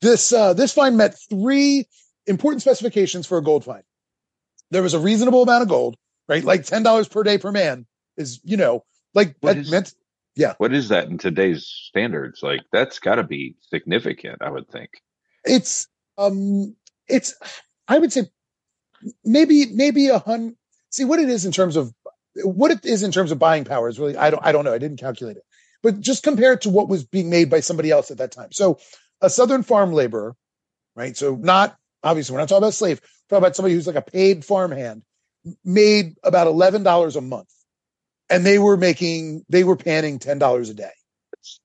This 0.00 0.32
uh 0.32 0.52
this 0.54 0.72
find 0.72 0.96
met 0.96 1.16
three 1.30 1.86
important 2.26 2.62
specifications 2.62 3.26
for 3.26 3.38
a 3.38 3.42
gold 3.42 3.64
find. 3.64 3.82
There 4.70 4.82
was 4.82 4.94
a 4.94 4.98
reasonable 5.00 5.42
amount 5.42 5.62
of 5.62 5.68
gold 5.68 5.96
right? 6.28 6.42
Like 6.44 6.64
ten 6.64 6.82
dollars 6.82 7.06
per 7.08 7.22
day 7.22 7.36
per 7.38 7.52
man 7.52 7.86
is 8.16 8.40
you 8.44 8.56
know 8.56 8.84
like 9.14 9.34
What 9.40 9.54
that 9.54 9.60
is- 9.60 9.70
meant 9.70 9.94
yeah. 10.36 10.54
what 10.58 10.72
is 10.74 10.88
that 10.88 11.08
in 11.08 11.18
today's 11.18 11.64
standards? 11.66 12.42
Like 12.42 12.62
that's 12.72 12.98
got 12.98 13.16
to 13.16 13.22
be 13.22 13.56
significant, 13.60 14.38
I 14.42 14.50
would 14.50 14.68
think. 14.68 14.90
it's 15.44 15.86
um 16.18 16.74
it's 17.08 17.34
i 17.88 17.98
would 17.98 18.12
say 18.12 18.22
maybe 19.24 19.66
maybe 19.72 20.08
a 20.08 20.18
hun 20.18 20.56
see 20.90 21.04
what 21.04 21.18
it 21.20 21.28
is 21.28 21.44
in 21.44 21.52
terms 21.52 21.76
of 21.76 21.92
what 22.44 22.70
it 22.70 22.84
is 22.84 23.02
in 23.02 23.12
terms 23.12 23.30
of 23.32 23.38
buying 23.38 23.64
power 23.64 23.88
is 23.88 23.98
really 23.98 24.16
i 24.16 24.30
don't 24.30 24.44
i 24.46 24.50
don't 24.52 24.64
know. 24.64 24.72
I 24.72 24.78
didn't 24.78 24.98
calculate 25.00 25.36
it 25.36 25.44
but 25.84 26.00
just 26.00 26.24
compare 26.24 26.54
it 26.54 26.62
to 26.62 26.70
what 26.70 26.88
was 26.88 27.04
being 27.04 27.30
made 27.30 27.48
by 27.48 27.60
somebody 27.60 27.92
else 27.92 28.10
at 28.10 28.18
that 28.18 28.32
time 28.32 28.50
so 28.50 28.78
a 29.20 29.30
southern 29.30 29.62
farm 29.62 29.92
laborer 29.92 30.34
right 30.96 31.16
so 31.16 31.36
not 31.36 31.76
obviously 32.02 32.32
we're 32.34 32.40
not 32.40 32.48
talking 32.48 32.64
about 32.64 32.74
slave 32.74 33.00
we're 33.00 33.36
talking 33.36 33.44
about 33.46 33.54
somebody 33.56 33.74
who's 33.74 33.86
like 33.86 33.94
a 33.94 34.02
paid 34.02 34.44
farmhand 34.44 35.02
made 35.64 36.16
about 36.24 36.46
$11 36.48 37.16
a 37.16 37.20
month 37.20 37.48
and 38.30 38.44
they 38.44 38.58
were 38.58 38.76
making 38.76 39.44
they 39.48 39.62
were 39.62 39.76
panning 39.76 40.18
$10 40.18 40.70
a 40.70 40.74
day 40.74 40.90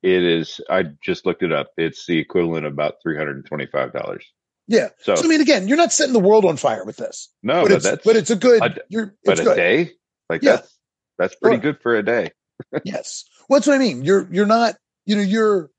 It 0.03 0.24
is. 0.24 0.59
I 0.70 0.84
just 1.01 1.26
looked 1.26 1.41
it 1.43 1.53
up. 1.53 1.67
It's 1.78 2.05
the 2.05 2.20
equivalent 2.20 2.65
of 2.65 2.74
about 2.74 2.95
three 3.01 3.15
hundred 3.17 3.38
and 3.38 3.45
twenty-five 3.45 3.93
dollars. 3.93 4.26
yeah 4.67 4.89
So- 5.01 5.15
so 5.15 5.24
i 5.24 5.28
mean 5.28 5.39
again 5.39 5.67
you're 5.70 5.78
not 5.78 5.93
setting 5.93 6.11
the 6.13 6.20
world 6.20 6.43
on 6.43 6.57
fire 6.57 6.84
with 6.86 6.97
this 6.97 7.30
No, 7.41 7.61
but, 7.61 7.70
but 7.70 7.72
it's 7.76 7.84
that's 7.86 8.05
but 8.05 8.15
it's 8.17 8.30
a 8.30 8.36
good 8.36 8.61
a- 8.61 9.11
but 9.24 9.39
a 9.39 9.43
good 9.43 9.55
day, 9.55 9.91
like 10.30 10.43
Yeah. 10.43 10.57
that's 10.57 10.78
that's 11.17 11.36
pretty 11.36 11.55
Sure. 11.61 11.72
good 11.72 11.82
for 11.82 11.95
a 11.95 12.03
day. 12.03 12.32
yes 12.84 13.24
well 13.49 13.59
that's 13.59 13.67
what 13.67 13.75
i 13.75 13.79
mean? 13.79 14.03
You're 14.03 14.29
you're 14.31 14.47
not 14.47 14.75
you 15.05 15.17
know 15.17 15.23
you're 15.23 15.71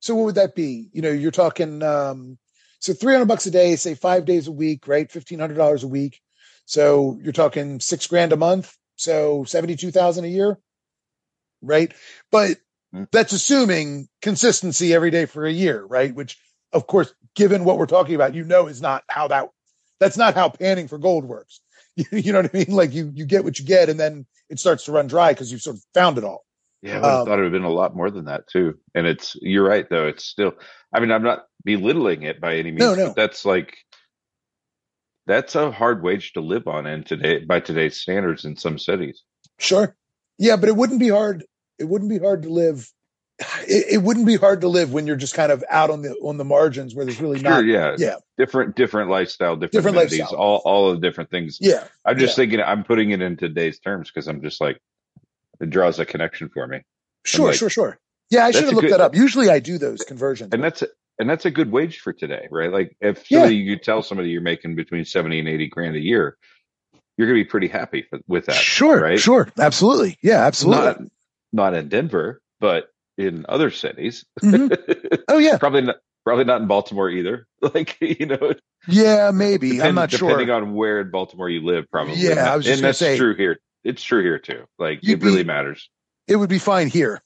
so 0.00 0.14
what 0.16 0.26
would 0.26 0.36
that 0.36 0.54
be? 0.56 0.90
You 0.94 1.02
know 1.02 1.10
you're 1.10 1.32
talking 1.32 1.82
um 1.84 2.38
so 2.80 2.94
300 2.94 3.26
bucks 3.26 3.46
a 3.46 3.52
day 3.52 3.76
say 3.76 3.94
five 3.96 4.26
days 4.26 4.48
a 4.48 4.52
week 4.52 4.88
right? 4.88 5.10
$1500 5.10 5.84
a 5.84 5.88
week. 5.88 6.20
So 6.66 7.18
you're 7.22 7.32
talking 7.34 7.80
six 7.80 8.06
grand 8.08 8.32
a 8.32 8.38
month 8.38 8.76
so 8.96 9.44
72000 9.44 10.24
a 10.24 10.28
year 10.28 10.58
right? 11.62 11.92
But 12.32 12.58
Mm. 12.94 13.08
that's 13.12 13.32
assuming 13.32 14.08
consistency 14.22 14.94
every 14.94 15.10
day 15.10 15.26
for 15.26 15.44
a 15.44 15.52
year 15.52 15.84
right? 15.84 16.14
Which 16.14 16.38
of 16.72 16.86
course 16.86 17.12
given 17.34 17.64
what 17.64 17.78
we're 17.78 17.86
talking 17.86 18.14
about 18.14 18.34
you 18.34 18.44
know 18.44 18.68
is 18.68 18.80
not 18.80 19.04
how 19.08 19.28
that 19.28 19.50
that's 20.00 20.16
not 20.16 20.34
how 20.34 20.48
panning 20.50 20.88
for 20.88 20.98
gold 20.98 21.24
works. 21.26 21.60
You 22.12 22.32
know 22.32 22.42
what 22.42 22.54
i 22.54 22.58
mean? 22.58 22.70
Like 22.76 22.94
you 22.94 23.12
you 23.14 23.26
get 23.26 23.44
what 23.44 23.58
you 23.58 23.66
get 23.66 23.90
and 23.90 24.00
then 24.00 24.26
it 24.50 24.60
starts 24.60 24.84
to 24.86 24.92
run 24.92 25.08
dry 25.08 25.32
because 25.34 25.52
you've 25.52 25.62
sort 25.62 25.76
of 25.76 25.84
found 25.94 26.18
it 26.18 26.24
all 26.24 26.45
Yeah, 26.82 26.92
I 26.92 27.00
would 27.00 27.04
have 27.04 27.18
Um, 27.20 27.26
thought 27.26 27.32
it 27.38 27.42
would 27.42 27.44
have 27.44 27.52
been 27.52 27.62
a 27.64 27.70
lot 27.70 27.96
more 27.96 28.10
than 28.10 28.26
that 28.26 28.46
too. 28.48 28.78
And 28.94 29.06
it's 29.06 29.36
you're 29.40 29.66
right 29.66 29.86
though. 29.88 30.06
It's 30.06 30.24
still. 30.24 30.52
I 30.92 31.00
mean, 31.00 31.10
I'm 31.10 31.22
not 31.22 31.44
belittling 31.64 32.22
it 32.22 32.40
by 32.40 32.56
any 32.56 32.70
means. 32.70 32.80
No, 32.80 32.94
no. 32.94 33.06
But 33.08 33.16
that's 33.16 33.44
like 33.44 33.76
that's 35.26 35.54
a 35.56 35.70
hard 35.70 36.02
wage 36.02 36.32
to 36.34 36.40
live 36.40 36.68
on 36.68 36.86
in 36.86 37.02
today 37.04 37.44
by 37.44 37.60
today's 37.60 37.96
standards 38.00 38.44
in 38.44 38.56
some 38.56 38.78
cities. 38.78 39.22
Sure. 39.58 39.96
Yeah, 40.38 40.56
but 40.56 40.68
it 40.68 40.76
wouldn't 40.76 41.00
be 41.00 41.08
hard. 41.08 41.44
It 41.78 41.84
wouldn't 41.84 42.10
be 42.10 42.18
hard 42.18 42.42
to 42.42 42.48
live. 42.48 42.88
It, 43.68 43.86
it 43.94 44.02
wouldn't 44.02 44.26
be 44.26 44.36
hard 44.36 44.62
to 44.62 44.68
live 44.68 44.92
when 44.92 45.06
you're 45.06 45.16
just 45.16 45.34
kind 45.34 45.52
of 45.52 45.62
out 45.68 45.90
on 45.90 46.02
the 46.02 46.10
on 46.22 46.36
the 46.38 46.44
margins 46.44 46.94
where 46.94 47.04
there's 47.04 47.20
really 47.20 47.38
Sure, 47.40 47.50
not. 47.50 47.64
yeah, 47.66 47.94
Yeah. 47.98 48.16
different 48.38 48.76
different 48.76 49.10
lifestyle, 49.10 49.56
different, 49.56 49.72
Different 49.72 49.96
amenities, 49.96 50.20
lifestyle. 50.20 50.38
all 50.38 50.62
all 50.64 50.90
of 50.90 51.00
the 51.00 51.06
different 51.06 51.30
things. 51.30 51.58
Yeah. 51.60 51.84
I'm 52.04 52.18
just 52.18 52.32
yeah. 52.32 52.42
thinking. 52.42 52.60
I'm 52.60 52.84
putting 52.84 53.10
it 53.10 53.20
in 53.20 53.36
today's 53.36 53.78
terms 53.80 54.10
because 54.10 54.28
I'm 54.28 54.40
just 54.42 54.60
like 54.60 54.80
it 55.60 55.70
draws 55.70 55.98
a 55.98 56.04
connection 56.04 56.48
for 56.48 56.66
me. 56.66 56.82
Sure, 57.24 57.48
like, 57.48 57.56
sure, 57.56 57.70
sure. 57.70 57.98
Yeah, 58.30 58.44
I 58.46 58.50
should 58.50 58.64
have 58.64 58.72
looked 58.74 58.82
good- 58.86 58.92
that 58.92 59.00
up. 59.00 59.14
Usually 59.14 59.48
I 59.48 59.58
do 59.60 59.78
those 59.78 60.02
conversions. 60.02 60.52
and 60.52 60.62
that's 60.62 60.82
and 61.18 61.30
that's 61.30 61.44
a 61.46 61.50
good 61.50 61.70
wage 61.72 61.98
for 62.00 62.12
today, 62.12 62.46
right? 62.50 62.70
Like 62.72 62.96
if 63.00 63.30
Yeah. 63.30 63.38
somebody 63.40 63.56
you 63.56 63.78
tell 63.78 64.02
somebody 64.02 64.30
you're 64.30 64.42
making 64.42 64.74
between 64.76 65.04
seventy 65.04 65.38
and 65.38 65.48
eighty 65.48 65.68
grand 65.68 65.96
a 65.96 66.00
year, 66.00 66.36
you're 67.16 67.26
going 67.28 67.38
to 67.38 67.44
be 67.44 67.48
pretty 67.48 67.68
happy 67.68 68.06
with, 68.12 68.22
with 68.28 68.46
that. 68.46 68.56
Sure, 68.56 69.00
right? 69.00 69.18
sure. 69.18 69.48
Absolutely. 69.58 70.18
Yeah, 70.22 70.44
absolutely. 70.44 70.84
Not 70.84 71.00
not 71.52 71.74
in 71.74 71.88
Denver, 71.88 72.40
but 72.60 72.88
in 73.16 73.46
other 73.48 73.70
cities. 73.70 74.24
Mhm. 74.42 74.76
Oh 75.28 75.38
yeah. 75.38 75.58
probably 75.58 75.82
not. 75.82 75.96
Probably 76.24 76.44
not 76.44 76.60
in 76.60 76.66
Baltimore 76.66 77.08
either. 77.10 77.46
Like 77.62 77.96
you 78.00 78.26
know, 78.26 78.52
Yeah, 78.88 79.30
maybe. 79.32 79.70
I'm 79.72 79.76
depend- 79.76 79.94
not 79.96 80.10
sure. 80.10 80.28
depending 80.28 80.50
on 80.50 80.74
where 80.74 81.00
in 81.00 81.10
Baltimore 81.10 81.48
you 81.48 81.64
live. 81.64 81.84
Probably. 81.90 82.14
Yeah, 82.16 82.52
I 82.52 82.56
was 82.56 82.64
just 82.66 82.78
and 82.80 82.84
that's 82.88 82.98
say- 82.98 83.16
true 83.16 83.34
here. 83.36 83.58
It's 83.86 84.02
true 84.02 84.22
here 84.22 84.38
too. 84.38 84.64
Like 84.78 85.00
You'd 85.02 85.22
it 85.22 85.24
really 85.24 85.42
be- 85.42 85.46
matters. 85.46 85.88
it 86.26 86.36
would 86.36 86.48
be 86.50 86.58
fine 86.58 86.88
here 86.88 87.22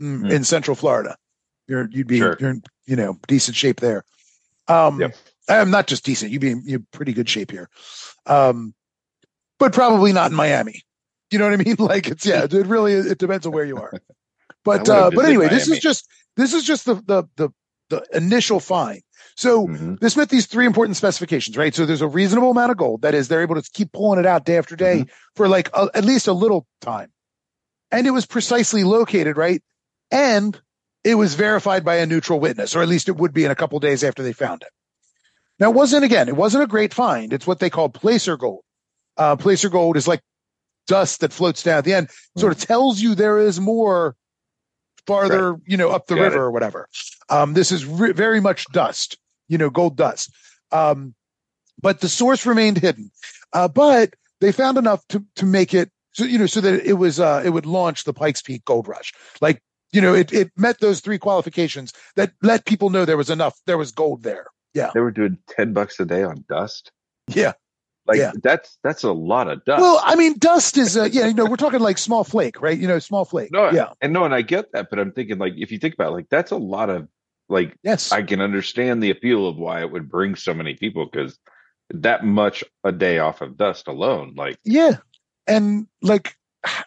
mm, 0.00 0.20
Mm. 0.22 0.30
in 0.30 0.44
Central 0.44 0.74
Florida. 0.74 1.16
You're 1.68 1.88
you'd 1.90 2.06
be 2.08 2.18
Sure. 2.18 2.36
you're 2.40 2.50
in, 2.50 2.62
you 2.86 2.96
know 2.96 3.18
decent 3.28 3.56
shape 3.56 3.80
there. 3.80 4.04
Um, 4.68 5.00
Yep. 5.00 5.16
I'm 5.48 5.70
not 5.70 5.86
just 5.86 6.04
decent. 6.04 6.30
You'd 6.32 6.40
be 6.40 6.54
you're 6.64 6.82
pretty 6.92 7.12
good 7.12 7.28
shape 7.28 7.50
here, 7.50 7.68
um, 8.26 8.74
but 9.58 9.72
probably 9.72 10.12
not 10.12 10.30
in 10.30 10.36
Miami. 10.36 10.82
You 11.30 11.38
know 11.38 11.48
what 11.48 11.54
I 11.58 11.62
mean? 11.64 11.76
Like 11.78 12.08
it's 12.08 12.26
yeah. 12.26 12.44
It 12.44 12.52
really 12.66 12.92
it 12.94 13.18
depends 13.18 13.46
on 13.46 13.52
where 13.52 13.64
you 13.64 13.76
are. 13.78 13.92
But 14.64 14.88
uh, 14.88 15.10
but 15.12 15.24
anyway, 15.24 15.48
this 15.48 15.66
is 15.68 15.80
just 15.80 16.06
this 16.36 16.52
is 16.54 16.62
just 16.62 16.84
the 16.84 16.94
the 16.94 17.24
the 17.36 17.48
the 17.90 18.06
initial 18.12 18.60
find. 18.60 19.02
So 19.36 19.66
Mhm. 19.66 19.98
this 20.00 20.16
met 20.16 20.28
these 20.28 20.46
three 20.46 20.66
important 20.66 20.96
specifications, 20.96 21.56
right? 21.56 21.74
So 21.74 21.86
there's 21.86 22.02
a 22.02 22.08
reasonable 22.08 22.50
amount 22.50 22.70
of 22.70 22.76
gold. 22.76 23.02
That 23.02 23.14
is, 23.14 23.28
they're 23.28 23.42
able 23.42 23.54
to 23.60 23.70
keep 23.72 23.92
pulling 23.92 24.18
it 24.20 24.26
out 24.26 24.44
day 24.44 24.58
after 24.58 24.76
day 24.76 25.00
Mm-hmm. 25.00 25.10
for 25.36 25.48
like 25.48 25.70
a, 25.74 25.88
at 25.94 26.04
least 26.04 26.28
a 26.28 26.32
little 26.32 26.66
time. 26.80 27.10
And 27.90 28.06
it 28.06 28.10
was 28.10 28.26
precisely 28.26 28.84
located, 28.84 29.36
right? 29.36 29.62
And 30.10 30.58
it 31.04 31.14
was 31.14 31.34
verified 31.34 31.84
by 31.84 31.96
a 31.96 32.06
neutral 32.06 32.40
witness, 32.40 32.76
or 32.76 32.82
at 32.82 32.88
least 32.88 33.08
it 33.08 33.16
would 33.16 33.32
be 33.32 33.44
in 33.44 33.50
a 33.50 33.54
couple 33.56 33.78
days 33.80 34.04
after 34.04 34.22
they 34.22 34.32
found 34.32 34.62
it. 34.62 34.68
Now, 35.58 35.70
it 35.70 35.74
wasn't 35.74 36.04
again, 36.04 36.28
it 36.28 36.36
wasn't 36.36 36.64
a 36.64 36.66
great 36.66 36.92
find. 36.94 37.32
It's 37.32 37.46
what 37.46 37.58
they 37.58 37.70
call 37.70 37.88
placer 37.88 38.36
gold. 38.36 38.62
Uh, 39.16 39.36
placer 39.36 39.68
gold 39.68 39.96
is 39.96 40.08
like 40.08 40.20
dust 40.86 41.20
that 41.20 41.32
floats 41.32 41.62
down 41.62 41.78
at 41.78 41.84
the 41.84 41.94
end, 41.94 42.10
sort 42.36 42.52
of 42.52 42.60
tells 42.60 43.00
you 43.00 43.14
there 43.14 43.38
is 43.38 43.60
more 43.60 44.16
farther, 45.06 45.56
you 45.66 45.76
know, 45.76 45.90
up 45.90 46.06
the 46.06 46.14
Got 46.14 46.22
river 46.22 46.36
it. 46.36 46.40
or 46.46 46.50
whatever. 46.50 46.88
Um, 47.28 47.54
this 47.54 47.72
is 47.72 47.84
re- 47.84 48.12
very 48.12 48.40
much 48.40 48.64
dust, 48.72 49.18
you 49.52 49.58
know, 49.58 49.68
gold 49.70 49.96
dust. 49.96 50.32
Um, 50.72 51.14
but 51.80 52.00
the 52.00 52.08
source 52.08 52.46
remained 52.46 52.78
hidden. 52.78 53.10
Uh, 53.52 53.68
but 53.68 54.14
they 54.40 54.50
found 54.50 54.78
enough 54.78 55.06
to, 55.08 55.22
to 55.36 55.44
make 55.44 55.74
it 55.74 55.90
so, 56.14 56.24
you 56.24 56.38
know, 56.38 56.46
so 56.46 56.60
that 56.62 56.84
it 56.84 56.94
was, 56.94 57.20
uh, 57.20 57.42
it 57.44 57.50
would 57.50 57.66
launch 57.66 58.04
the 58.04 58.12
Pikes 58.14 58.42
Peak 58.42 58.64
gold 58.64 58.88
rush. 58.88 59.12
Like, 59.40 59.62
you 59.92 60.00
know, 60.00 60.14
it, 60.14 60.32
it 60.32 60.50
met 60.56 60.80
those 60.80 61.00
three 61.00 61.18
qualifications 61.18 61.92
that 62.16 62.32
let 62.42 62.64
people 62.64 62.88
know 62.90 63.04
there 63.04 63.16
was 63.16 63.30
enough, 63.30 63.58
there 63.66 63.78
was 63.78 63.92
gold 63.92 64.22
there. 64.22 64.46
Yeah. 64.74 64.90
They 64.94 65.00
were 65.00 65.10
doing 65.10 65.36
ten 65.48 65.74
bucks 65.74 66.00
a 66.00 66.06
day 66.06 66.22
on 66.22 66.44
dust. 66.48 66.90
Yeah. 67.28 67.52
Like 68.06 68.18
Yeah. 68.18 68.32
that's 68.42 68.78
that's 68.82 69.04
a 69.04 69.12
lot 69.12 69.48
of 69.48 69.64
dust. 69.64 69.80
Well, 69.82 70.00
I 70.02 70.16
mean, 70.16 70.38
dust 70.38 70.76
is, 70.78 70.96
uh, 70.96 71.08
yeah, 71.12 71.26
you 71.26 71.34
know, 71.34 71.44
we're 71.44 71.56
talking 71.56 71.80
like 71.80 71.98
small 71.98 72.24
flake, 72.24 72.60
right? 72.60 72.78
You 72.78 72.88
know, 72.88 72.98
small 72.98 73.24
flake. 73.24 73.50
no, 73.52 73.70
yeah. 73.70 73.90
and 74.00 74.12
no, 74.12 74.24
and 74.24 74.34
I 74.34 74.42
get 74.42 74.72
that, 74.72 74.88
but 74.90 74.98
I'm 74.98 75.12
thinking 75.12 75.38
like 75.38 75.52
if 75.56 75.70
you 75.72 75.78
think 75.78 75.94
about 75.94 76.08
it, 76.08 76.14
like 76.14 76.28
that's 76.30 76.50
a 76.52 76.56
lot 76.56 76.88
of 76.90 77.08
like 77.52 77.76
yes, 77.82 78.10
I 78.10 78.22
can 78.22 78.40
understand 78.40 79.02
the 79.02 79.10
appeal 79.10 79.46
of 79.46 79.56
why 79.56 79.82
it 79.82 79.92
would 79.92 80.10
bring 80.10 80.34
so 80.34 80.54
many 80.54 80.74
people 80.74 81.06
because 81.06 81.38
that 81.92 82.24
much 82.24 82.64
a 82.84 82.92
day 82.92 83.18
off 83.18 83.40
of 83.40 83.56
dust 83.56 83.88
alone, 83.88 84.34
like 84.36 84.58
Yeah. 84.64 84.96
And 85.46 85.86
like, 86.00 86.36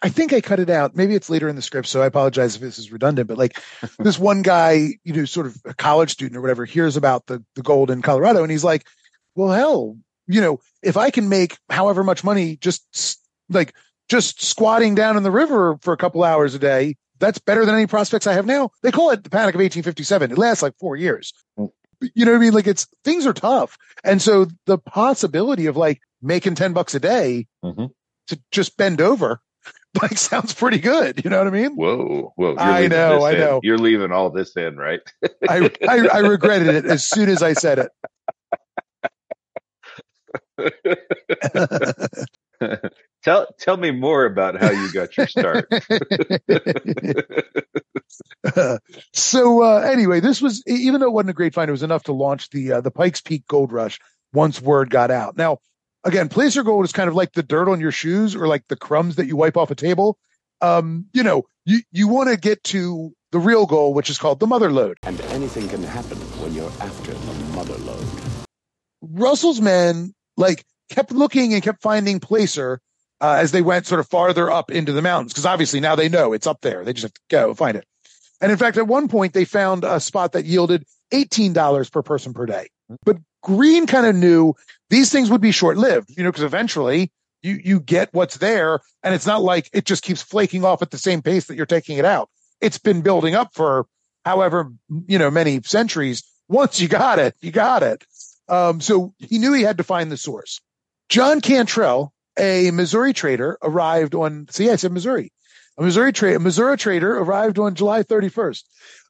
I 0.02 0.08
think 0.08 0.32
I 0.32 0.40
cut 0.40 0.60
it 0.60 0.70
out. 0.70 0.96
Maybe 0.96 1.14
it's 1.14 1.30
later 1.30 1.48
in 1.48 1.56
the 1.56 1.62
script. 1.62 1.88
So 1.88 2.02
I 2.02 2.06
apologize 2.06 2.56
if 2.56 2.62
this 2.62 2.78
is 2.78 2.90
redundant, 2.90 3.28
but 3.28 3.38
like 3.38 3.58
this 3.98 4.18
one 4.18 4.42
guy, 4.42 4.94
you 5.04 5.12
know, 5.12 5.24
sort 5.24 5.46
of 5.46 5.56
a 5.64 5.74
college 5.74 6.10
student 6.10 6.36
or 6.36 6.40
whatever 6.40 6.64
hears 6.64 6.96
about 6.96 7.26
the, 7.26 7.44
the 7.54 7.62
gold 7.62 7.90
in 7.90 8.02
Colorado 8.02 8.42
and 8.42 8.50
he's 8.50 8.64
like, 8.64 8.86
well, 9.34 9.52
hell, 9.52 9.96
you 10.26 10.40
know, 10.40 10.60
if 10.82 10.96
I 10.96 11.10
can 11.10 11.28
make 11.28 11.58
however 11.70 12.02
much 12.02 12.24
money 12.24 12.56
just 12.56 13.20
like 13.48 13.74
just 14.08 14.42
squatting 14.42 14.94
down 14.94 15.16
in 15.16 15.22
the 15.22 15.30
river 15.30 15.78
for 15.82 15.92
a 15.92 15.96
couple 15.96 16.24
hours 16.24 16.54
a 16.54 16.58
day, 16.58 16.96
that's 17.18 17.38
better 17.38 17.64
than 17.64 17.74
any 17.74 17.86
prospects 17.86 18.26
I 18.26 18.34
have 18.34 18.46
now. 18.46 18.70
They 18.82 18.90
call 18.90 19.10
it 19.10 19.24
the 19.24 19.30
panic 19.30 19.54
of 19.54 19.60
1857. 19.60 20.32
It 20.32 20.38
lasts 20.38 20.62
like 20.62 20.74
four 20.78 20.96
years. 20.96 21.32
You 21.56 22.24
know 22.26 22.32
what 22.32 22.38
I 22.38 22.40
mean? 22.40 22.52
Like 22.52 22.66
it's 22.66 22.86
things 23.04 23.26
are 23.26 23.32
tough. 23.32 23.78
And 24.04 24.20
so 24.20 24.46
the 24.66 24.76
possibility 24.78 25.66
of 25.66 25.76
like 25.76 26.00
making 26.20 26.54
10 26.54 26.72
bucks 26.74 26.94
a 26.94 27.00
day 27.00 27.46
Mhm. 27.64 27.90
to 28.28 28.38
just 28.50 28.76
bend 28.76 29.00
over, 29.00 29.40
like 30.02 30.18
sounds 30.18 30.52
pretty 30.52 30.78
good. 30.78 31.24
You 31.24 31.30
know 31.30 31.38
what 31.38 31.46
I 31.46 31.50
mean? 31.50 31.74
whoa, 31.74 32.32
whoa. 32.36 32.56
I 32.58 32.86
know, 32.88 33.22
I 33.22 33.32
in. 33.32 33.40
know. 33.40 33.60
You're 33.62 33.78
leaving 33.78 34.12
all 34.12 34.28
this 34.30 34.54
in, 34.56 34.76
right? 34.76 35.00
I, 35.48 35.70
I, 35.88 36.08
I 36.08 36.18
regretted 36.18 36.68
it 36.74 36.84
as 36.84 37.08
soon 37.08 37.30
as 37.30 37.42
I 37.42 37.54
said 37.54 37.78
it. 37.78 37.90
tell 43.26 43.46
tell 43.58 43.76
me 43.76 43.90
more 43.90 44.24
about 44.24 44.58
how 44.60 44.70
you 44.70 44.92
got 44.92 45.16
your 45.16 45.26
start. 45.26 45.66
so 49.12 49.62
uh, 49.62 49.80
anyway, 49.80 50.20
this 50.20 50.40
was 50.40 50.62
even 50.66 51.00
though 51.00 51.08
it 51.08 51.12
wasn't 51.12 51.30
a 51.30 51.34
great 51.34 51.52
find, 51.52 51.68
it 51.68 51.72
was 51.72 51.82
enough 51.82 52.04
to 52.04 52.12
launch 52.12 52.48
the 52.50 52.70
uh, 52.72 52.80
the 52.80 52.92
Pikes 52.92 53.20
Peak 53.20 53.46
Gold 53.48 53.72
Rush 53.72 53.98
once 54.32 54.62
word 54.62 54.90
got 54.90 55.10
out. 55.10 55.36
Now, 55.36 55.58
again, 56.04 56.28
placer 56.28 56.62
gold 56.62 56.84
is 56.84 56.92
kind 56.92 57.08
of 57.08 57.14
like 57.14 57.32
the 57.32 57.42
dirt 57.42 57.68
on 57.68 57.80
your 57.80 57.90
shoes 57.90 58.36
or 58.36 58.46
like 58.46 58.62
the 58.68 58.76
crumbs 58.76 59.16
that 59.16 59.26
you 59.26 59.36
wipe 59.36 59.56
off 59.56 59.72
a 59.72 59.74
table. 59.74 60.18
Um, 60.60 61.06
you 61.12 61.24
know, 61.24 61.42
you 61.64 61.80
you 61.90 62.06
want 62.08 62.30
to 62.30 62.36
get 62.36 62.62
to 62.64 63.12
the 63.32 63.40
real 63.40 63.66
goal, 63.66 63.92
which 63.92 64.08
is 64.08 64.18
called 64.18 64.38
the 64.38 64.46
mother 64.46 64.70
lode. 64.70 64.98
And 65.02 65.20
anything 65.32 65.68
can 65.68 65.82
happen 65.82 66.16
when 66.40 66.54
you're 66.54 66.70
after 66.80 67.12
the 67.12 67.56
mother 67.56 67.76
lode. 67.78 68.06
Russell's 69.02 69.60
men 69.60 70.14
like 70.36 70.64
kept 70.90 71.10
looking 71.10 71.54
and 71.54 71.62
kept 71.62 71.82
finding 71.82 72.20
placer 72.20 72.80
uh, 73.20 73.38
as 73.40 73.52
they 73.52 73.62
went 73.62 73.86
sort 73.86 74.00
of 74.00 74.08
farther 74.08 74.50
up 74.50 74.70
into 74.70 74.92
the 74.92 75.02
mountains 75.02 75.32
because 75.32 75.46
obviously 75.46 75.80
now 75.80 75.96
they 75.96 76.08
know 76.08 76.32
it's 76.32 76.46
up 76.46 76.60
there. 76.60 76.84
They 76.84 76.92
just 76.92 77.04
have 77.04 77.14
to 77.14 77.20
go 77.30 77.54
find 77.54 77.76
it. 77.76 77.86
And 78.40 78.52
in 78.52 78.58
fact, 78.58 78.76
at 78.76 78.86
one 78.86 79.08
point 79.08 79.32
they 79.32 79.44
found 79.44 79.84
a 79.84 80.00
spot 80.00 80.32
that 80.32 80.44
yielded 80.44 80.84
eighteen 81.12 81.52
dollars 81.52 81.88
per 81.88 82.02
person 82.02 82.34
per 82.34 82.46
day. 82.46 82.68
But 83.04 83.18
Green 83.42 83.86
kind 83.86 84.06
of 84.06 84.14
knew 84.14 84.54
these 84.90 85.10
things 85.10 85.30
would 85.30 85.40
be 85.40 85.52
short 85.52 85.76
lived, 85.76 86.10
you 86.16 86.22
know, 86.22 86.30
because 86.30 86.44
eventually 86.44 87.10
you 87.42 87.58
you 87.62 87.80
get 87.80 88.12
what's 88.12 88.38
there, 88.38 88.80
and 89.02 89.14
it's 89.14 89.26
not 89.26 89.42
like 89.42 89.70
it 89.72 89.84
just 89.84 90.02
keeps 90.02 90.22
flaking 90.22 90.64
off 90.64 90.82
at 90.82 90.90
the 90.90 90.98
same 90.98 91.22
pace 91.22 91.46
that 91.46 91.56
you're 91.56 91.66
taking 91.66 91.98
it 91.98 92.04
out. 92.04 92.28
It's 92.60 92.78
been 92.78 93.02
building 93.02 93.34
up 93.34 93.54
for 93.54 93.86
however 94.24 94.72
you 95.06 95.18
know 95.18 95.30
many 95.30 95.62
centuries. 95.62 96.22
Once 96.48 96.80
you 96.80 96.88
got 96.88 97.18
it, 97.18 97.34
you 97.40 97.50
got 97.50 97.82
it. 97.82 98.04
Um, 98.48 98.80
so 98.80 99.14
he 99.18 99.38
knew 99.38 99.52
he 99.52 99.62
had 99.62 99.78
to 99.78 99.84
find 99.84 100.12
the 100.12 100.16
source. 100.16 100.60
John 101.08 101.40
Cantrell, 101.40 102.12
a 102.38 102.70
Missouri 102.70 103.12
trader, 103.12 103.58
arrived 103.62 104.14
on. 104.14 104.46
See, 104.50 104.70
I 104.70 104.76
said 104.76 104.92
Missouri. 104.92 105.32
A 105.78 105.82
Missouri 105.82 106.12
trader, 106.12 106.38
Missouri 106.38 106.76
trader 106.76 107.18
arrived 107.18 107.58
on 107.58 107.74
July 107.74 108.02
31st. 108.02 108.62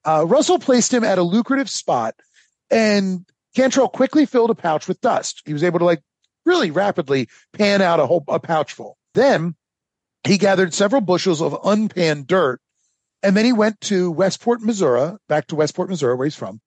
Uh, 0.05 0.25
Russell 0.27 0.59
placed 0.59 0.93
him 0.93 1.05
at 1.05 1.19
a 1.19 1.23
lucrative 1.23 1.71
spot, 1.71 2.15
and 2.71 3.25
Cantrell 3.55 3.89
quickly 3.89 4.27
filled 4.27 4.51
a 4.51 4.55
pouch 4.55 4.89
with 4.89 5.01
dust. 5.01 5.43
He 5.45 5.53
was 5.53 5.65
able 5.65 5.79
to 5.79 5.85
like 5.85 6.03
really 6.45 6.71
rapidly 6.71 7.29
pan 7.53 7.83
out 7.83 8.01
a 8.01 8.07
whole 8.07 8.25
a 8.29 8.39
pouch 8.39 8.73
full. 8.73 8.97
Then 9.15 9.55
he 10.25 10.39
gathered 10.39 10.75
several 10.75 11.01
bushels 11.01 11.41
of 11.41 11.57
unpanned 11.65 12.27
dirt, 12.27 12.61
and 13.23 13.37
then 13.37 13.45
he 13.45 13.53
went 13.53 13.81
to 13.83 14.11
Westport, 14.11 14.61
Missouri, 14.61 15.17
back 15.29 15.47
to 15.49 15.57
Westport, 15.57 15.89
Missouri, 15.89 16.15
where 16.17 16.27
he's 16.27 16.35
from. 16.35 16.61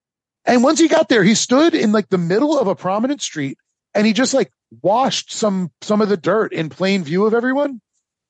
And 0.44 0.62
once 0.62 0.80
he 0.80 0.88
got 0.88 1.08
there, 1.08 1.22
he 1.22 1.34
stood 1.34 1.74
in 1.74 1.92
like 1.92 2.08
the 2.08 2.18
middle 2.18 2.58
of 2.58 2.66
a 2.66 2.74
prominent 2.74 3.22
street, 3.22 3.58
and 3.94 4.06
he 4.06 4.12
just 4.12 4.34
like 4.34 4.52
washed 4.82 5.32
some 5.32 5.70
some 5.80 6.00
of 6.00 6.08
the 6.08 6.16
dirt 6.16 6.52
in 6.52 6.68
plain 6.68 7.04
view 7.04 7.26
of 7.26 7.34
everyone. 7.34 7.80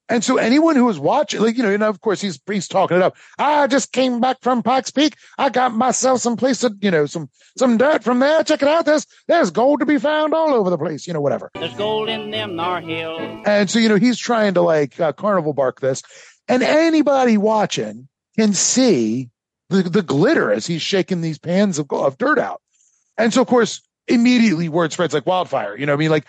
And 0.08 0.24
so 0.24 0.38
anyone 0.38 0.74
who 0.74 0.86
was 0.86 0.98
watching, 0.98 1.40
like, 1.40 1.56
you 1.56 1.62
know, 1.62 1.70
and 1.70 1.84
of 1.84 2.00
course 2.00 2.20
he's 2.20 2.40
he's 2.50 2.66
talking 2.66 2.96
it 2.96 3.02
up. 3.02 3.16
I 3.38 3.68
just 3.68 3.92
came 3.92 4.20
back 4.20 4.38
from 4.42 4.64
Pikes 4.64 4.90
Peak. 4.90 5.14
I 5.38 5.50
got 5.50 5.72
myself 5.72 6.20
some 6.20 6.36
place 6.36 6.61
to, 6.61 6.74
you 6.80 6.90
know, 6.90 7.06
some 7.06 7.30
some 7.56 7.76
dirt 7.76 8.02
from 8.02 8.18
there. 8.18 8.42
Check 8.42 8.62
it 8.62 8.68
out. 8.68 8.86
There's 8.86 9.06
there's 9.28 9.52
gold 9.52 9.80
to 9.80 9.86
be 9.86 9.98
found 9.98 10.34
all 10.34 10.52
over 10.52 10.68
the 10.68 10.78
place, 10.78 11.06
you 11.06 11.12
know, 11.12 11.20
whatever. 11.20 11.48
There's 11.54 11.74
gold 11.74 12.08
in 12.08 12.32
them 12.32 12.56
Nar 12.56 12.80
Hills. 12.80 13.44
And 13.46 13.70
so, 13.70 13.78
you 13.78 13.88
know, 13.88 13.96
he's 13.96 14.18
trying 14.18 14.54
to 14.54 14.62
like 14.62 14.98
uh, 14.98 15.12
carnival 15.12 15.52
bark 15.52 15.80
this. 15.80 16.02
And 16.48 16.64
anybody 16.64 17.36
watching 17.36 18.08
can 18.36 18.52
see 18.52 19.30
the, 19.68 19.84
the 19.84 20.02
glitter 20.02 20.50
as 20.50 20.66
he's 20.66 20.82
shaking 20.82 21.20
these 21.20 21.38
pans 21.38 21.78
of, 21.78 21.86
of 21.92 22.18
dirt 22.18 22.40
out. 22.40 22.61
And 23.16 23.32
so, 23.32 23.42
of 23.42 23.46
course, 23.46 23.80
immediately 24.09 24.68
word 24.68 24.92
spreads 24.92 25.14
like 25.14 25.26
wildfire. 25.26 25.76
You 25.76 25.86
know, 25.86 25.92
I 25.92 25.96
mean, 25.96 26.11
like, 26.11 26.26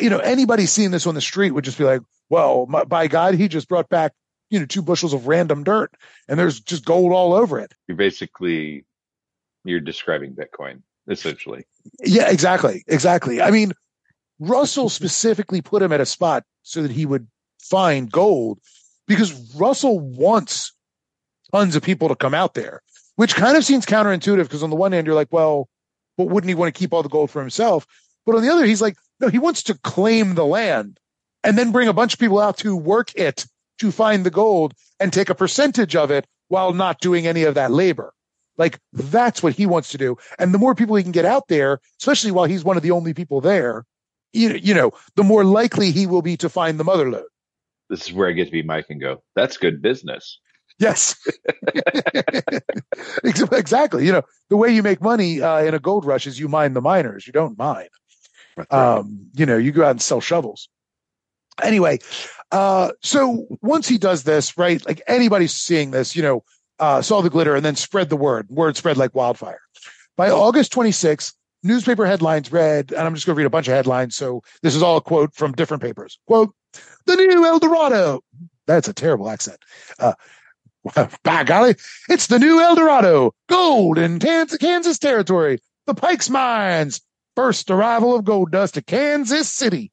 you 0.00 0.10
know, 0.10 0.18
anybody 0.18 0.66
seeing 0.66 0.90
this 0.90 1.06
on 1.06 1.14
the 1.14 1.20
street 1.20 1.50
would 1.52 1.64
just 1.64 1.78
be 1.78 1.84
like, 1.84 2.00
well, 2.28 2.66
my, 2.66 2.84
by 2.84 3.06
God, 3.06 3.34
he 3.34 3.48
just 3.48 3.68
brought 3.68 3.88
back, 3.88 4.12
you 4.50 4.58
know, 4.58 4.66
two 4.66 4.82
bushels 4.82 5.12
of 5.12 5.26
random 5.26 5.64
dirt 5.64 5.92
and 6.28 6.38
there's 6.38 6.60
just 6.60 6.84
gold 6.84 7.12
all 7.12 7.34
over 7.34 7.58
it. 7.58 7.72
You're 7.86 7.96
basically 7.96 8.84
you're 9.64 9.80
describing 9.80 10.34
Bitcoin 10.34 10.82
essentially. 11.08 11.66
Yeah, 12.02 12.30
exactly. 12.30 12.84
Exactly. 12.86 13.42
I 13.42 13.50
mean, 13.50 13.72
Russell 14.38 14.88
specifically 14.88 15.60
put 15.60 15.82
him 15.82 15.92
at 15.92 16.00
a 16.00 16.06
spot 16.06 16.44
so 16.62 16.82
that 16.82 16.90
he 16.90 17.06
would 17.06 17.26
find 17.60 18.10
gold 18.10 18.58
because 19.06 19.54
Russell 19.54 20.00
wants 20.00 20.72
tons 21.52 21.76
of 21.76 21.82
people 21.82 22.08
to 22.08 22.16
come 22.16 22.34
out 22.34 22.54
there, 22.54 22.82
which 23.16 23.34
kind 23.34 23.56
of 23.56 23.64
seems 23.64 23.86
counterintuitive 23.86 24.44
because 24.44 24.62
on 24.62 24.70
the 24.70 24.76
one 24.76 24.92
hand, 24.92 25.06
you're 25.06 25.16
like, 25.16 25.32
well, 25.32 25.68
but 26.16 26.28
wouldn't 26.28 26.48
he 26.48 26.54
want 26.54 26.74
to 26.74 26.78
keep 26.78 26.92
all 26.92 27.02
the 27.02 27.08
gold 27.08 27.30
for 27.30 27.40
himself? 27.40 27.86
But 28.26 28.36
on 28.36 28.42
the 28.42 28.50
other, 28.50 28.64
he's 28.64 28.82
like, 28.82 28.96
no, 29.20 29.28
he 29.28 29.38
wants 29.38 29.62
to 29.64 29.74
claim 29.74 30.34
the 30.34 30.46
land 30.46 30.98
and 31.42 31.58
then 31.58 31.72
bring 31.72 31.88
a 31.88 31.92
bunch 31.92 32.14
of 32.14 32.20
people 32.20 32.40
out 32.40 32.58
to 32.58 32.76
work 32.76 33.12
it 33.14 33.46
to 33.78 33.90
find 33.90 34.24
the 34.24 34.30
gold 34.30 34.74
and 35.00 35.12
take 35.12 35.30
a 35.30 35.34
percentage 35.34 35.96
of 35.96 36.10
it 36.10 36.26
while 36.48 36.72
not 36.72 37.00
doing 37.00 37.26
any 37.26 37.44
of 37.44 37.54
that 37.54 37.70
labor. 37.70 38.12
Like 38.56 38.78
that's 38.92 39.42
what 39.42 39.54
he 39.54 39.66
wants 39.66 39.90
to 39.90 39.98
do. 39.98 40.16
And 40.38 40.54
the 40.54 40.58
more 40.58 40.74
people 40.74 40.96
he 40.96 41.02
can 41.02 41.12
get 41.12 41.24
out 41.24 41.48
there, 41.48 41.80
especially 42.00 42.30
while 42.30 42.44
he's 42.44 42.64
one 42.64 42.76
of 42.76 42.82
the 42.82 42.92
only 42.92 43.12
people 43.12 43.40
there, 43.40 43.84
you, 44.32 44.50
you 44.50 44.74
know, 44.74 44.92
the 45.16 45.24
more 45.24 45.44
likely 45.44 45.90
he 45.90 46.06
will 46.06 46.22
be 46.22 46.36
to 46.38 46.48
find 46.48 46.78
the 46.78 46.84
mother 46.84 47.10
lode. 47.10 47.24
This 47.90 48.06
is 48.06 48.12
where 48.12 48.28
I 48.28 48.32
get 48.32 48.46
to 48.46 48.50
be 48.50 48.62
Mike 48.62 48.86
and 48.88 49.00
go, 49.00 49.22
that's 49.34 49.56
good 49.56 49.82
business. 49.82 50.38
Yes, 50.78 51.16
exactly. 53.24 54.04
You 54.04 54.12
know, 54.12 54.22
the 54.48 54.56
way 54.56 54.70
you 54.70 54.82
make 54.82 55.00
money 55.00 55.40
uh, 55.40 55.60
in 55.60 55.72
a 55.72 55.78
gold 55.78 56.04
rush 56.04 56.26
is 56.26 56.38
you 56.38 56.48
mine 56.48 56.72
the 56.72 56.80
miners. 56.80 57.26
You 57.26 57.32
don't 57.32 57.56
mine. 57.56 57.88
Um, 58.70 59.30
you 59.34 59.46
know, 59.46 59.56
you 59.56 59.72
go 59.72 59.84
out 59.84 59.92
and 59.92 60.02
sell 60.02 60.20
shovels. 60.20 60.68
Anyway, 61.62 61.98
uh, 62.50 62.90
so 63.02 63.46
once 63.62 63.86
he 63.86 63.98
does 63.98 64.24
this, 64.24 64.58
right, 64.58 64.84
like 64.86 65.00
anybody 65.06 65.46
seeing 65.46 65.92
this, 65.92 66.16
you 66.16 66.22
know, 66.22 66.42
uh, 66.80 67.00
saw 67.00 67.22
the 67.22 67.30
glitter 67.30 67.54
and 67.54 67.64
then 67.64 67.76
spread 67.76 68.08
the 68.08 68.16
word. 68.16 68.48
Word 68.50 68.76
spread 68.76 68.96
like 68.96 69.14
wildfire. 69.14 69.60
By 70.16 70.30
August 70.30 70.72
26th, 70.72 71.34
newspaper 71.62 72.06
headlines 72.06 72.50
read, 72.50 72.92
and 72.92 73.00
I'm 73.02 73.14
just 73.14 73.26
going 73.26 73.34
to 73.34 73.38
read 73.38 73.46
a 73.46 73.50
bunch 73.50 73.68
of 73.68 73.74
headlines. 73.74 74.16
So 74.16 74.42
this 74.62 74.74
is 74.74 74.82
all 74.82 74.96
a 74.96 75.00
quote 75.00 75.34
from 75.34 75.52
different 75.52 75.82
papers. 75.82 76.18
Quote, 76.26 76.54
the 77.06 77.16
new 77.16 77.44
El 77.44 77.58
Dorado. 77.58 78.22
That's 78.66 78.88
a 78.88 78.94
terrible 78.94 79.28
accent. 79.28 79.58
Uh, 79.98 80.14
By 81.22 81.44
golly, 81.44 81.76
it's 82.08 82.26
the 82.26 82.38
new 82.38 82.60
El 82.60 82.74
Dorado, 82.74 83.32
gold 83.48 83.98
in 83.98 84.18
Kansas, 84.18 84.98
territory, 84.98 85.60
the 85.86 85.94
Pikes 85.94 86.28
Mines, 86.28 87.00
first 87.36 87.70
arrival 87.70 88.14
of 88.14 88.24
gold 88.24 88.50
dust 88.50 88.74
to 88.74 88.82
Kansas 88.82 89.50
City. 89.50 89.92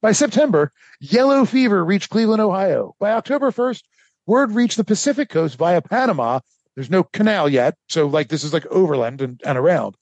By 0.00 0.12
September, 0.12 0.72
yellow 1.00 1.44
fever 1.44 1.84
reached 1.84 2.10
Cleveland, 2.10 2.40
Ohio. 2.42 2.94
By 3.00 3.12
October 3.12 3.50
1st, 3.50 3.82
word 4.26 4.52
reached 4.52 4.76
the 4.76 4.84
Pacific 4.84 5.28
coast 5.28 5.56
via 5.56 5.82
Panama. 5.82 6.40
There's 6.74 6.90
no 6.90 7.02
canal 7.02 7.48
yet, 7.48 7.76
so 7.88 8.06
like 8.06 8.28
this 8.28 8.44
is 8.44 8.52
like 8.52 8.66
overland 8.66 9.20
and, 9.20 9.40
and 9.44 9.58
around. 9.58 9.96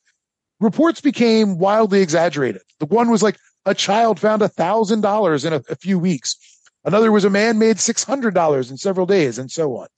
Reports 0.60 1.00
became 1.00 1.58
wildly 1.58 2.02
exaggerated. 2.02 2.62
The 2.78 2.86
one 2.86 3.10
was 3.10 3.22
like 3.22 3.38
a 3.64 3.74
child 3.74 4.20
found 4.20 4.42
a 4.42 4.48
thousand 4.48 5.00
dollars 5.00 5.44
in 5.44 5.54
a, 5.54 5.62
a 5.70 5.76
few 5.76 5.98
weeks. 5.98 6.36
Another 6.84 7.12
was 7.12 7.24
a 7.24 7.30
man 7.30 7.58
made 7.58 7.78
six 7.78 8.04
hundred 8.04 8.34
dollars 8.34 8.70
in 8.70 8.76
several 8.78 9.06
days, 9.06 9.38
and 9.38 9.50
so 9.50 9.76
on. 9.76 9.88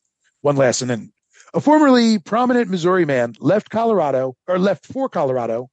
One 0.41 0.57
last, 0.57 0.83
and 0.83 0.91
then 0.91 1.13
a 1.55 1.61
formerly 1.61 2.19
prominent 2.19 2.71
Missouri 2.71 3.05
man 3.05 3.35
left 3.39 3.71
Colorado 3.71 4.37
or 4.49 4.59
left 4.59 4.87
for 4.87 5.09
Colorado 5.09 5.69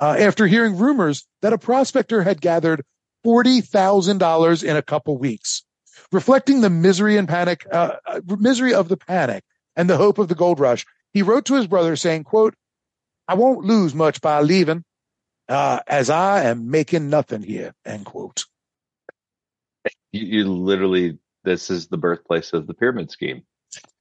uh, 0.00 0.16
after 0.18 0.46
hearing 0.46 0.76
rumors 0.76 1.26
that 1.42 1.52
a 1.52 1.58
prospector 1.58 2.22
had 2.22 2.40
gathered 2.40 2.84
forty 3.24 3.60
thousand 3.60 4.18
dollars 4.18 4.62
in 4.62 4.76
a 4.76 4.82
couple 4.82 5.18
weeks, 5.18 5.64
reflecting 6.12 6.60
the 6.60 6.70
misery 6.70 7.16
and 7.16 7.28
panic, 7.28 7.66
uh, 7.72 7.96
uh, 8.06 8.20
misery 8.38 8.72
of 8.74 8.88
the 8.88 8.96
panic 8.96 9.42
and 9.74 9.90
the 9.90 9.96
hope 9.96 10.18
of 10.18 10.28
the 10.28 10.36
gold 10.36 10.60
rush. 10.60 10.86
He 11.12 11.22
wrote 11.22 11.46
to 11.46 11.54
his 11.54 11.66
brother 11.66 11.96
saying, 11.96 12.24
"quote 12.24 12.54
I 13.26 13.34
won't 13.34 13.64
lose 13.64 13.94
much 13.94 14.20
by 14.20 14.40
leaving, 14.42 14.84
uh, 15.48 15.80
as 15.88 16.10
I 16.10 16.44
am 16.44 16.70
making 16.70 17.10
nothing 17.10 17.42
here." 17.42 17.74
End 17.84 18.04
quote. 18.04 18.44
You, 20.12 20.24
you 20.26 20.44
literally, 20.52 21.18
this 21.44 21.70
is 21.70 21.88
the 21.88 21.98
birthplace 21.98 22.52
of 22.52 22.66
the 22.66 22.74
pyramid 22.74 23.10
scheme. 23.10 23.42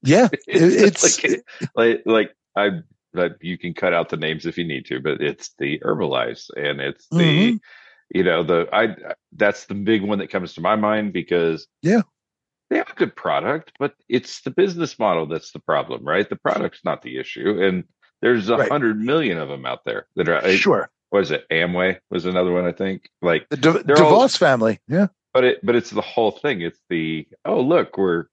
Yeah, 0.02 0.28
it's, 0.48 1.04
it's 1.04 1.24
like, 1.24 1.44
like, 1.76 2.02
like 2.06 2.32
I, 2.56 2.70
but 3.14 3.38
you 3.42 3.58
can 3.58 3.74
cut 3.74 3.94
out 3.94 4.10
the 4.10 4.18
names 4.18 4.46
if 4.46 4.58
you 4.58 4.66
need 4.66 4.86
to, 4.88 5.00
but 5.00 5.22
it's 5.22 5.54
the 5.58 5.80
Herbalife 5.80 6.50
and 6.56 6.80
it's 6.82 7.08
the, 7.10 7.18
Mhm. 7.54 7.60
you 8.14 8.24
know, 8.24 8.44
the, 8.44 8.68
I, 8.72 8.96
that's 9.34 9.66
the 9.66 9.74
big 9.76 10.04
one 10.04 10.20
that 10.20 10.30
comes 10.30 10.54
to 10.54 10.62
my 10.62 10.76
mind 10.76 11.14
because 11.14 11.68
yeah, 11.82 12.02
they 12.70 12.78
have 12.78 12.90
a 12.90 12.96
good 12.96 13.16
product, 13.16 13.72
but 13.80 13.94
it's 14.10 14.42
the 14.42 14.52
business 14.52 14.98
model 15.00 15.26
that's 15.26 15.52
the 15.52 15.60
problem, 15.60 16.06
right? 16.06 16.30
The 16.30 16.36
product's 16.36 16.82
not 16.86 17.02
the 17.02 17.18
issue. 17.18 17.62
And 17.62 17.86
there's 18.22 18.50
a 18.50 18.58
Right. 18.58 18.70
hundred 18.72 19.00
million 19.00 19.38
of 19.38 19.48
them 19.50 19.66
out 19.66 19.84
there 19.86 20.08
that 20.16 20.28
are, 20.30 20.50
Sure. 20.52 20.90
What 21.10 21.24
is 21.24 21.32
it? 21.32 21.46
Amway 21.50 22.00
was 22.12 22.26
another 22.26 22.52
one, 22.52 22.66
I 22.66 22.74
think. 22.74 23.10
Like 23.22 23.48
the 23.50 23.56
De- 23.58 23.84
they're 23.84 24.02
all- 24.04 24.28
DeVos 24.28 24.38
family. 24.38 24.80
Yeah, 24.90 25.08
but 25.38 25.44
it 25.44 25.60
but 25.64 25.76
it's 25.76 25.92
the 25.92 26.02
whole 26.02 26.32
thing 26.32 26.62
it's 26.62 26.80
the 26.90 27.28
oh 27.46 27.62
look 27.62 27.96
we're 27.96 28.26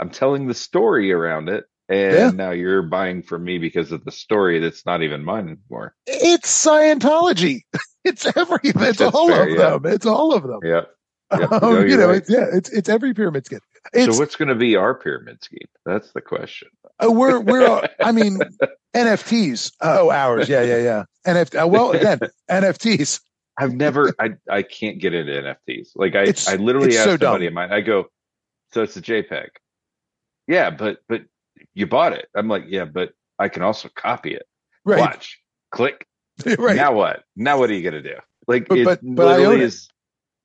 i'm 0.00 0.10
telling 0.10 0.48
the 0.48 0.54
story 0.54 1.12
around 1.12 1.48
it 1.48 1.64
and 1.88 2.12
Yeah. 2.14 2.30
now 2.30 2.50
you're 2.50 2.82
buying 2.82 3.22
from 3.22 3.44
me 3.44 3.58
because 3.58 3.92
of 3.92 4.04
the 4.04 4.10
story 4.10 4.58
that's 4.58 4.84
not 4.84 5.02
even 5.04 5.22
mine 5.24 5.46
anymore 5.48 5.94
it's 6.08 6.66
Scientology. 6.66 7.60
It's 8.04 8.26
every. 8.36 8.58
It's 8.64 8.98
That's 8.98 9.00
all 9.14 9.28
fair, 9.28 9.44
of 9.44 9.50
yeah. 9.50 9.70
them. 9.78 9.86
It's 9.86 10.06
all 10.06 10.34
of 10.34 10.42
them. 10.42 10.58
yeah 10.64 10.82
Yep. 11.30 11.52
Um, 11.52 11.60
No, 11.60 11.80
you 11.82 11.96
know, 11.96 12.08
right. 12.08 12.16
it's, 12.16 12.28
yeah, 12.28 12.46
it's 12.52 12.68
it's 12.70 12.88
every 12.88 13.14
pyramid 13.14 13.46
scheme. 13.46 13.60
It's 13.92 14.12
so 14.12 14.18
what's 14.20 14.34
going 14.34 14.48
to 14.48 14.56
be 14.56 14.74
our 14.74 14.94
pyramid 14.96 15.44
scheme 15.44 15.68
that's 15.86 16.10
the 16.12 16.20
question 16.20 16.68
uh, 17.02 17.12
we're 17.12 17.38
we're 17.38 17.64
uh, 17.64 17.86
I 18.00 18.10
mean 18.10 18.40
NFTs. 18.96 19.72
Oh, 19.80 20.10
ours. 20.10 20.48
Yeah, 20.48 20.62
yeah, 20.62 20.78
yeah. 20.78 21.04
NFT. 21.26 21.62
Uh, 21.62 21.68
well, 21.68 21.92
again, 21.92 22.18
NFTs. 22.50 23.20
I've 23.58 23.74
never 23.74 24.14
i 24.18 24.30
i 24.50 24.62
can't 24.62 24.98
get 24.98 25.12
into 25.14 25.32
nfts 25.68 25.90
like 25.94 26.14
i 26.14 26.22
It's- 26.22 26.48
i 26.48 26.56
literally 26.56 26.96
asked 26.96 27.04
so 27.04 27.16
somebody 27.16 27.46
dumb. 27.46 27.48
of 27.48 27.54
mine 27.54 27.72
i 27.72 27.80
go 27.80 28.06
so 28.72 28.82
it's 28.82 28.96
a 28.96 29.02
jpeg 29.02 29.48
yeah 30.48 30.70
but 30.70 30.98
but 31.08 31.22
you 31.74 31.86
bought 31.86 32.12
it 32.12 32.28
i'm 32.34 32.48
like 32.48 32.64
yeah 32.68 32.84
but 32.84 33.12
i 33.38 33.48
can 33.48 33.62
also 33.62 33.88
copy 33.94 34.34
it 34.34 34.46
Right. 34.84 35.00
watch 35.00 35.40
click 35.70 36.06
Right. 36.58 36.74
Now 36.76 36.92
what? 36.94 37.22
Now 37.36 37.58
what 37.58 37.68
are 37.70 37.74
you 37.74 37.82
gonna 37.82 38.02
do? 38.02 38.16
Like 38.48 38.66
But- 38.68 38.78
it 38.78 38.84
but- 38.86 39.00
but 39.02 39.38
literally 39.38 39.60
is 39.62 39.88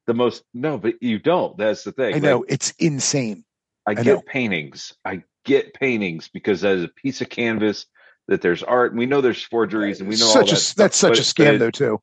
the 0.05 0.13
most 0.13 0.43
no, 0.53 0.77
but 0.77 1.01
you 1.01 1.17
don't. 1.17 1.57
That's 1.57 1.83
the 1.85 1.91
thing. 1.93 2.13
I 2.15 2.19
know 2.19 2.39
Like, 2.39 2.51
it's 2.51 2.71
insane. 2.77 3.43
I 3.87 3.91
I 3.91 3.93
get 3.95 4.05
know. 4.05 4.21
paintings. 4.21 4.93
I 5.05 5.23
get 5.45 5.73
paintings 5.73 6.27
because 6.27 6.61
that 6.61 6.75
is 6.75 6.83
a 6.83 6.87
piece 6.89 7.21
of 7.21 7.29
canvas 7.29 7.85
that 8.27 8.41
there's 8.41 8.63
art. 8.63 8.91
And 8.91 8.99
we 8.99 9.05
know 9.05 9.21
there's 9.21 9.41
forgeries 9.41 9.99
and 10.01 10.09
we 10.09 10.17
know 10.17 10.27
all 10.27 10.33
such 10.33 10.49
that 10.49 10.53
a 10.57 10.59
stuff, 10.59 10.75
that's 10.75 10.97
such 10.97 11.19
a 11.19 11.21
scam 11.21 11.53
it- 11.55 11.59
though 11.59 11.71
too. 11.71 12.01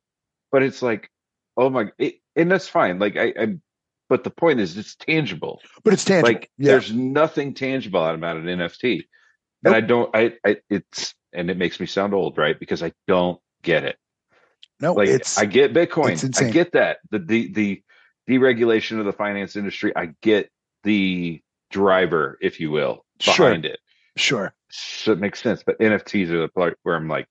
But 0.51 0.63
it's 0.63 0.81
like, 0.81 1.09
oh 1.57 1.69
my, 1.69 1.91
it, 1.97 2.15
and 2.35 2.49
that's 2.51 2.67
fine. 2.67 2.99
Like 2.99 3.17
I, 3.17 3.33
I, 3.37 3.55
but 4.09 4.23
the 4.23 4.29
point 4.29 4.59
is, 4.59 4.77
it's 4.77 4.95
tangible. 4.95 5.61
But 5.83 5.93
it's 5.93 6.05
tangible. 6.05 6.33
Like 6.33 6.49
yeah. 6.57 6.71
there's 6.71 6.93
nothing 6.93 7.53
tangible 7.53 8.01
out 8.01 8.15
about 8.15 8.37
an 8.37 8.45
NFT, 8.45 9.03
and 9.63 9.75
I 9.75 9.81
don't. 9.81 10.15
I, 10.15 10.33
I, 10.45 10.57
it's 10.69 11.15
and 11.33 11.49
it 11.49 11.57
makes 11.57 11.79
me 11.79 11.85
sound 11.85 12.13
old, 12.13 12.37
right? 12.37 12.59
Because 12.59 12.83
I 12.83 12.93
don't 13.07 13.39
get 13.61 13.83
it. 13.83 13.97
No, 14.79 14.93
like 14.93 15.09
it's 15.09 15.37
I 15.37 15.45
get 15.45 15.73
Bitcoin. 15.73 16.41
I 16.41 16.49
get 16.51 16.73
that 16.73 16.97
the, 17.09 17.19
the 17.19 17.53
the 17.53 17.83
deregulation 18.29 18.99
of 18.99 19.05
the 19.05 19.13
finance 19.13 19.55
industry. 19.55 19.93
I 19.95 20.13
get 20.21 20.49
the 20.83 21.41
driver, 21.71 22.37
if 22.41 22.59
you 22.59 22.71
will, 22.71 23.05
Sure. 23.19 23.47
behind 23.49 23.65
it. 23.65 23.79
sure. 24.17 24.53
So 24.69 25.11
it 25.13 25.19
makes 25.19 25.41
sense. 25.41 25.63
But 25.65 25.79
NFTs 25.79 26.29
are 26.29 26.41
the 26.41 26.49
part 26.49 26.77
where 26.83 26.95
I'm 26.95 27.07
like, 27.07 27.27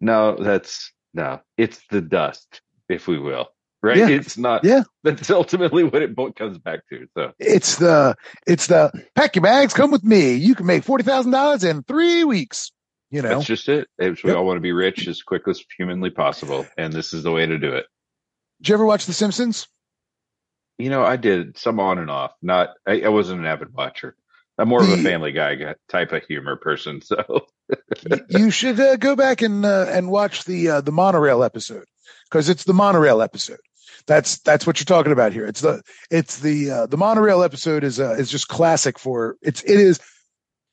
no, 0.00 0.36
that's 0.36 0.92
no, 1.14 1.40
it's 1.56 1.80
the 1.90 2.00
dust, 2.00 2.60
if 2.88 3.06
we 3.08 3.18
will. 3.18 3.48
Right? 3.82 3.96
Yeah. 3.96 4.08
It's 4.08 4.36
not. 4.36 4.62
Yeah. 4.64 4.82
That's 5.04 5.30
ultimately 5.30 5.84
what 5.84 6.02
it 6.02 6.14
comes 6.36 6.58
back 6.58 6.80
to. 6.90 7.06
So 7.16 7.32
It's 7.38 7.76
the 7.76 8.14
it's 8.46 8.66
the 8.66 8.92
pack 9.14 9.36
your 9.36 9.42
bags, 9.42 9.72
come 9.72 9.90
with 9.90 10.04
me. 10.04 10.34
You 10.34 10.54
can 10.54 10.66
make 10.66 10.84
forty 10.84 11.02
thousand 11.02 11.32
dollars 11.32 11.64
in 11.64 11.82
three 11.82 12.24
weeks. 12.24 12.72
You 13.10 13.22
know, 13.22 13.30
that's 13.30 13.46
just 13.46 13.68
it. 13.70 13.88
It's, 13.98 14.22
we 14.22 14.30
Yep. 14.30 14.36
all 14.38 14.44
want 14.46 14.58
to 14.58 14.60
be 14.60 14.72
rich 14.72 15.08
as 15.08 15.22
quick 15.22 15.42
as 15.48 15.64
humanly 15.78 16.10
possible, 16.10 16.66
and 16.76 16.92
this 16.92 17.12
is 17.14 17.22
the 17.24 17.32
way 17.32 17.44
to 17.46 17.58
do 17.58 17.72
it. 17.72 17.86
did 18.60 18.68
you 18.68 18.74
ever 18.74 18.84
watch 18.86 19.06
The 19.06 19.12
Simpsons? 19.14 19.66
You 20.78 20.90
know, 20.90 21.02
I 21.02 21.16
did 21.16 21.58
some 21.58 21.80
on 21.80 21.98
and 21.98 22.10
off. 22.10 22.32
Not, 22.40 22.70
I, 22.86 23.00
I 23.00 23.08
wasn't 23.08 23.40
an 23.40 23.46
avid 23.46 23.74
watcher. 23.74 24.14
I'm 24.60 24.68
more 24.68 24.82
of 24.82 24.90
a 24.90 25.02
Family 25.02 25.32
Guy 25.32 25.74
type 25.88 26.12
of 26.12 26.22
humor 26.24 26.56
person. 26.56 27.00
So 27.02 27.46
you 28.28 28.50
should 28.50 28.78
uh, 28.78 28.96
go 28.96 29.16
back 29.16 29.42
and 29.42 29.64
uh, 29.64 29.86
and 29.88 30.10
watch 30.10 30.44
the 30.44 30.68
uh, 30.68 30.80
the 30.80 30.92
monorail 30.92 31.42
episode 31.42 31.86
because 32.24 32.48
it's 32.48 32.64
the 32.64 32.74
monorail 32.74 33.22
episode. 33.22 33.60
That's 34.06 34.38
that's 34.40 34.66
what 34.66 34.78
you're 34.78 34.84
talking 34.84 35.12
about 35.12 35.32
here. 35.32 35.46
It's 35.46 35.60
the 35.60 35.82
it's 36.10 36.40
the 36.40 36.70
uh, 36.70 36.86
the 36.86 36.96
monorail 36.96 37.42
episode 37.42 37.84
is 37.84 37.98
uh, 37.98 38.16
is 38.18 38.30
just 38.30 38.48
classic 38.48 38.98
for 38.98 39.36
it's 39.42 39.62
it 39.62 39.80
is. 39.80 40.00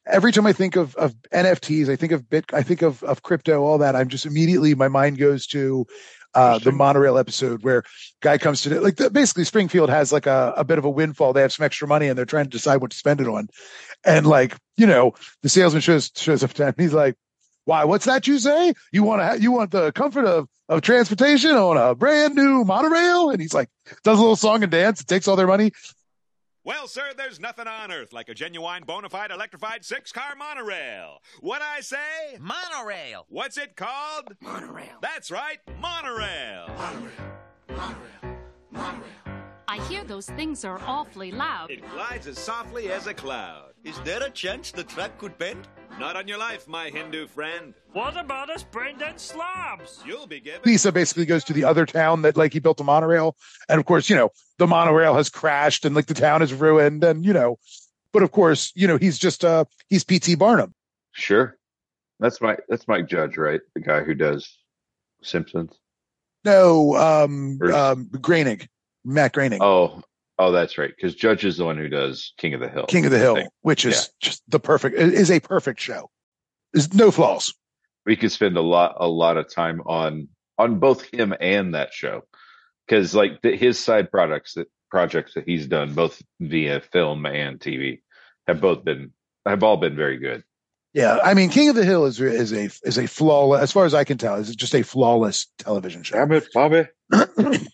Every 0.06 0.32
time 0.32 0.46
I 0.46 0.54
think 0.54 0.76
of 0.76 0.96
of 0.96 1.14
NFTs, 1.34 1.90
I 1.90 1.98
think 1.98 2.14
of 2.14 2.30
bit, 2.30 2.46
I 2.54 2.64
think 2.64 2.82
of 2.82 3.04
of 3.04 3.24
crypto, 3.24 3.64
all 3.64 3.80
that. 3.80 3.96
I'm 3.96 4.08
just 4.08 4.26
immediately 4.26 4.74
my 4.74 4.88
mind 4.88 5.18
goes 5.18 5.48
to 5.48 5.86
uh, 6.38 6.60
the 6.60 6.72
monorail 6.72 7.18
episode 7.18 7.64
where 7.64 7.84
guy 8.22 8.38
comes 8.38 8.62
to 8.62 8.80
like 8.80 8.96
the, 8.98 9.10
basically 9.10 9.44
Springfield 9.44 9.90
has 9.90 10.14
like 10.14 10.28
a, 10.28 10.54
a 10.56 10.64
bit 10.64 10.78
of 10.78 10.86
a 10.86 10.90
windfall. 10.90 11.34
They 11.34 11.42
have 11.42 11.52
some 11.52 11.66
extra 11.66 11.88
money 11.88 12.08
and 12.10 12.16
they're 12.16 12.26
trying 12.26 12.46
to 12.46 12.52
decide 12.52 12.78
what 12.78 12.92
to 12.92 12.98
spend 12.98 13.22
it 13.22 13.28
on. 13.28 13.48
And 14.06 14.28
like, 14.28 14.56
you 14.78 14.86
know, 14.86 15.16
the 15.42 15.50
salesman 15.50 15.82
shows, 15.82 16.12
shows 16.16 16.44
up 16.44 16.54
to 16.54 16.68
him. 16.68 16.76
He's 16.78 16.94
like, 16.94 17.16
why, 17.66 17.86
what's 17.86 18.06
that 18.06 18.28
you 18.28 18.38
say? 18.38 18.74
You 18.92 19.02
want 19.02 19.22
to, 19.22 19.26
ha- 19.26 19.34
you 19.34 19.52
want 19.52 19.72
the 19.72 19.92
comfort 19.92 20.26
of, 20.26 20.48
of 20.70 20.82
transportation 20.82 21.52
on 21.52 21.76
a 21.76 21.96
brand 21.96 22.36
new 22.36 22.64
monorail? 22.64 23.32
And 23.32 23.42
he's 23.42 23.56
like, 23.56 23.70
does 24.04 24.20
a 24.20 24.22
little 24.22 24.36
song 24.36 24.62
and 24.62 24.72
dance, 24.72 25.02
it 25.02 25.08
takes 25.08 25.28
all 25.28 25.38
their 25.38 25.48
money. 25.48 25.72
Well, 26.68 26.90
sir, 26.90 27.14
there's 27.16 27.40
nothing 27.40 27.66
on 27.66 27.94
earth 27.94 28.12
like 28.12 28.28
a 28.28 28.34
genuine 28.34 28.84
bona 28.84 29.08
fide 29.08 29.32
electrified 29.32 29.86
six 29.86 30.12
car 30.12 30.36
monorail. 30.36 31.22
What 31.40 31.62
I 31.62 31.80
say? 31.80 32.38
Monorail. 32.42 33.26
What's 33.30 33.58
it 33.58 33.78
called? 33.78 34.36
Monorail. 34.42 35.00
That's 35.02 35.32
right, 35.32 35.60
monorail. 35.80 36.68
Monorail. 36.68 37.12
Monorail. 37.70 38.38
monorail. 38.70 39.17
I 39.70 39.80
hear 39.90 40.06
those 40.06 40.28
things 40.28 40.64
are 40.64 40.80
awfully 40.86 41.32
loud. 41.32 41.70
It 41.70 41.82
glides 41.92 42.26
as 42.26 42.40
softly 42.40 42.90
as 42.90 43.08
a 43.08 43.14
cloud. 43.14 43.74
Is 43.84 44.00
there 44.02 44.24
a 44.24 44.30
chance 44.30 44.72
the 44.72 44.86
track 44.86 45.18
could 45.18 45.38
bend? 45.38 45.68
Not 46.00 46.16
on 46.16 46.26
your 46.26 46.38
life, 46.38 46.70
my 46.70 46.90
Hindu 46.90 47.28
friend. 47.28 47.74
What 47.92 48.16
about 48.18 48.50
us 48.50 48.64
brain-dead 48.64 49.20
slobs? 49.20 50.02
You'll 50.06 50.26
be 50.28 50.40
given. 50.40 50.62
Lisa 50.66 50.92
basically 50.94 51.26
goes 51.26 51.44
to 51.46 51.54
the 51.54 51.66
other 51.66 51.86
town 51.86 52.22
that 52.22 52.38
like 52.38 52.54
he 52.54 52.60
built 52.60 52.80
a 52.80 52.84
monorail. 52.86 53.36
And 53.68 53.78
of 53.80 53.86
course, 53.86 54.10
you 54.10 54.16
know, 54.16 54.30
the 54.58 54.68
monorail 54.68 55.16
has 55.16 55.30
crashed 55.30 55.84
and 55.84 55.94
like 55.96 56.06
the 56.06 56.14
town 56.14 56.42
is 56.42 56.54
ruined 56.54 57.04
and, 57.04 57.26
you 57.26 57.34
know, 57.34 57.58
but 58.14 58.24
of 58.24 58.32
course, 58.32 58.72
you 58.74 58.88
know, 58.88 58.98
he's 58.98 59.18
just, 59.18 59.44
uh, 59.44 59.66
he's 59.90 60.06
PT 60.06 60.40
Barnum. 60.40 60.74
sure, 61.12 61.58
that's 62.22 62.40
Mike. 62.42 62.62
That's 62.70 62.88
Mike 62.88 63.08
Judge, 63.10 63.36
right? 63.38 63.60
The 63.76 63.82
guy 63.82 64.02
who 64.04 64.14
does 64.14 64.58
Simpsons. 65.24 65.74
No, 66.46 66.96
um, 66.96 67.60
Or- 67.62 67.74
um, 67.74 68.10
Groening, 68.22 68.68
Matt 69.08 69.34
Groening, 69.34 69.60
Oh, 69.62 70.02
oh, 70.38 70.52
that's 70.52 70.78
right. 70.78 70.92
Because 70.96 71.16
Judge 71.16 71.46
is 71.46 71.58
the 71.58 71.66
one 71.66 71.78
who 71.78 71.88
does 71.90 72.34
King 72.38 72.54
of 72.54 72.60
the 72.60 72.70
Hill. 72.70 72.86
King 72.88 73.06
of 73.06 73.12
the 73.12 73.18
I 73.18 73.22
Hill, 73.22 73.36
think. 73.36 73.50
which 73.62 73.86
is 73.86 74.10
just 74.22 74.44
the 74.50 74.60
perfect, 74.60 74.98
it 74.98 75.14
is 75.14 75.32
a 75.32 75.40
perfect 75.40 75.80
show. 75.80 76.10
There's 76.74 76.94
no 76.94 77.10
flaws. 77.12 77.54
we 78.06 78.16
could 78.16 78.32
spend 78.32 78.58
a 78.58 78.62
lot 78.62 78.96
a 79.00 79.08
lot 79.08 79.38
of 79.38 79.50
time 79.54 79.82
on 79.86 80.28
on 80.58 80.80
both 80.80 81.02
him 81.14 81.34
and 81.40 81.76
that 81.76 81.94
show 81.94 82.24
because 82.88 83.14
like 83.16 83.42
the, 83.42 83.56
his 83.56 83.80
side 83.80 84.12
products 84.12 84.54
that 84.56 84.68
projects 84.90 85.34
that 85.36 85.46
he's 85.46 85.68
done 85.68 85.94
both 85.94 86.22
via 86.40 86.80
film 86.82 87.26
and 87.26 87.60
tv 87.60 88.00
have 88.48 88.60
both 88.62 88.84
been 88.84 89.12
have 89.46 89.64
all 89.64 89.78
been 89.78 89.96
very 89.96 90.18
good. 90.18 90.44
Yeah, 90.94 91.20
I 91.24 91.34
mean, 91.36 91.50
King 91.50 91.70
of 91.70 91.76
the 91.76 91.86
Hill 91.86 92.06
is 92.06 92.20
is 92.20 92.52
a 92.54 92.70
is 92.88 92.98
a 92.98 93.08
flawless, 93.08 93.62
as 93.62 93.72
far 93.72 93.86
as 93.86 93.94
I 93.94 94.04
can 94.04 94.18
tell, 94.18 94.36
is 94.36 94.56
just 94.56 94.74
a 94.74 94.84
flawless 94.84 95.48
television 95.60 96.02
show. 96.04 96.16
Damn 96.18 96.32
it, 96.32 96.48
Bobby! 96.54 96.86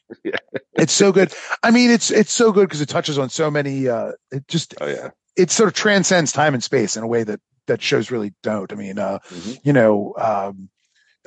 It's 0.83 0.93
so 0.93 1.11
good. 1.11 1.33
I 1.63 1.71
mean, 1.71 1.89
it's 1.89 2.11
it's 2.11 2.33
so 2.33 2.51
good 2.51 2.67
because 2.67 2.81
it 2.81 2.89
touches 2.89 3.17
on 3.17 3.29
so 3.29 3.49
many. 3.49 3.87
uh 3.87 4.11
It 4.31 4.47
just 4.47 4.75
Oh 4.81 4.87
yeah, 4.87 5.09
it 5.35 5.49
sort 5.49 5.67
of 5.67 5.73
transcends 5.73 6.31
time 6.31 6.53
and 6.53 6.63
space 6.63 6.97
in 6.97 7.03
a 7.03 7.07
way 7.07 7.23
that 7.23 7.39
that 7.67 7.81
shows 7.81 8.11
really 8.11 8.33
don't. 8.43 8.71
I 8.71 8.75
mean, 8.75 8.99
uh, 8.99 9.19
you 9.63 9.71
know, 9.73 10.13
um, 10.17 10.69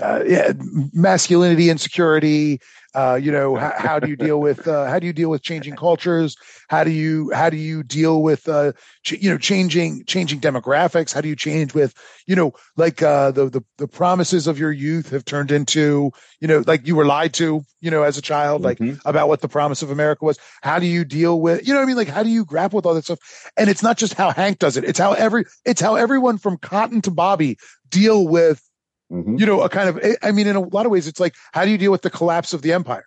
uh, 0.01 0.23
yeah, 0.27 0.53
masculinity, 0.93 1.70
insecurity. 1.70 2.61
Uh, 2.97 3.14
you 3.14 3.31
know, 3.31 3.56
how, 3.62 3.74
how 3.77 3.98
do 4.01 4.09
you 4.09 4.16
deal 4.16 4.40
with 4.40 4.66
uh, 4.66 4.86
how 4.86 4.98
do 4.98 5.06
you 5.06 5.12
deal 5.12 5.28
with 5.28 5.43
changing 5.43 5.77
cultures? 5.77 6.36
How 6.68 6.82
do 6.82 6.90
you 6.90 7.31
how 7.32 7.51
do 7.51 7.56
you 7.56 7.82
deal 7.82 8.23
with 8.23 8.48
uh, 8.48 8.73
ch- 9.05 9.20
you 9.20 9.31
know 9.31 9.39
changing 9.39 10.05
changing 10.06 10.40
demographics? 10.40 11.12
How 11.12 11.20
do 11.20 11.28
you 11.28 11.36
change 11.36 11.74
with 11.74 11.94
you 12.27 12.35
know 12.35 12.55
like 12.77 13.02
uh, 13.02 13.31
the 13.31 13.51
the 13.51 13.62
the 13.77 13.86
promises 13.86 14.47
of 14.47 14.59
your 14.59 14.73
youth 14.73 15.10
have 15.10 15.24
turned 15.24 15.51
into 15.51 16.10
you 16.40 16.48
know 16.48 16.64
like 16.66 16.86
you 16.86 16.97
were 16.97 17.05
lied 17.05 17.35
to 17.35 17.62
you 17.81 17.90
know 17.90 18.02
as 18.02 18.16
a 18.16 18.23
child 18.23 18.62
like 18.62 18.78
about 19.05 19.28
what 19.28 19.43
the 19.43 19.48
promise 19.48 19.82
of 19.82 19.90
America 19.90 20.24
was. 20.24 20.39
How 20.62 20.78
do 20.78 20.86
you 20.86 21.05
deal 21.05 21.40
with 21.40 21.66
you 21.66 21.74
know 21.74 21.81
what 21.81 21.85
I 21.85 21.86
mean 21.86 21.97
like 21.97 22.09
how 22.09 22.23
do 22.23 22.31
you 22.31 22.47
grapple 22.47 22.78
with 22.78 22.86
all 22.86 22.94
that 22.94 23.05
stuff? 23.05 23.20
And 23.59 23.68
it's 23.68 23.82
not 23.82 23.98
just 23.98 24.14
how 24.14 24.31
Hank 24.31 24.59
does 24.59 24.78
it. 24.78 24.85
It's 24.85 24.98
how 24.98 25.12
every 25.12 25.44
it's 25.66 25.82
how 25.82 25.97
everyone 25.97 26.39
from 26.39 26.56
Cotton 26.56 27.02
to 27.02 27.10
Bobby 27.10 27.59
deal 27.90 28.27
with 28.27 28.65
you 29.11 29.47
know 29.47 29.62
a 29.62 29.69
kind 29.69 29.89
of 29.89 30.01
I 30.23 30.33
mean 30.33 30.47
in 30.47 30.57
a 30.57 30.61
lot 30.61 30.87
of 30.87 30.93
ways 30.93 31.07
it's 31.07 31.20
like 31.20 31.35
how 31.53 31.65
do 31.65 31.70
you 31.70 31.78
deal 31.78 31.93
with 31.93 32.03
the 32.03 32.11
collapse 32.11 32.53
of 32.53 32.62
the 32.62 32.73
empire? 32.73 33.07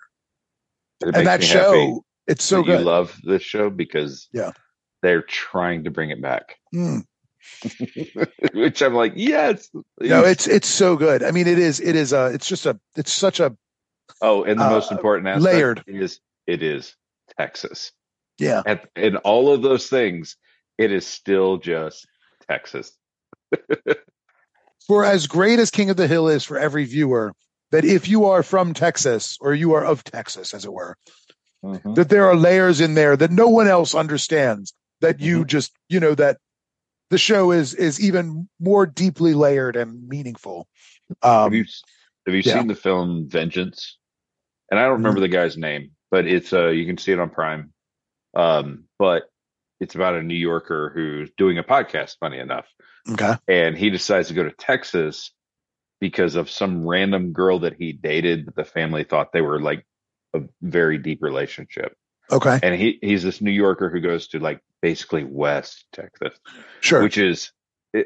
It 1.02 1.16
and 1.16 1.28
that 1.28 1.44
show 1.44 1.72
happy 1.72 2.00
it's 2.30 2.44
so 2.44 2.62
good. 2.62 2.80
You 2.82 2.86
love 2.86 3.20
this 3.24 3.42
show 3.42 3.72
because 3.72 4.30
yeah, 4.32 4.52
they're 5.02 5.24
trying 5.24 5.86
to 5.86 5.92
bring 5.92 6.12
it 6.12 6.22
back. 6.22 6.58
Mm. 6.74 7.04
Which 8.54 8.84
I'm 8.84 8.94
like, 8.94 9.14
yes. 9.16 9.68
No, 10.00 10.24
it's 10.24 10.46
it's 10.46 10.68
so 10.68 10.96
good. 10.96 11.24
I 11.24 11.32
mean, 11.32 11.48
it 11.48 11.58
is 11.58 11.80
it 11.80 11.96
is 11.96 12.14
uh 12.14 12.30
it's 12.32 12.48
just 12.48 12.68
a 12.68 12.80
it's 12.96 13.12
such 13.12 13.40
a 13.40 13.58
Oh, 14.22 14.44
and 14.44 14.60
the 14.60 14.66
uh, 14.66 14.70
most 14.70 14.92
important 14.92 15.28
aspect 15.28 15.44
layered. 15.44 15.84
is 15.88 16.20
it 16.46 16.62
is 16.62 16.96
Texas. 17.38 17.92
yeah. 18.38 18.62
And 18.66 18.80
in 18.96 19.18
all 19.18 19.52
of 19.52 19.64
those 19.64 19.88
things, 19.88 20.36
it 20.78 20.92
is 20.92 21.08
still 21.08 21.58
just 21.58 22.08
Texas. 22.48 22.92
For 24.88 25.06
as 25.06 25.28
great 25.28 25.60
as 25.60 25.70
King 25.72 25.90
of 25.90 25.98
the 25.98 26.08
Hill 26.08 26.28
is 26.28 26.44
for 26.44 26.58
every 26.58 26.86
viewer, 26.86 27.34
that 27.72 27.86
if 27.86 28.08
you 28.08 28.26
are 28.26 28.42
from 28.44 28.74
Texas 28.74 29.38
or 29.40 29.54
you 29.54 29.74
are 29.74 29.86
of 29.86 30.04
Texas, 30.04 30.54
as 30.54 30.66
it 30.66 30.74
were, 30.74 30.96
Mm-hmm. 31.62 31.96
that 31.96 32.08
there 32.08 32.26
are 32.26 32.38
layers 32.38 32.80
in 32.80 32.94
there 32.94 33.18
that 33.18 33.32
no 33.32 33.50
one 33.50 33.68
else 33.68 33.94
understands. 33.94 34.74
That 35.02 35.18
Mm-hmm. 35.18 35.26
you 35.26 35.46
just 35.46 35.74
you 35.90 36.00
know 36.00 36.16
that 36.16 36.38
the 37.10 37.18
show 37.18 37.52
is 37.52 37.74
is 37.74 38.00
even 38.00 38.48
more 38.62 38.86
deeply 38.86 39.34
layered 39.34 39.76
and 39.76 40.08
meaningful. 40.08 40.68
Um, 41.22 41.44
have 41.44 41.54
you 41.54 41.66
have 42.26 42.36
you 42.36 42.42
yeah. 42.46 42.54
seen 42.54 42.68
the 42.68 42.76
film 42.76 43.28
Vengeance? 43.28 43.98
And 44.72 44.80
I 44.80 44.84
don't 44.84 44.94
remember 44.94 45.20
the 45.20 45.28
guy's 45.28 45.58
name, 45.58 45.92
but 46.10 46.26
it's 46.26 46.54
uh 46.54 46.68
you 46.70 46.86
can 46.86 46.98
see 46.98 47.12
it 47.12 47.20
on 47.20 47.30
Prime. 47.30 47.74
Um, 48.36 48.86
but 48.98 49.24
it's 49.80 49.96
about 49.96 50.16
a 50.16 50.24
New 50.24 50.36
Yorker 50.36 50.92
who's 50.94 51.30
doing 51.38 51.58
a 51.58 51.64
podcast, 51.64 52.18
funny 52.20 52.40
enough. 52.40 52.66
Okay. 53.10 53.36
And 53.48 53.78
he 53.78 53.90
decides 53.90 54.28
to 54.28 54.34
go 54.34 54.44
to 54.44 54.52
Texas 54.52 55.32
because 56.02 56.36
of 56.36 56.50
some 56.50 56.88
random 56.88 57.34
girl 57.34 57.60
that 57.60 57.76
he 57.78 57.92
dated 57.94 58.46
that 58.48 58.56
the 58.56 58.64
family 58.66 59.04
thought 59.04 59.32
they 59.34 59.42
were 59.42 59.62
like 59.62 59.86
a 60.34 60.42
very 60.62 60.98
deep 60.98 61.22
relationship. 61.22 61.94
Okay. 62.32 62.60
And 62.62 62.76
he 62.76 63.00
he's 63.02 63.24
this 63.24 63.42
New 63.42 63.52
Yorker 63.52 63.90
who 63.90 64.00
goes 64.00 64.28
to 64.30 64.40
like 64.40 64.62
basically 64.82 65.24
West 65.24 65.86
Texas. 65.94 66.38
Sure. 66.82 67.02
Which 67.02 67.18
is 67.18 67.52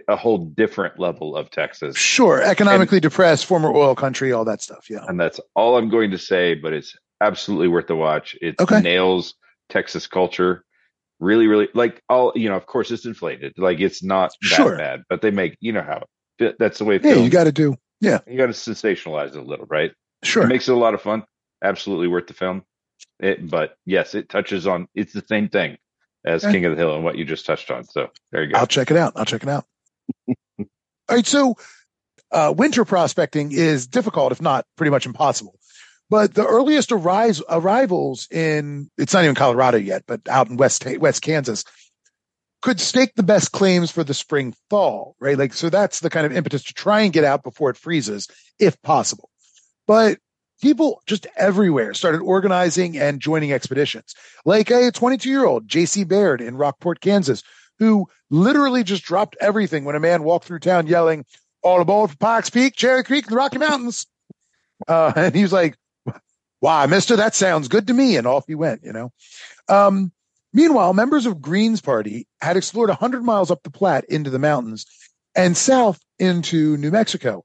a 0.08 0.16
whole 0.16 0.38
different 0.38 0.98
level 0.98 1.36
of 1.36 1.50
Texas. 1.52 1.98
Sure. 1.98 2.42
Economically 2.42 3.02
depressed, 3.02 3.46
former 3.46 3.70
oil 3.70 3.96
country, 3.96 4.32
all 4.32 4.46
that 4.46 4.62
stuff. 4.62 4.90
Yeah. 4.90 5.04
And 5.08 5.20
that's 5.20 5.42
all 5.56 5.78
I'm 5.78 5.90
going 5.90 6.12
to 6.12 6.18
say, 6.18 6.54
but 6.56 6.72
it's 6.72 6.96
absolutely 7.20 7.68
worth 7.68 7.88
the 7.88 7.96
watch. 7.96 8.36
It 8.42 8.56
Okay. 8.62 8.80
nails 8.80 9.34
Texas 9.70 10.08
culture. 10.08 10.64
Really, 11.20 11.48
really 11.48 11.70
like 11.74 12.02
all 12.10 12.34
you 12.36 12.50
know, 12.50 12.56
of 12.58 12.66
course 12.66 12.92
it's 12.92 13.06
inflated. 13.06 13.54
Like 13.58 13.80
it's 13.80 14.04
not 14.04 14.32
that 14.42 14.48
Sure. 14.56 14.78
bad, 14.78 15.04
but 15.10 15.22
they 15.22 15.32
make 15.32 15.56
you 15.62 15.72
know 15.72 15.84
how 15.84 16.04
that's 16.60 16.80
the 16.80 16.86
way 16.86 17.00
Yeah, 17.02 17.14
you 17.16 17.30
got 17.30 17.46
to 17.46 17.52
do. 17.52 17.76
Yeah. 18.02 18.20
you 18.28 18.38
got 18.38 18.48
to 18.48 18.52
sensationalize 18.54 19.30
it 19.30 19.36
a 19.38 19.42
little, 19.42 19.66
right? 19.68 19.92
Sure. 20.24 20.44
It 20.44 20.48
makes 20.48 20.68
it 20.68 20.74
a 20.74 20.78
lot 20.78 20.94
of 20.94 21.02
fun. 21.02 21.24
Absolutely 21.64 22.08
worth 22.08 22.28
the 22.28 22.34
film. 22.34 22.64
It, 23.20 23.50
but 23.50 23.78
yes, 23.86 24.16
it 24.16 24.28
touches 24.28 24.68
on. 24.68 24.88
It's 24.96 25.14
the 25.14 25.24
same 25.30 25.48
thing 25.48 25.78
as 26.26 26.44
Okay. 26.44 26.54
King 26.54 26.66
of 26.66 26.72
the 26.72 26.78
Hill 26.78 26.96
and 26.96 27.04
what 27.06 27.18
you 27.18 27.24
just 27.24 27.46
touched 27.46 27.70
on. 27.72 27.86
So 27.86 28.08
there 28.32 28.44
you 28.44 28.52
go. 28.52 28.60
I'll 28.60 28.68
check 28.68 28.92
it 28.92 28.98
out. 28.98 29.14
I'll 29.16 29.26
check 29.26 29.44
it 29.44 29.50
out. 29.50 29.66
All 30.60 30.66
right. 31.10 31.26
So, 31.26 31.56
uh, 32.32 32.54
winter 32.58 32.84
prospecting 32.86 33.52
is 33.52 33.88
difficult, 33.88 34.32
if 34.32 34.42
not 34.42 34.66
pretty 34.76 34.90
much 34.92 35.06
impossible. 35.06 35.58
But 36.10 36.34
the 36.34 36.46
earliest 36.46 36.92
arise, 36.92 37.42
arrivals 37.50 38.28
in, 38.30 38.90
it's 38.98 39.14
not 39.14 39.24
even 39.24 39.36
Colorado 39.36 39.78
yet, 39.78 40.04
but 40.06 40.22
out 40.30 40.50
in 40.50 40.58
West, 40.58 40.86
West 41.00 41.22
Kansas 41.22 41.64
could 42.62 42.80
stake 42.80 43.14
the 43.16 43.24
best 43.24 43.52
claims 43.52 43.92
for 43.92 44.04
the 44.04 44.14
spring 44.14 44.56
fall, 44.70 45.16
right? 45.20 45.38
Like, 45.38 45.54
so 45.54 45.70
that's 45.70 46.00
the 46.00 46.10
kind 46.10 46.26
of 46.26 46.32
impetus 46.32 46.64
to 46.64 46.74
try 46.74 47.02
and 47.02 47.12
get 47.12 47.26
out 47.26 47.44
before 47.44 47.70
it 47.70 47.78
freezes, 47.78 48.28
if 48.58 48.82
possible. 48.82 49.30
But 49.86 50.20
people 50.62 51.02
just 51.06 51.28
everywhere 51.36 51.94
started 51.94 52.22
organizing 52.22 52.98
and 52.98 53.20
joining 53.20 53.52
expeditions. 53.52 54.16
Like 54.46 54.72
a 54.72 54.92
22 54.92 55.30
year 55.30 55.46
old 55.46 55.68
JC 55.68 56.08
Baird 56.08 56.40
in 56.40 56.56
Rockport, 56.56 57.02
Kansas, 57.02 57.44
who 57.80 58.08
literally 58.30 58.84
just 58.84 59.04
dropped 59.04 59.36
everything 59.42 59.84
when 59.84 59.96
a 59.96 60.00
man 60.00 60.24
walked 60.24 60.46
through 60.46 60.60
town 60.60 60.88
yelling, 60.88 61.26
all 61.64 61.82
aboard 61.82 62.12
for 62.12 62.18
Pikes 62.18 62.50
Peak, 62.50 62.76
Cherry 62.76 63.04
Creek, 63.04 63.26
and 63.26 63.34
the 63.34 63.38
Rocky 63.38 63.58
Mountains. 63.58 64.08
Uh, 64.88 65.12
and 65.18 65.36
he 65.36 65.42
was 65.42 65.52
like, 65.52 65.76
why, 66.64 66.86
mister, 66.86 67.18
that 67.18 67.36
sounds 67.36 67.68
good 67.68 67.88
to 67.88 67.94
me. 67.94 68.16
And 68.16 68.26
off 68.26 68.46
he 68.48 68.56
went, 68.56 68.86
you 68.86 68.94
know. 68.94 69.12
Um, 69.68 70.14
meanwhile, 70.54 70.94
members 70.94 71.26
of 71.26 71.42
Green's 71.42 71.82
party 71.82 72.26
had 72.40 72.56
explored 72.56 72.88
100 72.88 73.22
miles 73.22 73.52
up 73.52 73.64
the 73.64 73.70
Platte 73.70 74.06
into 74.06 74.30
the 74.30 74.40
mountains 74.40 74.86
and 75.36 75.58
south 75.58 76.00
into 76.20 76.78
New 76.78 76.90
Mexico. 76.90 77.44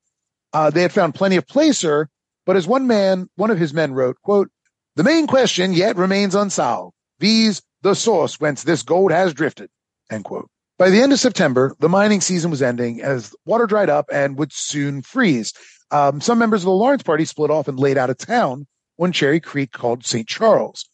Uh, 0.53 0.71
they 0.71 0.83
had 0.83 0.93
found 0.93 1.17
plenty 1.17 1.35
of 1.35 1.49
placer, 1.49 2.09
but 2.47 2.55
as 2.55 2.69
one 2.69 2.87
man, 2.87 3.29
one 3.35 3.51
of 3.51 3.59
his 3.59 3.75
men 3.75 3.93
wrote, 3.93 4.23
quote, 4.23 4.53
the 4.95 5.03
main 5.03 5.27
question 5.27 5.73
yet 5.73 5.97
remains 5.97 6.37
unsolved, 6.37 6.95
viz. 7.19 7.61
the 7.83 7.95
source 7.95 8.39
whence 8.39 8.63
this 8.63 8.85
gold 8.85 9.11
has 9.11 9.35
drifted, 9.35 9.69
end 10.13 10.23
quote. 10.23 10.49
By 10.79 10.91
the 10.91 11.03
end 11.03 11.13
of 11.13 11.19
September, 11.19 11.75
the 11.81 11.89
mining 11.89 12.21
season 12.21 12.53
was 12.53 12.63
ending 12.63 13.03
as 13.03 13.35
water 13.45 13.67
dried 13.67 13.91
up 13.91 14.11
and 14.13 14.39
would 14.39 14.53
soon 14.53 15.03
freeze. 15.03 15.55
Um, 15.91 16.21
some 16.21 16.39
members 16.39 16.61
of 16.61 16.67
the 16.67 16.71
Lawrence 16.71 17.03
party 17.03 17.25
split 17.25 17.51
off 17.51 17.67
and 17.67 17.81
laid 17.81 17.99
out 17.99 18.11
of 18.11 18.19
town 18.19 18.69
when 18.99 19.13
Cherry 19.13 19.41
Creek 19.41 19.71
called 19.73 20.05
St. 20.05 20.29
Charles. 20.29 20.85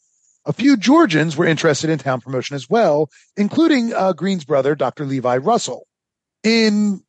A 0.45 0.53
few 0.53 0.77
Georgians 0.77 1.37
were 1.37 1.47
interested 1.47 1.89
in 1.89 1.99
town 1.99 2.21
promotion 2.21 2.55
as 2.55 2.69
well, 2.69 3.09
including 3.37 3.95
uh, 3.95 4.13
Green's 4.13 4.45
brother, 4.45 4.75
Dr. 4.75 5.07
Levi 5.07 5.39
Russell. 5.39 5.87
In 6.43 7.03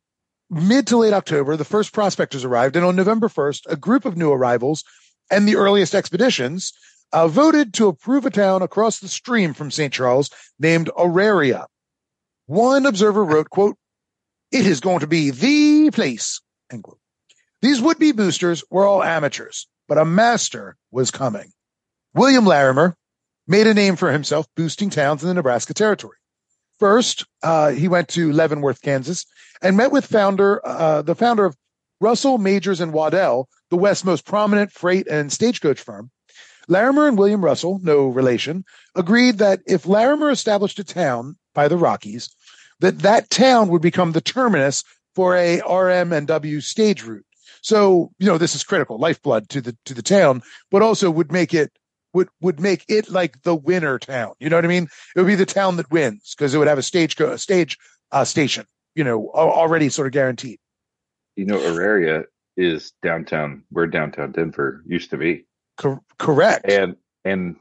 mid 0.48 0.86
to 0.86 0.96
late 0.96 1.12
October, 1.12 1.56
the 1.56 1.64
first 1.66 1.92
prospectors 1.92 2.44
arrived, 2.44 2.76
and 2.76 2.84
on 2.84 2.96
November 2.96 3.28
1st, 3.28 3.66
a 3.68 3.76
group 3.76 4.06
of 4.06 4.16
new 4.16 4.32
arrivals 4.32 4.84
and 5.30 5.46
the 5.46 5.56
earliest 5.56 5.94
expeditions 5.94 6.72
uh, 7.12 7.28
voted 7.28 7.74
to 7.74 7.88
approve 7.88 8.24
a 8.24 8.30
town 8.30 8.62
across 8.62 8.98
the 8.98 9.08
stream 9.08 9.52
from 9.52 9.70
St. 9.70 9.92
Charles 9.92 10.30
named 10.58 10.90
Auraria. 10.96 11.66
One 12.46 12.86
observer 12.86 13.22
wrote, 13.22 13.50
quote, 13.50 13.76
it 14.50 14.66
is 14.66 14.80
going 14.80 15.00
to 15.00 15.06
be 15.06 15.30
the 15.30 15.90
place, 15.90 16.40
end 16.72 16.84
quote. 16.84 17.00
These 17.60 17.82
would-be 17.82 18.12
boosters 18.12 18.64
were 18.70 18.86
all 18.86 19.02
amateurs, 19.02 19.66
but 19.88 19.98
a 19.98 20.04
master 20.04 20.76
was 20.90 21.10
coming. 21.10 21.52
William 22.14 22.46
Larimer 22.46 22.96
made 23.46 23.66
a 23.66 23.74
name 23.74 23.96
for 23.96 24.10
himself 24.10 24.46
boosting 24.56 24.90
towns 24.90 25.22
in 25.22 25.28
the 25.28 25.34
Nebraska 25.34 25.74
Territory. 25.74 26.16
First, 26.78 27.24
uh, 27.42 27.70
he 27.70 27.88
went 27.88 28.08
to 28.08 28.32
Leavenworth, 28.32 28.82
Kansas, 28.82 29.24
and 29.62 29.76
met 29.76 29.92
with 29.92 30.06
founder, 30.06 30.66
uh, 30.66 31.02
the 31.02 31.14
founder 31.14 31.44
of 31.44 31.56
Russell, 32.00 32.38
Majors, 32.38 32.80
and 32.80 32.92
Waddell, 32.92 33.48
the 33.70 33.76
West's 33.76 34.04
most 34.04 34.26
prominent 34.26 34.72
freight 34.72 35.06
and 35.06 35.32
stagecoach 35.32 35.80
firm. 35.80 36.10
Larimer 36.68 37.06
and 37.06 37.16
William 37.16 37.44
Russell, 37.44 37.80
no 37.82 38.06
relation, 38.06 38.64
agreed 38.94 39.38
that 39.38 39.60
if 39.66 39.86
Larimer 39.86 40.30
established 40.30 40.78
a 40.78 40.84
town 40.84 41.36
by 41.54 41.68
the 41.68 41.76
Rockies, 41.76 42.28
that 42.80 43.00
that 43.00 43.30
town 43.30 43.68
would 43.68 43.82
become 43.82 44.12
the 44.12 44.20
terminus 44.20 44.84
for 45.14 45.36
a 45.36 45.60
RM 45.60 46.12
and 46.12 46.26
W 46.26 46.60
stage 46.60 47.02
route. 47.04 47.25
So, 47.66 48.12
you 48.20 48.26
know, 48.26 48.38
this 48.38 48.54
is 48.54 48.62
critical, 48.62 48.96
lifeblood 48.96 49.48
to 49.48 49.60
the 49.60 49.76
to 49.86 49.92
the 49.92 50.00
town, 50.00 50.44
but 50.70 50.82
also 50.82 51.10
would 51.10 51.32
make 51.32 51.52
it 51.52 51.72
would 52.14 52.28
would 52.40 52.60
make 52.60 52.84
it 52.88 53.10
like 53.10 53.42
the 53.42 53.56
winner 53.56 53.98
town. 53.98 54.34
You 54.38 54.48
know 54.48 54.56
what 54.56 54.64
I 54.64 54.68
mean? 54.68 54.86
It 55.16 55.20
would 55.20 55.26
be 55.26 55.34
the 55.34 55.46
town 55.46 55.76
that 55.78 55.90
wins 55.90 56.32
because 56.38 56.54
it 56.54 56.58
would 56.58 56.68
have 56.68 56.78
a 56.78 56.82
stage 56.82 57.18
a 57.18 57.36
stage 57.38 57.76
uh, 58.12 58.24
station. 58.24 58.66
You 58.94 59.02
know, 59.02 59.32
al- 59.34 59.50
already 59.50 59.88
sort 59.88 60.06
of 60.06 60.12
guaranteed. 60.12 60.60
You 61.34 61.46
know, 61.46 61.58
Auraria 61.58 62.26
is 62.56 62.92
downtown 63.02 63.64
where 63.70 63.88
downtown 63.88 64.30
Denver 64.30 64.84
used 64.86 65.10
to 65.10 65.16
be. 65.16 65.46
Cor- 65.76 66.02
correct. 66.20 66.70
And 66.70 66.94
and 67.24 67.56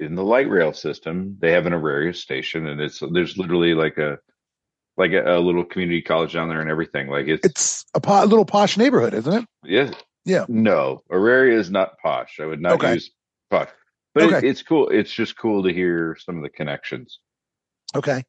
in 0.00 0.14
the 0.14 0.24
light 0.24 0.48
rail 0.48 0.72
system, 0.72 1.36
they 1.40 1.52
have 1.52 1.66
an 1.66 1.74
Auraria 1.74 2.14
station, 2.14 2.66
and 2.66 2.80
it's 2.80 3.02
there's 3.12 3.36
literally 3.36 3.74
like 3.74 3.98
a 3.98 4.18
like 4.96 5.12
a, 5.12 5.36
a 5.36 5.40
little 5.40 5.64
community 5.64 6.02
college 6.02 6.32
down 6.32 6.48
there 6.48 6.60
and 6.60 6.70
everything. 6.70 7.08
Like 7.08 7.26
it's 7.28 7.44
It's 7.46 7.84
a 7.94 8.00
po- 8.00 8.24
little 8.24 8.44
posh 8.46 8.76
neighborhood, 8.76 9.14
isn't 9.14 9.32
it? 9.32 9.44
yeah, 9.64 9.90
Yeah. 10.24 10.44
no, 10.48 11.02
Auraria 11.10 11.58
is 11.58 11.70
not 11.70 11.98
posh. 11.98 12.38
I 12.40 12.46
would 12.46 12.60
not 12.60 12.72
Okay. 12.74 12.94
use 12.94 13.10
posh, 13.50 13.68
but 14.14 14.32
it, 14.32 14.44
it's 14.44 14.62
cool. 14.62 14.88
It's 14.88 15.12
just 15.12 15.36
cool 15.36 15.62
to 15.64 15.72
hear 15.72 16.16
some 16.24 16.36
of 16.36 16.42
the 16.42 16.48
connections. 16.50 17.18
Okay. 17.94 18.24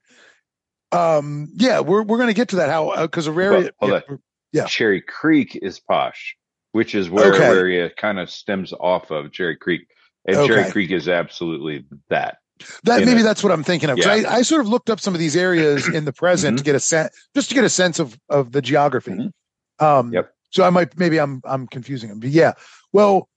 Um. 0.92 1.50
Yeah, 1.54 1.82
we're 1.82 2.04
we're 2.04 2.18
gonna 2.18 2.34
get 2.34 2.50
to 2.50 2.58
that. 2.58 2.70
How 2.70 3.02
because 3.02 3.28
Auraria. 3.28 3.72
Hold 3.80 3.92
yeah, 3.92 4.02
on. 4.10 4.20
yeah. 4.54 4.66
Cherry 4.66 5.02
Creek 5.02 5.58
is 5.62 5.80
posh, 5.82 6.38
which 6.72 6.96
is 6.96 7.10
where 7.10 7.34
Okay. 7.34 7.46
Auraria 7.46 7.90
kind 7.90 8.20
of 8.20 8.30
stems 8.30 8.72
off 8.72 9.12
of 9.12 9.34
Cherry 9.34 9.58
Creek, 9.58 9.82
and 10.26 10.48
Cherry 10.48 10.72
Creek 10.72 10.92
is 10.92 11.10
absolutely 11.10 11.86
that. 12.10 12.38
That 12.84 13.06
maybe 13.06 13.22
it. 13.22 13.24
that's 13.24 13.44
what 13.44 13.52
I'm 13.52 13.64
thinking 13.64 13.90
of. 13.90 13.98
Yeah. 13.98 14.10
I, 14.10 14.38
I 14.38 14.42
sort 14.42 14.62
of 14.62 14.68
looked 14.68 14.90
up 14.90 15.00
some 15.00 15.14
of 15.14 15.20
these 15.20 15.36
areas 15.36 15.88
in 15.88 16.06
the 16.06 16.14
present 16.14 16.58
to 16.58 16.64
get 16.64 16.76
a 16.76 16.80
sense, 16.80 17.14
just 17.36 17.50
to 17.50 17.56
get 17.56 17.64
a 17.64 17.70
sense 17.70 18.00
of 18.00 18.18
of 18.30 18.52
the 18.52 18.62
geography. 18.62 19.32
Um, 19.80 20.14
Yep. 20.14 20.34
So 20.50 20.64
I 20.64 20.70
might 20.70 20.98
maybe 20.98 21.20
I'm 21.20 21.42
I'm 21.44 21.68
confusing 21.68 22.10
them, 22.10 22.20
but 22.20 22.30
yeah. 22.30 22.54
Well, 22.94 23.28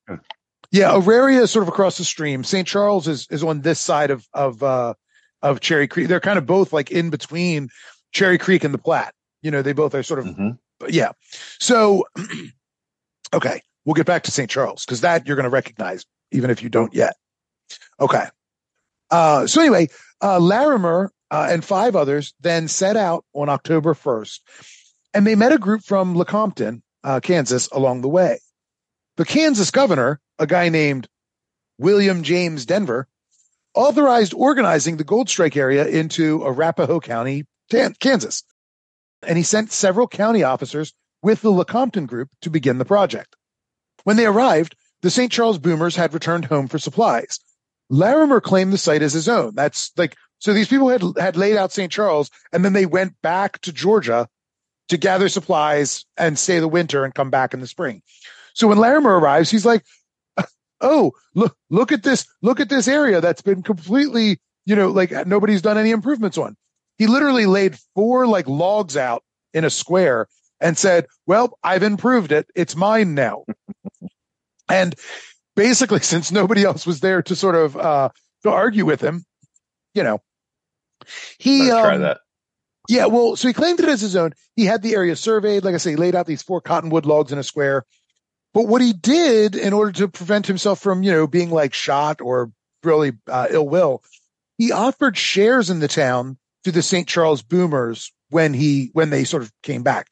yeah, 0.71 0.95
Auraria 0.95 1.41
is 1.43 1.51
sort 1.51 1.65
of 1.65 1.69
across 1.69 1.99
the 1.99 2.05
stream. 2.05 2.45
St. 2.45 2.67
Charles 2.67 3.09
is 3.09 3.27
is 3.31 3.43
on 3.43 3.63
this 3.63 3.81
side 3.81 4.11
of 4.11 4.27
of 4.33 4.63
uh 4.63 4.95
of 5.43 5.61
Cherry 5.61 5.89
Creek. 5.89 6.09
They're 6.09 6.21
kind 6.21 6.39
of 6.39 6.47
both 6.47 6.73
like 6.73 6.91
in 6.91 7.11
between 7.11 7.69
Cherry 8.13 8.39
Creek 8.39 8.63
and 8.65 8.73
the 8.73 8.79
Platte. 8.79 9.15
You 9.43 9.51
know, 9.51 9.63
they 9.63 9.73
both 9.73 9.95
are 9.95 10.03
sort 10.03 10.21
of 10.21 10.27
yeah. 10.89 11.13
So 11.59 12.05
okay, 13.35 13.61
we'll 13.85 13.95
get 13.95 14.07
back 14.07 14.23
to 14.25 14.31
St. 14.31 14.49
Charles 14.49 14.85
because 14.85 15.01
that 15.01 15.27
you're 15.27 15.37
going 15.37 15.45
to 15.45 15.51
recognize 15.51 16.05
even 16.31 16.51
if 16.51 16.63
you 16.63 16.69
don't 16.69 16.95
yet. 16.95 17.17
Okay. 17.99 18.27
Uh, 19.11 19.47
so 19.47 19.61
anyway, 19.61 19.89
uh, 20.23 20.39
Larimer 20.39 21.13
uh, 21.31 21.49
and 21.51 21.65
five 21.65 21.97
others 21.97 22.35
then 22.41 22.69
set 22.69 22.97
out 22.97 23.25
on 23.35 23.49
October 23.49 23.95
1st, 23.95 24.41
and 25.15 25.27
they 25.27 25.35
met 25.35 25.53
a 25.53 25.59
group 25.59 25.83
from 25.83 26.15
Lecompton, 26.15 26.83
uh, 27.05 27.21
Kansas, 27.21 27.69
along 27.69 28.01
the 28.01 28.09
way. 28.09 28.39
The 29.17 29.25
Kansas 29.25 29.71
governor, 29.71 30.21
a 30.39 30.47
guy 30.47 30.69
named 30.69 31.09
William 31.79 32.23
James 32.23 32.67
Denver, 32.67 33.09
authorized 33.75 34.35
organizing 34.35 34.97
the 34.97 35.05
Gold 35.05 35.29
Strike 35.29 35.57
area 35.57 35.87
into 35.87 36.45
Arapahoe 36.45 37.01
County, 37.01 37.47
Kansas, 37.71 38.43
and 39.23 39.37
he 39.37 39.45
sent 39.45 39.71
several 39.71 40.09
county 40.09 40.43
officers 40.43 40.93
with 41.23 41.43
the 41.43 41.53
Lecompton 41.53 42.07
group 42.07 42.29
to 42.43 42.51
begin 42.51 42.79
the 42.79 42.85
project. 42.85 43.37
When 44.05 44.17
they 44.17 44.27
arrived, 44.27 44.75
the 45.03 45.11
St. 45.11 45.31
Charles 45.31 45.59
Boomers 45.59 45.97
had 45.97 46.15
returned 46.15 46.47
home 46.47 46.69
for 46.69 46.79
supplies. 46.79 47.41
Larimer 47.91 48.41
claimed 48.41 48.73
the 48.73 48.79
site 48.79 49.03
as 49.03 49.13
his 49.13 49.29
own. 49.29 49.55
That's 49.55 49.93
like 49.97 50.17
so 50.39 50.55
these 50.55 50.69
people 50.69 50.89
had 50.89 51.03
had 51.19 51.37
laid 51.37 51.57
out 51.57 51.73
St. 51.73 51.93
Charles 51.93 52.31
and 52.53 52.65
then 52.65 52.73
they 52.73 52.87
went 52.87 53.21
back 53.21 53.61
to 53.63 53.73
Georgia 53.73 54.29
to 54.89 54.97
gather 54.97 55.29
supplies 55.29 56.05
and 56.17 56.39
stay 56.39 56.61
the 56.61 56.69
winter 56.69 57.05
and 57.05 57.15
come 57.15 57.31
back 57.31 57.53
in 57.53 57.61
the 57.61 57.67
spring. 57.67 58.03
So 58.55 58.69
when 58.69 58.79
Larimer 58.79 59.19
arrives, 59.19 59.51
he's 59.51 59.67
like, 59.67 59.85
"Oh, 60.81 61.13
look 61.35 61.57
look 61.69 61.93
at 61.93 62.05
this 62.05 62.27
look 62.43 62.61
at 62.61 62.69
this 62.69 62.89
area 62.89 63.21
that's 63.21 63.43
been 63.43 63.63
completely, 63.63 64.41
you 64.65 64.77
know, 64.77 64.89
like 64.89 65.11
nobody's 65.27 65.63
done 65.63 65.77
any 65.79 65.91
improvements 65.91 66.39
on." 66.39 66.57
He 66.97 67.07
literally 67.07 67.47
laid 67.47 67.79
four 67.95 68.27
like 68.27 68.49
logs 68.49 68.97
out 68.97 69.25
in 69.53 69.65
a 69.65 69.71
square 69.71 70.29
and 70.61 70.79
said, 70.79 71.07
"Well, 71.27 71.59
I've 71.65 71.83
improved 71.83 72.31
it. 72.31 72.47
It's 72.55 72.77
mine 72.77 73.15
now." 73.15 73.45
and 74.69 74.95
basically 75.61 76.01
since 76.15 76.33
nobody 76.33 76.65
else 76.65 76.87
was 76.87 77.01
there 77.01 77.23
to 77.23 77.37
sort 77.37 77.55
of 77.55 77.77
uh 77.77 78.09
to 78.43 78.51
argue 78.51 78.87
with 78.87 79.01
him 79.01 79.25
you 79.95 80.03
know. 80.03 80.21
He 81.39 81.71
Let's 81.71 81.83
try 81.83 81.95
um, 81.97 82.03
that. 82.03 82.19
yeah 82.89 83.07
well 83.07 83.37
so 83.37 83.49
he 83.49 83.55
claimed 83.55 83.81
it 83.81 83.89
as 83.89 84.01
his 84.01 84.17
own. 84.17 84.33
He 84.57 84.65
had 84.65 84.83
the 84.83 84.95
area 84.95 85.17
surveyed. 85.17 85.65
Like 85.65 85.75
i 85.75 85.79
say 85.79 85.91
he 85.91 85.97
laid 85.97 86.15
out 86.15 86.27
these 86.27 86.43
four 86.43 86.61
cottonwood 86.61 87.07
logs 87.07 87.33
in 87.33 87.39
a 87.39 87.43
square. 87.43 87.85
But 88.53 88.67
what 88.67 88.83
he 88.83 88.93
did 88.93 89.55
in 89.55 89.73
order 89.73 89.93
to 89.93 90.09
prevent 90.09 90.47
himself 90.47 90.81
from 90.81 91.03
you 91.03 91.13
know 91.13 91.27
being 91.27 91.51
like 91.51 91.75
shot 91.75 92.21
or 92.21 92.53
really 92.83 93.13
uh, 93.29 93.47
ill 93.51 93.69
will 93.69 94.03
he 94.59 94.73
offered 94.73 95.17
shares 95.17 95.71
in 95.71 95.81
the 95.81 95.89
town 95.89 96.39
to 96.65 96.73
the 96.73 96.83
st 96.83 97.09
charles 97.09 97.43
boomers 97.43 98.13
when 98.31 98.55
he 98.55 98.91
when 98.93 99.11
they 99.11 99.25
sort 99.25 99.43
of 99.43 99.53
came 99.63 99.83
back. 99.83 100.09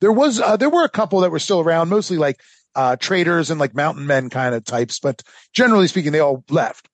There 0.00 0.12
was 0.12 0.40
uh, 0.40 0.56
there 0.56 0.70
were 0.70 0.84
a 0.84 0.90
couple 0.90 1.20
that 1.20 1.30
were 1.30 1.38
still 1.38 1.60
around 1.60 1.88
mostly 1.88 2.18
like 2.18 2.40
uh, 2.76 2.94
traders 2.96 3.50
and 3.50 3.58
like 3.58 3.74
mountain 3.74 4.06
men 4.06 4.30
kind 4.30 4.54
of 4.54 4.64
types, 4.64 5.00
but 5.00 5.22
generally 5.52 5.88
speaking, 5.88 6.12
they 6.12 6.20
all 6.20 6.44
left. 6.50 6.88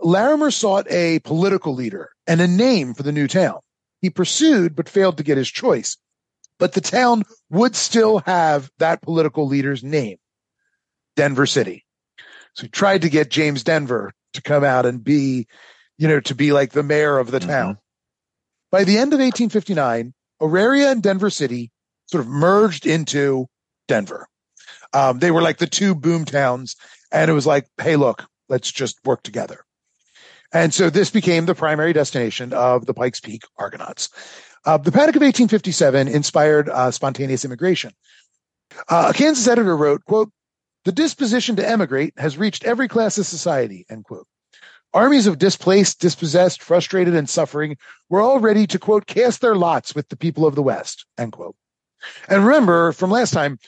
Larimer 0.00 0.50
sought 0.50 0.90
a 0.90 1.18
political 1.18 1.74
leader 1.74 2.10
and 2.26 2.40
a 2.40 2.46
name 2.46 2.94
for 2.94 3.02
the 3.02 3.12
new 3.12 3.28
town. 3.28 3.58
He 4.00 4.08
pursued, 4.08 4.74
but 4.74 4.88
failed 4.88 5.18
to 5.18 5.24
get 5.24 5.36
his 5.36 5.50
choice. 5.50 5.98
But 6.58 6.72
the 6.72 6.80
town 6.80 7.24
would 7.50 7.74
still 7.74 8.18
have 8.20 8.70
that 8.78 9.02
political 9.02 9.46
leader's 9.46 9.82
name, 9.82 10.16
Denver 11.16 11.46
City. 11.46 11.84
So 12.54 12.62
he 12.62 12.68
tried 12.68 13.02
to 13.02 13.10
get 13.10 13.30
James 13.30 13.64
Denver 13.64 14.12
to 14.34 14.42
come 14.42 14.62
out 14.62 14.86
and 14.86 15.02
be, 15.02 15.48
you 15.98 16.06
know, 16.06 16.20
to 16.20 16.34
be 16.34 16.52
like 16.52 16.70
the 16.70 16.84
mayor 16.84 17.18
of 17.18 17.32
the 17.32 17.40
town. 17.40 17.78
By 18.70 18.84
the 18.84 18.98
end 18.98 19.12
of 19.12 19.18
1859, 19.18 20.14
Auraria 20.40 20.92
and 20.92 21.02
Denver 21.02 21.30
City 21.30 21.72
sort 22.06 22.22
of 22.22 22.28
merged 22.28 22.86
into 22.86 23.46
Denver. 23.88 24.28
Um, 24.94 25.18
they 25.18 25.30
were 25.30 25.42
like 25.42 25.58
the 25.58 25.66
two 25.66 25.94
boom 25.94 26.24
towns, 26.24 26.76
and 27.12 27.30
it 27.30 27.34
was 27.34 27.46
like, 27.46 27.66
hey, 27.80 27.96
look, 27.96 28.24
let's 28.48 28.70
just 28.70 28.98
work 29.04 29.22
together. 29.22 29.64
And 30.52 30.72
so 30.72 30.88
this 30.88 31.10
became 31.10 31.46
the 31.46 31.54
primary 31.54 31.92
destination 31.92 32.52
of 32.52 32.86
the 32.86 32.94
Pikes 32.94 33.20
Peak 33.20 33.42
Argonauts. 33.58 34.08
Uh, 34.64 34.78
the 34.78 34.92
Panic 34.92 35.16
of 35.16 35.22
1857 35.22 36.08
inspired 36.08 36.68
uh, 36.68 36.90
spontaneous 36.90 37.44
immigration. 37.44 37.92
Uh, 38.88 39.08
a 39.10 39.14
Kansas 39.14 39.48
editor 39.48 39.76
wrote, 39.76 40.04
quote, 40.04 40.30
the 40.84 40.92
disposition 40.92 41.56
to 41.56 41.68
emigrate 41.68 42.14
has 42.18 42.38
reached 42.38 42.64
every 42.64 42.88
class 42.88 43.18
of 43.18 43.26
society, 43.26 43.84
end 43.90 44.04
quote. 44.04 44.26
Armies 44.92 45.26
of 45.26 45.38
displaced, 45.38 45.98
dispossessed, 46.00 46.62
frustrated, 46.62 47.16
and 47.16 47.28
suffering 47.28 47.76
were 48.08 48.20
all 48.20 48.38
ready 48.38 48.66
to, 48.66 48.78
quote, 48.78 49.06
cast 49.06 49.40
their 49.40 49.56
lots 49.56 49.94
with 49.94 50.08
the 50.08 50.16
people 50.16 50.46
of 50.46 50.54
the 50.54 50.62
West, 50.62 51.04
end 51.18 51.32
quote. 51.32 51.56
And 52.28 52.46
remember 52.46 52.92
from 52.92 53.10
last 53.10 53.32
time, 53.32 53.58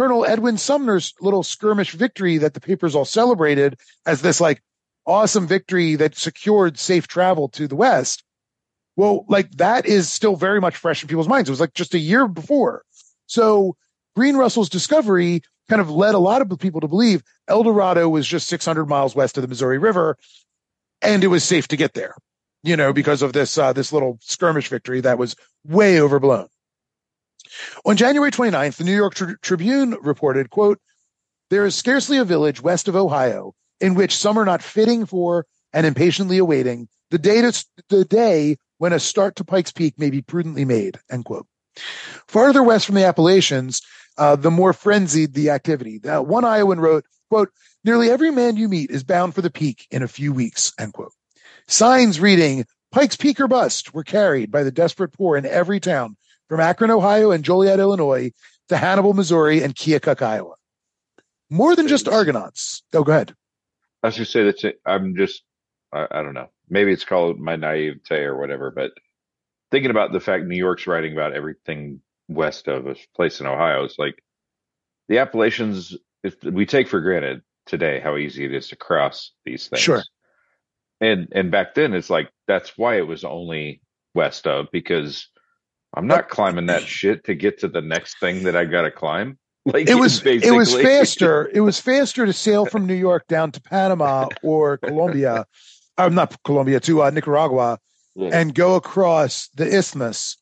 Colonel 0.00 0.24
Edwin 0.24 0.56
Sumner's 0.56 1.12
little 1.20 1.42
skirmish 1.42 1.92
victory 1.92 2.38
that 2.38 2.54
the 2.54 2.60
papers 2.60 2.94
all 2.94 3.04
celebrated 3.04 3.78
as 4.06 4.22
this 4.22 4.40
like 4.40 4.62
awesome 5.04 5.46
victory 5.46 5.94
that 5.94 6.16
secured 6.16 6.78
safe 6.78 7.06
travel 7.06 7.50
to 7.50 7.68
the 7.68 7.76
West. 7.76 8.24
Well, 8.96 9.26
like 9.28 9.50
that 9.58 9.84
is 9.84 10.10
still 10.10 10.36
very 10.36 10.58
much 10.58 10.74
fresh 10.74 11.02
in 11.02 11.08
people's 11.10 11.28
minds. 11.28 11.50
It 11.50 11.52
was 11.52 11.60
like 11.60 11.74
just 11.74 11.92
a 11.92 11.98
year 11.98 12.26
before. 12.26 12.82
So 13.26 13.76
Green 14.16 14.36
Russell's 14.36 14.70
discovery 14.70 15.42
kind 15.68 15.82
of 15.82 15.90
led 15.90 16.14
a 16.14 16.18
lot 16.18 16.40
of 16.40 16.58
people 16.58 16.80
to 16.80 16.88
believe 16.88 17.22
El 17.46 17.62
Dorado 17.62 18.08
was 18.08 18.26
just 18.26 18.48
600 18.48 18.86
miles 18.86 19.14
west 19.14 19.36
of 19.36 19.42
the 19.42 19.48
Missouri 19.48 19.76
River 19.76 20.16
and 21.02 21.22
it 21.22 21.26
was 21.26 21.44
safe 21.44 21.68
to 21.68 21.76
get 21.76 21.92
there, 21.92 22.14
you 22.62 22.74
know, 22.74 22.94
because 22.94 23.20
of 23.20 23.34
this, 23.34 23.58
uh, 23.58 23.74
this 23.74 23.92
little 23.92 24.16
skirmish 24.22 24.68
victory 24.68 25.02
that 25.02 25.18
was 25.18 25.36
way 25.66 26.00
overblown. 26.00 26.48
On 27.84 27.96
January 27.96 28.30
29th, 28.30 28.76
the 28.76 28.84
New 28.84 28.96
York 28.96 29.14
Tri- 29.14 29.34
Tribune 29.42 29.96
reported, 30.02 30.50
quote, 30.50 30.78
there 31.50 31.66
is 31.66 31.74
scarcely 31.74 32.18
a 32.18 32.24
village 32.24 32.62
west 32.62 32.88
of 32.88 32.96
Ohio 32.96 33.54
in 33.80 33.94
which 33.94 34.16
some 34.16 34.38
are 34.38 34.44
not 34.44 34.62
fitting 34.62 35.06
for 35.06 35.46
and 35.72 35.86
impatiently 35.86 36.38
awaiting 36.38 36.88
the 37.10 37.18
day, 37.18 37.40
to, 37.42 37.64
the 37.88 38.04
day 38.04 38.56
when 38.78 38.92
a 38.92 39.00
start 39.00 39.36
to 39.36 39.44
Pikes 39.44 39.72
Peak 39.72 39.98
may 39.98 40.10
be 40.10 40.22
prudently 40.22 40.64
made, 40.64 40.98
end 41.10 41.24
quote. 41.24 41.46
Farther 42.26 42.62
west 42.62 42.86
from 42.86 42.94
the 42.94 43.04
Appalachians, 43.04 43.82
uh, 44.16 44.36
the 44.36 44.50
more 44.50 44.72
frenzied 44.72 45.34
the 45.34 45.50
activity. 45.50 46.00
One 46.02 46.44
Iowan 46.44 46.80
wrote, 46.80 47.04
quote, 47.28 47.50
nearly 47.84 48.10
every 48.10 48.30
man 48.30 48.56
you 48.56 48.68
meet 48.68 48.90
is 48.90 49.04
bound 49.04 49.34
for 49.34 49.42
the 49.42 49.50
peak 49.50 49.86
in 49.90 50.02
a 50.02 50.08
few 50.08 50.32
weeks, 50.32 50.72
end 50.78 50.92
quote. 50.92 51.12
Signs 51.66 52.20
reading 52.20 52.64
Pikes 52.92 53.16
Peak 53.16 53.40
or 53.40 53.48
bust 53.48 53.94
were 53.94 54.02
carried 54.02 54.50
by 54.50 54.62
the 54.62 54.72
desperate 54.72 55.12
poor 55.12 55.36
in 55.36 55.46
every 55.46 55.78
town 55.78 56.16
from 56.50 56.58
Akron, 56.58 56.90
Ohio 56.90 57.30
and 57.30 57.44
Joliet, 57.44 57.78
Illinois 57.78 58.32
to 58.68 58.76
Hannibal, 58.76 59.14
Missouri 59.14 59.62
and 59.62 59.72
Keokuk, 59.72 60.20
Iowa. 60.20 60.54
More 61.48 61.76
than 61.76 61.86
just 61.86 62.08
Argonauts. 62.08 62.82
Oh, 62.92 63.04
go 63.04 63.12
ahead. 63.12 63.34
I 64.02 64.08
was 64.08 64.16
just 64.16 64.32
say 64.32 64.42
that 64.42 64.74
I'm 64.84 65.14
just, 65.16 65.44
I, 65.92 66.08
I 66.10 66.22
don't 66.24 66.34
know. 66.34 66.48
Maybe 66.68 66.92
it's 66.92 67.04
called 67.04 67.38
my 67.38 67.54
naivete 67.54 68.16
or 68.24 68.36
whatever, 68.36 68.72
but 68.72 68.90
thinking 69.70 69.92
about 69.92 70.12
the 70.12 70.18
fact 70.18 70.44
New 70.44 70.56
York's 70.56 70.88
writing 70.88 71.12
about 71.12 71.34
everything 71.34 72.00
west 72.28 72.66
of 72.66 72.88
a 72.88 72.96
place 73.14 73.40
in 73.40 73.46
Ohio, 73.46 73.84
it's 73.84 73.98
like 73.98 74.20
the 75.08 75.18
Appalachians, 75.18 75.96
if 76.24 76.42
we 76.42 76.66
take 76.66 76.88
for 76.88 77.00
granted 77.00 77.42
today 77.66 78.00
how 78.00 78.16
easy 78.16 78.44
it 78.44 78.52
is 78.52 78.68
to 78.68 78.76
cross 78.76 79.30
these 79.44 79.68
things. 79.68 79.82
Sure. 79.82 80.02
And, 81.00 81.28
and 81.30 81.52
back 81.52 81.76
then 81.76 81.94
it's 81.94 82.10
like, 82.10 82.28
that's 82.48 82.76
why 82.76 82.96
it 82.96 83.06
was 83.06 83.22
only 83.22 83.82
west 84.14 84.48
of 84.48 84.66
because 84.72 85.28
I'm 85.94 86.06
not 86.06 86.28
climbing 86.28 86.66
that 86.66 86.82
shit 86.82 87.24
to 87.24 87.34
get 87.34 87.58
to 87.60 87.68
the 87.68 87.80
next 87.80 88.18
thing 88.20 88.44
that 88.44 88.56
I 88.56 88.64
got 88.64 88.82
to 88.82 88.90
climb. 88.90 89.38
Like 89.66 89.90
it 89.90 89.96
was 89.96 90.20
basically. 90.20 90.48
it 90.48 90.58
was 90.58 90.74
faster. 90.74 91.50
it 91.54 91.60
was 91.60 91.78
faster 91.78 92.24
to 92.24 92.32
sail 92.32 92.64
from 92.64 92.86
New 92.86 92.94
York 92.94 93.26
down 93.28 93.52
to 93.52 93.60
Panama 93.60 94.28
or 94.42 94.78
Colombia. 94.78 95.44
I'm 95.98 96.14
not 96.14 96.34
Colombia 96.44 96.80
to 96.80 97.02
uh, 97.02 97.10
Nicaragua 97.10 97.78
Yeah. 98.16 98.30
and 98.32 98.54
go 98.54 98.76
across 98.76 99.50
the 99.56 99.66
isthmus 99.66 100.38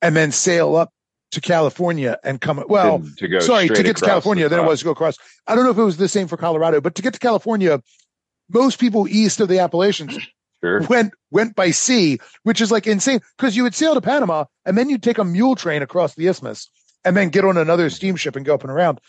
and 0.00 0.16
then 0.16 0.32
sail 0.32 0.74
up 0.74 0.90
to 1.32 1.42
California 1.42 2.18
and 2.24 2.40
come. 2.40 2.64
Well, 2.66 3.00
To- 3.00 3.14
to 3.16 3.28
go 3.28 3.40
sorry, 3.40 3.68
to 3.68 3.82
get 3.82 3.98
to 3.98 4.04
California, 4.06 4.44
the 4.44 4.48
then 4.48 4.58
it 4.60 4.62
top. 4.62 4.70
was 4.70 4.78
to 4.80 4.84
go 4.86 4.90
across. 4.92 5.18
I 5.46 5.54
don't 5.54 5.64
know 5.64 5.70
if 5.70 5.78
it 5.78 5.82
was 5.82 5.98
the 5.98 6.08
same 6.08 6.26
for 6.26 6.38
Colorado, 6.38 6.80
but 6.80 6.94
to 6.94 7.02
get 7.02 7.12
to 7.12 7.20
California, 7.20 7.82
most 8.48 8.78
people 8.80 9.06
east 9.06 9.38
of 9.40 9.48
the 9.48 9.58
Appalachians 9.58 10.16
Sure. 10.64 10.80
went 10.82 11.12
went 11.30 11.54
by 11.54 11.70
sea, 11.70 12.18
which 12.44 12.60
is 12.60 12.70
like 12.72 12.86
insane 12.86 13.20
because 13.36 13.56
you 13.56 13.62
would 13.64 13.74
sail 13.74 13.94
to 13.94 14.00
Panama 14.00 14.44
and 14.64 14.76
then 14.76 14.88
you'd 14.88 15.02
take 15.02 15.18
a 15.18 15.24
mule 15.24 15.54
train 15.54 15.82
across 15.82 16.14
the 16.14 16.26
isthmus 16.28 16.70
and 17.04 17.16
then 17.16 17.28
get 17.28 17.44
on 17.44 17.56
another 17.56 17.90
steamship 17.90 18.36
and 18.36 18.46
go 18.46 18.54
up 18.54 18.62
and 18.62 18.70
around, 18.72 19.00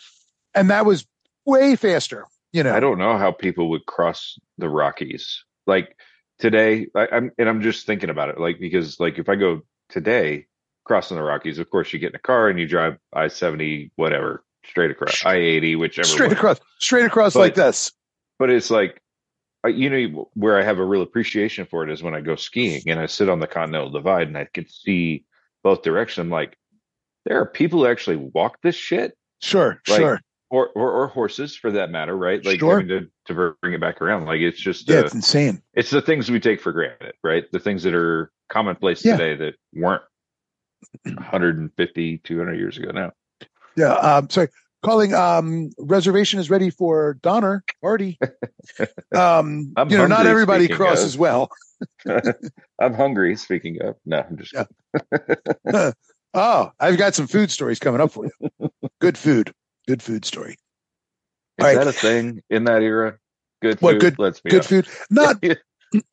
and 0.54 0.70
that 0.70 0.84
was 0.86 1.06
way 1.46 1.74
faster. 1.74 2.26
You 2.52 2.62
know, 2.62 2.74
I 2.74 2.80
don't 2.80 2.98
know 2.98 3.16
how 3.18 3.32
people 3.32 3.70
would 3.70 3.86
cross 3.86 4.38
the 4.58 4.68
Rockies. 4.68 5.44
Like 5.66 5.96
today, 6.38 6.86
I, 6.94 7.08
I'm 7.12 7.30
and 7.38 7.48
I'm 7.48 7.62
just 7.62 7.86
thinking 7.86 8.10
about 8.10 8.28
it. 8.28 8.38
Like 8.38 8.58
because 8.60 9.00
like 9.00 9.18
if 9.18 9.28
I 9.28 9.34
go 9.34 9.62
today 9.88 10.46
crossing 10.84 11.16
the 11.16 11.22
Rockies, 11.22 11.58
of 11.58 11.68
course 11.70 11.92
you 11.92 11.98
get 11.98 12.10
in 12.10 12.16
a 12.16 12.20
car 12.20 12.48
and 12.48 12.58
you 12.58 12.66
drive 12.68 12.96
I 13.12 13.28
seventy 13.28 13.90
whatever 13.96 14.44
straight 14.66 14.90
across 14.90 15.24
I 15.24 15.36
eighty 15.36 15.76
whichever 15.76 16.06
straight 16.06 16.30
way. 16.30 16.36
across, 16.36 16.60
straight 16.78 17.06
across 17.06 17.34
But- 17.34 17.40
like 17.40 17.54
this. 17.54 17.90
But 18.38 18.50
it's 18.50 18.70
like 18.70 19.00
you 19.66 19.90
know 19.90 20.30
where 20.34 20.58
I 20.58 20.62
have 20.62 20.78
a 20.78 20.84
real 20.84 21.02
appreciation 21.02 21.66
for 21.66 21.82
it 21.82 21.90
is 21.90 22.02
when 22.02 22.14
I 22.14 22.20
go 22.20 22.36
skiing 22.36 22.82
and 22.86 23.00
I 23.00 23.06
sit 23.06 23.28
on 23.28 23.40
the 23.40 23.46
Continental 23.48 23.90
Divide 23.90 24.28
and 24.28 24.38
I 24.38 24.46
can 24.52 24.68
see 24.68 25.24
both 25.64 25.82
directions. 25.82 26.22
I'm 26.22 26.30
like, 26.30 26.56
there 27.24 27.40
are 27.40 27.46
people 27.46 27.80
who 27.80 27.86
actually 27.86 28.16
walk 28.16 28.58
this 28.62 28.76
shit. 28.76 29.16
Sure, 29.42 29.80
Like, 29.88 29.98
sure. 29.98 30.20
Or, 30.50 30.68
or 30.70 30.90
or 30.92 31.06
horses 31.08 31.54
for 31.54 31.72
that 31.72 31.90
matter, 31.90 32.16
right? 32.16 32.42
Like 32.42 32.58
Sure. 32.60 32.80
having 32.80 32.88
to, 32.88 33.10
to 33.26 33.54
bring 33.60 33.74
it 33.74 33.80
back 33.82 34.00
around. 34.00 34.24
Like 34.24 34.40
it's 34.40 34.58
just 34.58 34.88
Yeah, 34.88 35.00
uh, 35.00 35.04
it's 35.04 35.14
insane. 35.14 35.60
it's 35.74 35.90
the 35.90 36.00
things 36.00 36.30
we 36.30 36.40
take 36.40 36.62
for 36.62 36.72
granted, 36.72 37.12
right? 37.22 37.44
The 37.52 37.58
things 37.58 37.82
that 37.82 37.92
are 37.94 38.32
commonplace 38.48 39.04
Yeah. 39.04 39.18
today 39.18 39.36
that 39.44 39.54
weren't 39.74 40.02
150, 41.04 42.18
200 42.18 42.54
years 42.54 42.78
ago 42.78 42.90
now. 42.92 43.12
Yeah. 43.76 43.92
Um, 43.92 44.30
sorry. 44.30 44.48
Calling 44.84 45.12
um 45.12 45.70
reservation 45.78 46.38
is 46.38 46.50
ready 46.50 46.70
for 46.70 47.18
Donner 47.22 47.64
party. 47.80 48.18
Um, 49.14 49.72
you 49.88 49.96
know, 49.96 50.06
not 50.06 50.26
everybody 50.26 50.68
crosses 50.68 51.14
of. 51.14 51.20
well. 51.20 51.50
I'm 52.78 52.94
hungry. 52.94 53.34
Speaking 53.36 53.80
of, 53.82 53.96
no, 54.04 54.18
I'm 54.28 54.36
just 54.36 54.52
Yeah. 54.52 55.92
oh, 56.34 56.70
I've 56.78 56.98
got 56.98 57.14
some 57.14 57.26
food 57.26 57.50
stories 57.50 57.78
coming 57.78 58.00
up 58.00 58.12
for 58.12 58.26
you. 58.26 58.70
Good 59.00 59.16
food. 59.18 59.52
Good 59.88 60.02
food 60.02 60.24
story. 60.24 60.56
Is 61.58 61.64
right. 61.64 61.76
that 61.76 61.88
a 61.88 61.92
thing 61.92 62.42
in 62.50 62.64
that 62.64 62.82
era? 62.82 63.18
Good 63.62 63.80
What 63.80 63.92
food. 63.94 64.00
good 64.00 64.18
Let's 64.18 64.40
be 64.40 64.50
good 64.50 64.56
honest. 64.58 64.68
food? 64.68 64.88
Not 65.10 65.42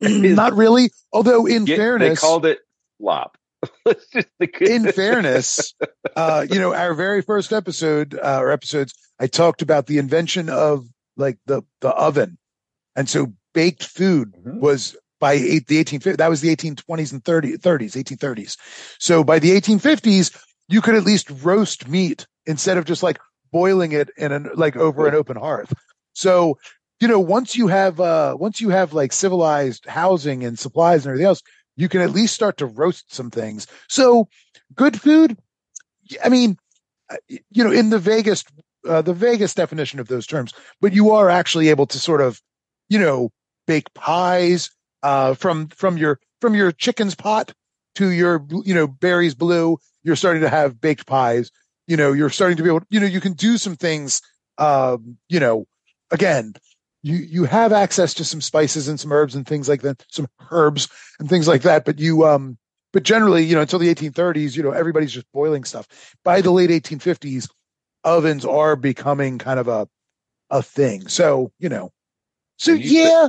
not 0.00 0.54
really. 0.54 0.90
Although 1.12 1.46
in 1.46 1.66
Yeah, 1.66 1.76
fairness, 1.76 2.20
they 2.20 2.26
called 2.26 2.46
it 2.46 2.60
flop. 2.98 3.36
Let's 3.84 4.06
just 4.08 4.28
the 4.38 4.46
good- 4.46 4.70
in 4.70 4.86
fairness, 4.88 5.74
uh, 6.16 6.46
you 6.48 6.58
know, 6.58 6.74
our 6.74 6.94
very 6.94 7.22
first 7.22 7.52
episode 7.52 8.14
uh, 8.14 8.38
or 8.40 8.50
episodes, 8.50 8.94
I 9.18 9.26
talked 9.26 9.62
about 9.62 9.86
the 9.86 9.98
invention 9.98 10.48
of 10.48 10.86
like 11.16 11.38
the 11.46 11.62
the 11.80 11.90
oven, 11.90 12.38
and 12.94 13.08
so 13.08 13.32
baked 13.54 13.84
food 13.84 14.34
Mm-hmm. 14.36 14.60
was 14.60 14.96
by 15.18 15.32
eight, 15.34 15.66
the 15.66 15.82
1850s. 15.82 16.16
That 16.18 16.30
was 16.30 16.40
the 16.42 16.54
1820s 16.54 17.12
and 17.12 17.24
30, 17.24 17.56
30s, 17.56 17.96
1830s. 17.96 18.56
So 18.98 19.24
by 19.24 19.38
the 19.38 19.50
1850s, 19.52 20.36
you 20.68 20.82
could 20.82 20.94
at 20.94 21.04
least 21.04 21.30
roast 21.42 21.88
meat 21.88 22.26
instead 22.44 22.76
of 22.76 22.84
just 22.84 23.02
like 23.02 23.18
boiling 23.52 23.92
it 23.92 24.10
in 24.18 24.32
an 24.32 24.50
like 24.54 24.76
over 24.76 25.06
an 25.06 25.14
open 25.14 25.36
hearth. 25.36 25.72
So 26.12 26.58
you 27.00 27.08
know, 27.08 27.20
once 27.20 27.56
you 27.56 27.68
have 27.68 28.00
uh 28.00 28.36
once 28.38 28.60
you 28.60 28.70
have 28.70 28.92
like 28.92 29.12
civilized 29.12 29.86
housing 29.86 30.44
and 30.44 30.58
supplies 30.58 31.04
and 31.04 31.10
everything 31.10 31.26
else, 31.26 31.42
you 31.76 31.88
can 31.88 32.00
at 32.00 32.10
least 32.10 32.34
start 32.34 32.56
to 32.58 32.66
roast 32.66 33.14
some 33.14 33.30
things. 33.30 33.66
So 33.88 34.28
good 34.74 35.00
food, 35.00 35.36
I 36.24 36.28
mean, 36.28 36.56
uh, 37.10 37.16
you 37.28 37.64
know, 37.64 37.72
in 37.72 37.90
the 37.90 37.98
Vegas 37.98 38.44
uh, 38.88 39.02
the 39.02 39.14
Vegas 39.14 39.52
definition 39.54 39.98
of 39.98 40.06
those 40.08 40.26
terms, 40.26 40.52
but 40.80 40.92
you 40.92 41.10
are 41.10 41.28
actually 41.28 41.68
able 41.70 41.86
to 41.86 41.98
sort 41.98 42.20
of, 42.20 42.40
you 42.88 42.98
know, 42.98 43.30
bake 43.66 43.92
pies 43.94 44.70
uh 45.02 45.34
from 45.34 45.68
from 45.68 45.98
your 45.98 46.18
from 46.40 46.54
your 46.54 46.72
chicken's 46.72 47.14
pot 47.14 47.52
to 47.96 48.10
your 48.10 48.46
you 48.64 48.74
know 48.74 48.86
berries 48.86 49.34
blue, 49.34 49.76
you're 50.04 50.16
starting 50.16 50.42
to 50.42 50.48
have 50.48 50.80
baked 50.80 51.06
pies. 51.06 51.50
You 51.88 51.96
know, 51.96 52.12
you're 52.12 52.30
starting 52.30 52.56
to 52.56 52.62
be 52.64 52.68
able, 52.68 52.82
you 52.90 52.98
know, 52.98 53.06
you 53.06 53.20
can 53.20 53.34
do 53.34 53.58
some 53.58 53.76
things 53.76 54.20
um, 54.58 55.18
you 55.28 55.40
know, 55.40 55.66
again, 56.10 56.54
you 57.06 57.16
you 57.18 57.44
have 57.44 57.72
access 57.72 58.14
to 58.14 58.24
some 58.24 58.40
spices 58.40 58.88
and 58.88 58.98
some 58.98 59.12
herbs 59.12 59.36
and 59.36 59.46
things 59.46 59.68
like 59.68 59.82
that, 59.82 60.04
some 60.10 60.26
herbs 60.50 60.88
and 61.20 61.28
things 61.28 61.46
like 61.46 61.62
that. 61.62 61.84
But 61.84 62.00
you 62.00 62.26
um, 62.26 62.58
but 62.92 63.04
generally, 63.04 63.44
you 63.44 63.54
know, 63.54 63.60
until 63.60 63.78
the 63.78 63.94
1830s, 63.94 64.56
you 64.56 64.62
know, 64.64 64.72
everybody's 64.72 65.12
just 65.12 65.30
boiling 65.32 65.62
stuff. 65.62 65.86
By 66.24 66.40
the 66.40 66.50
late 66.50 66.70
1850s, 66.70 67.48
ovens 68.02 68.44
are 68.44 68.74
becoming 68.74 69.38
kind 69.38 69.60
of 69.60 69.68
a 69.68 69.88
a 70.50 70.62
thing. 70.62 71.06
So 71.06 71.52
you 71.60 71.68
know, 71.68 71.92
so 72.58 72.72
you 72.72 72.88
said- 72.88 72.94
yeah, 72.94 73.28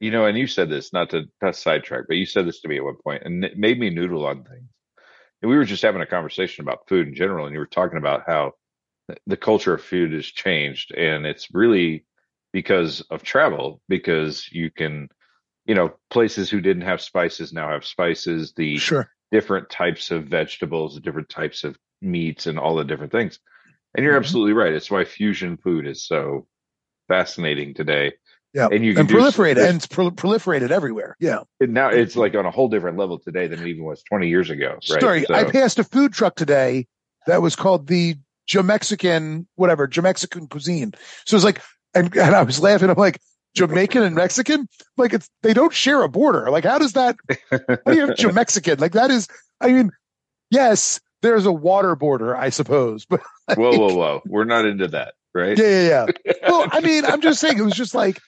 You 0.00 0.10
know, 0.10 0.24
and 0.24 0.38
you 0.38 0.46
said 0.46 0.70
this 0.70 0.92
not 0.92 1.10
to, 1.10 1.24
not 1.42 1.54
to 1.54 1.60
sidetrack, 1.60 2.04
but 2.08 2.16
you 2.16 2.26
said 2.26 2.46
this 2.46 2.60
to 2.62 2.68
me 2.68 2.78
at 2.78 2.84
one 2.84 2.96
point, 3.04 3.24
and 3.26 3.44
it 3.44 3.58
made 3.58 3.78
me 3.78 3.90
noodle 3.90 4.26
on 4.26 4.44
things. 4.44 4.68
And 5.42 5.50
we 5.50 5.56
were 5.58 5.64
just 5.64 5.82
having 5.82 6.00
a 6.02 6.06
conversation 6.06 6.62
about 6.62 6.88
food 6.88 7.08
in 7.08 7.14
general, 7.14 7.44
and 7.46 7.52
you 7.52 7.58
were 7.60 7.66
talking 7.66 7.98
about 7.98 8.22
how 8.26 8.52
the 9.26 9.36
culture 9.36 9.74
of 9.74 9.82
food 9.82 10.12
has 10.14 10.24
changed, 10.26 10.92
and 10.94 11.26
it's 11.26 11.48
really 11.52 12.04
because 12.56 13.02
of 13.10 13.22
travel, 13.22 13.82
because 13.86 14.50
you 14.50 14.70
can, 14.70 15.10
you 15.66 15.74
know, 15.74 15.92
places 16.08 16.48
who 16.48 16.62
didn't 16.62 16.84
have 16.84 17.02
spices 17.02 17.52
now 17.52 17.68
have 17.68 17.84
spices. 17.84 18.54
The 18.56 18.78
sure, 18.78 19.10
different 19.30 19.68
types 19.68 20.10
of 20.10 20.24
vegetables, 20.24 20.94
the 20.94 21.02
different 21.02 21.28
types 21.28 21.64
of 21.64 21.76
meats, 22.00 22.46
and 22.46 22.58
all 22.58 22.74
the 22.76 22.84
different 22.84 23.12
things. 23.12 23.38
And 23.94 24.04
you're 24.04 24.14
Mhm. 24.14 24.20
absolutely 24.24 24.54
right. 24.54 24.72
It's 24.72 24.90
why 24.90 25.04
fusion 25.04 25.58
food 25.58 25.86
is 25.86 26.06
so 26.06 26.46
fascinating 27.08 27.74
today. 27.74 28.14
yeah, 28.54 28.68
And 28.72 28.82
you 28.82 28.94
can 28.94 29.00
and 29.00 29.08
proliferated 29.10 29.68
and 29.68 29.76
it's 29.76 29.86
pro- 29.86 30.10
proliferated 30.10 30.70
everywhere. 30.70 31.14
Yeah. 31.20 31.40
And 31.60 31.74
now 31.74 31.90
it's 31.90 32.16
like 32.16 32.34
on 32.34 32.46
a 32.46 32.50
whole 32.50 32.70
different 32.70 32.96
level 32.96 33.18
today 33.18 33.48
than 33.48 33.60
it 33.60 33.66
even 33.68 33.84
was 33.84 34.02
20 34.04 34.28
years 34.30 34.48
ago. 34.48 34.78
Right. 34.90 35.00
Story. 35.00 35.24
So- 35.28 35.34
I 35.34 35.44
passed 35.44 35.78
a 35.78 35.84
food 35.84 36.14
truck 36.14 36.36
today 36.36 36.86
that 37.26 37.42
was 37.42 37.54
called 37.54 37.86
the 37.86 38.16
Jamexican, 38.48 39.46
whatever, 39.56 39.86
Jamexican 39.86 40.48
cuisine. 40.48 40.94
So 41.26 41.36
it's 41.36 41.44
like, 41.44 41.60
and, 41.96 42.16
and 42.16 42.34
I 42.34 42.42
was 42.42 42.60
laughing. 42.60 42.90
I'm 42.90 42.96
like, 42.96 43.20
Jamaican 43.54 44.02
and 44.02 44.14
Mexican? 44.14 44.68
Like 44.96 45.14
it's, 45.14 45.28
they 45.42 45.54
don't 45.54 45.72
share 45.72 46.02
a 46.02 46.08
border. 46.08 46.50
Like, 46.50 46.64
how 46.64 46.78
does 46.78 46.92
that, 46.92 47.16
how 47.50 47.58
do 47.58 47.94
you 47.94 48.06
have 48.06 48.10
Jamexican? 48.16 48.80
Like 48.80 48.92
that 48.92 49.10
is, 49.10 49.28
I 49.60 49.72
mean, 49.72 49.90
yes, 50.50 51.00
there's 51.22 51.46
a 51.46 51.52
water 51.52 51.96
border, 51.96 52.36
I 52.36 52.50
suppose, 52.50 53.04
but 53.06 53.20
whoa, 53.56 53.76
whoa, 53.76 53.94
whoa. 53.94 54.22
We're 54.26 54.44
not 54.44 54.66
into 54.66 54.88
that, 54.88 55.14
right? 55.34 55.58
yeah, 55.58 55.66
yeah, 55.88 56.06
yeah. 56.24 56.32
Well, 56.46 56.68
I 56.70 56.80
mean, 56.80 57.04
I'm 57.04 57.20
just 57.20 57.40
saying 57.40 57.58
it 57.58 57.62
was 57.62 57.74
just 57.74 57.94
like, 57.94 58.20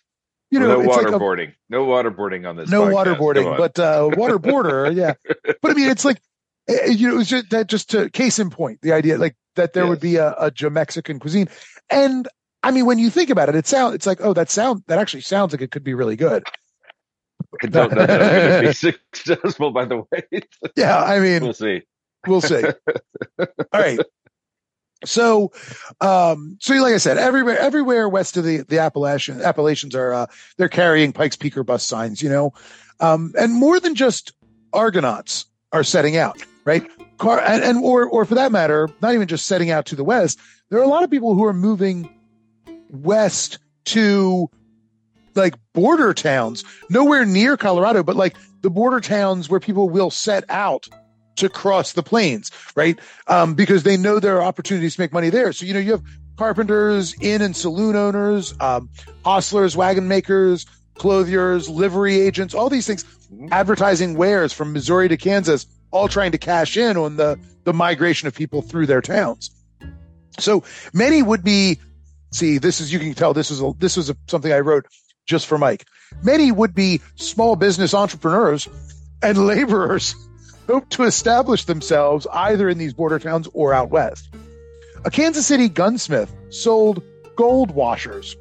you 0.50 0.58
know, 0.58 0.68
no 0.68 0.80
it's 0.80 0.96
like 0.96 1.06
waterboarding. 1.06 1.52
no 1.68 1.86
waterboarding 1.86 2.48
on 2.48 2.56
this. 2.56 2.70
no 2.70 2.86
podcast. 2.86 3.16
Waterboarding, 3.16 3.58
but 3.58 3.78
uh, 3.78 4.08
water 4.16 4.38
border, 4.38 4.90
yeah. 4.90 5.12
But 5.60 5.70
I 5.70 5.74
mean, 5.74 5.90
it's 5.90 6.06
like 6.06 6.20
eh, 6.68 6.86
you 6.86 7.08
know, 7.08 7.14
it 7.14 7.18
was 7.18 7.28
just 7.28 7.50
that 7.50 7.66
just 7.66 7.90
to 7.90 8.08
case 8.08 8.38
in 8.38 8.48
point, 8.48 8.80
the 8.80 8.92
idea 8.92 9.18
like 9.18 9.36
that 9.56 9.74
there 9.74 9.86
would 9.86 10.00
be 10.00 10.16
a, 10.16 10.32
a 10.32 10.50
Jamexican 10.50 11.20
cuisine, 11.20 11.50
and 11.90 12.26
I 12.62 12.70
mean, 12.70 12.86
when 12.86 12.98
you 12.98 13.10
think 13.10 13.30
about 13.30 13.48
it, 13.48 13.54
it 13.54 13.66
sounds 13.66 13.94
it's 13.94 14.06
like 14.06 14.20
oh, 14.20 14.32
that 14.34 14.50
sound 14.50 14.82
that 14.86 14.98
actually 14.98 15.22
sounds 15.22 15.52
like 15.52 15.62
it 15.62 15.70
could 15.70 15.84
be 15.84 15.94
really 15.94 16.16
good. 16.16 16.44
I 17.62 17.66
don't 17.66 17.92
know 17.92 18.06
that 18.06 18.22
I'm 18.22 18.62
going 18.62 18.62
to 18.62 18.68
be 18.68 18.94
successful, 19.14 19.70
by 19.70 19.84
the 19.84 20.04
way. 20.10 20.42
Yeah, 20.76 21.02
I 21.02 21.18
mean, 21.20 21.42
we'll 21.42 21.52
see. 21.54 21.82
We'll 22.26 22.40
see. 22.40 22.62
All 23.38 23.46
right. 23.72 23.98
So, 25.04 25.52
um, 26.00 26.58
so 26.60 26.74
like 26.74 26.94
I 26.94 26.98
said, 26.98 27.18
everywhere, 27.18 27.58
everywhere 27.58 28.08
west 28.08 28.36
of 28.36 28.44
the, 28.44 28.58
the 28.62 28.80
Appalachian, 28.80 29.40
Appalachians 29.40 29.94
are, 29.94 30.12
uh, 30.12 30.26
they're 30.56 30.68
carrying 30.68 31.12
Pikes 31.12 31.36
Peak 31.36 31.56
or 31.56 31.62
bus 31.62 31.86
signs, 31.86 32.20
you 32.20 32.28
know, 32.28 32.52
um, 32.98 33.32
and 33.38 33.52
more 33.52 33.78
than 33.78 33.94
just 33.94 34.32
Argonauts 34.72 35.46
are 35.72 35.84
setting 35.84 36.16
out, 36.16 36.44
right? 36.64 36.84
Car 37.18 37.40
and, 37.40 37.62
and, 37.62 37.78
or, 37.78 38.06
or 38.06 38.24
for 38.24 38.34
that 38.34 38.50
matter, 38.50 38.88
not 39.00 39.14
even 39.14 39.28
just 39.28 39.46
setting 39.46 39.70
out 39.70 39.86
to 39.86 39.96
the 39.96 40.04
west. 40.04 40.38
There 40.68 40.80
are 40.80 40.84
a 40.84 40.88
lot 40.88 41.04
of 41.04 41.10
people 41.10 41.34
who 41.34 41.44
are 41.44 41.54
moving 41.54 42.12
west 42.90 43.58
to 43.86 44.50
like 45.34 45.54
border 45.72 46.12
towns, 46.14 46.64
nowhere 46.90 47.24
near 47.24 47.56
Colorado, 47.56 48.02
but 48.02 48.16
like 48.16 48.36
the 48.62 48.70
border 48.70 49.00
towns 49.00 49.48
where 49.48 49.60
people 49.60 49.88
will 49.88 50.10
set 50.10 50.44
out 50.48 50.88
to 51.36 51.48
cross 51.48 51.92
the 51.92 52.02
plains, 52.02 52.50
right? 52.74 52.98
Um, 53.28 53.54
because 53.54 53.84
they 53.84 53.96
know 53.96 54.18
there 54.18 54.38
are 54.38 54.42
opportunities 54.42 54.96
to 54.96 55.00
make 55.00 55.12
money 55.12 55.30
there. 55.30 55.52
So, 55.52 55.66
you 55.66 55.74
know, 55.74 55.80
you 55.80 55.92
have 55.92 56.02
carpenters, 56.36 57.14
inn 57.20 57.42
and 57.42 57.56
saloon 57.56 57.94
owners, 57.94 58.54
um, 58.60 58.90
hostlers, 59.24 59.76
wagon 59.76 60.08
makers, 60.08 60.66
clothiers, 60.94 61.68
livery 61.68 62.20
agents, 62.20 62.54
all 62.54 62.68
these 62.68 62.86
things, 62.86 63.04
advertising 63.52 64.16
wares 64.16 64.52
from 64.52 64.72
Missouri 64.72 65.08
to 65.08 65.16
Kansas, 65.16 65.66
all 65.92 66.08
trying 66.08 66.32
to 66.32 66.38
cash 66.38 66.76
in 66.76 66.96
on 66.96 67.16
the, 67.16 67.38
the 67.64 67.72
migration 67.72 68.26
of 68.26 68.34
people 68.34 68.60
through 68.60 68.86
their 68.86 69.00
towns. 69.00 69.50
So 70.40 70.64
many 70.92 71.22
would 71.22 71.44
be, 71.44 71.78
see, 72.30 72.58
this 72.58 72.80
is, 72.80 72.92
you 72.92 72.98
can 72.98 73.14
tell 73.14 73.34
this 73.34 73.50
is, 73.50 73.60
a, 73.60 73.72
this 73.78 73.96
is 73.96 74.10
a, 74.10 74.16
something 74.26 74.52
I 74.52 74.60
wrote 74.60 74.86
just 75.26 75.46
for 75.46 75.58
Mike. 75.58 75.84
Many 76.22 76.50
would 76.52 76.74
be 76.74 77.00
small 77.16 77.56
business 77.56 77.94
entrepreneurs 77.94 78.68
and 79.22 79.38
laborers 79.46 80.14
hoped 80.66 80.92
to 80.92 81.04
establish 81.04 81.64
themselves 81.64 82.26
either 82.32 82.68
in 82.68 82.78
these 82.78 82.94
border 82.94 83.18
towns 83.18 83.48
or 83.52 83.72
out 83.72 83.90
west. 83.90 84.28
A 85.04 85.10
Kansas 85.10 85.46
City 85.46 85.68
gunsmith 85.68 86.34
sold 86.50 87.02
gold 87.36 87.70
washers. 87.70 88.36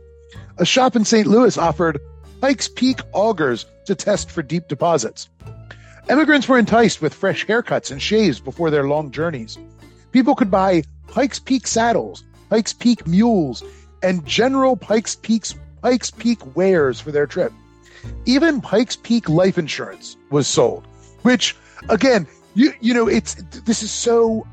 A 0.58 0.66
shop 0.66 0.96
in 0.96 1.06
St. 1.06 1.28
Louis 1.28 1.58
offered 1.58 2.00
Pikes 2.42 2.68
Peak 2.68 3.00
augers 3.14 3.66
to 3.86 3.96
test 3.96 4.32
for 4.32 4.42
deep 4.42 4.68
deposits. 4.68 5.30
Emigrants 6.10 6.48
were 6.48 6.58
enticed 6.58 7.02
with 7.02 7.14
fresh 7.14 7.46
haircuts 7.46 7.92
and 7.92 8.02
shaves 8.02 8.40
before 8.40 8.70
their 8.70 8.88
long 8.88 9.12
journeys. 9.12 9.58
People 10.12 10.36
could 10.36 10.50
buy 10.50 10.84
Pikes 11.08 11.40
Peak 11.40 11.68
saddles, 11.68 12.24
Pikes 12.50 12.74
Peak 12.74 13.06
mules, 13.08 13.64
and 14.04 14.26
general 14.26 14.76
Pikes 14.76 15.16
Peak's 15.16 15.56
Pikes 15.82 16.12
Peak 16.12 16.56
wares 16.56 17.00
for 17.00 17.12
their 17.12 17.28
trip. 17.28 17.52
Even 18.26 18.62
Pikes 18.62 18.96
Peak 18.96 19.30
life 19.30 19.58
insurance 19.58 20.18
was 20.30 20.48
sold, 20.48 20.86
which 21.24 21.56
again, 21.90 22.28
you 22.56 22.74
you 22.82 22.94
know, 22.94 23.08
it's 23.08 23.36
this 23.66 23.84
is 23.84 23.92
so 23.92 24.46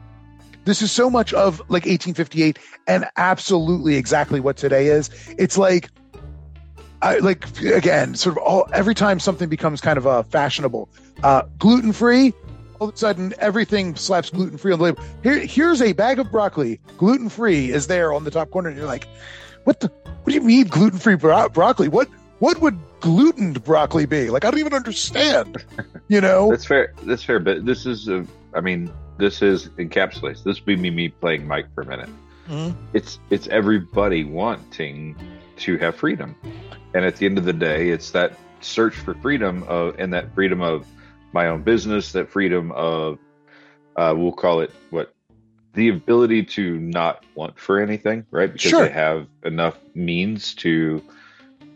this 0.64 0.82
is 0.82 0.90
so 0.90 1.10
much 1.10 1.32
of 1.34 1.58
like 1.68 1.84
1858 1.84 2.58
and 2.86 3.06
absolutely 3.16 3.96
exactly 3.96 4.40
what 4.40 4.56
today 4.56 4.86
is. 4.86 5.10
It's 5.38 5.58
like 5.58 5.90
I 7.02 7.18
like 7.18 7.60
again, 7.60 8.14
sort 8.14 8.38
of 8.38 8.42
all 8.42 8.66
every 8.72 8.94
time 8.94 9.20
something 9.20 9.48
becomes 9.48 9.80
kind 9.80 9.98
of 9.98 10.06
uh, 10.06 10.22
fashionable, 10.22 10.88
uh, 11.22 11.42
gluten 11.58 11.92
free. 11.92 12.32
All 12.78 12.88
of 12.88 12.94
a 12.94 12.96
sudden, 12.98 13.32
everything 13.38 13.94
slaps 13.96 14.30
gluten 14.30 14.58
free 14.58 14.72
on 14.72 14.78
the 14.78 14.84
label. 14.84 15.02
Here, 15.22 15.38
here's 15.38 15.80
a 15.80 15.92
bag 15.92 16.18
of 16.18 16.30
broccoli, 16.30 16.80
gluten 16.98 17.28
free 17.28 17.70
is 17.70 17.86
there 17.86 18.12
on 18.12 18.24
the 18.24 18.30
top 18.30 18.50
corner, 18.50 18.68
and 18.68 18.76
you're 18.76 18.86
like, 18.86 19.06
"What 19.64 19.80
the? 19.80 19.88
What 19.88 20.26
do 20.26 20.32
you 20.34 20.40
mean 20.40 20.66
gluten 20.66 20.98
free 20.98 21.14
bro- 21.16 21.48
broccoli? 21.48 21.88
What? 21.88 22.08
What 22.40 22.60
would 22.60 22.78
glutened 23.00 23.62
broccoli 23.64 24.06
be? 24.06 24.28
Like, 24.30 24.44
I 24.44 24.50
don't 24.50 24.60
even 24.60 24.74
understand." 24.74 25.64
You 26.08 26.20
know, 26.20 26.50
That's 26.50 26.66
fair. 26.66 26.92
That's 27.04 27.22
fair. 27.22 27.38
But 27.40 27.64
this 27.64 27.86
is, 27.86 28.08
a, 28.08 28.26
I 28.52 28.60
mean, 28.60 28.92
this 29.16 29.40
is 29.40 29.68
encapsulates. 29.78 30.44
This 30.44 30.58
would 30.60 30.66
be 30.66 30.76
me, 30.76 30.90
me 30.90 31.08
playing 31.08 31.48
Mike 31.48 31.64
for 31.74 31.80
a 31.80 31.86
minute. 31.86 32.10
Mhm. 32.46 32.74
It's 32.92 33.18
it's 33.30 33.46
everybody 33.48 34.22
wanting 34.22 35.16
to 35.56 35.78
have 35.78 35.96
freedom, 35.96 36.36
and 36.92 37.06
at 37.06 37.16
the 37.16 37.24
end 37.24 37.38
of 37.38 37.46
the 37.46 37.54
day, 37.54 37.88
it's 37.88 38.10
that 38.10 38.34
search 38.60 38.94
for 38.96 39.14
freedom 39.14 39.62
of 39.66 39.94
and 39.98 40.12
that 40.12 40.34
freedom 40.34 40.60
of 40.60 40.86
my 41.34 41.48
own 41.48 41.62
business, 41.62 42.12
that 42.12 42.30
freedom 42.30 42.72
of 42.72 43.18
uh, 43.96 44.14
we'll 44.16 44.32
call 44.32 44.60
it 44.60 44.72
what 44.90 45.14
the 45.74 45.88
ability 45.88 46.44
to 46.44 46.78
not 46.78 47.24
want 47.34 47.58
for 47.58 47.80
anything, 47.80 48.24
right? 48.30 48.52
Because 48.52 48.70
Sure. 48.70 48.86
they 48.86 48.92
have 48.92 49.26
enough 49.44 49.78
means 49.94 50.54
to 50.54 51.02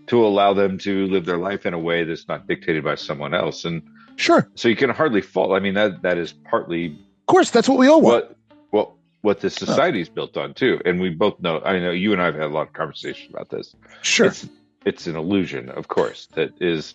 to 0.06 0.24
allow 0.24 0.54
them 0.54 0.78
to 0.78 1.06
live 1.08 1.26
their 1.26 1.36
life 1.36 1.66
in 1.66 1.74
a 1.74 1.78
way 1.78 2.04
that's 2.04 2.26
not 2.28 2.46
dictated 2.46 2.82
by 2.82 2.94
someone 2.94 3.34
else. 3.34 3.66
And 3.66 3.82
sure, 4.16 4.48
so 4.54 4.68
you 4.68 4.76
can 4.76 4.90
hardly 4.90 5.20
fault. 5.20 5.52
I 5.52 5.58
mean, 5.58 5.74
that 5.74 6.02
that 6.02 6.16
is 6.16 6.32
partly 6.32 6.86
of 6.86 7.26
course, 7.26 7.50
that's 7.50 7.68
what 7.68 7.78
we 7.78 7.88
all 7.88 8.00
want. 8.00 8.24
what 8.24 8.36
what 8.70 8.92
what 9.20 9.40
the 9.40 9.50
society 9.50 10.00
is 10.00 10.08
built 10.08 10.36
on 10.36 10.54
too. 10.54 10.80
And 10.84 11.00
we 11.00 11.10
both 11.10 11.40
know. 11.40 11.60
I 11.60 11.78
know 11.78 11.90
you 11.90 12.12
and 12.12 12.22
I 12.22 12.26
have 12.26 12.34
had 12.34 12.44
a 12.44 12.48
lot 12.54 12.68
of 12.68 12.72
conversation 12.72 13.30
about 13.34 13.50
this. 13.50 13.74
Sure. 14.02 14.26
It's, 14.28 14.48
it's 14.86 15.06
an 15.06 15.16
illusion, 15.16 15.68
of 15.68 15.88
course. 15.88 16.28
That 16.34 16.52
is, 16.60 16.94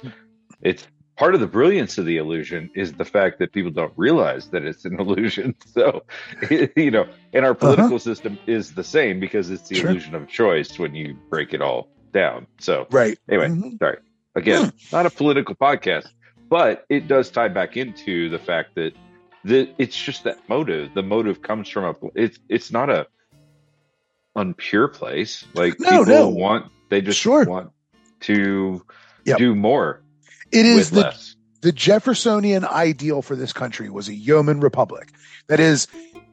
it's 0.61 0.87
part 1.15 1.35
of 1.35 1.39
the 1.41 1.47
brilliance 1.47 1.97
of 1.97 2.05
the 2.05 2.17
illusion 2.17 2.69
is 2.75 2.93
the 2.93 3.05
fact 3.05 3.39
that 3.39 3.51
people 3.53 3.71
don't 3.71 3.93
realize 3.95 4.47
that 4.49 4.63
it's 4.63 4.85
an 4.85 4.99
illusion. 4.99 5.55
So, 5.73 6.03
you 6.75 6.91
know, 6.91 7.05
and 7.33 7.45
our 7.45 7.53
political 7.53 7.99
system 7.99 8.39
is 8.47 8.73
the 8.73 8.83
same 8.83 9.19
because 9.19 9.49
it's 9.49 9.67
the 9.69 9.75
Uh-huh. 9.75 9.81
Sure. 9.81 9.89
illusion 9.91 10.15
of 10.15 10.27
choice 10.27 10.79
when 10.79 10.95
you 10.95 11.15
break 11.29 11.53
it 11.53 11.61
all 11.61 11.89
down. 12.13 12.47
So, 12.59 12.87
Right. 12.91 13.17
Anyway, 13.29 13.49
Mhm. 13.49 13.77
sorry. 13.79 13.97
Again, 14.35 14.71
not 14.91 15.05
a 15.05 15.09
political 15.11 15.55
podcast, 15.55 16.07
but 16.49 16.85
it 16.89 17.07
does 17.07 17.29
tie 17.29 17.47
back 17.49 17.77
into 17.77 18.29
the 18.29 18.39
fact 18.39 18.75
that 18.75 18.93
the 19.43 19.69
it's 19.77 19.95
just 20.01 20.23
that 20.23 20.37
motive. 20.47 20.93
The 20.95 21.03
motive 21.03 21.41
comes 21.41 21.67
from 21.69 21.83
a. 21.85 21.95
It's 22.15 22.39
it's 22.49 22.71
not 22.71 22.89
a 22.89 23.07
unpure 24.35 24.91
place. 24.91 25.45
Like 25.53 25.79
No, 25.79 25.89
people 25.89 26.05
no. 26.05 26.29
want 26.29 26.71
they 26.89 27.01
just 27.01 27.25
want 27.25 27.71
to 28.21 28.83
Yep. 29.25 29.37
do 29.37 29.55
more. 29.55 30.01
It 30.53 30.65
is 30.65 30.91
the, 30.91 31.01
less. 31.01 31.35
the 31.61 31.71
Jeffersonian 31.71 32.63
ideal 32.65 33.21
for 33.21 33.35
this 33.35 33.53
country 33.53 33.89
was 33.89 34.07
a 34.07 34.13
yeoman 34.13 34.59
republic. 34.59 35.11
That 35.47 35.59
is, 35.59 35.87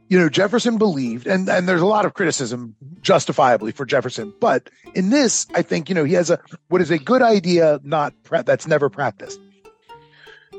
you 0.09 0.19
know, 0.19 0.29
Jefferson 0.29 0.77
believed, 0.77 1.27
and, 1.27 1.49
and 1.49 1.69
there's 1.69 1.81
a 1.81 1.87
lot 1.87 2.05
of 2.05 2.15
criticism 2.15 2.77
justifiably 3.01 3.73
for 3.73 3.87
Jefferson, 3.87 4.33
but 4.41 4.69
in 4.95 5.11
this, 5.11 5.47
I 5.55 5.63
think, 5.63 5.89
you 5.89 5.95
know, 5.95 6.05
he 6.05 6.15
has 6.15 6.31
a, 6.31 6.41
what 6.69 6.81
is 6.81 6.91
a 6.91 6.99
good 6.99 7.23
idea, 7.23 7.81
not 7.83 8.13
that's 8.29 8.67
never 8.67 8.91
practiced. 8.91 9.41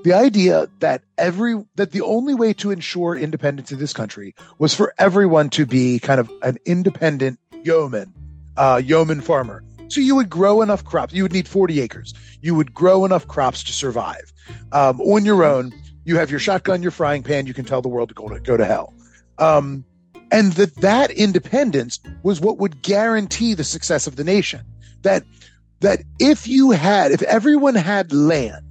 The 0.04 0.14
idea 0.14 0.68
that 0.80 1.04
every, 1.18 1.64
that 1.76 1.92
the 1.92 2.02
only 2.02 2.34
way 2.34 2.54
to 2.54 2.72
ensure 2.72 3.16
independence 3.16 3.72
in 3.72 3.78
this 3.78 3.94
country 3.94 4.34
was 4.58 4.74
for 4.74 4.94
everyone 4.98 5.50
to 5.52 5.66
be 5.66 6.00
kind 6.00 6.20
of 6.20 6.32
an 6.42 6.58
independent 6.66 7.40
yeoman, 7.64 8.14
uh, 8.58 8.82
yeoman 8.84 9.22
farmer. 9.22 9.64
So 9.92 10.00
you 10.00 10.16
would 10.16 10.30
grow 10.30 10.62
enough 10.62 10.86
crops. 10.86 11.14
You 11.14 11.24
would 11.24 11.34
need 11.34 11.50
40 11.50 11.82
acres. 11.82 12.14
You 12.42 12.56
would 12.56 12.74
grow 12.74 13.04
enough 13.04 13.28
crops 13.28 13.62
to 13.66 13.74
survive. 13.74 14.32
Um, 14.72 15.02
on 15.02 15.26
your 15.26 15.44
own, 15.44 15.74
you 16.06 16.16
have 16.16 16.32
your 16.32 16.40
shotgun, 16.40 16.82
your 16.82 16.92
frying 16.92 17.24
pan. 17.24 17.46
You 17.46 17.54
can 17.54 17.66
tell 17.66 17.82
the 17.82 17.90
world 17.90 18.08
to 18.08 18.16
go 18.16 18.30
to, 18.30 18.40
go 18.40 18.56
to 18.56 18.64
hell. 18.64 18.94
Um, 19.38 19.84
and 20.32 20.54
that 20.54 20.76
that 20.78 21.12
independence 21.12 22.00
was 22.24 22.40
what 22.40 22.58
would 22.58 22.82
guarantee 22.82 23.54
the 23.54 23.66
success 23.66 24.08
of 24.08 24.16
the 24.16 24.24
nation. 24.24 24.62
That, 25.02 25.24
that 25.82 26.04
if 26.20 26.48
you 26.48 26.72
had, 26.72 27.12
if 27.12 27.22
everyone 27.24 27.76
had 27.76 28.14
land 28.14 28.66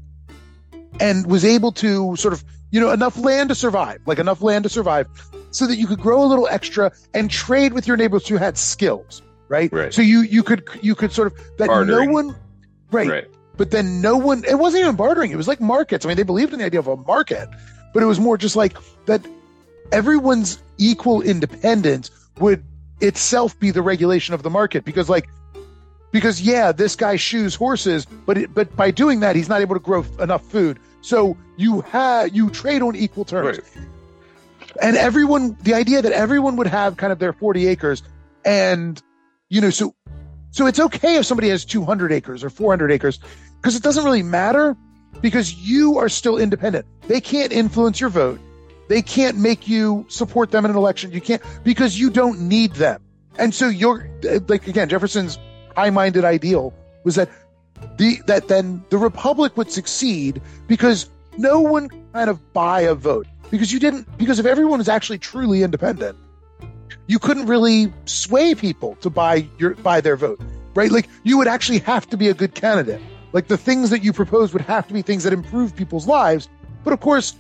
and 1.01 1.27
was 1.27 1.45
able 1.45 1.73
to 1.73 2.17
sort 2.17 2.33
of, 2.33 2.43
you 2.71 2.81
know, 2.81 2.93
enough 2.93 3.19
land 3.19 3.51
to 3.51 3.55
survive, 3.55 4.01
like 4.07 4.19
enough 4.19 4.41
land 4.41 4.65
to 4.65 4.71
survive 4.71 5.07
so 5.51 5.67
that 5.67 5.77
you 5.77 5.87
could 5.87 6.01
grow 6.01 6.25
a 6.25 6.27
little 6.27 6.49
extra 6.49 6.93
and 7.13 7.31
trade 7.31 7.75
with 7.75 7.87
your 7.87 7.99
neighbors 7.99 8.27
who 8.27 8.39
had 8.39 8.57
skills, 8.57 9.21
right? 9.51 9.71
Right. 9.71 9.93
So 9.93 10.01
you, 10.01 10.21
you 10.23 10.43
could, 10.43 10.67
you 10.81 10.95
could 10.95 11.13
sort 11.13 11.33
of, 11.33 11.39
that 11.59 11.67
Bartering. 11.67 12.09
no 12.09 12.15
one, 12.15 12.37
right. 12.91 13.09
Right. 13.09 13.27
But 13.59 13.71
then 13.73 14.01
no 14.01 14.17
one, 14.17 14.45
it 14.49 14.59
wasn't 14.59 14.85
even 14.85 14.97
bartering. 14.97 15.33
It 15.33 15.37
was 15.37 15.47
like 15.47 15.61
markets. 15.61 16.07
I 16.07 16.09
mean, 16.09 16.17
they 16.17 16.23
believed 16.23 16.55
in 16.55 16.61
the 16.61 16.65
idea 16.65 16.81
of 16.81 16.87
a 16.87 16.97
market, 16.97 17.47
but 17.93 18.03
it 18.03 18.07
was 18.07 18.19
more 18.19 18.39
just 18.39 18.57
like 18.57 18.79
that 19.05 19.21
everyone's 19.93 20.63
equal 20.79 21.21
independence 21.21 22.11
would 22.39 22.65
itself 23.01 23.59
be 23.61 23.71
the 23.71 23.83
regulation 23.83 24.33
of 24.33 24.43
the 24.43 24.49
market 24.49 24.85
because 24.85 25.11
like, 25.11 25.29
because 26.11 26.41
yeah, 26.41 26.73
this 26.73 26.97
guy 26.97 27.17
shoes 27.17 27.55
horses, 27.55 28.07
but 28.07 28.39
it, 28.39 28.55
but 28.55 28.75
by 28.77 28.91
doing 28.91 29.21
that, 29.21 29.37
he's 29.37 29.49
not 29.49 29.61
able 29.61 29.75
to 29.75 29.81
grow 29.81 30.05
enough 30.21 30.45
food. 30.45 30.79
So 31.03 31.37
you 31.57 31.83
have, 31.83 32.35
you 32.35 32.49
trade 32.51 32.83
on 32.83 32.97
equal 32.97 33.25
terms. 33.25 33.59
And 34.81 34.97
everyone, 34.97 35.59
the 35.63 35.75
idea 35.75 36.01
that 36.01 36.13
everyone 36.13 36.57
would 36.57 36.67
have 36.67 36.97
kind 36.97 37.13
of 37.13 37.19
their 37.19 37.33
40 37.33 37.67
acres 37.67 38.03
and, 38.45 39.03
you 39.51 39.61
know, 39.61 39.71
so, 39.71 39.95
so 40.53 40.67
it's 40.67 40.81
okay 40.81 41.17
if 41.17 41.27
somebody 41.27 41.49
has 41.51 41.65
200 41.65 42.13
acres 42.13 42.43
or 42.43 42.49
400 42.51 42.91
acres 42.91 43.19
because 43.61 43.77
it 43.77 43.83
doesn't 43.83 44.05
really 44.05 44.23
matter 44.23 44.77
because 45.21 45.55
you 45.55 45.99
are 45.99 46.09
still 46.09 46.39
independent. 46.39 46.87
They 47.09 47.21
can't 47.21 47.53
influence 47.53 48.01
your 48.01 48.11
vote. 48.11 48.41
They 48.89 49.03
can't 49.03 49.37
make 49.37 49.69
you 49.69 50.07
support 50.09 50.51
them 50.51 50.65
in 50.65 50.71
an 50.71 50.77
election. 50.77 51.13
You 51.13 51.21
can't 51.21 51.43
because 51.63 51.99
you 51.99 52.11
don't 52.11 52.41
need 52.41 52.73
them. 52.75 53.03
And 53.39 53.55
so 53.55 53.69
you're 53.69 54.09
like 54.49 54.67
again, 54.67 54.89
Jefferson's 54.89 55.39
high-minded 55.77 56.25
ideal 56.25 56.75
was 57.05 57.15
that 57.17 57.29
the 57.97 58.21
that 58.27 58.49
then 58.49 58.85
the 58.91 58.99
republic 58.99 59.57
would 59.57 59.71
succeed 59.71 60.43
because 60.67 61.09
no 61.39 61.61
one 61.61 61.89
kind 62.13 62.29
of 62.29 62.53
buy 62.53 62.81
a 62.83 62.95
vote 62.95 63.27
because 63.51 63.73
you 63.73 63.79
didn't 63.79 64.07
because 64.19 64.39
if 64.39 64.47
everyone 64.47 64.81
is 64.81 64.89
actually 64.89 65.19
truly 65.19 65.63
independent, 65.63 66.19
you 67.07 67.19
couldn't 67.19 67.47
really 67.47 67.93
sway 68.07 68.55
people 68.55 68.97
to 68.97 69.11
buy 69.11 69.47
your 69.59 69.75
buy 69.77 70.01
their 70.01 70.17
vote, 70.17 70.41
right? 70.75 70.91
Like 70.91 71.09
you 71.25 71.39
would 71.39 71.49
actually 71.49 71.79
have 71.81 72.09
to 72.11 72.17
be 72.17 72.29
a 72.29 72.35
good 72.35 72.55
candidate. 72.55 73.01
Like 73.33 73.49
the 73.49 73.57
things 73.57 73.91
that 73.91 74.03
you 74.03 74.13
propose 74.13 74.53
would 74.53 74.63
have 74.63 74.87
to 74.89 74.95
be 74.95 75.03
things 75.03 75.25
that 75.25 75.33
improve 75.33 75.77
people's 75.77 76.07
lives. 76.07 76.49
But 76.83 76.93
of 76.93 77.01
course, 77.01 77.35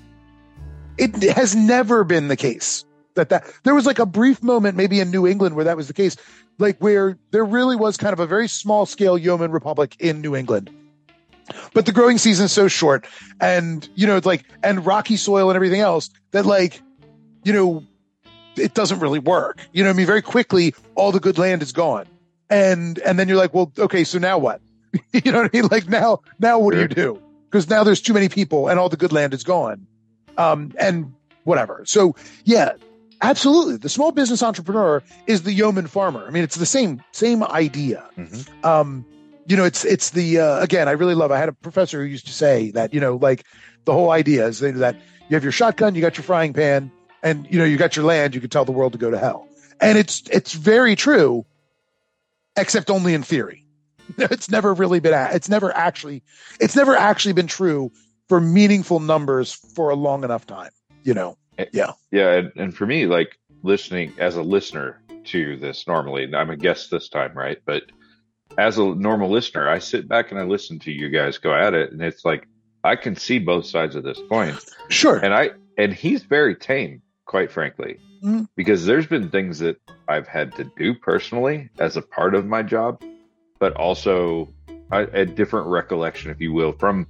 it 0.98 1.14
has 1.34 1.56
never 1.56 2.04
been 2.04 2.28
the 2.28 2.36
case 2.36 2.84
that 3.14 3.28
that 3.30 3.44
there 3.64 3.74
was 3.74 3.86
like 3.86 3.98
a 3.98 4.06
brief 4.06 4.42
moment 4.42 4.76
maybe 4.76 5.00
in 5.00 5.10
New 5.10 5.26
England 5.26 5.56
where 5.56 5.64
that 5.64 5.76
was 5.76 5.88
the 5.88 5.94
case, 5.94 6.16
like 6.58 6.78
where 6.78 7.18
there 7.30 7.44
really 7.44 7.76
was 7.76 7.96
kind 7.96 8.12
of 8.12 8.20
a 8.20 8.26
very 8.26 8.48
small 8.48 8.86
scale 8.86 9.18
yeoman 9.18 9.50
republic 9.50 9.96
in 9.98 10.20
New 10.20 10.36
England. 10.36 10.70
But 11.74 11.86
the 11.86 11.92
growing 11.92 12.18
season 12.18 12.46
is 12.46 12.52
so 12.52 12.68
short 12.68 13.06
and 13.40 13.88
you 13.94 14.06
know 14.06 14.16
it's 14.16 14.26
like 14.26 14.44
and 14.62 14.84
rocky 14.86 15.16
soil 15.16 15.50
and 15.50 15.56
everything 15.56 15.80
else 15.80 16.10
that 16.30 16.46
like 16.46 16.80
you 17.44 17.52
know 17.52 17.84
it 18.56 18.74
doesn't 18.74 19.00
really 19.00 19.18
work. 19.18 19.58
You 19.72 19.82
know 19.82 19.90
what 19.90 19.94
I 19.94 19.96
mean 19.96 20.06
very 20.06 20.22
quickly 20.22 20.74
all 20.94 21.12
the 21.12 21.20
good 21.20 21.38
land 21.38 21.62
is 21.62 21.72
gone. 21.72 22.06
And 22.48 22.98
and 23.00 23.18
then 23.18 23.28
you're 23.28 23.36
like, 23.36 23.54
well, 23.54 23.72
okay, 23.78 24.04
so 24.04 24.18
now 24.18 24.38
what? 24.38 24.60
you 25.12 25.30
know 25.32 25.42
what 25.42 25.50
I 25.54 25.56
mean? 25.56 25.68
Like 25.70 25.88
now 25.88 26.20
now 26.38 26.58
what 26.58 26.74
do 26.74 26.80
you 26.80 26.88
do? 26.88 27.22
Because 27.48 27.68
now 27.68 27.84
there's 27.84 28.00
too 28.00 28.14
many 28.14 28.28
people 28.28 28.68
and 28.68 28.78
all 28.78 28.88
the 28.88 28.96
good 28.96 29.12
land 29.12 29.34
is 29.34 29.44
gone 29.44 29.86
um, 30.36 30.72
and 30.78 31.12
whatever. 31.44 31.82
So 31.86 32.16
yeah, 32.44 32.72
absolutely. 33.22 33.76
The 33.76 33.88
small 33.88 34.12
business 34.12 34.42
entrepreneur 34.42 35.02
is 35.26 35.42
the 35.42 35.52
yeoman 35.52 35.86
farmer. 35.86 36.26
I 36.26 36.30
mean, 36.30 36.42
it's 36.42 36.56
the 36.56 36.66
same 36.66 37.02
same 37.12 37.44
idea. 37.44 38.08
Um, 38.64 39.04
you 39.46 39.56
know, 39.56 39.64
it's 39.64 39.84
it's 39.84 40.10
the 40.10 40.40
uh, 40.40 40.60
again. 40.60 40.88
I 40.88 40.92
really 40.92 41.14
love. 41.14 41.30
I 41.30 41.38
had 41.38 41.48
a 41.48 41.52
professor 41.52 42.00
who 42.00 42.06
used 42.06 42.26
to 42.26 42.32
say 42.32 42.70
that 42.72 42.94
you 42.94 43.00
know, 43.00 43.16
like 43.16 43.44
the 43.84 43.92
whole 43.92 44.10
idea 44.10 44.46
is 44.46 44.60
that 44.60 44.96
you 45.28 45.36
have 45.36 45.42
your 45.42 45.52
shotgun, 45.52 45.94
you 45.94 46.00
got 46.00 46.16
your 46.16 46.24
frying 46.24 46.52
pan, 46.52 46.90
and 47.22 47.46
you 47.50 47.58
know 47.58 47.64
you 47.64 47.76
got 47.76 47.96
your 47.96 48.04
land. 48.04 48.34
You 48.34 48.40
can 48.40 48.50
tell 48.50 48.64
the 48.64 48.72
world 48.72 48.92
to 48.92 48.98
go 48.98 49.10
to 49.10 49.18
hell, 49.18 49.48
and 49.80 49.98
it's 49.98 50.22
it's 50.30 50.52
very 50.52 50.96
true, 50.96 51.44
except 52.56 52.90
only 52.90 53.14
in 53.14 53.22
theory. 53.22 53.64
It's 54.18 54.50
never 54.50 54.74
really 54.74 54.98
been. 54.98 55.14
It's 55.32 55.48
never 55.48 55.74
actually. 55.74 56.22
It's 56.58 56.74
never 56.74 56.96
actually 56.96 57.32
been 57.32 57.46
true 57.46 57.92
for 58.28 58.40
meaningful 58.40 58.98
numbers 58.98 59.52
for 59.52 59.90
a 59.90 59.94
long 59.94 60.24
enough 60.24 60.46
time. 60.46 60.70
You 61.04 61.14
know. 61.14 61.36
Eh, 61.58 61.66
yeah. 61.72 61.92
Yeah, 62.10 62.32
and, 62.32 62.52
and 62.56 62.76
for 62.76 62.86
me, 62.86 63.06
like 63.06 63.38
listening 63.62 64.12
as 64.18 64.36
a 64.36 64.42
listener 64.42 65.00
to 65.26 65.56
this 65.58 65.86
normally, 65.86 66.34
I'm 66.34 66.50
a 66.50 66.56
guest 66.56 66.90
this 66.90 67.08
time, 67.08 67.34
right? 67.34 67.58
But 67.64 67.84
as 68.58 68.78
a 68.78 68.84
normal 68.84 69.30
listener, 69.30 69.68
I 69.68 69.78
sit 69.78 70.08
back 70.08 70.30
and 70.30 70.40
I 70.40 70.44
listen 70.44 70.78
to 70.80 70.92
you 70.92 71.08
guys 71.08 71.38
go 71.38 71.54
at 71.54 71.74
it, 71.74 71.92
and 71.92 72.02
it's 72.02 72.24
like 72.24 72.48
I 72.82 72.96
can 72.96 73.16
see 73.16 73.38
both 73.38 73.66
sides 73.66 73.94
of 73.94 74.02
this 74.02 74.18
coin. 74.28 74.56
Sure. 74.88 75.16
And 75.18 75.34
I 75.34 75.50
and 75.78 75.92
he's 75.92 76.22
very 76.22 76.54
tame, 76.54 77.02
quite 77.30 77.52
frankly, 77.52 77.96
Mhm. 78.24 78.48
because 78.56 78.84
there's 78.86 79.06
been 79.06 79.28
things 79.30 79.60
that 79.60 79.76
I've 80.08 80.26
had 80.26 80.52
to 80.56 80.64
do 80.76 80.94
personally 80.94 81.70
as 81.78 81.96
a 81.96 82.02
part 82.02 82.34
of 82.34 82.44
my 82.44 82.64
job, 82.64 83.00
but 83.60 83.72
also 83.74 84.48
a, 84.90 85.02
a 85.22 85.24
different 85.26 85.68
recollection, 85.68 86.32
if 86.32 86.40
you 86.40 86.52
will, 86.52 86.72
from 86.72 87.06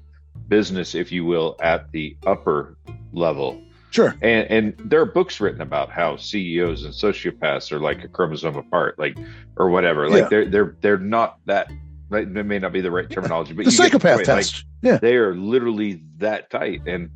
business, 0.46 0.94
if 0.94 1.10
you 1.10 1.24
will, 1.24 1.56
at 1.62 1.90
the 1.92 2.18
upper 2.26 2.76
level. 3.14 3.62
Sure. 3.92 4.14
And 4.20 4.46
and 4.50 4.90
there 4.90 5.00
are 5.00 5.06
books 5.06 5.40
written 5.40 5.62
about 5.62 5.88
how 5.90 6.16
CEOs 6.16 6.84
and 6.84 6.92
sociopaths 6.92 7.72
are 7.72 7.80
like 7.80 8.04
a 8.04 8.08
chromosome 8.08 8.56
apart, 8.56 8.98
like 8.98 9.16
or 9.56 9.70
whatever. 9.70 10.06
Like 10.10 10.24
Yeah. 10.24 10.28
they're 10.28 10.46
they're 10.50 10.76
they're 10.82 10.98
not 10.98 11.38
that. 11.46 11.72
Right, 12.10 12.26
it 12.28 12.44
may 12.44 12.58
not 12.58 12.72
be 12.72 12.82
the 12.82 12.90
right 12.90 13.08
terminology, 13.08 13.54
but 13.54 13.64
The 13.64 13.70
psychopath. 13.70 14.18
Like, 14.18 14.26
test. 14.26 14.64
yeah. 14.82 14.98
they 14.98 15.14
are 15.16 15.34
literally 15.34 16.02
that 16.18 16.50
tight, 16.50 16.82
and 16.86 17.10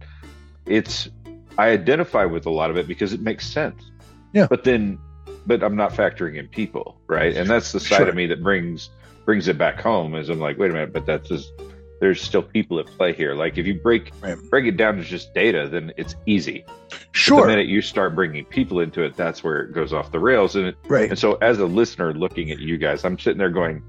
it's 0.66 1.10
I 1.59 1.68
identify 1.70 2.24
with 2.24 2.47
a 2.47 2.51
lot 2.51 2.70
of 2.70 2.76
it 2.76 2.86
because 2.89 3.12
it 3.12 3.20
makes 3.20 3.47
sense. 3.47 3.90
Yeah. 4.32 4.47
But 4.48 4.64
then, 4.64 4.98
but 5.47 5.62
I'm 5.62 5.76
not 5.76 5.93
factoring 5.93 6.36
in 6.36 6.48
people, 6.48 7.01
right? 7.06 7.36
And 7.36 7.48
that's 7.48 7.72
the 7.72 7.81
side 7.81 7.98
Sure. 7.98 8.09
of 8.09 8.14
me 8.14 8.26
that 8.26 8.43
brings 8.43 8.90
brings 9.24 9.48
it 9.48 9.56
back 9.56 9.81
home. 9.81 10.14
Is 10.14 10.28
I'm 10.28 10.40
like, 10.40 10.59
wait 10.59 10.70
a 10.70 10.74
minute, 10.74 10.93
but 10.93 11.06
that's 11.06 11.28
just 11.28 11.52
there's 12.01 12.20
still 12.20 12.43
people 12.43 12.78
at 12.81 12.86
play 12.86 13.12
here. 13.12 13.35
Like 13.35 13.56
if 13.56 13.66
you 13.66 13.81
break 13.81 14.10
break 14.51 14.66
it 14.66 14.76
down 14.76 14.97
to 14.97 15.02
just 15.05 15.32
data, 15.35 15.68
then 15.70 15.93
it's 15.97 16.16
easy. 16.26 16.64
But 16.90 16.98
Sure. 17.12 17.43
the 17.43 17.47
minute 17.47 17.66
you 17.68 17.81
start 17.81 18.14
bringing 18.16 18.44
people 18.44 18.81
into 18.81 19.02
it, 19.05 19.16
that's 19.16 19.44
where 19.44 19.60
it 19.60 19.72
goes 19.72 19.93
off 19.93 20.10
the 20.10 20.18
rails. 20.18 20.56
And 20.56 20.66
it, 20.66 20.76
Right. 20.89 21.09
And 21.10 21.18
so, 21.18 21.35
as 21.36 21.60
a 21.60 21.66
listener 21.66 22.12
looking 22.12 22.51
at 22.51 22.59
you 22.59 22.76
guys, 22.76 23.05
I'm 23.05 23.18
sitting 23.18 23.39
there 23.39 23.51
going, 23.51 23.82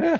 "Eh, 0.00 0.18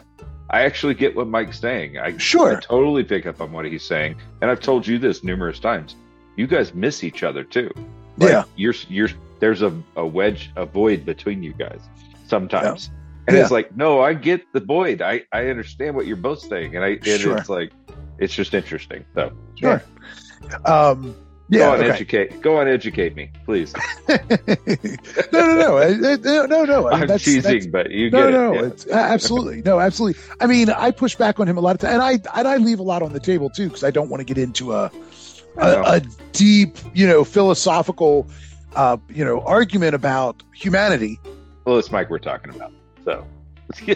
I 0.51 0.63
actually 0.63 0.95
get 0.95 1.15
what 1.15 1.29
Mike's 1.29 1.61
saying. 1.61 1.99
I 1.99 2.17
Sure. 2.17 2.57
I 2.57 2.61
totally 2.61 3.05
pick 3.05 3.27
up 3.27 3.43
on 3.43 3.53
what 3.53 3.67
he's 3.67 3.85
saying, 3.85 4.17
and 4.41 4.51
I've 4.51 4.61
told 4.61 4.87
you 4.87 4.99
this 4.99 5.23
numerous 5.23 5.59
times. 5.61 5.95
You 6.39 6.47
guys 6.47 6.73
miss 6.73 7.03
each 7.05 7.23
other 7.23 7.43
too. 7.45 7.71
Like, 8.17 8.31
Yeah. 8.31 8.45
You're 8.57 8.75
you're 8.89 9.09
there's 9.41 9.61
a, 9.63 9.73
a 9.97 10.07
wedge, 10.07 10.51
a 10.57 10.65
void 10.65 11.05
between 11.05 11.43
you 11.43 11.53
guys 11.53 11.81
sometimes. 12.27 12.91
And 13.27 13.37
Yeah. 13.37 13.43
it's 13.43 13.51
like, 13.51 13.77
no, 13.77 14.01
I 14.01 14.15
get 14.15 14.41
the 14.53 14.61
void. 14.61 15.03
I, 15.03 15.23
I 15.33 15.49
understand 15.49 15.95
what 15.97 16.07
you're 16.07 16.17
both 16.17 16.41
saying. 16.41 16.75
And 16.77 16.85
I 16.85 16.91
and 16.91 17.05
Sure. 17.21 17.37
it's 17.37 17.49
like 17.49 17.73
it's 18.19 18.35
just 18.35 18.55
interesting. 18.55 19.05
So 19.15 19.33
Sure. 19.57 19.83
Um, 20.65 21.15
yeah. 21.51 21.59
go 21.61 21.71
on, 21.73 21.81
okay. 21.81 21.91
educate 21.91 22.41
go 22.41 22.57
on, 22.59 22.69
educate 22.69 23.17
me, 23.17 23.31
please. 23.45 23.75
no, 24.09 24.19
no, 25.33 25.57
no, 25.57 25.79
I- 25.85 26.17
no, 26.23 26.47
no, 26.47 26.65
no. 26.65 26.89
I 26.89 26.93
mean, 26.95 27.03
I'm 27.03 27.09
that's- 27.09 27.25
teasing, 27.25 27.43
that's- 27.43 27.67
but 27.67 27.91
you 27.91 28.11
no, 28.11 28.23
get 28.25 28.31
no, 28.33 28.53
it. 28.53 28.57
yeah. 28.57 28.67
it's, 28.69 28.87
absolutely, 28.89 29.63
no, 29.63 29.81
absolutely. 29.81 30.23
I 30.41 30.47
mean, 30.47 30.71
I 30.71 30.91
push 30.91 31.17
back 31.17 31.41
on 31.41 31.49
him 31.49 31.57
a 31.57 31.61
lot 31.61 31.75
of 31.75 31.81
times, 31.81 31.95
and 31.95 32.03
I 32.03 32.39
and 32.39 32.47
I 32.49 32.57
leave 32.59 32.79
a 32.81 32.83
lot 32.85 33.03
on 33.03 33.13
the 33.13 33.21
table 33.21 33.51
too 33.51 33.69
because 33.69 33.83
I 33.85 33.91
don't 33.91 34.09
want 34.09 34.21
to 34.21 34.25
get 34.25 34.39
into 34.39 34.73
a. 34.73 34.91
a, 35.59 35.83
a 35.97 36.01
deep, 36.33 36.77
you 36.95 37.07
know, 37.07 37.25
philosophical, 37.25 38.29
uh, 38.77 38.97
you 39.09 39.25
know, 39.25 39.41
argument 39.43 39.95
about 39.95 40.43
humanity. 40.55 41.19
Well, 41.65 41.79
it's 41.79 41.91
Mike 41.91 42.11
we're 42.11 42.19
talking 42.19 42.55
about. 42.55 42.73
So 43.05 43.27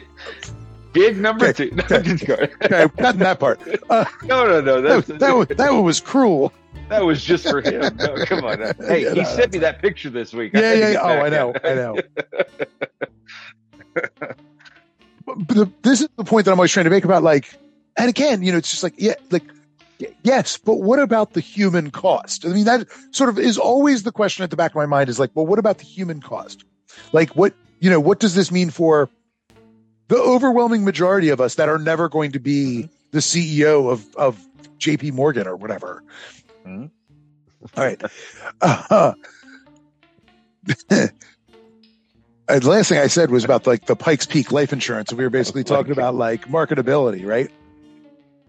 big 0.93 1.16
number 1.18 1.47
Okay, 1.48 1.70
two. 1.70 1.74
No, 1.76 1.84
okay. 1.90 2.51
Okay, 2.64 2.86
not 3.01 3.14
in 3.14 3.20
that 3.20 3.40
part. 3.40 3.60
Uh, 3.89 4.05
no, 4.24 4.47
no, 4.47 4.60
no. 4.60 4.80
that, 4.80 5.06
That's, 5.06 5.20
that, 5.20 5.32
was, 5.32 5.48
that 5.48 5.72
one 5.72 5.84
was 5.84 6.01
cruel. 6.01 6.52
that 6.89 7.05
was 7.05 7.24
just 7.24 7.48
for 7.48 7.60
him. 7.62 7.97
No, 7.97 8.24
come 8.26 8.44
on. 8.44 8.59
Hey, 8.86 9.05
Yeah, 9.05 9.14
he 9.14 9.22
no, 9.22 9.24
sent 9.24 9.52
me 9.52 9.59
that 9.60 9.80
picture 9.80 10.10
this 10.10 10.32
week. 10.32 10.52
Yeah, 10.55 10.72
yeah, 10.74 10.90
yeah. 10.90 10.98
Oh, 11.01 11.09
I 11.09 11.28
know, 11.28 11.55
I 11.64 11.74
know. 11.74 11.97
but 15.26 15.48
the, 15.48 15.70
this 15.82 16.01
is 16.01 16.09
the 16.16 16.24
point 16.24 16.44
that 16.47 16.52
I'm 16.52 16.59
always 16.59 16.72
trying 16.72 16.84
to 16.84 16.90
make 16.90 17.05
about 17.05 17.22
like, 17.22 17.55
and 17.97 18.09
again, 18.09 18.43
you 18.43 18.52
know, 18.52 18.59
it's 18.59 18.70
just 18.70 18.82
like, 18.82 18.94
yeah, 18.97 19.14
like, 19.30 19.44
yes, 20.23 20.57
but 20.57 20.77
what 20.77 20.99
about 20.99 21.33
the 21.33 21.41
human 21.41 21.91
cost? 21.91 22.45
I 22.45 22.49
mean, 22.49 22.65
that 22.65 22.87
sort 23.11 23.31
of 23.31 23.39
is 23.39 23.59
always 23.59 24.03
the 24.03 24.12
question 24.12 24.45
at 24.45 24.51
the 24.51 24.57
back 24.57 24.73
of 24.73 24.77
my 24.77 24.87
mind 24.87 25.09
is 25.09 25.19
like, 25.19 25.31
well, 25.35 25.47
what 25.47 25.59
about 25.59 25.79
the 25.79 25.85
human 25.85 26.20
cost? 26.20 26.65
Like, 27.12 27.31
what, 27.31 27.55
you 27.81 27.91
know, 27.91 28.01
what 28.01 28.20
does 28.20 28.35
this 28.35 28.51
mean 28.51 28.70
for 28.70 29.09
the 30.09 30.16
overwhelming 30.16 30.85
majority 30.85 31.29
of 31.31 31.41
us 31.41 31.57
that 31.57 31.69
are 31.69 31.79
never 31.79 32.09
going 32.09 32.33
to 32.33 32.41
be 32.41 32.89
the 33.11 33.19
CEO 33.20 33.91
of, 33.91 34.15
of 34.16 34.39
JP 34.79 35.12
Morgan 35.12 35.47
or 35.47 35.57
whatever? 35.57 36.03
Mhm. 36.66 36.91
All 37.77 37.85
right. 37.85 38.03
Uh, 38.61 39.12
the 40.65 41.11
last 42.49 42.89
thing 42.89 42.99
I 42.99 43.07
said 43.07 43.31
was 43.31 43.45
about 43.45 43.66
like 43.66 43.87
the 43.87 43.97
Pikes 43.97 44.27
Peak 44.27 44.53
life 44.53 44.73
insurance. 44.73 45.11
And 45.11 45.19
we 45.19 45.24
were 45.24 45.31
basically 45.31 45.65
talking 45.73 45.93
about 45.93 46.15
like 46.15 46.47
marketability, 46.49 47.27
right? 47.27 47.51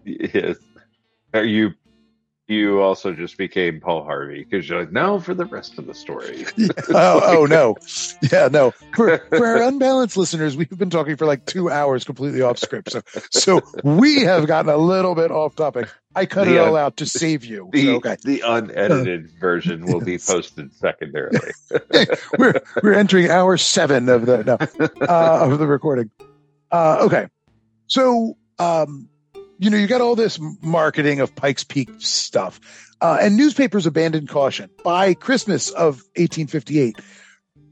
Yes. 0.04 0.56
Are 1.34 1.44
you 1.44 1.74
you 2.46 2.82
also 2.82 3.12
just 3.14 3.38
became 3.38 3.80
Paul 3.80 4.04
Harvey 4.04 4.44
because 4.44 4.68
you're 4.68 4.80
like, 4.80 4.92
no, 4.92 5.18
for 5.18 5.32
the 5.32 5.46
rest 5.46 5.78
of 5.78 5.86
the 5.86 5.94
story. 5.94 6.44
oh, 6.90 7.20
oh 7.24 7.46
no. 7.46 7.76
Yeah, 8.30 8.48
no. 8.48 8.72
For 8.94 9.18
for 9.30 9.46
our 9.46 9.62
unbalanced 9.62 10.16
listeners, 10.16 10.56
we've 10.56 10.68
been 10.68 10.90
talking 10.90 11.16
for 11.16 11.26
like 11.26 11.46
two 11.46 11.70
hours 11.70 12.04
completely 12.04 12.42
off 12.42 12.58
script. 12.58 12.92
So 12.92 13.02
so 13.30 13.60
we 13.82 14.20
have 14.22 14.46
gotten 14.46 14.70
a 14.70 14.76
little 14.76 15.14
bit 15.14 15.30
off 15.30 15.56
topic. 15.56 15.88
I 16.14 16.26
cut 16.26 16.46
it 16.46 16.58
uh, 16.58 16.66
all 16.66 16.76
out 16.76 16.98
to 16.98 17.06
save 17.06 17.44
you. 17.44 17.70
The, 17.72 17.82
So, 17.82 17.94
okay. 17.96 18.16
the 18.22 18.42
unedited 18.44 19.32
version 19.40 19.86
will 19.86 20.00
be 20.00 20.18
posted 20.18 20.72
secondarily. 20.74 21.40
we're 22.38 22.60
we're 22.82 22.92
entering 22.92 23.30
hour 23.30 23.56
seven 23.56 24.08
of 24.08 24.26
the 24.26 24.44
no, 24.44 24.58
uh, 25.00 25.50
of 25.50 25.58
the 25.58 25.66
recording. 25.66 26.10
Uh, 26.70 26.98
okay, 27.00 27.26
so 27.86 28.36
um, 28.58 29.08
you 29.58 29.70
know 29.70 29.76
you 29.76 29.86
got 29.86 30.00
all 30.00 30.16
this 30.16 30.38
marketing 30.62 31.20
of 31.20 31.34
Pikes 31.34 31.64
Peak 31.64 31.90
stuff, 31.98 32.60
uh, 33.00 33.18
and 33.20 33.36
newspapers 33.36 33.86
abandoned 33.86 34.28
caution 34.28 34.70
by 34.82 35.14
Christmas 35.14 35.70
of 35.70 35.96
1858. 36.16 36.96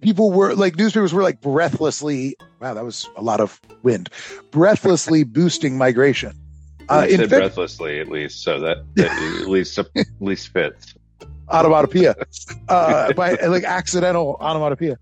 People 0.01 0.33
were 0.33 0.55
like 0.55 0.77
newspapers 0.77 1.13
were 1.13 1.23
like 1.23 1.41
breathlessly. 1.41 2.37
Wow, 2.61 2.75
that 2.75 2.85
was 2.85 3.09
a 3.17 3.23
lot 3.23 3.41
of 3.41 3.61
wind. 3.83 4.09
Breathlessly 4.51 5.25
boosting 5.25 5.79
migration. 5.79 6.37
Uh, 6.89 7.07
said 7.07 7.21
Feb- 7.21 7.29
breathlessly 7.29 8.01
at 8.01 8.09
least, 8.09 8.43
so 8.43 8.61
that, 8.61 8.85
that 8.97 9.11
at 9.43 9.49
least 9.49 9.79
at 9.79 10.07
least 10.21 10.49
fits. 10.49 10.95
onomatopoeia, 11.49 12.15
uh, 12.69 13.13
by 13.13 13.35
like 13.35 13.65
accidental 13.65 14.37
onomatopoeia. 14.41 14.99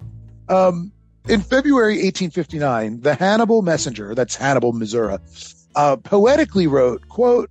Um, 0.49 0.93
in 1.29 1.41
February 1.41 1.95
1859, 1.95 3.01
the 3.01 3.15
Hannibal 3.15 3.63
Messenger, 3.63 4.15
that's 4.15 4.35
Hannibal, 4.37 4.73
Missouri, 4.73 5.19
uh, 5.75 5.97
poetically 5.97 6.67
wrote, 6.67 7.09
quote, 7.09 7.51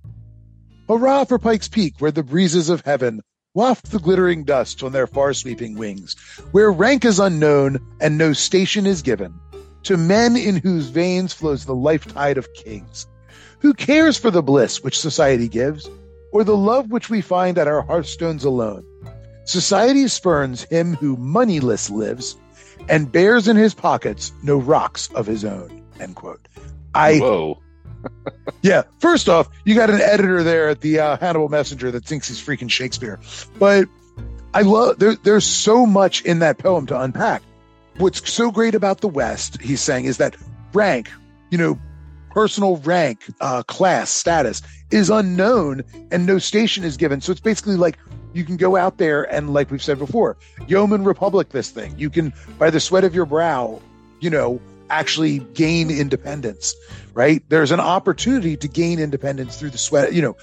Hurrah 0.88 1.24
for 1.24 1.38
Pikes 1.38 1.68
Peak, 1.68 1.94
where 1.98 2.10
the 2.10 2.22
breezes 2.22 2.68
of 2.68 2.82
heaven 2.84 3.20
waft 3.54 3.90
the 3.90 3.98
glittering 3.98 4.44
dust 4.44 4.82
on 4.82 4.92
their 4.92 5.06
far 5.06 5.34
sweeping 5.34 5.76
wings, 5.76 6.16
where 6.52 6.70
rank 6.70 7.04
is 7.04 7.18
unknown 7.18 7.78
and 8.00 8.18
no 8.18 8.32
station 8.32 8.86
is 8.86 9.02
given, 9.02 9.34
to 9.84 9.96
men 9.96 10.36
in 10.36 10.56
whose 10.56 10.88
veins 10.88 11.32
flows 11.32 11.64
the 11.64 11.74
life 11.74 12.06
tide 12.06 12.38
of 12.38 12.52
kings. 12.54 13.06
Who 13.60 13.74
cares 13.74 14.16
for 14.16 14.30
the 14.30 14.42
bliss 14.42 14.82
which 14.82 14.98
society 14.98 15.48
gives, 15.48 15.88
or 16.32 16.44
the 16.44 16.56
love 16.56 16.90
which 16.90 17.10
we 17.10 17.20
find 17.20 17.58
at 17.58 17.68
our 17.68 17.82
hearthstones 17.82 18.44
alone? 18.44 18.84
Society 19.44 20.06
spurns 20.08 20.62
him 20.64 20.94
who 20.94 21.16
moneyless 21.16 21.90
lives, 21.90 22.36
and 22.88 23.10
bears 23.10 23.48
in 23.48 23.56
his 23.56 23.74
pockets 23.74 24.32
no 24.42 24.56
rocks 24.56 25.08
of 25.14 25.26
his 25.26 25.44
own. 25.44 25.82
End 25.98 26.14
quote. 26.16 26.46
I 26.94 27.18
Whoa. 27.18 27.60
Yeah. 28.62 28.82
First 28.98 29.28
off, 29.28 29.48
you 29.64 29.74
got 29.74 29.90
an 29.90 30.00
editor 30.00 30.42
there 30.42 30.68
at 30.68 30.80
the 30.80 30.98
uh, 30.98 31.16
Hannibal 31.18 31.48
Messenger 31.48 31.90
that 31.92 32.04
thinks 32.04 32.28
he's 32.28 32.40
freaking 32.40 32.70
Shakespeare. 32.70 33.18
But 33.58 33.88
I 34.54 34.62
love 34.62 34.98
there. 34.98 35.14
There's 35.14 35.46
so 35.46 35.86
much 35.86 36.22
in 36.22 36.40
that 36.40 36.58
poem 36.58 36.86
to 36.86 37.00
unpack. 37.00 37.42
What's 37.98 38.30
so 38.30 38.50
great 38.50 38.74
about 38.74 39.00
the 39.00 39.08
West, 39.08 39.60
he's 39.60 39.80
saying, 39.80 40.06
is 40.06 40.16
that 40.16 40.36
rank, 40.72 41.10
you 41.50 41.58
know, 41.58 41.78
personal 42.30 42.76
rank, 42.78 43.20
uh, 43.40 43.62
class, 43.64 44.10
status 44.10 44.62
is 44.90 45.10
unknown, 45.10 45.82
and 46.10 46.26
no 46.26 46.38
station 46.38 46.84
is 46.84 46.96
given. 46.96 47.20
So 47.20 47.32
it's 47.32 47.40
basically 47.40 47.76
like 47.76 47.98
you 48.32 48.44
can 48.44 48.56
go 48.56 48.76
out 48.76 48.98
there 48.98 49.22
and, 49.32 49.52
like 49.52 49.70
we've 49.70 49.82
said 49.82 49.98
before, 49.98 50.36
yeoman 50.66 51.04
republic 51.04 51.50
this 51.50 51.70
thing. 51.70 51.96
You 51.98 52.10
can, 52.10 52.32
by 52.58 52.70
the 52.70 52.80
sweat 52.80 53.04
of 53.04 53.14
your 53.14 53.26
brow, 53.26 53.80
you 54.20 54.30
know, 54.30 54.60
actually 54.90 55.38
gain 55.38 55.90
independence 55.90 56.74
right 57.14 57.42
there's 57.48 57.70
an 57.70 57.80
opportunity 57.80 58.56
to 58.56 58.68
gain 58.68 58.98
independence 58.98 59.58
through 59.58 59.70
the 59.70 59.78
sweat 59.78 60.12
you 60.12 60.22
know 60.22 60.36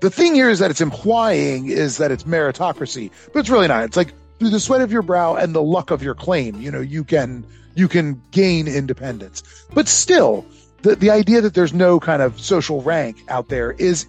the 0.00 0.10
thing 0.10 0.34
here 0.34 0.48
is 0.48 0.58
that 0.58 0.70
it's 0.70 0.80
implying 0.80 1.68
is 1.68 1.98
that 1.98 2.10
it's 2.10 2.24
meritocracy, 2.24 3.10
but 3.32 3.40
it's 3.40 3.50
really 3.50 3.68
not. 3.68 3.84
It's 3.84 3.96
like 3.96 4.12
through 4.38 4.50
the 4.50 4.60
sweat 4.60 4.80
of 4.80 4.90
your 4.90 5.02
brow 5.02 5.34
and 5.34 5.54
the 5.54 5.62
luck 5.62 5.90
of 5.90 6.02
your 6.02 6.14
claim, 6.14 6.60
you 6.60 6.70
know, 6.70 6.80
you 6.80 7.04
can 7.04 7.46
you 7.74 7.86
can 7.86 8.20
gain 8.30 8.66
independence. 8.66 9.42
But 9.72 9.88
still, 9.88 10.46
the 10.82 10.96
the 10.96 11.10
idea 11.10 11.42
that 11.42 11.54
there's 11.54 11.74
no 11.74 12.00
kind 12.00 12.22
of 12.22 12.40
social 12.40 12.82
rank 12.82 13.22
out 13.28 13.48
there 13.48 13.72
is 13.72 14.06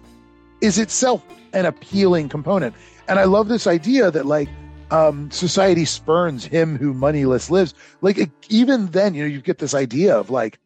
is 0.62 0.78
itself 0.78 1.22
an 1.52 1.66
appealing 1.66 2.30
component. 2.30 2.74
And 3.06 3.18
I 3.18 3.24
love 3.24 3.48
this 3.48 3.66
idea 3.66 4.10
that 4.10 4.24
like 4.24 4.48
um, 4.92 5.30
society 5.30 5.86
spurns 5.86 6.44
him 6.44 6.76
who 6.76 6.92
moneyless 6.92 7.50
lives. 7.50 7.74
Like 8.02 8.30
even 8.50 8.86
then, 8.88 9.14
you 9.14 9.22
know, 9.22 9.28
you 9.28 9.40
get 9.40 9.58
this 9.58 9.74
idea 9.74 10.16
of 10.16 10.28
like 10.28 10.58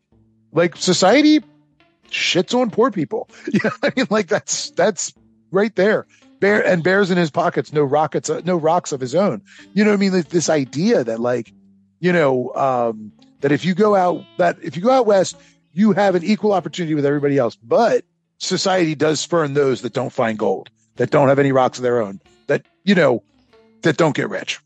like 0.52 0.76
society 0.76 1.42
shits 2.10 2.58
on 2.58 2.70
poor 2.70 2.90
people. 2.90 3.28
Know, 3.64 3.70
I 3.82 3.92
mean, 3.96 4.06
like 4.10 4.26
that's 4.26 4.70
that's 4.70 5.14
right 5.52 5.74
there. 5.76 6.06
Bear 6.40 6.66
and 6.66 6.82
bears 6.82 7.10
in 7.10 7.16
his 7.16 7.30
pockets, 7.30 7.72
no 7.72 7.82
rockets, 7.82 8.28
uh, 8.28 8.42
no 8.44 8.56
rocks 8.56 8.92
of 8.92 9.00
his 9.00 9.14
own. 9.14 9.42
You 9.72 9.84
know, 9.84 9.90
what 9.90 9.96
I 9.96 10.00
mean, 10.00 10.12
like, 10.12 10.28
this 10.28 10.50
idea 10.50 11.04
that 11.04 11.20
like, 11.20 11.52
you 12.00 12.12
know, 12.12 12.52
um, 12.54 13.12
that 13.40 13.52
if 13.52 13.64
you 13.64 13.74
go 13.74 13.94
out 13.94 14.24
that 14.38 14.58
if 14.60 14.76
you 14.76 14.82
go 14.82 14.90
out 14.90 15.06
west, 15.06 15.36
you 15.72 15.92
have 15.92 16.16
an 16.16 16.24
equal 16.24 16.52
opportunity 16.52 16.94
with 16.94 17.06
everybody 17.06 17.38
else. 17.38 17.56
But 17.56 18.04
society 18.38 18.96
does 18.96 19.20
spurn 19.20 19.54
those 19.54 19.82
that 19.82 19.92
don't 19.92 20.12
find 20.12 20.36
gold, 20.36 20.68
that 20.96 21.10
don't 21.10 21.28
have 21.28 21.38
any 21.38 21.52
rocks 21.52 21.78
of 21.78 21.84
their 21.84 22.02
own, 22.02 22.20
that 22.48 22.66
you 22.84 22.94
know, 22.94 23.22
that 23.86 23.96
don't 23.96 24.14
get 24.14 24.28
rich. 24.28 24.60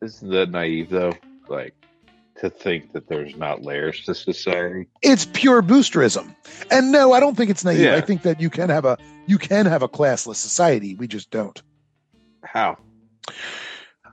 Isn't 0.00 0.30
that 0.30 0.50
naive 0.50 0.90
though? 0.90 1.12
Like 1.48 1.74
to 2.40 2.50
think 2.50 2.92
that 2.92 3.08
there's 3.08 3.36
not 3.36 3.62
layers 3.62 4.04
to 4.04 4.14
society. 4.14 4.88
It's 5.02 5.26
pure 5.32 5.62
boosterism. 5.62 6.34
And 6.70 6.90
no, 6.90 7.12
I 7.12 7.20
don't 7.20 7.36
think 7.36 7.50
it's 7.50 7.64
naive. 7.64 7.80
Yeah. 7.80 7.94
I 7.96 8.00
think 8.00 8.22
that 8.22 8.40
you 8.40 8.50
can 8.50 8.68
have 8.70 8.84
a 8.84 8.98
you 9.26 9.38
can 9.38 9.66
have 9.66 9.82
a 9.82 9.88
classless 9.88 10.36
society. 10.36 10.94
We 10.94 11.06
just 11.06 11.30
don't. 11.30 11.60
How? 12.42 12.78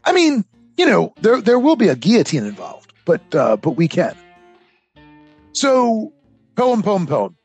I 0.04 0.12
mean, 0.14 0.46
you 0.78 0.86
know, 0.86 1.14
there 1.22 1.42
there 1.42 1.60
will 1.60 1.76
be 1.76 1.88
a 1.88 1.96
guillotine 1.96 2.46
involved, 2.46 2.94
but 3.06 3.22
uh, 3.34 3.58
but 3.58 3.72
we 3.72 3.88
can. 3.88 4.16
So, 5.54 6.14
poem, 6.56 6.84
poem, 6.84 7.08
poem. 7.08 7.36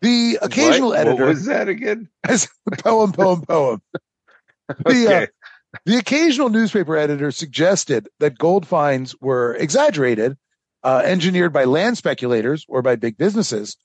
The 0.00 0.38
occasional 0.42 0.90
What? 0.90 1.00
editor 1.00 1.24
What 1.24 1.28
was 1.34 1.46
that 1.46 1.68
again? 1.68 2.08
as 2.26 2.48
poem, 2.78 3.12
poem, 3.12 3.42
poem. 3.42 3.82
The, 4.68 4.74
uh, 4.78 5.10
Okay. 5.10 5.26
The 5.84 5.96
occasional 5.96 6.48
newspaper 6.48 6.96
editor 6.96 7.30
suggested 7.30 8.08
that 8.20 8.38
gold 8.38 8.66
finds 8.66 9.14
were 9.20 9.54
exaggerated, 9.54 10.36
uh, 10.82 11.02
engineered 11.04 11.52
by 11.52 11.64
land 11.64 11.96
speculators 11.96 12.64
or 12.68 12.82
by 12.82 12.96
big 12.96 13.16
businesses. 13.16 13.76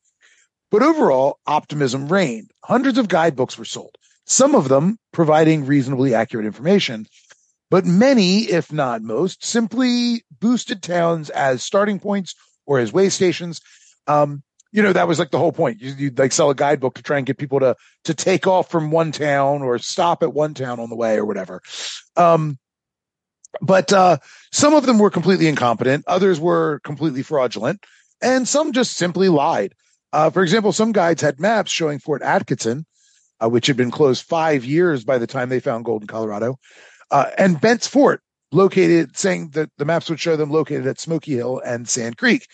But 0.71 0.83
overall, 0.83 1.39
optimism 1.47 2.07
reigned. 2.07 2.51
Hundreds 2.63 2.97
of 2.97 3.07
guidebooks 3.07 3.57
were 3.57 3.65
sold, 3.65 3.95
some 4.25 4.53
of 4.53 4.67
them 4.67 4.99
providing 5.11 5.65
reasonably 5.65 6.13
accurate 6.13 6.45
information. 6.45 7.07
But 7.71 7.85
many, 7.85 8.41
if 8.41 8.71
not 8.71 9.01
most, 9.01 9.43
simply 9.45 10.23
boosted 10.39 10.81
towns 10.81 11.29
as 11.29 11.63
starting 11.63 11.99
points 11.99 12.35
or 12.65 12.79
as 12.79 12.93
way 12.93 13.09
stations. 13.09 13.61
Um, 14.07 14.43
you 14.71 14.83
know, 14.83 14.93
that 14.93 15.07
was 15.07 15.19
like 15.19 15.31
the 15.31 15.39
whole 15.39 15.51
point. 15.51 15.81
You, 15.81 15.93
you'd 15.97 16.19
like 16.19 16.31
sell 16.31 16.49
a 16.49 16.55
guidebook 16.55 16.95
to 16.95 17.03
try 17.03 17.17
and 17.17 17.25
get 17.25 17.37
people 17.37 17.59
to 17.59 17.75
to 18.03 18.13
take 18.13 18.47
off 18.47 18.69
from 18.69 18.91
one 18.91 19.11
town 19.11 19.61
or 19.61 19.79
stop 19.79 20.23
at 20.23 20.33
one 20.33 20.53
town 20.53 20.79
on 20.79 20.89
the 20.89 20.95
way 20.95 21.17
or 21.17 21.25
whatever. 21.25 21.61
Um, 22.15 22.59
but 23.61 23.91
uh, 23.91 24.17
some 24.51 24.73
of 24.75 24.85
them 24.85 24.99
were 24.99 25.09
completely 25.09 25.47
incompetent, 25.47 26.05
others 26.07 26.39
were 26.39 26.79
completely 26.83 27.23
fraudulent, 27.23 27.83
and 28.21 28.47
some 28.47 28.73
just 28.73 28.95
simply 28.95 29.27
lied. 29.29 29.73
Uh, 30.13 30.29
for 30.29 30.43
example, 30.43 30.71
some 30.71 30.91
guides 30.91 31.21
had 31.21 31.39
maps 31.39 31.71
showing 31.71 31.97
Fort 31.99 32.21
Atkinson, 32.21 32.85
uh, 33.43 33.49
which 33.49 33.65
had 33.67 33.77
been 33.77 33.91
closed 33.91 34.23
five 34.23 34.65
years 34.65 35.03
by 35.03 35.17
the 35.17 35.27
time 35.27 35.49
they 35.49 35.59
found 35.59 35.85
gold 35.85 36.03
in 36.03 36.07
Colorado, 36.07 36.57
uh, 37.09 37.25
and 37.39 37.59
Bent's 37.59 37.87
Fort, 37.87 38.21
located, 38.51 39.17
saying 39.17 39.49
that 39.51 39.69
the 39.77 39.85
maps 39.85 40.09
would 40.09 40.19
show 40.19 40.35
them 40.35 40.51
located 40.51 40.85
at 40.85 40.99
Smoky 40.99 41.33
Hill 41.35 41.59
and 41.65 41.89
Sand 41.89 42.17
Creek, 42.17 42.47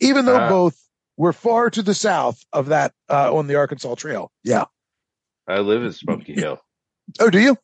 even 0.00 0.24
though 0.24 0.36
Ah. 0.38 0.48
both 0.48 0.76
were 1.20 1.34
far 1.34 1.68
to 1.68 1.82
the 1.82 1.92
south 1.92 2.42
of 2.50 2.68
that 2.68 2.94
uh, 3.10 3.36
on 3.36 3.46
the 3.46 3.56
Arkansas 3.56 3.94
Trail. 3.94 4.32
Yeah. 4.42 4.64
I 5.46 5.58
live 5.58 5.84
in 5.84 5.92
Smoky 5.92 6.32
Hill. 6.32 6.58
Oh, 7.20 7.28
do 7.28 7.38
you? 7.38 7.58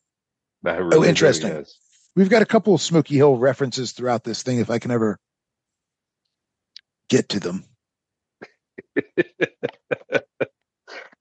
Really 0.63 0.85
oh, 0.95 1.01
do, 1.01 1.05
interesting. 1.05 1.49
yes. 1.49 1.75
We've 2.15 2.29
got 2.29 2.43
a 2.43 2.45
couple 2.45 2.75
of 2.75 2.83
Smoky 2.83 3.15
Hill 3.15 3.35
references 3.35 3.93
throughout 3.93 4.23
this 4.23 4.43
thing. 4.43 4.59
If 4.59 4.69
I 4.69 4.77
can 4.77 4.91
ever 4.91 5.17
get 7.09 7.29
to 7.29 7.39
them. 7.39 7.65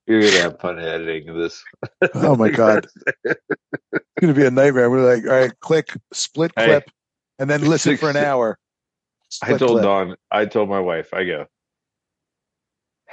You're 0.07 0.21
gonna 0.21 0.41
have 0.43 0.61
fun 0.61 0.79
editing 0.79 1.35
this. 1.39 1.65
Oh 2.13 2.37
my 2.37 2.51
god, 2.51 2.87
it's 3.25 3.41
going 4.21 4.35
to 4.35 4.39
be 4.39 4.47
a 4.47 4.51
nightmare. 4.51 4.91
We're 4.91 5.15
like, 5.15 5.25
all 5.25 5.41
right, 5.41 5.61
click, 5.61 5.97
split 6.13 6.55
clip, 6.55 6.91
and 7.39 7.49
then 7.49 7.63
listen 7.63 7.97
for 7.99 8.11
an 8.11 8.17
hour. 8.17 8.59
I 9.43 9.57
told 9.57 9.73
clip. 9.73 9.83
Dawn, 9.83 10.17
I 10.31 10.45
told 10.45 10.69
my 10.69 10.81
wife, 10.81 11.13
I 11.13 11.25
go, 11.25 11.47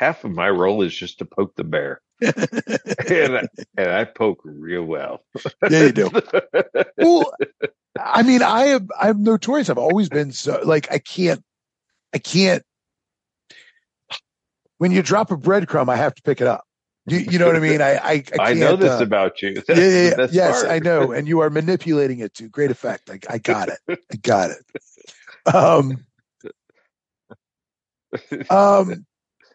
half 0.03 0.23
of 0.25 0.31
my 0.31 0.49
role 0.49 0.81
is 0.81 0.93
just 0.93 1.19
to 1.19 1.25
poke 1.25 1.55
the 1.55 1.63
bear. 1.63 2.01
and, 2.21 3.37
I, 3.37 3.47
and 3.77 3.89
I 3.89 4.03
poke 4.03 4.41
real 4.43 4.83
well. 4.83 5.23
Yeah, 5.69 5.83
you 5.83 5.91
do. 5.91 6.09
well, 6.97 7.33
I 7.99 8.23
mean, 8.23 8.41
I 8.41 8.65
am 8.65 8.89
I'm 8.99 9.23
notorious. 9.23 9.69
I've 9.69 9.77
always 9.77 10.09
been 10.09 10.31
so 10.31 10.61
like 10.63 10.91
I 10.91 10.99
can't, 10.99 11.43
I 12.13 12.17
can't. 12.17 12.63
When 14.77 14.91
you 14.91 15.01
drop 15.01 15.31
a 15.31 15.37
breadcrumb, 15.37 15.89
I 15.89 15.95
have 15.95 16.15
to 16.15 16.21
pick 16.21 16.41
it 16.41 16.47
up. 16.47 16.65
You, 17.05 17.19
you 17.19 17.39
know 17.39 17.45
what 17.45 17.55
I 17.55 17.59
mean? 17.59 17.81
I 17.81 17.95
I, 17.95 18.11
I, 18.11 18.23
I 18.39 18.53
know 18.53 18.75
this 18.75 18.99
uh, 18.99 19.03
about 19.03 19.41
you. 19.41 19.55
That's 19.55 19.69
yeah, 19.69 19.87
yeah, 19.87 20.15
yeah. 20.17 20.27
yes, 20.31 20.61
part. 20.61 20.73
I 20.73 20.79
know, 20.79 21.11
and 21.11 21.27
you 21.27 21.39
are 21.39 21.49
manipulating 21.49 22.19
it 22.19 22.33
to 22.35 22.49
great 22.49 22.71
effect. 22.71 23.09
I, 23.09 23.19
I 23.29 23.37
got 23.37 23.69
it. 23.69 23.79
I 23.87 24.15
got 24.21 24.51
it. 24.51 25.53
Um, 25.53 26.05
um, 28.49 29.05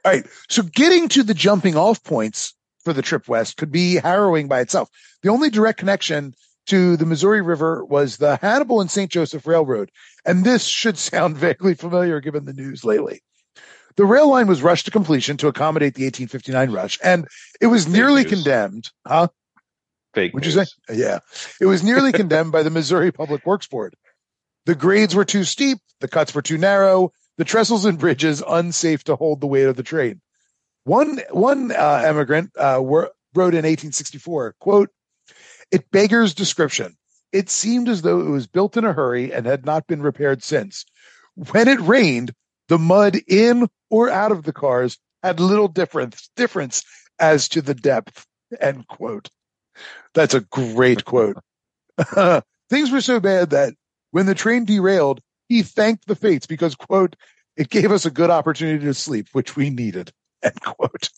all 0.08 0.14
right. 0.14 0.26
So 0.48 0.62
getting 0.62 1.08
to 1.08 1.22
the 1.22 1.34
jumping 1.34 1.76
off 1.76 2.02
points 2.02 2.54
for 2.84 2.92
the 2.92 3.02
trip 3.02 3.28
west 3.28 3.56
could 3.56 3.70
be 3.70 3.96
harrowing 3.96 4.48
by 4.48 4.60
itself. 4.60 4.88
The 5.22 5.28
only 5.30 5.50
direct 5.50 5.78
connection 5.78 6.34
to 6.66 6.96
the 6.96 7.06
Missouri 7.06 7.42
River 7.42 7.84
was 7.84 8.16
the 8.16 8.36
Hannibal 8.36 8.80
and 8.80 8.90
St. 8.90 9.10
Joseph 9.10 9.46
Railroad. 9.46 9.90
And 10.24 10.44
this 10.44 10.64
should 10.66 10.98
sound 10.98 11.36
vaguely 11.36 11.74
familiar 11.74 12.20
given 12.20 12.44
the 12.44 12.52
news 12.52 12.84
lately. 12.84 13.22
The 13.96 14.06
rail 14.06 14.30
line 14.30 14.46
was 14.46 14.62
rushed 14.62 14.84
to 14.84 14.92
completion 14.92 15.36
to 15.38 15.48
accommodate 15.48 15.94
the 15.94 16.04
1859 16.04 16.70
rush, 16.70 17.00
and 17.02 17.26
it 17.60 17.66
was 17.66 17.88
nearly 17.88 18.22
news. 18.22 18.32
condemned. 18.32 18.90
Huh? 19.04 19.26
Fake 20.14 20.32
Would 20.34 20.46
you 20.46 20.52
say? 20.52 20.66
Yeah. 20.88 21.18
It 21.60 21.66
was 21.66 21.82
nearly 21.82 22.12
condemned 22.22 22.52
by 22.52 22.62
the 22.62 22.70
Missouri 22.70 23.10
Public 23.10 23.44
Works 23.44 23.66
Board. 23.66 23.96
The 24.66 24.76
grades 24.76 25.16
were 25.16 25.24
too 25.24 25.42
steep, 25.42 25.78
the 25.98 26.06
cuts 26.06 26.32
were 26.32 26.42
too 26.42 26.58
narrow, 26.58 27.10
the 27.38 27.44
trestles 27.44 27.86
and 27.86 27.98
bridges 27.98 28.42
unsafe 28.46 29.04
to 29.04 29.16
hold 29.16 29.40
the 29.40 29.46
weight 29.46 29.64
of 29.64 29.76
the 29.76 29.82
train. 29.82 30.20
One 30.84 31.20
one 31.30 31.72
uh, 31.72 32.02
emigrant 32.04 32.50
uh, 32.58 32.80
wrote 32.82 33.54
in 33.54 33.64
1864, 33.64 34.56
"quote 34.60 34.90
It 35.70 35.90
beggars 35.90 36.34
description. 36.34 36.96
It 37.32 37.48
seemed 37.48 37.88
as 37.88 38.02
though 38.02 38.20
it 38.20 38.30
was 38.30 38.46
built 38.46 38.76
in 38.76 38.84
a 38.84 38.92
hurry 38.92 39.32
and 39.32 39.46
had 39.46 39.64
not 39.64 39.86
been 39.86 40.02
repaired 40.02 40.42
since. 40.42 40.84
When 41.34 41.68
it 41.68 41.80
rained, 41.80 42.32
the 42.68 42.78
mud 42.78 43.16
in 43.28 43.68
or 43.90 44.10
out 44.10 44.32
of 44.32 44.42
the 44.42 44.52
cars 44.52 44.98
had 45.22 45.40
little 45.40 45.68
difference 45.68 46.30
difference 46.36 46.84
as 47.18 47.48
to 47.50 47.62
the 47.62 47.74
depth." 47.74 48.26
End 48.60 48.86
quote. 48.88 49.30
That's 50.14 50.34
a 50.34 50.40
great 50.40 51.04
quote. 51.04 51.36
Things 52.70 52.90
were 52.90 53.00
so 53.00 53.20
bad 53.20 53.50
that 53.50 53.74
when 54.10 54.26
the 54.26 54.34
train 54.34 54.64
derailed, 54.64 55.20
he 55.48 55.62
thanked 55.62 56.06
the 56.06 56.16
fates 56.16 56.46
because, 56.46 56.74
quote, 56.74 57.16
it 57.56 57.70
gave 57.70 57.90
us 57.90 58.06
a 58.06 58.10
good 58.10 58.30
opportunity 58.30 58.84
to 58.84 58.94
sleep, 58.94 59.28
which 59.32 59.56
we 59.56 59.70
needed, 59.70 60.12
end 60.42 60.60
quote. 60.60 61.10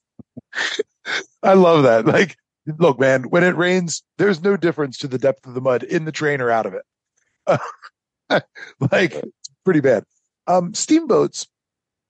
I 1.43 1.55
love 1.55 1.83
that. 1.83 2.07
Like, 2.07 2.37
look, 2.79 2.99
man, 2.99 3.25
when 3.25 3.45
it 3.45 3.57
rains, 3.57 4.03
there's 4.19 4.43
no 4.43 4.57
difference 4.57 4.99
to 4.99 5.09
the 5.09 5.19
depth 5.19 5.47
of 5.47 5.55
the 5.55 5.61
mud 5.61 5.83
in 5.83 6.05
the 6.05 6.13
train 6.13 6.41
or 6.41 6.51
out 6.51 6.67
of 6.67 6.75
it. 6.75 8.43
like, 8.93 9.23
pretty 9.65 9.81
bad. 9.81 10.05
Um, 10.47 10.75
steamboats 10.75 11.47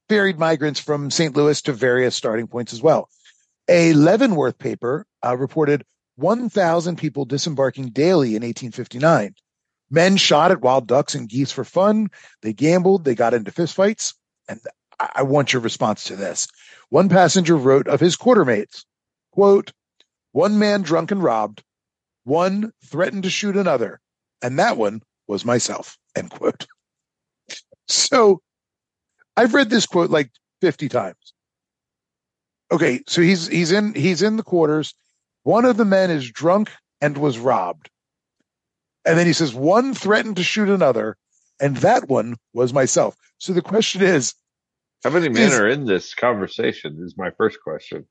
ferried 0.08 0.38
migrants 0.38 0.80
from 0.80 1.10
St. 1.10 1.36
Louis 1.36 1.62
to 1.62 1.72
various 1.72 2.16
starting 2.16 2.48
points 2.48 2.72
as 2.72 2.82
well. 2.82 3.08
A 3.68 3.92
Leavenworth 3.92 4.58
paper 4.58 5.06
uh, 5.24 5.36
reported 5.36 5.84
1,000 6.16 6.96
people 6.98 7.24
disembarking 7.24 7.90
daily 7.90 8.30
in 8.30 8.42
1859. 8.42 9.34
Men 9.90 10.16
shot 10.16 10.52
at 10.52 10.60
wild 10.60 10.86
ducks 10.86 11.14
and 11.14 11.28
geese 11.28 11.50
for 11.50 11.64
fun. 11.64 12.10
They 12.42 12.52
gambled. 12.52 13.04
They 13.04 13.14
got 13.14 13.34
into 13.34 13.50
fistfights. 13.50 14.14
And 14.48 14.60
I, 14.98 15.22
want 15.22 15.52
your 15.52 15.62
response 15.62 16.04
to 16.04 16.16
this. 16.16 16.48
One 16.90 17.08
passenger 17.08 17.56
wrote 17.56 17.88
of 17.88 18.00
his 18.00 18.16
quartermates, 18.16 18.84
quote, 19.32 19.72
one 20.32 20.58
man 20.58 20.82
drunk 20.82 21.10
and 21.10 21.22
robbed, 21.22 21.62
one 22.24 22.72
threatened 22.84 23.24
to 23.24 23.30
shoot 23.30 23.56
another, 23.56 24.00
and 24.42 24.58
that 24.58 24.76
one 24.76 25.02
was 25.26 25.44
myself, 25.44 25.98
end 26.14 26.30
quote. 26.30 26.66
So 27.88 28.40
I've 29.36 29.52
read 29.52 29.68
this 29.68 29.86
quote 29.86 30.10
like 30.10 30.30
50 30.60 30.88
times. 30.88 31.34
Okay, 32.70 33.02
so 33.08 33.20
he's 33.20 33.48
he's 33.48 33.72
in 33.72 33.94
he's 33.94 34.22
in 34.22 34.36
the 34.36 34.44
quarters. 34.44 34.94
One 35.42 35.64
of 35.64 35.76
the 35.76 35.84
men 35.84 36.08
is 36.12 36.30
drunk 36.30 36.70
and 37.00 37.18
was 37.18 37.36
robbed. 37.36 37.89
And 39.04 39.18
then 39.18 39.26
he 39.26 39.32
says, 39.32 39.54
one 39.54 39.94
threatened 39.94 40.36
to 40.36 40.42
shoot 40.42 40.68
another, 40.68 41.16
and 41.60 41.76
that 41.78 42.08
one 42.08 42.36
was 42.52 42.72
myself. 42.72 43.16
So 43.38 43.52
the 43.52 43.62
question 43.62 44.02
is, 44.02 44.34
How 45.02 45.10
many 45.10 45.28
men 45.28 45.48
Is- 45.48 45.58
are 45.58 45.68
in 45.68 45.86
this 45.86 46.14
conversation? 46.14 46.98
Is 47.02 47.14
my 47.16 47.30
first 47.30 47.58
question. 47.62 48.06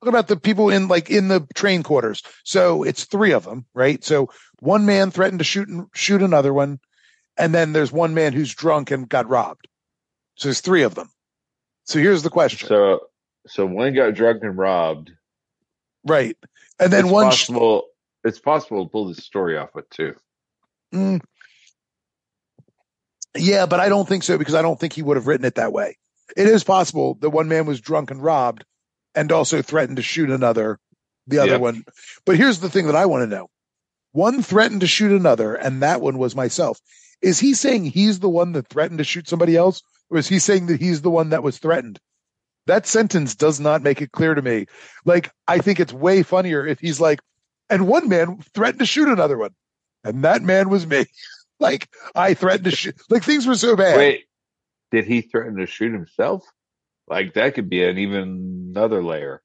What 0.00 0.08
about 0.08 0.28
the 0.28 0.36
people 0.36 0.70
in 0.70 0.86
like 0.86 1.10
in 1.10 1.26
the 1.26 1.44
train 1.54 1.82
quarters? 1.82 2.22
So 2.44 2.84
it's 2.84 3.04
three 3.04 3.32
of 3.32 3.44
them, 3.44 3.66
right? 3.74 4.04
So 4.04 4.30
one 4.60 4.86
man 4.86 5.10
threatened 5.10 5.40
to 5.40 5.44
shoot 5.44 5.66
and 5.66 5.86
shoot 5.92 6.22
another 6.22 6.54
one, 6.54 6.78
and 7.36 7.52
then 7.52 7.72
there's 7.72 7.90
one 7.90 8.14
man 8.14 8.32
who's 8.32 8.54
drunk 8.54 8.92
and 8.92 9.08
got 9.08 9.28
robbed. 9.28 9.66
So 10.36 10.48
there's 10.48 10.60
three 10.60 10.82
of 10.82 10.94
them. 10.94 11.10
So 11.84 11.98
here's 11.98 12.22
the 12.22 12.30
question, 12.30 12.68
So, 12.68 13.00
so 13.48 13.66
one 13.66 13.92
got 13.94 14.14
drunk 14.14 14.42
and 14.44 14.56
robbed. 14.56 15.10
right? 16.04 16.36
And 16.78 16.92
then 16.92 17.06
it's 17.06 17.12
one, 17.12 17.24
possible. 17.24 17.86
It's 18.24 18.38
possible 18.38 18.84
to 18.84 18.90
pull 18.90 19.08
this 19.08 19.24
story 19.24 19.56
off 19.56 19.70
with 19.74 19.88
two. 19.90 20.14
Mm. 20.94 21.20
yeah, 23.36 23.66
but 23.66 23.80
I 23.80 23.88
don't 23.88 24.08
think 24.08 24.22
so 24.22 24.38
because 24.38 24.54
I 24.54 24.62
don't 24.62 24.78
think 24.78 24.92
he 24.92 25.02
would 25.02 25.16
have 25.16 25.26
written 25.26 25.46
it 25.46 25.56
that 25.56 25.72
way. 25.72 25.96
It 26.36 26.46
is 26.46 26.64
possible 26.64 27.14
that 27.20 27.30
one 27.30 27.48
man 27.48 27.66
was 27.66 27.80
drunk 27.80 28.10
and 28.10 28.22
robbed, 28.22 28.64
and 29.14 29.32
also 29.32 29.62
threatened 29.62 29.96
to 29.96 30.02
shoot 30.02 30.30
another, 30.30 30.78
the 31.26 31.38
other 31.38 31.52
Yeah. 31.52 31.58
one. 31.58 31.84
But 32.24 32.36
here's 32.36 32.60
the 32.60 32.70
thing 32.70 32.86
that 32.86 32.96
I 32.96 33.06
want 33.06 33.22
to 33.22 33.36
know: 33.36 33.48
one 34.12 34.42
threatened 34.42 34.80
to 34.82 34.86
shoot 34.86 35.12
another, 35.12 35.54
and 35.54 35.82
that 35.82 36.00
one 36.00 36.18
was 36.18 36.34
myself. 36.34 36.80
Is 37.20 37.38
he 37.40 37.54
saying 37.54 37.84
he's 37.84 38.20
the 38.20 38.28
one 38.28 38.52
that 38.52 38.68
threatened 38.68 38.98
to 38.98 39.04
shoot 39.04 39.28
somebody 39.28 39.56
else, 39.56 39.82
or 40.10 40.18
is 40.18 40.28
he 40.28 40.38
saying 40.38 40.66
that 40.66 40.80
he's 40.80 41.02
the 41.02 41.10
one 41.10 41.30
that 41.30 41.42
was 41.42 41.58
threatened? 41.58 41.98
That 42.66 42.86
sentence 42.86 43.34
does 43.34 43.58
not 43.58 43.82
make 43.82 44.02
it 44.02 44.12
clear 44.12 44.34
to 44.34 44.42
me. 44.42 44.66
Like, 45.04 45.30
I 45.46 45.58
think 45.58 45.80
it's 45.80 45.92
way 45.92 46.22
funnier 46.22 46.66
if 46.66 46.78
he's 46.78 47.00
like, 47.00 47.20
and 47.70 47.86
one 47.86 48.08
man 48.08 48.38
threatened 48.54 48.80
to 48.80 48.86
shoot 48.86 49.08
another 49.08 49.38
one, 49.38 49.54
and 50.04 50.24
that 50.24 50.42
man 50.42 50.68
was 50.68 50.86
me. 50.86 51.06
like, 51.60 51.88
I 52.14 52.34
threatened 52.34 52.64
to 52.64 52.70
shoot. 52.70 52.96
Like, 53.10 53.24
things 53.24 53.46
were 53.46 53.56
so 53.56 53.76
bad. 53.76 53.96
Wait, 53.96 54.24
did 54.90 55.04
he 55.04 55.20
threaten 55.22 55.56
to 55.56 55.66
shoot 55.66 55.92
himself? 55.92 56.44
Like 57.08 57.34
that 57.34 57.54
could 57.54 57.70
be 57.70 57.82
an 57.84 57.98
even 57.98 58.72
another 58.74 59.02
layer. 59.02 59.42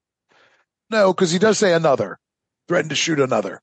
No, 0.90 1.12
because 1.12 1.30
he 1.30 1.38
does 1.38 1.58
say 1.58 1.72
another, 1.72 2.18
threatened 2.68 2.90
to 2.90 2.96
shoot 2.96 3.20
another. 3.20 3.62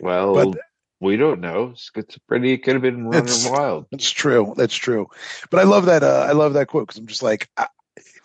Well, 0.00 0.34
But- 0.34 0.60
we 1.02 1.16
don't 1.16 1.40
know. 1.40 1.74
Schizophrenia 1.76 2.62
could 2.62 2.74
have 2.74 2.82
been 2.82 3.06
running 3.06 3.50
wild. 3.50 3.86
That's 3.90 4.10
true. 4.10 4.52
That's 4.54 4.74
true. 4.74 5.08
But 5.50 5.60
I 5.60 5.62
love 5.62 5.86
that. 5.86 6.02
Uh, 6.02 6.26
I 6.28 6.32
love 6.32 6.52
that 6.54 6.68
quote 6.68 6.88
because 6.88 6.98
I'm 6.98 7.06
just 7.06 7.22
like, 7.22 7.48
uh, 7.56 7.66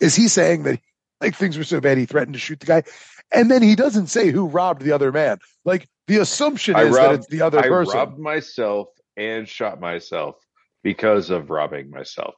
is 0.02 0.14
he 0.14 0.28
saying 0.28 0.64
that 0.64 0.82
like 1.22 1.36
things 1.36 1.58
were 1.58 1.64
so 1.64 1.80
bad 1.80 1.98
he 1.98 2.06
threatened 2.06 2.34
to 2.34 2.40
shoot 2.40 2.60
the 2.60 2.66
guy, 2.66 2.84
and 3.32 3.50
then 3.52 3.62
he 3.62 3.76
doesn't 3.76 4.08
say 4.08 4.32
who 4.32 4.48
robbed 4.48 4.82
the 4.82 4.92
other 4.92 5.12
man. 5.12 5.40
Like 5.64 5.88
the 6.08 6.18
assumption 6.18 6.76
I 6.76 6.84
is 6.84 6.96
that 6.96 7.14
it's 7.14 7.28
the 7.28 7.42
other 7.42 7.60
I 7.60 7.68
person. 7.68 7.96
I 7.96 8.00
robbed 8.00 8.20
myself 8.20 8.88
and 9.18 9.48
shot 9.48 9.80
myself 9.80 10.36
because 10.84 11.30
of 11.30 11.50
robbing 11.50 11.90
myself. 11.90 12.36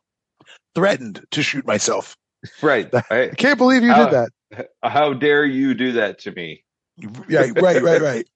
threatened 0.76 1.26
to 1.32 1.44
shoot 1.44 1.66
myself. 1.66 2.16
Right. 2.62 2.88
I, 3.12 3.24
I 3.24 3.28
can't 3.30 3.58
believe 3.58 3.84
you 3.84 3.92
How- 3.92 4.10
did 4.10 4.30
that. 4.52 4.70
How 4.84 5.12
dare 5.12 5.44
you 5.44 5.74
do 5.74 5.94
that 5.94 6.20
to 6.20 6.32
me? 6.32 6.64
Yeah, 7.28 7.48
right, 7.58 7.82
right, 7.82 8.02
right. 8.02 8.28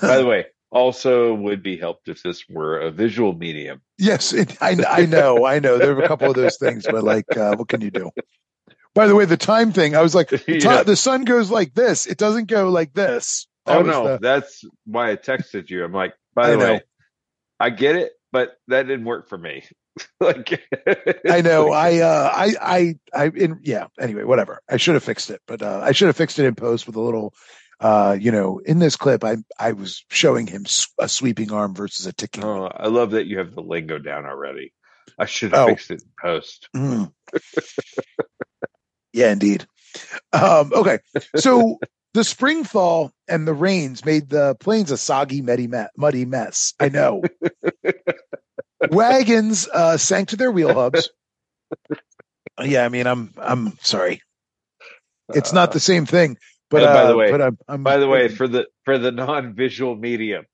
By 0.00 0.18
the 0.18 0.26
way, 0.26 0.46
also 0.70 1.32
would 1.34 1.62
be 1.62 1.76
helped 1.76 2.08
if 2.08 2.22
this 2.22 2.44
were 2.48 2.78
a 2.80 2.90
visual 2.90 3.34
medium. 3.34 3.80
Yes, 3.98 4.32
it, 4.32 4.56
I, 4.60 4.76
I 4.88 5.06
know, 5.06 5.46
I 5.46 5.58
know. 5.58 5.78
There 5.78 5.92
are 5.96 6.02
a 6.02 6.08
couple 6.08 6.28
of 6.28 6.36
those 6.36 6.56
things, 6.56 6.86
but 6.90 7.04
like, 7.04 7.36
uh, 7.36 7.54
what 7.56 7.68
can 7.68 7.80
you 7.80 7.90
do? 7.90 8.10
By 8.94 9.06
the 9.06 9.14
way, 9.14 9.24
the 9.24 9.36
time 9.36 9.72
thing, 9.72 9.94
I 9.96 10.02
was 10.02 10.14
like, 10.14 10.28
the, 10.30 10.42
Yeah. 10.46 10.82
the 10.82 10.96
sun 10.96 11.24
goes 11.24 11.50
like 11.50 11.74
this. 11.74 12.06
It 12.06 12.18
doesn't 12.18 12.46
go 12.48 12.70
like 12.70 12.92
this. 12.92 13.46
That 13.66 13.78
Oh 13.78 13.82
no, 13.82 14.04
the- 14.08 14.18
that's 14.18 14.64
why 14.86 15.10
I 15.12 15.16
texted 15.16 15.70
you. 15.70 15.84
I'm 15.84 15.92
like, 15.92 16.14
by 16.34 16.50
the 16.50 16.56
know. 16.56 16.64
way, 16.74 16.80
I 17.60 17.70
get 17.70 17.96
it, 17.96 18.12
but 18.32 18.56
that 18.68 18.86
didn't 18.86 19.04
work 19.04 19.28
for 19.28 19.38
me. 19.38 19.64
like 20.20 20.60
I 21.28 21.42
know. 21.42 21.70
I, 21.72 21.98
uh, 22.00 22.32
I, 22.34 22.54
I, 22.60 22.94
I, 23.14 23.24
in, 23.28 23.60
yeah. 23.62 23.86
Anyway, 24.00 24.24
whatever. 24.24 24.60
I 24.68 24.78
should 24.78 24.94
have 24.94 25.04
fixed 25.04 25.30
it, 25.30 25.40
but 25.46 25.62
uh, 25.62 25.80
I 25.82 25.92
should 25.92 26.08
have 26.08 26.16
fixed 26.16 26.38
it 26.38 26.46
in 26.46 26.54
post 26.54 26.86
with 26.86 26.96
a 26.96 27.00
little, 27.00 27.34
uh, 27.80 28.16
you 28.18 28.32
know, 28.32 28.58
in 28.58 28.78
this 28.78 28.96
clip, 28.96 29.22
I, 29.22 29.36
I 29.58 29.72
was 29.72 30.04
showing 30.10 30.46
him 30.46 30.64
a 30.98 31.08
sweeping 31.08 31.52
arm 31.52 31.74
versus 31.74 32.06
a 32.06 32.12
ticking. 32.12 32.44
Oh, 32.44 32.64
I 32.74 32.88
love 32.88 33.12
that 33.12 33.26
you 33.26 33.38
have 33.38 33.54
the 33.54 33.62
lingo 33.62 33.98
down 33.98 34.24
already. 34.26 34.72
I 35.18 35.26
should 35.26 35.52
have 35.52 35.60
Oh. 35.64 35.66
fixed 35.68 35.90
it 35.90 36.02
in 36.02 36.08
post. 36.20 36.68
Mm. 36.74 37.12
Yeah, 39.12 39.32
indeed. 39.32 39.66
Um, 40.32 40.72
okay, 40.74 40.98
so 41.36 41.78
the 42.14 42.24
spring 42.24 42.64
fall 42.64 43.12
and 43.28 43.46
the 43.46 43.54
rains 43.54 44.04
made 44.04 44.28
the 44.28 44.54
plains 44.58 44.90
a 44.90 44.96
soggy, 44.96 45.42
muddy, 45.42 45.68
muddy 45.96 46.24
mess. 46.24 46.74
I 46.80 46.88
know. 46.88 47.22
Wagons 48.90 49.68
uh, 49.68 49.96
sank 49.96 50.30
to 50.30 50.36
their 50.36 50.50
wheel 50.50 50.74
hubs. 50.74 51.10
Yeah, 52.62 52.84
I 52.84 52.90
mean, 52.90 53.06
I'm 53.06 53.32
I'm 53.38 53.78
sorry. 53.80 54.20
It's 55.34 55.54
not 55.54 55.72
the 55.72 55.80
same 55.80 56.04
thing. 56.04 56.36
But 56.70 56.84
And 56.84 56.92
by 56.92 57.04
the 57.06 57.12
uh, 57.12 57.16
way, 57.16 57.30
but 57.30 57.42
I'm, 57.42 57.58
I'm 57.68 57.82
by 57.82 57.98
the 57.98 58.08
way, 58.08 58.28
for 58.36 58.48
the 58.48 58.66
for 58.84 58.98
the 58.98 59.10
non-visual 59.10 59.96
medium, 59.96 60.44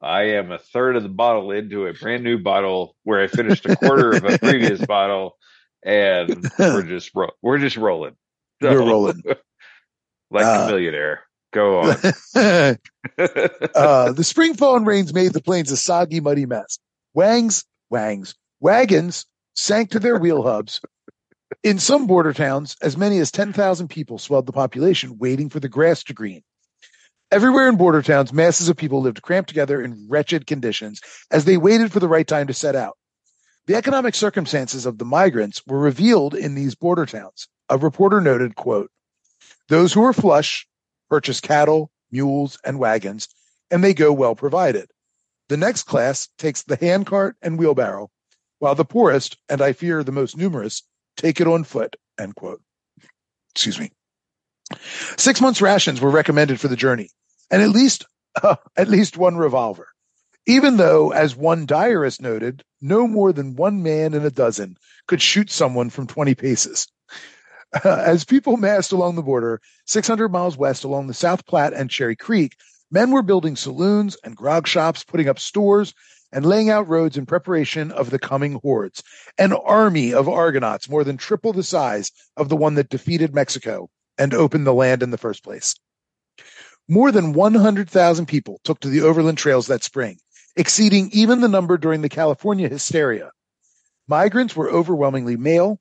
I 0.00 0.34
am 0.34 0.52
a 0.52 0.58
third 0.58 0.96
of 0.96 1.02
the 1.02 1.08
bottle 1.08 1.50
into 1.50 1.86
a 1.86 1.92
brand 1.92 2.24
new 2.24 2.38
bottle 2.38 2.96
where 3.02 3.20
I 3.20 3.26
finished 3.26 3.66
a 3.66 3.76
quarter 3.76 4.10
of 4.10 4.24
a 4.24 4.38
previous 4.38 4.84
bottle, 4.86 5.36
and 5.82 6.50
we're 6.58 6.82
just 6.82 7.10
ro- 7.14 7.30
we're 7.42 7.58
just 7.58 7.76
rolling. 7.76 8.16
We're 8.60 8.78
rolling. 8.78 9.22
like 10.30 10.44
Uh, 10.44 10.64
a 10.64 10.66
millionaire. 10.68 11.20
Go 11.52 11.80
on. 11.80 11.88
uh, 12.36 12.76
the 14.12 14.22
spring 14.24 14.54
and 14.60 14.86
rains 14.86 15.12
made 15.12 15.32
the 15.32 15.42
plains 15.42 15.70
a 15.72 15.76
soggy, 15.76 16.20
muddy 16.20 16.46
mess. 16.46 16.78
Wangs, 17.14 17.64
wangs, 17.90 18.34
wagons 18.60 19.26
sank 19.56 19.90
to 19.90 19.98
their 19.98 20.18
wheel 20.18 20.42
hubs. 20.42 20.80
In 21.64 21.80
some 21.80 22.06
border 22.06 22.32
towns, 22.32 22.76
as 22.80 22.96
many 22.96 23.18
as 23.18 23.32
10,000 23.32 23.88
people 23.88 24.18
swelled 24.18 24.46
the 24.46 24.52
population 24.52 25.18
waiting 25.18 25.48
for 25.50 25.58
the 25.58 25.68
grass 25.68 26.04
to 26.04 26.14
green. 26.14 26.42
Everywhere 27.32 27.68
in 27.68 27.76
border 27.76 28.02
towns, 28.02 28.32
masses 28.32 28.68
of 28.68 28.76
people 28.76 29.02
lived 29.02 29.22
cramped 29.22 29.48
together 29.48 29.82
in 29.82 30.06
wretched 30.08 30.46
conditions 30.46 31.00
as 31.30 31.44
they 31.44 31.56
waited 31.56 31.92
for 31.92 31.98
the 32.00 32.08
right 32.08 32.26
time 32.26 32.46
to 32.46 32.54
set 32.54 32.76
out. 32.76 32.96
The 33.66 33.76
economic 33.76 34.14
circumstances 34.14 34.86
of 34.86 34.98
the 34.98 35.04
migrants 35.04 35.62
were 35.66 35.78
revealed 35.78 36.34
in 36.34 36.54
these 36.54 36.74
border 36.74 37.06
towns. 37.06 37.48
A 37.68 37.78
reporter 37.78 38.20
noted, 38.20 38.56
quote, 38.56 38.90
those 39.68 39.92
who 39.92 40.04
are 40.04 40.12
flush 40.12 40.66
purchase 41.08 41.40
cattle, 41.40 41.90
mules, 42.10 42.58
and 42.64 42.78
wagons, 42.78 43.28
and 43.70 43.82
they 43.82 43.94
go 43.94 44.12
well 44.12 44.34
provided. 44.34 44.90
The 45.48 45.56
next 45.56 45.82
class 45.82 46.28
takes 46.38 46.62
the 46.62 46.76
handcart 46.76 47.36
and 47.42 47.58
wheelbarrow, 47.58 48.10
while 48.60 48.74
the 48.74 48.84
poorest, 48.84 49.36
and 49.48 49.60
I 49.60 49.72
fear 49.72 50.02
the 50.04 50.12
most 50.12 50.36
numerous, 50.36 50.82
take 51.16 51.40
it 51.40 51.48
on 51.48 51.64
foot. 51.64 51.96
End 52.18 52.34
quote. 52.36 52.62
Excuse 53.54 53.80
me. 53.80 53.90
Six 55.16 55.40
months 55.40 55.60
rations 55.60 56.00
were 56.00 56.10
recommended 56.10 56.60
for 56.60 56.68
the 56.68 56.76
journey, 56.76 57.10
and 57.50 57.60
at 57.60 57.70
least 57.70 58.06
uh, 58.40 58.56
at 58.76 58.88
least 58.88 59.16
one 59.16 59.36
revolver. 59.36 59.88
Even 60.46 60.78
though, 60.78 61.12
as 61.12 61.36
one 61.36 61.66
diarist 61.66 62.20
noted, 62.20 62.64
no 62.80 63.06
more 63.06 63.32
than 63.32 63.56
one 63.56 63.82
man 63.82 64.14
in 64.14 64.24
a 64.24 64.30
dozen 64.30 64.76
could 65.06 65.20
shoot 65.20 65.50
someone 65.50 65.90
from 65.90 66.06
20 66.06 66.34
paces. 66.34 66.88
as 67.84 68.24
people 68.24 68.56
massed 68.56 68.92
along 68.92 69.14
the 69.14 69.22
border, 69.22 69.60
600 69.86 70.28
miles 70.30 70.56
west 70.56 70.82
along 70.82 71.06
the 71.06 71.14
South 71.14 71.46
Platte 71.46 71.74
and 71.74 71.90
Cherry 71.90 72.16
Creek, 72.16 72.56
men 72.90 73.10
were 73.10 73.22
building 73.22 73.54
saloons 73.54 74.16
and 74.24 74.36
grog 74.36 74.66
shops, 74.66 75.04
putting 75.04 75.28
up 75.28 75.38
stores, 75.38 75.94
and 76.32 76.46
laying 76.46 76.70
out 76.70 76.88
roads 76.88 77.16
in 77.16 77.26
preparation 77.26 77.92
of 77.92 78.10
the 78.10 78.18
coming 78.18 78.58
hordes. 78.62 79.02
An 79.38 79.52
army 79.52 80.14
of 80.14 80.28
Argonauts, 80.28 80.88
more 80.88 81.04
than 81.04 81.16
triple 81.16 81.52
the 81.52 81.62
size 81.62 82.12
of 82.36 82.48
the 82.48 82.56
one 82.56 82.74
that 82.74 82.88
defeated 82.88 83.34
Mexico 83.34 83.88
and 84.16 84.34
opened 84.34 84.66
the 84.66 84.74
land 84.74 85.02
in 85.02 85.10
the 85.10 85.18
first 85.18 85.44
place. 85.44 85.74
More 86.88 87.12
than 87.12 87.32
100,000 87.34 88.26
people 88.26 88.60
took 88.64 88.80
to 88.80 88.88
the 88.88 89.02
overland 89.02 89.38
trails 89.38 89.68
that 89.68 89.84
spring, 89.84 90.18
exceeding 90.56 91.10
even 91.12 91.40
the 91.40 91.48
number 91.48 91.76
during 91.78 92.02
the 92.02 92.08
California 92.08 92.68
hysteria. 92.68 93.30
Migrants 94.08 94.56
were 94.56 94.70
overwhelmingly 94.70 95.36
male. 95.36 95.78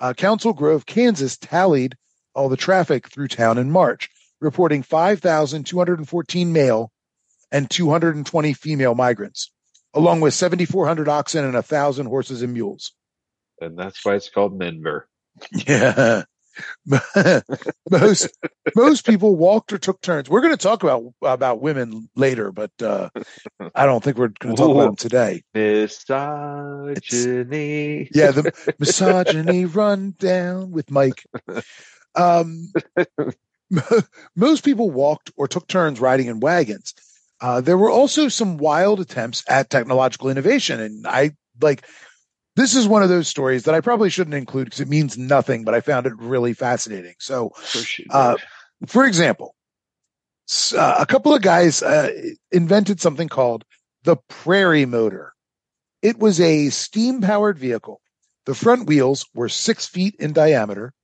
Uh, 0.00 0.12
Council 0.14 0.52
Grove, 0.52 0.86
Kansas 0.86 1.36
tallied 1.36 1.96
all 2.34 2.48
the 2.48 2.56
traffic 2.56 3.08
through 3.08 3.28
town 3.28 3.58
in 3.58 3.70
March, 3.70 4.08
reporting 4.40 4.82
5,214 4.82 6.52
male 6.52 6.90
and 7.50 7.70
220 7.70 8.52
female 8.54 8.94
migrants, 8.94 9.50
along 9.94 10.20
with 10.20 10.34
7,400 10.34 11.08
oxen 11.08 11.44
and 11.44 11.54
1,000 11.54 12.06
horses 12.06 12.42
and 12.42 12.52
mules. 12.52 12.92
and 13.60 13.78
that's 13.78 14.04
why 14.04 14.14
it's 14.14 14.28
called 14.28 14.58
Menver. 14.58 15.08
Yeah. 15.66 16.24
most 17.90 18.28
most 18.74 19.06
people 19.06 19.36
walked 19.36 19.72
or 19.72 19.78
took 19.78 20.00
turns. 20.00 20.28
We're 20.28 20.40
going 20.40 20.56
to 20.56 20.62
talk 20.62 20.82
about 20.82 21.04
about 21.22 21.60
women 21.60 22.08
later, 22.16 22.52
but 22.52 22.72
uh, 22.82 23.10
I 23.74 23.86
don't 23.86 24.02
think 24.02 24.18
we're 24.18 24.32
going 24.40 24.56
to 24.56 24.62
talk 24.62 24.70
about 24.70 24.84
them 24.86 24.96
today. 24.96 25.42
Misogyny. 25.54 26.98
Yeah, 28.14 28.30
the 28.30 28.74
misogyny 28.78 29.64
rundown 29.66 30.70
with 30.70 30.90
Mike. 30.90 31.24
Um, 32.14 32.72
Most 34.36 34.64
people 34.64 34.90
walked 34.90 35.30
or 35.36 35.48
took 35.48 35.66
turns 35.66 36.00
riding 36.00 36.26
in 36.26 36.40
wagons. 36.40 36.94
Uh, 37.40 37.60
there 37.60 37.76
were 37.76 37.90
also 37.90 38.28
some 38.28 38.56
wild 38.56 39.00
attempts 39.00 39.44
at 39.48 39.70
technological 39.70 40.30
innovation. 40.30 40.80
And 40.80 41.06
I 41.06 41.32
like 41.60 41.86
this 42.56 42.74
is 42.74 42.88
one 42.88 43.02
of 43.02 43.10
those 43.10 43.28
stories 43.28 43.64
that 43.64 43.74
I 43.74 43.80
probably 43.80 44.08
shouldn't 44.10 44.34
include 44.34 44.64
because 44.64 44.80
it 44.80 44.88
means 44.88 45.16
nothing, 45.16 45.62
but 45.62 45.74
I 45.74 45.80
found 45.80 46.06
it 46.06 46.14
really 46.16 46.54
fascinating. 46.54 47.14
So, 47.18 47.52
uh, 48.10 48.36
for 48.86 49.04
example, 49.04 49.54
uh, 50.74 50.96
a 50.98 51.06
couple 51.06 51.34
of 51.34 51.42
guys 51.42 51.82
uh, 51.82 52.10
invented 52.50 53.00
something 53.00 53.28
called 53.28 53.64
the 54.04 54.16
prairie 54.28 54.86
motor. 54.86 55.34
It 56.00 56.18
was 56.18 56.40
a 56.40 56.70
steam 56.70 57.20
powered 57.20 57.58
vehicle. 57.58 58.00
The 58.46 58.54
front 58.54 58.86
wheels 58.86 59.26
were 59.34 59.48
six 59.50 59.86
feet 59.86 60.14
in 60.18 60.32
diameter. 60.32 60.94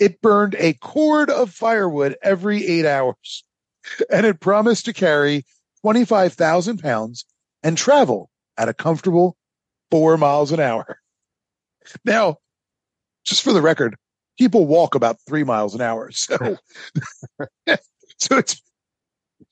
It 0.00 0.20
burned 0.20 0.56
a 0.58 0.72
cord 0.74 1.30
of 1.30 1.50
firewood 1.50 2.16
every 2.20 2.66
eight 2.66 2.86
hours, 2.86 3.44
and 4.10 4.26
it 4.26 4.40
promised 4.40 4.86
to 4.86 4.92
carry 4.92 5.44
25,000 5.82 6.78
pounds 6.78 7.26
and 7.62 7.78
travel 7.78 8.30
at 8.58 8.68
a 8.68 8.74
comfortable 8.74 9.36
four 9.90 10.16
miles 10.16 10.52
an 10.52 10.60
hour. 10.60 11.00
Now, 12.04 12.36
just 13.24 13.42
for 13.42 13.52
the 13.52 13.62
record, 13.62 13.96
people 14.38 14.66
walk 14.66 14.94
about 14.94 15.18
three 15.26 15.44
miles 15.44 15.74
an 15.74 15.80
hour. 15.80 16.10
So, 16.12 16.36
so 18.18 18.38
it's 18.38 18.62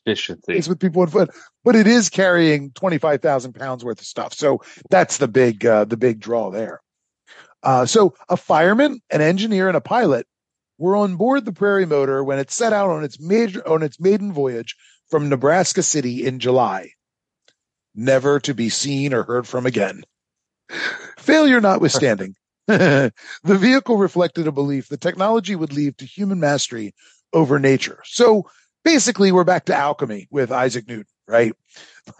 efficiency. 0.06 0.55
it's 0.55 0.69
with 0.69 0.81
people 0.81 1.02
on 1.02 1.09
foot, 1.09 1.31
but 1.65 1.77
it 1.77 1.86
is 1.86 2.09
carrying 2.09 2.70
25,000 2.73 3.52
pounds 3.55 3.85
worth 3.85 4.01
of 4.01 4.06
stuff. 4.06 4.32
So 4.35 4.62
that's 4.90 5.19
the 5.19 5.28
big, 5.28 5.65
uh, 5.65 5.85
the 5.85 5.97
big 5.97 6.20
draw 6.20 6.51
there. 6.51 6.81
Uh, 7.62 7.86
so 7.86 8.15
a 8.28 8.36
fireman, 8.36 9.01
an 9.11 9.20
engineer, 9.20 9.69
and 9.69 9.77
a 9.77 9.81
pilot 9.81 10.27
were 10.78 10.97
on 10.97 11.16
board 11.16 11.44
the 11.44 11.52
Prairie 11.52 11.86
Motor 11.86 12.23
when 12.23 12.39
it 12.39 12.51
set 12.51 12.73
out 12.73 12.90
on 12.90 13.05
its 13.05 13.20
major, 13.20 13.66
on 13.66 13.82
its 13.82 13.98
maiden 13.98 14.32
voyage 14.32 14.77
from 15.09 15.28
Nebraska 15.28 15.82
City 15.82 16.27
in 16.27 16.40
July, 16.40 16.90
never 17.94 18.40
to 18.40 18.55
be 18.55 18.69
seen 18.69 19.15
or 19.15 19.23
heard 19.23 19.47
from 19.47 19.66
again. 19.66 20.02
Failure 21.19 21.61
notwithstanding, 21.61 22.35
the 22.66 23.12
vehicle 23.45 23.97
reflected 23.97 24.47
a 24.47 24.53
belief 24.53 24.89
that 24.89 25.01
technology 25.01 25.57
would 25.57 25.73
lead 25.73 25.99
to 25.99 26.05
human 26.05 26.41
mastery 26.41 26.95
over 27.32 27.59
nature. 27.59 28.01
So 28.05 28.49
basically, 28.85 29.32
we're 29.32 29.45
back 29.45 29.66
to 29.66 29.74
alchemy 29.74 30.28
with 30.31 30.51
Isaac 30.53 30.89
Newton, 30.89 31.07
right? 31.27 31.55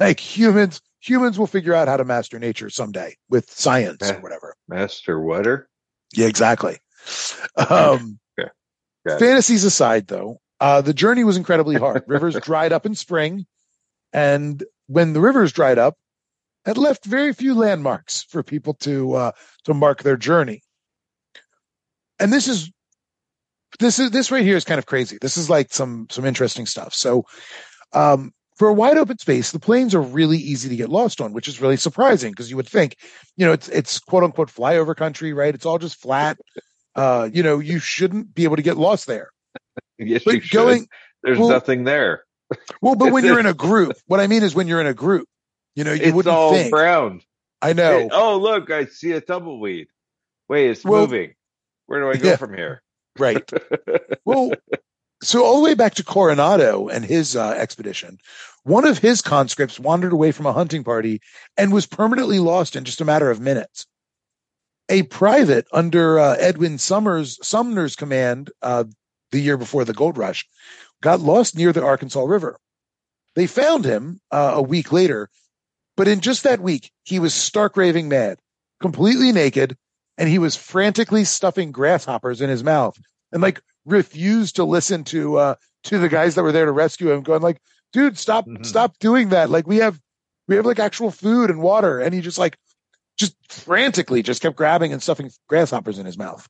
Like 0.01 0.19
humans, 0.19 0.81
humans 1.01 1.39
will 1.39 1.47
figure 1.47 1.75
out 1.75 1.89
how 1.89 1.99
to 1.99 2.07
master 2.07 2.39
nature 2.39 2.71
someday 2.71 3.17
with 3.29 3.51
science 3.51 4.01
or 4.11 4.21
whatever. 4.21 4.55
Master 4.67 5.21
Water. 5.21 5.69
Yeah, 6.15 6.27
exactly. 6.27 6.79
Um, 7.69 8.19
Yeah. 9.07 9.19
Fantasies 9.19 9.65
aside, 9.65 10.07
though, 10.07 10.41
uh, 10.61 10.81
the 10.81 10.95
journey 10.95 11.25
was 11.25 11.37
incredibly 11.37 11.77
hard. 11.77 12.05
Rivers 12.07 12.41
dried 12.41 12.73
up 12.73 12.87
in 12.87 12.95
spring, 12.95 13.45
and 14.15 14.65
when 14.87 15.13
the 15.13 15.21
rivers 15.21 15.53
dried 15.53 15.79
up, 15.79 15.99
it 16.67 16.77
left 16.77 17.05
very 17.05 17.33
few 17.33 17.55
landmarks 17.55 18.23
for 18.25 18.43
people 18.43 18.75
to 18.75 19.15
uh, 19.15 19.33
to 19.65 19.75
mark 19.75 20.03
their 20.03 20.17
journey. 20.17 20.63
And 22.19 22.33
this 22.33 22.49
is 22.49 22.71
this 23.79 23.99
is 23.99 24.11
this 24.11 24.31
right 24.31 24.45
here 24.45 24.57
is 24.57 24.65
kind 24.65 24.79
of 24.79 24.87
crazy. 24.87 25.19
This 25.21 25.37
is 25.37 25.51
like 25.51 25.73
some 25.73 26.07
some 26.11 26.25
interesting 26.25 26.67
stuff. 26.67 26.95
So, 26.95 27.25
um, 27.93 28.33
for 28.57 28.69
a 28.69 28.73
wide 28.73 28.97
open 28.97 29.19
space, 29.19 29.51
the 29.51 29.59
plains 29.59 29.95
are 29.95 30.01
really 30.01 30.39
easy 30.39 30.69
to 30.69 30.77
get 30.77 30.89
lost 30.89 31.21
on, 31.21 31.33
which 31.33 31.49
is 31.49 31.61
really 31.61 31.77
surprising 31.77 32.31
because 32.33 32.51
you 32.51 32.57
would 32.57 32.69
think, 32.69 32.97
you 33.37 33.45
know, 33.45 33.53
it's 33.53 33.69
it's 33.69 33.99
quote 33.99 34.25
unquote 34.25 34.49
flyover 34.49 34.95
country, 34.97 35.33
right? 35.33 35.55
It's 35.55 35.67
all 35.67 35.79
just 35.79 36.01
flat. 36.01 36.39
Uh, 36.95 37.29
you 37.33 37.43
know, 37.43 37.59
you 37.59 37.81
shouldn't 37.81 38.35
be 38.35 38.45
able 38.45 38.57
to 38.57 38.63
get 38.63 38.77
lost 38.77 39.07
there. 39.07 39.31
Yes, 39.97 40.23
But 40.25 40.35
you 40.35 40.41
should. 40.41 40.87
There's 41.23 41.39
well- 41.39 41.49
nothing 41.49 41.85
there. 41.85 42.25
Well, 42.83 42.97
but 42.97 43.13
when 43.13 43.25
you're 43.25 43.39
in 43.41 43.47
a 43.47 43.55
group, 43.55 43.93
what 44.07 44.19
I 44.19 44.27
mean 44.27 44.43
is 44.43 44.55
when 44.55 44.67
you're 44.67 44.81
in 44.81 44.89
a 44.89 44.95
group, 44.95 45.27
you 45.75 45.85
know, 45.85 45.93
you 45.93 46.03
it's 46.03 46.13
wouldn't 46.15 46.35
all 46.35 46.53
think. 46.53 46.71
brown. 46.71 47.21
I 47.63 47.73
know. 47.73 48.01
Hey, 48.01 48.09
oh, 48.13 48.37
look, 48.39 48.71
I 48.71 48.87
see 48.87 49.13
a 49.13 49.21
tumbleweed. 49.21 49.89
Wait, 50.49 50.71
it's 50.71 50.85
Well- 50.85 51.03
moving. 51.03 51.35
Where 51.87 52.01
do 52.01 52.11
I 52.11 52.21
go 52.23 52.31
Yeah. 52.31 52.37
from 52.37 52.55
here? 52.55 52.83
Right. 53.19 53.49
well, 54.25 54.53
so 55.23 55.45
all 55.45 55.59
the 55.59 55.65
way 55.65 55.75
back 55.75 55.95
to 55.95 56.05
Coronado 56.05 56.89
and 56.89 57.05
his 57.05 57.37
uh, 57.37 57.51
expedition, 57.51 58.19
one 58.63 58.87
of 58.87 58.99
his 58.99 59.21
conscripts 59.23 59.79
wandered 59.79 60.13
away 60.13 60.33
from 60.33 60.47
a 60.47 60.53
hunting 60.53 60.83
party 60.83 61.21
and 61.57 61.73
was 61.73 61.87
permanently 61.87 62.39
lost 62.39 62.75
in 62.77 62.85
just 62.85 63.01
a 63.01 63.05
matter 63.05 63.31
of 63.31 63.41
minutes. 63.41 63.87
A 64.89 65.03
private 65.05 65.67
under 65.73 66.19
uh, 66.19 66.37
Edwin 66.39 66.79
Summers 66.79 67.39
Sumner's 67.47 67.97
command 67.97 68.51
uh, 68.63 68.85
the 69.31 69.41
year 69.41 69.57
before 69.57 69.85
the 69.85 69.95
gold 69.95 70.17
rush 70.19 70.47
got 71.03 71.21
lost 71.21 71.57
near 71.57 71.73
the 71.73 71.85
Arkansas 71.85 72.23
River. 72.25 72.59
They 73.35 73.47
found 73.47 73.85
him 73.85 74.21
uh, 74.31 74.53
a 74.57 74.63
week 74.63 74.93
later, 74.93 75.29
but 75.97 76.09
in 76.09 76.21
just 76.21 76.43
that 76.45 76.61
week, 76.61 76.91
he 77.05 77.19
was 77.19 77.35
stark 77.35 77.77
raving 77.77 78.09
mad, 78.09 78.39
completely 78.81 79.33
naked, 79.33 79.77
and 80.19 80.29
he 80.29 80.39
was 80.39 80.57
frantically 80.57 81.25
stuffing 81.25 81.73
grasshoppers 81.73 82.41
in 82.41 82.51
his 82.51 82.65
mouth 82.65 82.99
and 83.33 83.43
like 83.43 83.61
refused 83.85 84.57
to 84.57 84.65
listen 84.65 85.05
to 85.05 85.37
uh 85.37 85.55
to 85.85 85.99
the 85.99 86.09
guys 86.09 86.35
that 86.35 86.43
were 86.43 86.53
there 86.53 86.65
to 86.65 86.73
rescue 86.73 87.11
him 87.11 87.23
going 87.23 87.43
like 87.43 87.61
dude 87.93 88.19
stop 88.19 88.47
stop 88.63 88.99
doing 88.99 89.31
that. 89.31 89.51
Like 89.51 89.67
we 89.67 89.79
have 89.79 90.01
we 90.49 90.57
have 90.57 90.67
like 90.67 90.79
actual 90.79 91.11
food 91.11 91.51
and 91.51 91.63
water. 91.63 92.01
And 92.01 92.15
he 92.15 92.21
just 92.21 92.39
like 92.39 92.59
just 93.19 93.35
frantically 93.49 94.23
just 94.23 94.43
kept 94.43 94.57
grabbing 94.57 94.93
and 94.93 95.03
stuffing 95.03 95.31
grasshoppers 95.49 95.99
in 95.99 96.07
his 96.07 96.19
mouth. 96.19 96.47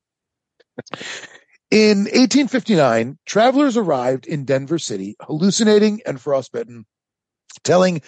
In 1.70 1.98
1859 2.04 3.18
travelers 3.26 3.76
arrived 3.76 4.26
in 4.26 4.44
denver 4.44 4.78
city 4.78 5.16
hallucinating 5.20 6.00
and 6.06 6.20
frostbitten 6.20 6.84
telling 7.62 8.02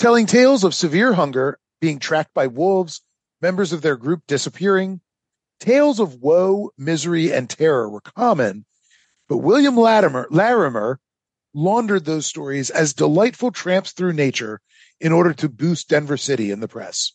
telling 0.00 0.26
tales 0.26 0.64
of 0.64 0.74
severe 0.74 1.12
hunger 1.12 1.58
being 1.80 1.98
tracked 1.98 2.34
by 2.34 2.46
wolves 2.46 3.02
members 3.40 3.72
of 3.72 3.82
their 3.82 3.96
group 3.96 4.22
disappearing 4.26 5.00
tales 5.62 6.00
of 6.00 6.16
woe, 6.16 6.70
misery, 6.76 7.32
and 7.32 7.48
terror 7.48 7.88
were 7.88 8.00
common, 8.00 8.64
but 9.28 9.38
William 9.38 9.76
Latimer, 9.76 10.26
Larimer 10.28 10.98
laundered 11.54 12.04
those 12.04 12.26
stories 12.26 12.68
as 12.70 12.94
delightful 12.94 13.52
tramps 13.52 13.92
through 13.92 14.12
nature 14.12 14.60
in 15.00 15.12
order 15.12 15.32
to 15.34 15.48
boost 15.48 15.88
Denver 15.88 16.16
City 16.16 16.50
in 16.50 16.60
the 16.60 16.68
press. 16.68 17.12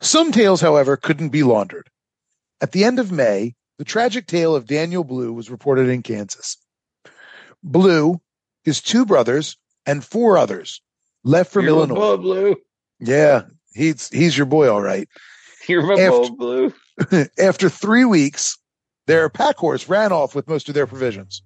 Some 0.00 0.30
tales, 0.32 0.60
however, 0.60 0.96
couldn't 0.96 1.30
be 1.30 1.42
laundered. 1.42 1.88
At 2.60 2.72
the 2.72 2.84
end 2.84 2.98
of 2.98 3.10
May, 3.10 3.54
the 3.78 3.84
tragic 3.84 4.26
tale 4.26 4.54
of 4.54 4.66
Daniel 4.66 5.02
Blue 5.02 5.32
was 5.32 5.50
reported 5.50 5.88
in 5.88 6.02
Kansas. 6.02 6.56
Blue, 7.62 8.20
his 8.64 8.80
two 8.80 9.04
brothers, 9.04 9.56
and 9.86 10.04
four 10.04 10.38
others 10.38 10.80
left 11.24 11.52
from 11.52 11.64
You're 11.66 11.76
Illinois. 11.76 11.94
boy, 11.94 12.16
Blue. 12.18 12.56
Yeah, 13.00 13.42
he's 13.74 14.08
he's 14.08 14.36
your 14.36 14.46
boy, 14.46 14.70
all 14.70 14.82
right. 14.82 15.08
You're 15.68 15.82
my 15.86 15.94
After- 16.02 16.30
boy, 16.34 16.72
Blue. 17.08 17.26
After 17.38 17.68
three 17.68 18.04
weeks, 18.04 18.56
their 19.06 19.28
pack 19.28 19.56
horse 19.56 19.88
ran 19.88 20.12
off 20.12 20.34
with 20.34 20.48
most 20.48 20.68
of 20.68 20.74
their 20.74 20.86
provisions. 20.86 21.42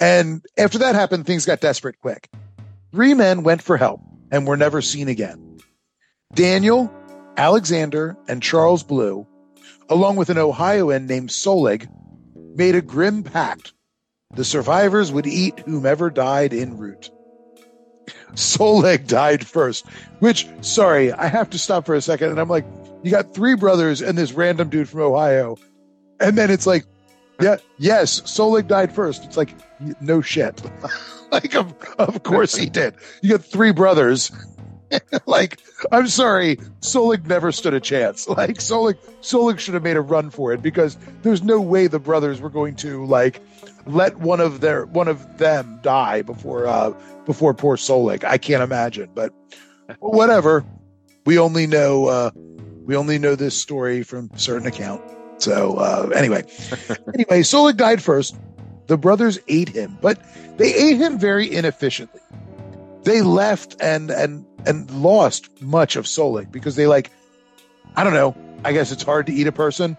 And 0.00 0.42
after 0.58 0.78
that 0.78 0.94
happened, 0.96 1.26
things 1.26 1.46
got 1.46 1.60
desperate 1.60 1.98
quick. 2.00 2.28
Three 2.90 3.14
men 3.14 3.44
went 3.44 3.62
for 3.62 3.76
help 3.76 4.00
and 4.32 4.46
were 4.46 4.56
never 4.56 4.82
seen 4.82 5.08
again. 5.08 5.58
Daniel, 6.34 6.92
Alexander, 7.36 8.16
and 8.28 8.42
Charles 8.42 8.82
Blue, 8.82 9.26
along 9.88 10.16
with 10.16 10.28
an 10.28 10.38
Ohioan 10.38 11.06
named 11.06 11.28
Solig, 11.30 11.86
made 12.56 12.74
a 12.74 12.82
grim 12.82 13.22
pact. 13.22 13.72
The 14.34 14.44
survivors 14.44 15.12
would 15.12 15.26
eat 15.26 15.60
whomever 15.60 16.10
died 16.10 16.52
en 16.52 16.76
route. 16.78 17.10
Soleg 18.34 19.06
died 19.06 19.46
first, 19.46 19.86
which, 20.20 20.48
sorry, 20.60 21.12
I 21.12 21.26
have 21.26 21.50
to 21.50 21.58
stop 21.58 21.86
for 21.86 21.94
a 21.94 22.00
second. 22.00 22.30
And 22.30 22.40
I'm 22.40 22.48
like, 22.48 22.64
you 23.02 23.10
got 23.10 23.34
three 23.34 23.54
brothers 23.56 24.00
and 24.00 24.16
this 24.16 24.32
random 24.32 24.68
dude 24.68 24.88
from 24.88 25.00
Ohio. 25.00 25.58
And 26.20 26.38
then 26.38 26.50
it's 26.50 26.66
like, 26.66 26.84
yeah, 27.40 27.56
yes, 27.78 28.20
Solig 28.22 28.68
died 28.68 28.94
first. 28.94 29.24
It's 29.24 29.36
like, 29.36 29.54
no 30.00 30.20
shit. 30.20 30.62
like, 31.32 31.54
of, 31.54 31.74
of 31.98 32.22
course 32.22 32.54
he 32.54 32.66
did. 32.66 32.94
You 33.22 33.30
got 33.30 33.44
three 33.44 33.72
brothers. 33.72 34.30
like, 35.26 35.60
I'm 35.90 36.06
sorry, 36.06 36.56
Solig 36.80 37.26
never 37.26 37.50
stood 37.50 37.74
a 37.74 37.80
chance. 37.80 38.28
Like, 38.28 38.58
Solig, 38.58 38.96
Solig 39.22 39.58
should 39.58 39.74
have 39.74 39.82
made 39.82 39.96
a 39.96 40.00
run 40.00 40.30
for 40.30 40.52
it 40.52 40.62
because 40.62 40.96
there's 41.22 41.42
no 41.42 41.60
way 41.60 41.86
the 41.86 41.98
brothers 41.98 42.40
were 42.40 42.50
going 42.50 42.76
to 42.76 43.04
like 43.06 43.40
let 43.86 44.18
one 44.18 44.40
of 44.40 44.60
their 44.60 44.86
one 44.86 45.08
of 45.08 45.38
them 45.38 45.78
die 45.82 46.22
before 46.22 46.66
uh 46.66 46.92
before 47.24 47.54
poor 47.54 47.76
Solik. 47.76 48.24
I 48.24 48.38
can't 48.38 48.62
imagine, 48.62 49.10
but 49.14 49.32
whatever. 49.98 50.64
We 51.24 51.38
only 51.38 51.66
know 51.66 52.06
uh 52.06 52.30
we 52.84 52.96
only 52.96 53.18
know 53.18 53.34
this 53.34 53.60
story 53.60 54.02
from 54.02 54.30
a 54.34 54.38
certain 54.38 54.66
account. 54.66 55.02
So 55.38 55.76
uh 55.76 56.10
anyway, 56.14 56.44
anyway, 57.14 57.42
Solik 57.42 57.76
died 57.76 58.02
first. 58.02 58.36
The 58.86 58.96
brothers 58.96 59.38
ate 59.48 59.68
him, 59.68 59.96
but 60.00 60.20
they 60.58 60.74
ate 60.74 60.96
him 60.96 61.18
very 61.18 61.52
inefficiently. 61.52 62.20
They 63.04 63.22
left 63.22 63.76
and 63.80 64.10
and 64.10 64.46
and 64.66 64.90
lost 64.90 65.62
much 65.62 65.96
of 65.96 66.04
Solik 66.06 66.50
because 66.52 66.76
they 66.76 66.86
like 66.86 67.10
I 67.96 68.04
don't 68.04 68.14
know. 68.14 68.36
I 68.64 68.72
guess 68.72 68.92
it's 68.92 69.02
hard 69.02 69.26
to 69.26 69.32
eat 69.32 69.46
a 69.46 69.52
person. 69.52 69.96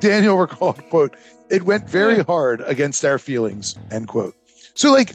Daniel 0.00 0.36
recalled, 0.38 0.82
quote, 0.90 1.16
it 1.50 1.64
went 1.64 1.88
very 1.88 2.22
hard 2.22 2.62
against 2.62 3.04
our 3.04 3.18
feelings, 3.18 3.76
end 3.90 4.08
quote. 4.08 4.34
So 4.74 4.92
like 4.92 5.14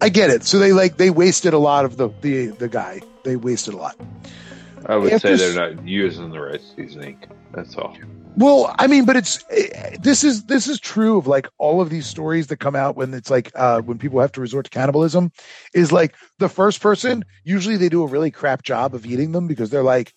I 0.00 0.08
get 0.08 0.30
it. 0.30 0.44
So 0.44 0.58
they 0.58 0.72
like 0.72 0.96
they 0.96 1.10
wasted 1.10 1.54
a 1.54 1.58
lot 1.58 1.84
of 1.84 1.96
the 1.96 2.08
the 2.20 2.48
the 2.48 2.68
guy. 2.68 3.00
They 3.24 3.36
wasted 3.36 3.74
a 3.74 3.76
lot. 3.76 3.96
I 4.86 4.96
would 4.96 5.12
After 5.12 5.36
say 5.36 5.54
they're 5.54 5.74
not 5.74 5.86
using 5.86 6.30
the 6.30 6.40
right 6.40 6.60
seasoning. 6.76 7.18
That's 7.52 7.76
all. 7.76 7.96
Well, 8.36 8.74
I 8.78 8.86
mean, 8.86 9.06
but 9.06 9.16
it's 9.16 9.42
eh, 9.50 9.96
this 10.00 10.22
is 10.22 10.44
this 10.44 10.68
is 10.68 10.78
true 10.78 11.16
of 11.16 11.26
like 11.26 11.48
all 11.58 11.80
of 11.80 11.88
these 11.88 12.06
stories 12.06 12.48
that 12.48 12.58
come 12.58 12.76
out 12.76 12.94
when 12.94 13.14
it's 13.14 13.30
like 13.30 13.50
uh 13.54 13.80
when 13.80 13.98
people 13.98 14.20
have 14.20 14.32
to 14.32 14.40
resort 14.40 14.66
to 14.66 14.70
cannibalism 14.70 15.32
is 15.74 15.90
like 15.90 16.14
the 16.38 16.48
first 16.48 16.80
person 16.80 17.24
usually 17.44 17.76
they 17.78 17.88
do 17.88 18.02
a 18.02 18.06
really 18.06 18.30
crap 18.30 18.62
job 18.62 18.94
of 18.94 19.06
eating 19.06 19.32
them 19.32 19.46
because 19.46 19.70
they're 19.70 19.82
like 19.82 20.12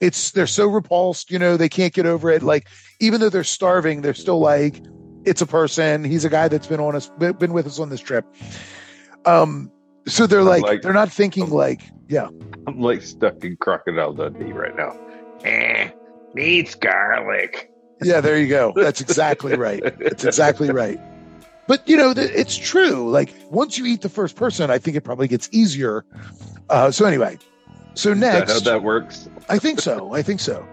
it's 0.00 0.32
they're 0.32 0.46
so 0.46 0.66
repulsed, 0.66 1.30
you 1.30 1.38
know, 1.38 1.56
they 1.56 1.68
can't 1.68 1.92
get 1.92 2.06
over 2.06 2.30
it. 2.30 2.42
Like 2.42 2.68
even 3.00 3.20
though 3.20 3.28
they're 3.28 3.44
starving, 3.44 4.00
they're 4.00 4.14
still 4.14 4.40
like 4.40 4.82
it's 5.24 5.40
a 5.42 5.46
person. 5.46 6.04
He's 6.04 6.24
a 6.24 6.30
guy 6.30 6.48
that's 6.48 6.66
been 6.66 6.80
on 6.80 6.94
us 6.96 7.10
been 7.18 7.52
with 7.52 7.66
us 7.66 7.78
on 7.78 7.88
this 7.90 8.00
trip. 8.00 8.24
Um 9.26 9.70
so 10.06 10.26
they're 10.26 10.42
like, 10.42 10.62
like- 10.62 10.82
they're 10.82 10.92
not 10.92 11.10
thinking 11.12 11.50
like 11.50 11.82
yeah. 12.08 12.28
I'm 12.66 12.80
like 12.80 13.02
stuck 13.02 13.44
in 13.44 13.56
Crocodile 13.56 14.12
Dundee 14.12 14.52
right 14.52 14.74
now. 14.76 14.96
Eh, 15.44 15.90
needs 16.34 16.74
garlic. 16.74 17.70
Yeah, 18.02 18.20
there 18.20 18.38
you 18.38 18.48
go. 18.48 18.72
That's 18.74 19.00
exactly 19.00 19.54
right. 19.56 19.82
That's 19.98 20.24
exactly 20.24 20.70
right. 20.70 20.98
But 21.66 21.88
you 21.88 21.96
know, 21.96 22.12
th- 22.14 22.30
it's 22.34 22.56
true. 22.56 23.08
Like 23.10 23.32
once 23.50 23.78
you 23.78 23.86
eat 23.86 24.00
the 24.00 24.08
first 24.08 24.36
person, 24.36 24.70
I 24.70 24.78
think 24.78 24.96
it 24.96 25.02
probably 25.02 25.28
gets 25.28 25.48
easier. 25.52 26.04
Uh, 26.68 26.90
so 26.90 27.04
anyway, 27.04 27.38
so 27.94 28.10
Is 28.10 28.20
that 28.20 28.38
next, 28.40 28.52
how 28.52 28.60
that 28.60 28.82
works? 28.82 29.28
I 29.48 29.58
think 29.58 29.80
so. 29.80 30.12
I 30.14 30.22
think 30.22 30.40
so. 30.40 30.66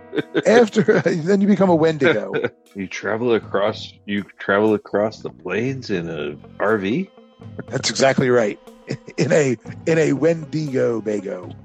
After 0.45 0.99
then, 1.01 1.41
you 1.41 1.47
become 1.47 1.69
a 1.69 1.75
Wendigo. 1.75 2.33
You 2.75 2.87
travel 2.87 3.33
across 3.33 3.91
you 4.05 4.23
travel 4.37 4.75
across 4.75 5.21
the 5.23 5.31
plains 5.31 5.89
in 5.89 6.07
a 6.07 6.35
RV? 6.61 7.09
That's 7.69 7.89
exactly 7.89 8.29
right. 8.29 8.59
In 9.17 9.31
a 9.31 9.57
in 9.87 9.97
a 9.97 10.13
Wendigo 10.13 11.01
Bago. 11.01 11.55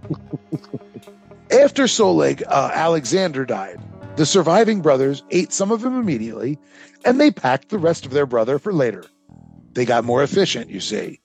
After 1.51 1.85
Solig, 1.85 2.43
uh, 2.49 2.70
Alexander 2.73 3.45
died. 3.45 3.79
The 4.16 4.24
surviving 4.24 4.81
brothers 4.81 5.23
ate 5.31 5.53
some 5.53 5.70
of 5.70 5.85
him 5.85 6.01
immediately, 6.01 6.59
and 7.05 7.20
they 7.20 7.31
packed 7.31 7.69
the 7.69 7.79
rest 7.79 8.07
of 8.07 8.12
their 8.12 8.27
brother 8.27 8.59
for 8.59 8.73
later. 8.73 9.05
They 9.73 9.85
got 9.85 10.05
more 10.05 10.23
efficient, 10.23 10.70
you 10.70 10.81
see. 10.81 11.20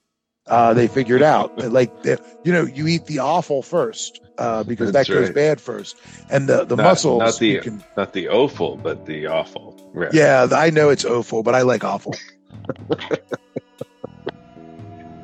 Uh, 0.46 0.74
they 0.74 0.88
figured 0.88 1.22
out 1.22 1.56
that, 1.58 1.72
like, 1.72 2.02
the, 2.02 2.20
you 2.44 2.52
know, 2.52 2.64
you 2.64 2.86
eat 2.86 3.06
the 3.06 3.18
awful 3.20 3.62
first 3.62 4.20
uh, 4.38 4.62
because 4.70 4.92
That's 4.92 5.08
that 5.08 5.14
goes 5.14 5.26
right. 5.26 5.34
bad 5.34 5.60
first, 5.60 5.96
and 6.30 6.48
the 6.48 6.64
the 6.64 6.76
Not- 6.76 6.82
muscles. 6.84 7.18
not 7.20 7.38
the 7.38 7.46
you 7.48 7.60
can- 7.60 7.84
not 7.96 8.12
the 8.12 8.28
awful, 8.28 8.76
but 8.76 9.04
the 9.06 9.26
awful. 9.26 9.74
Right. 9.94 10.12
yeah, 10.14 10.46
I 10.52 10.70
know 10.70 10.90
it's 10.90 11.04
awful, 11.04 11.42
but 11.42 11.54
I 11.54 11.62
like 11.62 11.82
awful. 11.84 12.14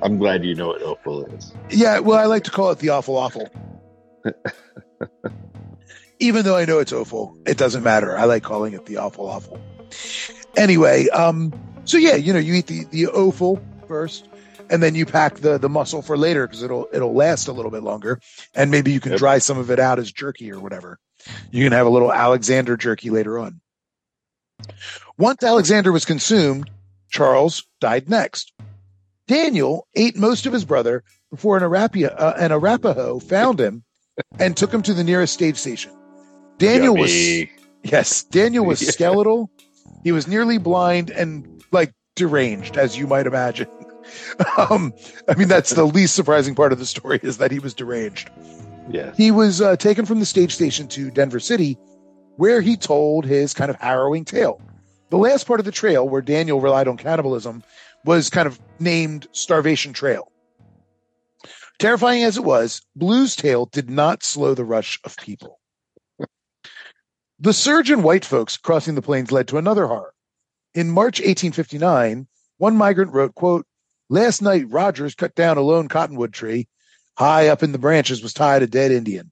I'm 0.02 0.18
glad 0.18 0.44
you 0.44 0.54
know 0.54 0.68
what 0.68 0.82
awful 0.82 1.24
is. 1.26 1.52
Yeah, 1.70 2.00
well, 2.00 2.18
I 2.18 2.26
like 2.26 2.44
to 2.44 2.50
call 2.50 2.70
it 2.70 2.78
the 2.78 2.90
awful 2.90 3.16
awful. 3.16 3.48
Even 6.18 6.44
though 6.44 6.56
I 6.56 6.64
know 6.64 6.78
it's 6.78 6.92
awful, 6.92 7.36
it 7.46 7.56
doesn't 7.58 7.82
matter. 7.82 8.16
I 8.16 8.24
like 8.24 8.42
calling 8.42 8.74
it 8.74 8.86
the 8.86 8.98
awful 8.98 9.26
awful. 9.28 9.58
Anyway, 10.56 11.08
um, 11.08 11.52
so 11.84 11.96
yeah, 11.98 12.14
you 12.16 12.32
know, 12.32 12.38
you 12.38 12.54
eat 12.54 12.66
the 12.66 12.84
the 12.90 13.06
awful 13.08 13.60
first, 13.88 14.28
and 14.74 14.82
then 14.82 14.94
you 14.96 15.06
pack 15.06 15.36
the 15.36 15.56
the 15.56 15.68
muscle 15.68 16.02
for 16.02 16.16
later 16.18 16.46
because 16.46 16.62
it'll 16.62 16.88
it'll 16.92 17.14
last 17.14 17.46
a 17.48 17.52
little 17.52 17.70
bit 17.70 17.84
longer, 17.84 18.20
and 18.54 18.70
maybe 18.70 18.90
you 18.92 18.98
can 19.00 19.16
dry 19.16 19.38
some 19.38 19.56
of 19.56 19.70
it 19.70 19.78
out 19.78 19.98
as 20.00 20.10
jerky 20.10 20.50
or 20.50 20.58
whatever. 20.58 20.98
You 21.52 21.64
can 21.64 21.72
have 21.72 21.86
a 21.86 21.90
little 21.90 22.12
Alexander 22.12 22.76
jerky 22.76 23.10
later 23.10 23.38
on. 23.38 23.60
Once 25.16 25.42
Alexander 25.42 25.92
was 25.92 26.04
consumed, 26.04 26.70
Charles 27.08 27.64
died 27.80 28.08
next. 28.08 28.52
Daniel 29.26 29.86
ate 29.94 30.16
most 30.16 30.44
of 30.46 30.52
his 30.52 30.64
brother 30.64 31.02
before 31.30 31.56
an, 31.56 31.62
Arapia, 31.62 32.14
uh, 32.18 32.34
an 32.38 32.52
Arapaho 32.52 33.18
found 33.18 33.58
him 33.60 33.84
and 34.38 34.56
took 34.56 34.72
him 34.72 34.82
to 34.82 34.92
the 34.94 35.04
nearest 35.04 35.32
stage 35.34 35.56
station. 35.56 35.92
Daniel 36.58 36.96
was 36.96 37.12
yes, 37.82 38.24
Daniel 38.24 38.64
was 38.64 38.82
Yeah. 38.82 38.90
skeletal. 38.90 39.50
He 40.02 40.12
was 40.12 40.28
nearly 40.28 40.58
blind 40.58 41.10
and 41.10 41.62
like 41.72 41.92
deranged, 42.16 42.76
as 42.76 42.98
you 42.98 43.06
might 43.06 43.26
imagine. 43.26 43.68
Um, 44.58 44.92
I 45.28 45.34
mean, 45.34 45.48
that's 45.48 45.70
the 45.70 45.84
least 45.84 46.14
surprising 46.14 46.54
part 46.54 46.72
of 46.72 46.78
the 46.78 46.86
story 46.86 47.20
is 47.22 47.38
that 47.38 47.50
he 47.50 47.58
was 47.58 47.74
deranged. 47.74 48.30
Yes. 48.90 49.16
He 49.16 49.30
was 49.30 49.60
uh, 49.60 49.76
taken 49.76 50.06
from 50.06 50.20
the 50.20 50.26
stage 50.26 50.54
station 50.54 50.88
to 50.88 51.10
Denver 51.10 51.40
City, 51.40 51.78
where 52.36 52.60
he 52.60 52.76
told 52.76 53.24
his 53.24 53.54
kind 53.54 53.70
of 53.70 53.76
harrowing 53.76 54.24
tale. 54.24 54.60
The 55.10 55.18
last 55.18 55.46
part 55.46 55.60
of 55.60 55.66
the 55.66 55.72
trail, 55.72 56.08
where 56.08 56.22
Daniel 56.22 56.60
relied 56.60 56.88
on 56.88 56.96
cannibalism, 56.96 57.62
was 58.04 58.30
kind 58.30 58.46
of 58.46 58.60
named 58.78 59.26
Starvation 59.32 59.92
Trail. 59.92 60.30
Terrifying 61.78 62.22
as 62.22 62.36
it 62.36 62.44
was, 62.44 62.82
Blue's 62.94 63.34
Tale 63.34 63.66
did 63.66 63.90
not 63.90 64.22
slow 64.22 64.54
the 64.54 64.64
rush 64.64 65.00
of 65.04 65.16
people. 65.16 65.58
The 67.38 67.52
surge 67.52 67.90
in 67.90 68.02
white 68.02 68.24
folks 68.24 68.56
crossing 68.56 68.94
the 68.94 69.02
plains 69.02 69.32
led 69.32 69.48
to 69.48 69.58
another 69.58 69.86
horror. 69.86 70.14
In 70.74 70.90
March 70.90 71.18
1859, 71.18 72.26
one 72.58 72.76
migrant 72.76 73.12
wrote, 73.12 73.34
quote, 73.34 73.66
Last 74.08 74.42
night 74.42 74.70
Rogers 74.70 75.14
cut 75.14 75.34
down 75.34 75.56
a 75.56 75.62
lone 75.62 75.88
cottonwood 75.88 76.32
tree. 76.32 76.68
High 77.16 77.48
up 77.48 77.62
in 77.62 77.72
the 77.72 77.78
branches 77.78 78.22
was 78.22 78.34
tied 78.34 78.62
a 78.62 78.66
dead 78.66 78.90
Indian. 78.90 79.30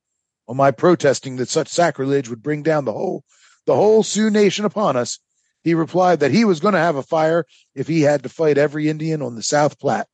On 0.48 0.56
my 0.56 0.70
protesting 0.70 1.36
that 1.36 1.48
such 1.48 1.68
sacrilege 1.68 2.28
would 2.28 2.42
bring 2.42 2.62
down 2.62 2.84
the 2.84 2.92
whole 2.92 3.24
the 3.66 3.74
whole 3.76 4.02
Sioux 4.02 4.30
nation 4.30 4.64
upon 4.64 4.96
us, 4.96 5.20
he 5.62 5.74
replied 5.74 6.20
that 6.20 6.32
he 6.32 6.44
was 6.44 6.58
going 6.58 6.74
to 6.74 6.80
have 6.80 6.96
a 6.96 7.02
fire 7.02 7.44
if 7.74 7.86
he 7.86 8.00
had 8.00 8.24
to 8.24 8.28
fight 8.28 8.58
every 8.58 8.88
Indian 8.88 9.22
on 9.22 9.36
the 9.36 9.42
South 9.42 9.78
Platte. 9.78 10.08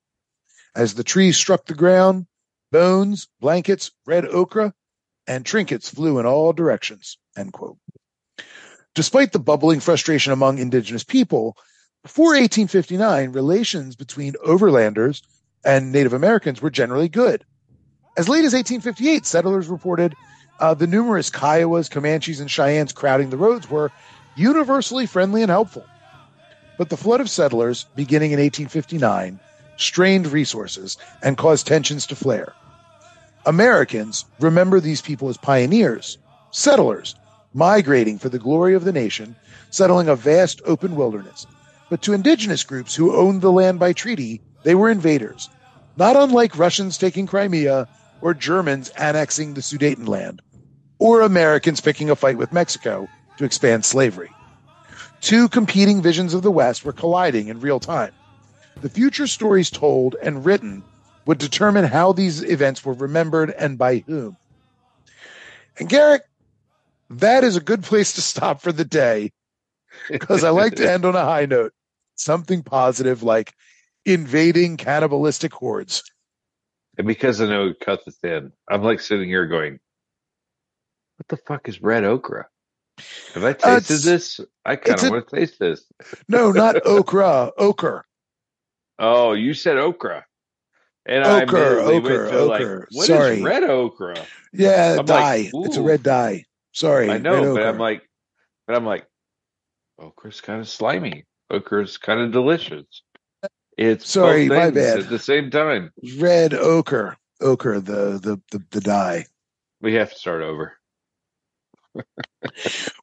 As 0.75 0.95
the 0.95 1.05
tree 1.05 1.33
struck 1.33 1.65
the 1.65 1.75
ground, 1.75 2.27
bones, 2.71 3.29
blankets, 3.41 3.91
red 4.07 4.27
ochre, 4.27 4.75
and 5.27 5.47
trinkets 5.47 5.89
flew 5.89 6.19
in 6.19 6.27
all 6.27 6.53
directions. 6.53 7.17
Despite 8.95 9.33
the 9.33 9.39
bubbling 9.39 9.81
frustration 9.81 10.33
among 10.33 10.59
indigenous 10.59 11.05
people, 11.05 11.57
before 12.03 12.29
1859, 12.29 13.33
relations 13.33 13.97
between 13.97 14.35
overlanders 14.47 15.23
and 15.65 15.93
Native 15.93 16.13
Americans 16.13 16.63
were 16.63 16.71
generally 16.71 17.09
good. 17.09 17.45
As 18.17 18.29
late 18.29 18.45
as 18.45 18.55
1858, 18.55 19.27
settlers 19.27 19.69
reported 19.69 20.15
uh, 20.61 20.75
the 20.75 20.87
numerous 20.87 21.31
Kiowas, 21.31 21.91
Comanches, 21.91 22.41
and 22.41 22.51
Cheyennes 22.51 22.93
crowding 22.93 23.31
the 23.31 23.37
roads 23.37 23.69
were 23.69 23.91
universally 24.37 25.07
friendly 25.07 25.43
and 25.43 25.51
helpful. 25.51 25.85
But 26.79 26.91
the 26.91 26.97
flood 26.97 27.21
of 27.21 27.29
settlers, 27.29 27.87
beginning 27.97 28.31
in 28.31 28.39
1859, 28.39 29.39
strained 29.77 30.27
resources 30.29 30.97
and 31.23 31.37
caused 31.37 31.67
tensions 31.67 32.07
to 32.07 32.17
flare. 32.17 32.55
Americans 33.47 34.25
remember 34.41 34.81
these 34.81 35.03
people 35.03 35.29
as 35.29 35.37
pioneers, 35.37 36.19
settlers, 36.51 37.15
migrating 37.55 38.19
for 38.19 38.29
the 38.29 38.39
glory 38.39 38.75
of 38.75 38.85
the 38.85 38.93
nation, 38.93 39.35
settling 39.71 40.09
a 40.09 40.17
vast 40.17 40.61
open 40.65 40.97
wilderness. 40.97 41.47
But 41.91 42.03
to 42.03 42.13
indigenous 42.13 42.65
groups 42.65 42.95
who 42.95 43.17
owned 43.17 43.41
the 43.41 43.53
land 43.53 43.79
by 43.79 43.93
treaty, 43.93 44.43
they 44.63 44.75
were 44.75 44.91
invaders, 44.91 45.49
not 45.97 46.17
unlike 46.17 46.59
Russians 46.59 46.99
taking 46.99 47.27
Crimea 47.27 47.89
or 48.21 48.35
Germans 48.35 48.91
annexing 48.91 49.55
the 49.55 49.63
Sudetenland, 49.63 50.41
or 50.99 51.23
Americans 51.23 51.81
picking 51.81 52.11
a 52.11 52.17
fight 52.17 52.37
with 52.37 52.53
Mexico 52.53 53.09
to 53.39 53.45
expand 53.45 53.85
slavery. 53.85 54.31
Two 55.21 55.49
competing 55.49 56.03
visions 56.03 56.35
of 56.35 56.43
the 56.43 56.51
West 56.51 56.85
were 56.85 56.93
colliding 56.93 57.49
in 57.49 57.61
real 57.61 57.81
time. 57.81 58.13
The 58.81 58.89
future 58.89 59.27
stories 59.27 59.71
told 59.71 60.15
and 60.23 60.45
written 60.45 60.85
would 61.27 61.39
determine 61.39 61.85
how 61.85 62.13
these 62.13 62.43
events 62.43 62.85
were 62.85 62.95
remembered 62.95 63.51
and 63.51 63.79
by 63.79 64.05
whom. 64.07 64.37
And 65.79 65.89
Garrick, 65.89 66.23
that 67.11 67.45
is 67.45 67.57
a 67.57 67.61
good 67.61 67.83
place 67.83 68.15
to 68.15 68.23
stop 68.23 68.61
for 68.61 68.73
the 68.73 68.85
day 68.85 69.33
because 70.11 70.45
I 70.45 70.51
like 70.51 70.77
to 70.77 70.91
end 70.91 71.05
on 71.05 71.17
a 71.17 71.25
high 71.25 71.47
note. 71.47 71.73
Something 72.23 72.63
positive 72.65 73.23
like 73.23 73.55
invading 74.05 74.77
cannibalistic 74.77 75.53
hordes. 75.55 76.03
And 76.99 77.07
because 77.07 77.41
I 77.41 77.47
know 77.47 77.69
it 77.69 77.81
cut 77.81 78.05
this 78.05 78.19
in, 78.25 78.53
I'm 78.69 78.83
like 78.83 78.99
sitting 79.01 79.29
here 79.29 79.47
going, 79.47 79.79
"What 81.17 81.29
the 81.29 81.37
fuck 81.37 81.69
is 81.69 81.81
red 81.81 82.03
okra? 82.05 82.49
Have 83.35 83.45
I 83.45 83.51
uh, 83.51 83.55
tasted 83.55 83.95
it's- 83.95 84.05
this? 84.05 84.41
I 84.65 84.75
kind 84.75 85.01
of 85.03 85.11
want 85.11 85.29
to 85.29 85.37
taste 85.37 85.61
this." 85.61 85.85
No, 86.29 86.51
not 86.51 86.85
okra, 86.85 87.53
ochre. 87.57 88.05
Oh, 88.99 89.33
you 89.33 89.55
said 89.55 89.77
okra, 89.79 90.27
and 91.07 91.23
I 91.25 91.45
Ochre, 91.45 91.79
immediately 91.79 92.01
went 92.01 92.07
ochre, 92.07 92.43
like, 92.47 92.61
ochre. 92.63 92.89
"What 92.91 93.03
is 93.03 93.07
Sorry. 93.17 93.43
red 93.43 93.63
okra?" 93.63 94.17
Yeah, 94.53 94.97
I'm 94.99 95.07
dye. 95.07 95.51
like, 95.53 95.67
it's 95.67 95.77
a 95.77 95.83
red 95.83 96.03
dye. 96.03 96.47
Sorry. 96.73 97.09
I 97.11 97.19
know, 97.19 97.55
but 97.55 97.63
ochre. 97.63 97.69
I'm 97.69 97.79
like, 97.79 98.03
but 98.67 98.75
I'm 98.77 98.85
like, 98.85 99.07
okra's 100.01 100.41
kind 100.41 100.61
of 100.61 100.69
slimy. 100.69 101.27
Okra's 101.51 101.97
kind 101.97 102.21
of 102.21 102.33
delicious. 102.33 103.03
It's 103.77 104.11
Sorry, 104.11 104.49
my 104.49 104.71
bad. 104.71 104.99
At 104.99 105.09
the 105.09 105.19
same 105.19 105.51
time, 105.51 105.93
red 106.19 106.53
ochre. 106.53 107.17
Ochre, 107.41 107.81
the 107.81 108.19
the 108.19 108.41
the, 108.51 108.65
the 108.71 108.81
dye. 108.81 109.27
we 109.81 109.95
have 109.95 110.11
to 110.11 110.19
start 110.19 110.43
over. 110.43 110.73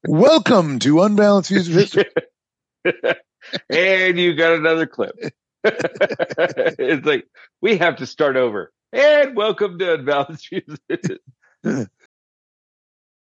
Welcome 0.08 0.80
to 0.80 1.02
Unbalanced 1.02 1.50
Views 1.50 1.70
of 1.70 1.74
History. 1.74 2.06
and 3.70 4.20
you 4.20 4.36
got 4.36 4.54
another 4.54 4.86
clip. 4.86 5.16
it's 5.64 7.06
like 7.06 7.26
we 7.62 7.78
have 7.78 7.98
to 7.98 8.06
start 8.06 8.36
over. 8.36 8.72
And 8.94 9.36
welcome 9.36 9.78
to 9.80 9.96
Unbalanced 9.96 10.50
Views. 10.50 11.90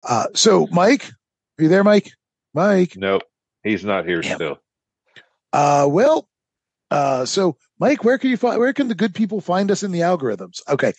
Uh, 0.04 0.26
so, 0.36 0.68
Mike, 0.68 1.10
are 1.58 1.64
you 1.64 1.70
there, 1.70 1.84
Mike? 1.84 2.12
Mike. 2.54 2.96
Nope, 2.96 3.24
he's 3.64 3.84
not 3.84 4.06
here 4.06 4.22
still. 4.22 4.60
Uh, 5.56 5.88
well, 5.88 6.28
uh, 6.92 7.26
so 7.26 7.56
Mike, 7.80 8.04
where 8.04 8.18
can 8.18 8.30
you 8.30 8.36
find? 8.36 8.60
Where 8.60 8.74
can 8.74 8.90
the 8.90 8.96
good 8.96 9.16
people 9.16 9.40
find 9.40 9.72
us 9.72 9.84
in 9.84 9.94
the 9.94 10.02
algorithms? 10.02 10.62
Okay, 10.68 10.92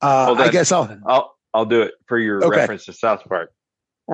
uh, 0.00 0.26
Hold 0.26 0.40
I 0.40 0.50
guess 0.52 0.70
I'll. 0.70 0.96
I'll 1.04 1.34
I'll 1.52 1.64
do 1.64 1.82
it 1.82 1.94
for 2.06 2.16
your 2.16 2.44
Okay. 2.44 2.60
reference 2.60 2.84
to 2.84 2.92
South 2.92 3.24
Park. 3.28 3.50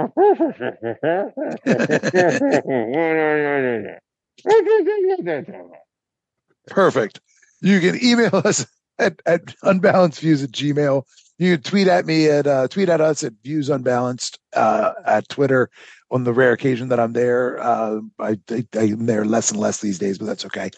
Perfect. 6.66 7.20
You 7.60 7.80
can 7.80 8.02
email 8.02 8.30
us 8.32 8.66
at, 8.98 9.20
at 9.26 9.46
unbalancedviews 9.62 10.44
at 10.44 10.50
gmail. 10.50 11.02
You 11.38 11.56
can 11.56 11.62
tweet 11.62 11.88
at 11.88 12.06
me 12.06 12.28
at 12.28 12.46
uh, 12.46 12.68
tweet 12.68 12.88
at 12.88 13.02
us 13.02 13.22
at 13.22 13.34
views 13.42 13.68
unbalanced 13.68 14.38
uh, 14.54 14.92
at 15.04 15.28
Twitter 15.28 15.68
on 16.10 16.24
the 16.24 16.32
rare 16.32 16.52
occasion 16.52 16.88
that 16.88 17.00
I'm 17.00 17.12
there. 17.12 17.62
Uh, 17.62 18.00
I, 18.18 18.38
I, 18.50 18.64
I'm 18.74 19.06
there 19.06 19.24
less 19.24 19.50
and 19.50 19.60
less 19.60 19.80
these 19.80 19.98
days, 19.98 20.18
but 20.18 20.26
that's 20.26 20.44
okay. 20.46 20.70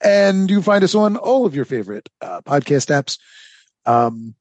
And 0.00 0.50
you 0.50 0.62
find 0.62 0.82
us 0.82 0.94
on 0.94 1.16
all 1.16 1.46
of 1.46 1.54
your 1.54 1.64
favorite 1.64 2.08
uh, 2.20 2.40
podcast 2.42 2.88
apps. 2.90 3.18
Um, 3.86 4.34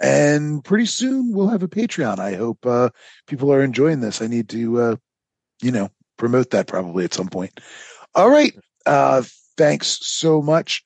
and 0.00 0.64
pretty 0.64 0.86
soon 0.86 1.32
we'll 1.32 1.48
have 1.48 1.62
a 1.62 1.68
Patreon. 1.68 2.18
I 2.18 2.34
hope 2.34 2.64
uh, 2.66 2.90
people 3.26 3.52
are 3.52 3.62
enjoying 3.62 4.00
this. 4.00 4.22
I 4.22 4.26
need 4.26 4.48
to, 4.50 4.80
uh, 4.80 4.96
you 5.62 5.70
know, 5.72 5.90
promote 6.16 6.50
that 6.50 6.66
probably 6.66 7.04
at 7.04 7.14
some 7.14 7.28
point. 7.28 7.60
All 8.14 8.30
right. 8.30 8.54
Uh, 8.86 9.22
thanks 9.56 9.98
so 10.02 10.40
much 10.42 10.82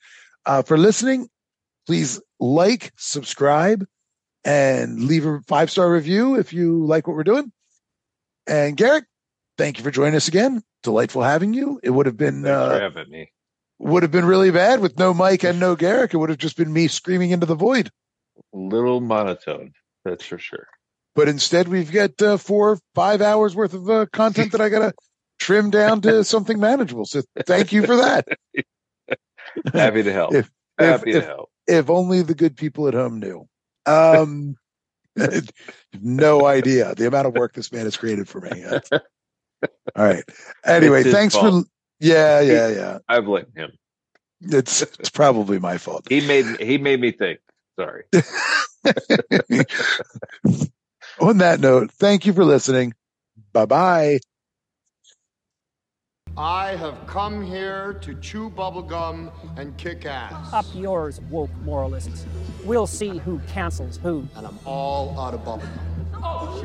uh, 0.47 0.63
for 0.63 0.79
listening. 0.79 1.29
Please 1.87 2.21
like, 2.39 2.93
subscribe, 2.97 3.87
and 4.45 5.05
leave 5.05 5.27
a 5.27 5.41
five 5.47 5.71
star 5.71 5.91
review 5.91 6.37
if 6.37 6.53
you 6.53 6.85
like 6.85 7.07
what 7.07 7.17
we're 7.17 7.25
doing. 7.25 7.53
And 8.47 8.77
Garrick, 8.77 9.05
thank 9.59 9.79
you 9.79 9.85
for 9.85 9.91
joining 9.91 10.15
us 10.17 10.29
again. 10.29 10.63
Delightful 10.83 11.23
having 11.23 11.55
you. 11.55 11.81
It 11.83 11.91
would 11.91 12.07
have 12.07 12.17
been 12.17 12.43
Thanks 12.43 12.49
uh, 12.49 12.81
having 12.81 13.11
me. 13.11 13.31
would 13.79 14.03
have 14.03 14.13
been 14.13 14.25
really 14.25 14.51
bad 14.51 14.81
with 14.81 14.99
no 14.99 15.15
Mike 15.15 15.45
and 15.45 15.61
no 15.61 15.77
Garrick. 15.77 16.13
It 16.13 16.17
would 16.17 16.31
have 16.31 16.39
just 16.39 16.57
been 16.57 16.73
me 16.73 16.89
screaming 16.89 17.31
into 17.31 17.47
the 17.47 17.55
void. 17.55 17.91
A 18.55 18.59
little 18.59 19.01
monotone, 19.01 19.73
that's 20.05 20.25
for 20.25 20.39
sure. 20.39 20.67
But 21.15 21.29
instead, 21.29 21.69
we've 21.69 21.93
got 21.93 22.21
uh, 22.23 22.37
four, 22.39 22.79
five 22.95 23.21
hours 23.21 23.55
worth 23.55 23.75
of 23.75 23.89
uh, 23.89 24.07
content 24.13 24.53
that 24.53 24.61
I 24.61 24.71
got 24.71 24.79
to 24.79 24.93
trim 25.39 25.71
down 25.71 26.01
to 26.03 26.25
something 26.25 26.59
manageable. 26.59 27.05
So 27.05 27.23
thank 27.47 27.73
you 27.73 27.85
for 27.87 27.97
that. 27.97 28.27
Happy 29.75 30.03
to 30.03 30.13
help. 30.13 30.35
If, 30.35 30.51
Happy 30.79 31.11
if, 31.11 31.15
to 31.15 31.19
if, 31.19 31.27
help. 31.27 31.51
if 31.67 31.91
only 31.91 32.23
the 32.23 32.35
good 32.35 32.57
people 32.57 32.89
at 32.89 32.95
home 32.95 33.21
knew. 33.21 33.47
Um, 33.85 34.57
no 36.01 36.47
idea 36.47 36.95
the 36.95 37.07
amount 37.07 37.27
of 37.27 37.35
work 37.35 37.55
this 37.55 37.73
man 37.73 37.85
has 37.85 37.97
created 37.97 38.29
for 38.29 38.41
me. 38.41 38.65
All 38.65 40.05
right. 40.05 40.25
Anyway, 40.65 41.03
thanks 41.05 41.35
fault. 41.35 41.65
for. 41.65 41.71
Yeah, 42.05 42.41
yeah, 42.41 42.67
yeah. 42.67 42.99
I 43.09 43.21
blame 43.21 43.47
him. 43.55 43.71
It's 44.41 44.83
it's 44.83 45.11
probably 45.11 45.61
my 45.61 45.79
fault. 45.79 46.09
He 46.09 46.21
made 46.27 46.61
he 46.61 46.77
made 46.77 47.01
me 47.01 47.13
think. 47.13 47.39
Sorry. 47.79 48.03
On 51.21 51.39
that 51.39 51.61
note, 51.61 51.93
thank 51.93 52.27
you 52.27 52.33
for 52.33 52.45
listening. 52.45 52.95
Bye 53.53 53.67
bye. 53.67 54.19
I 56.37 56.77
have 56.77 57.07
come 57.07 57.45
here 57.45 57.93
to 58.01 58.15
chew 58.15 58.49
bubblegum 58.49 59.31
and 59.59 59.77
kick 59.77 60.07
ass. 60.07 60.51
Up 60.51 60.65
yours, 60.75 61.21
woke 61.29 61.51
moralists. 61.63 62.25
We'll 62.65 62.87
see 62.87 63.19
who 63.19 63.39
cancels 63.41 63.99
who. 63.99 64.27
And 64.37 64.47
I'm 64.47 64.59
all 64.65 65.19
out 65.21 65.35
of 65.35 65.41
bubblegum. 65.41 65.69
Oh, 66.15 66.59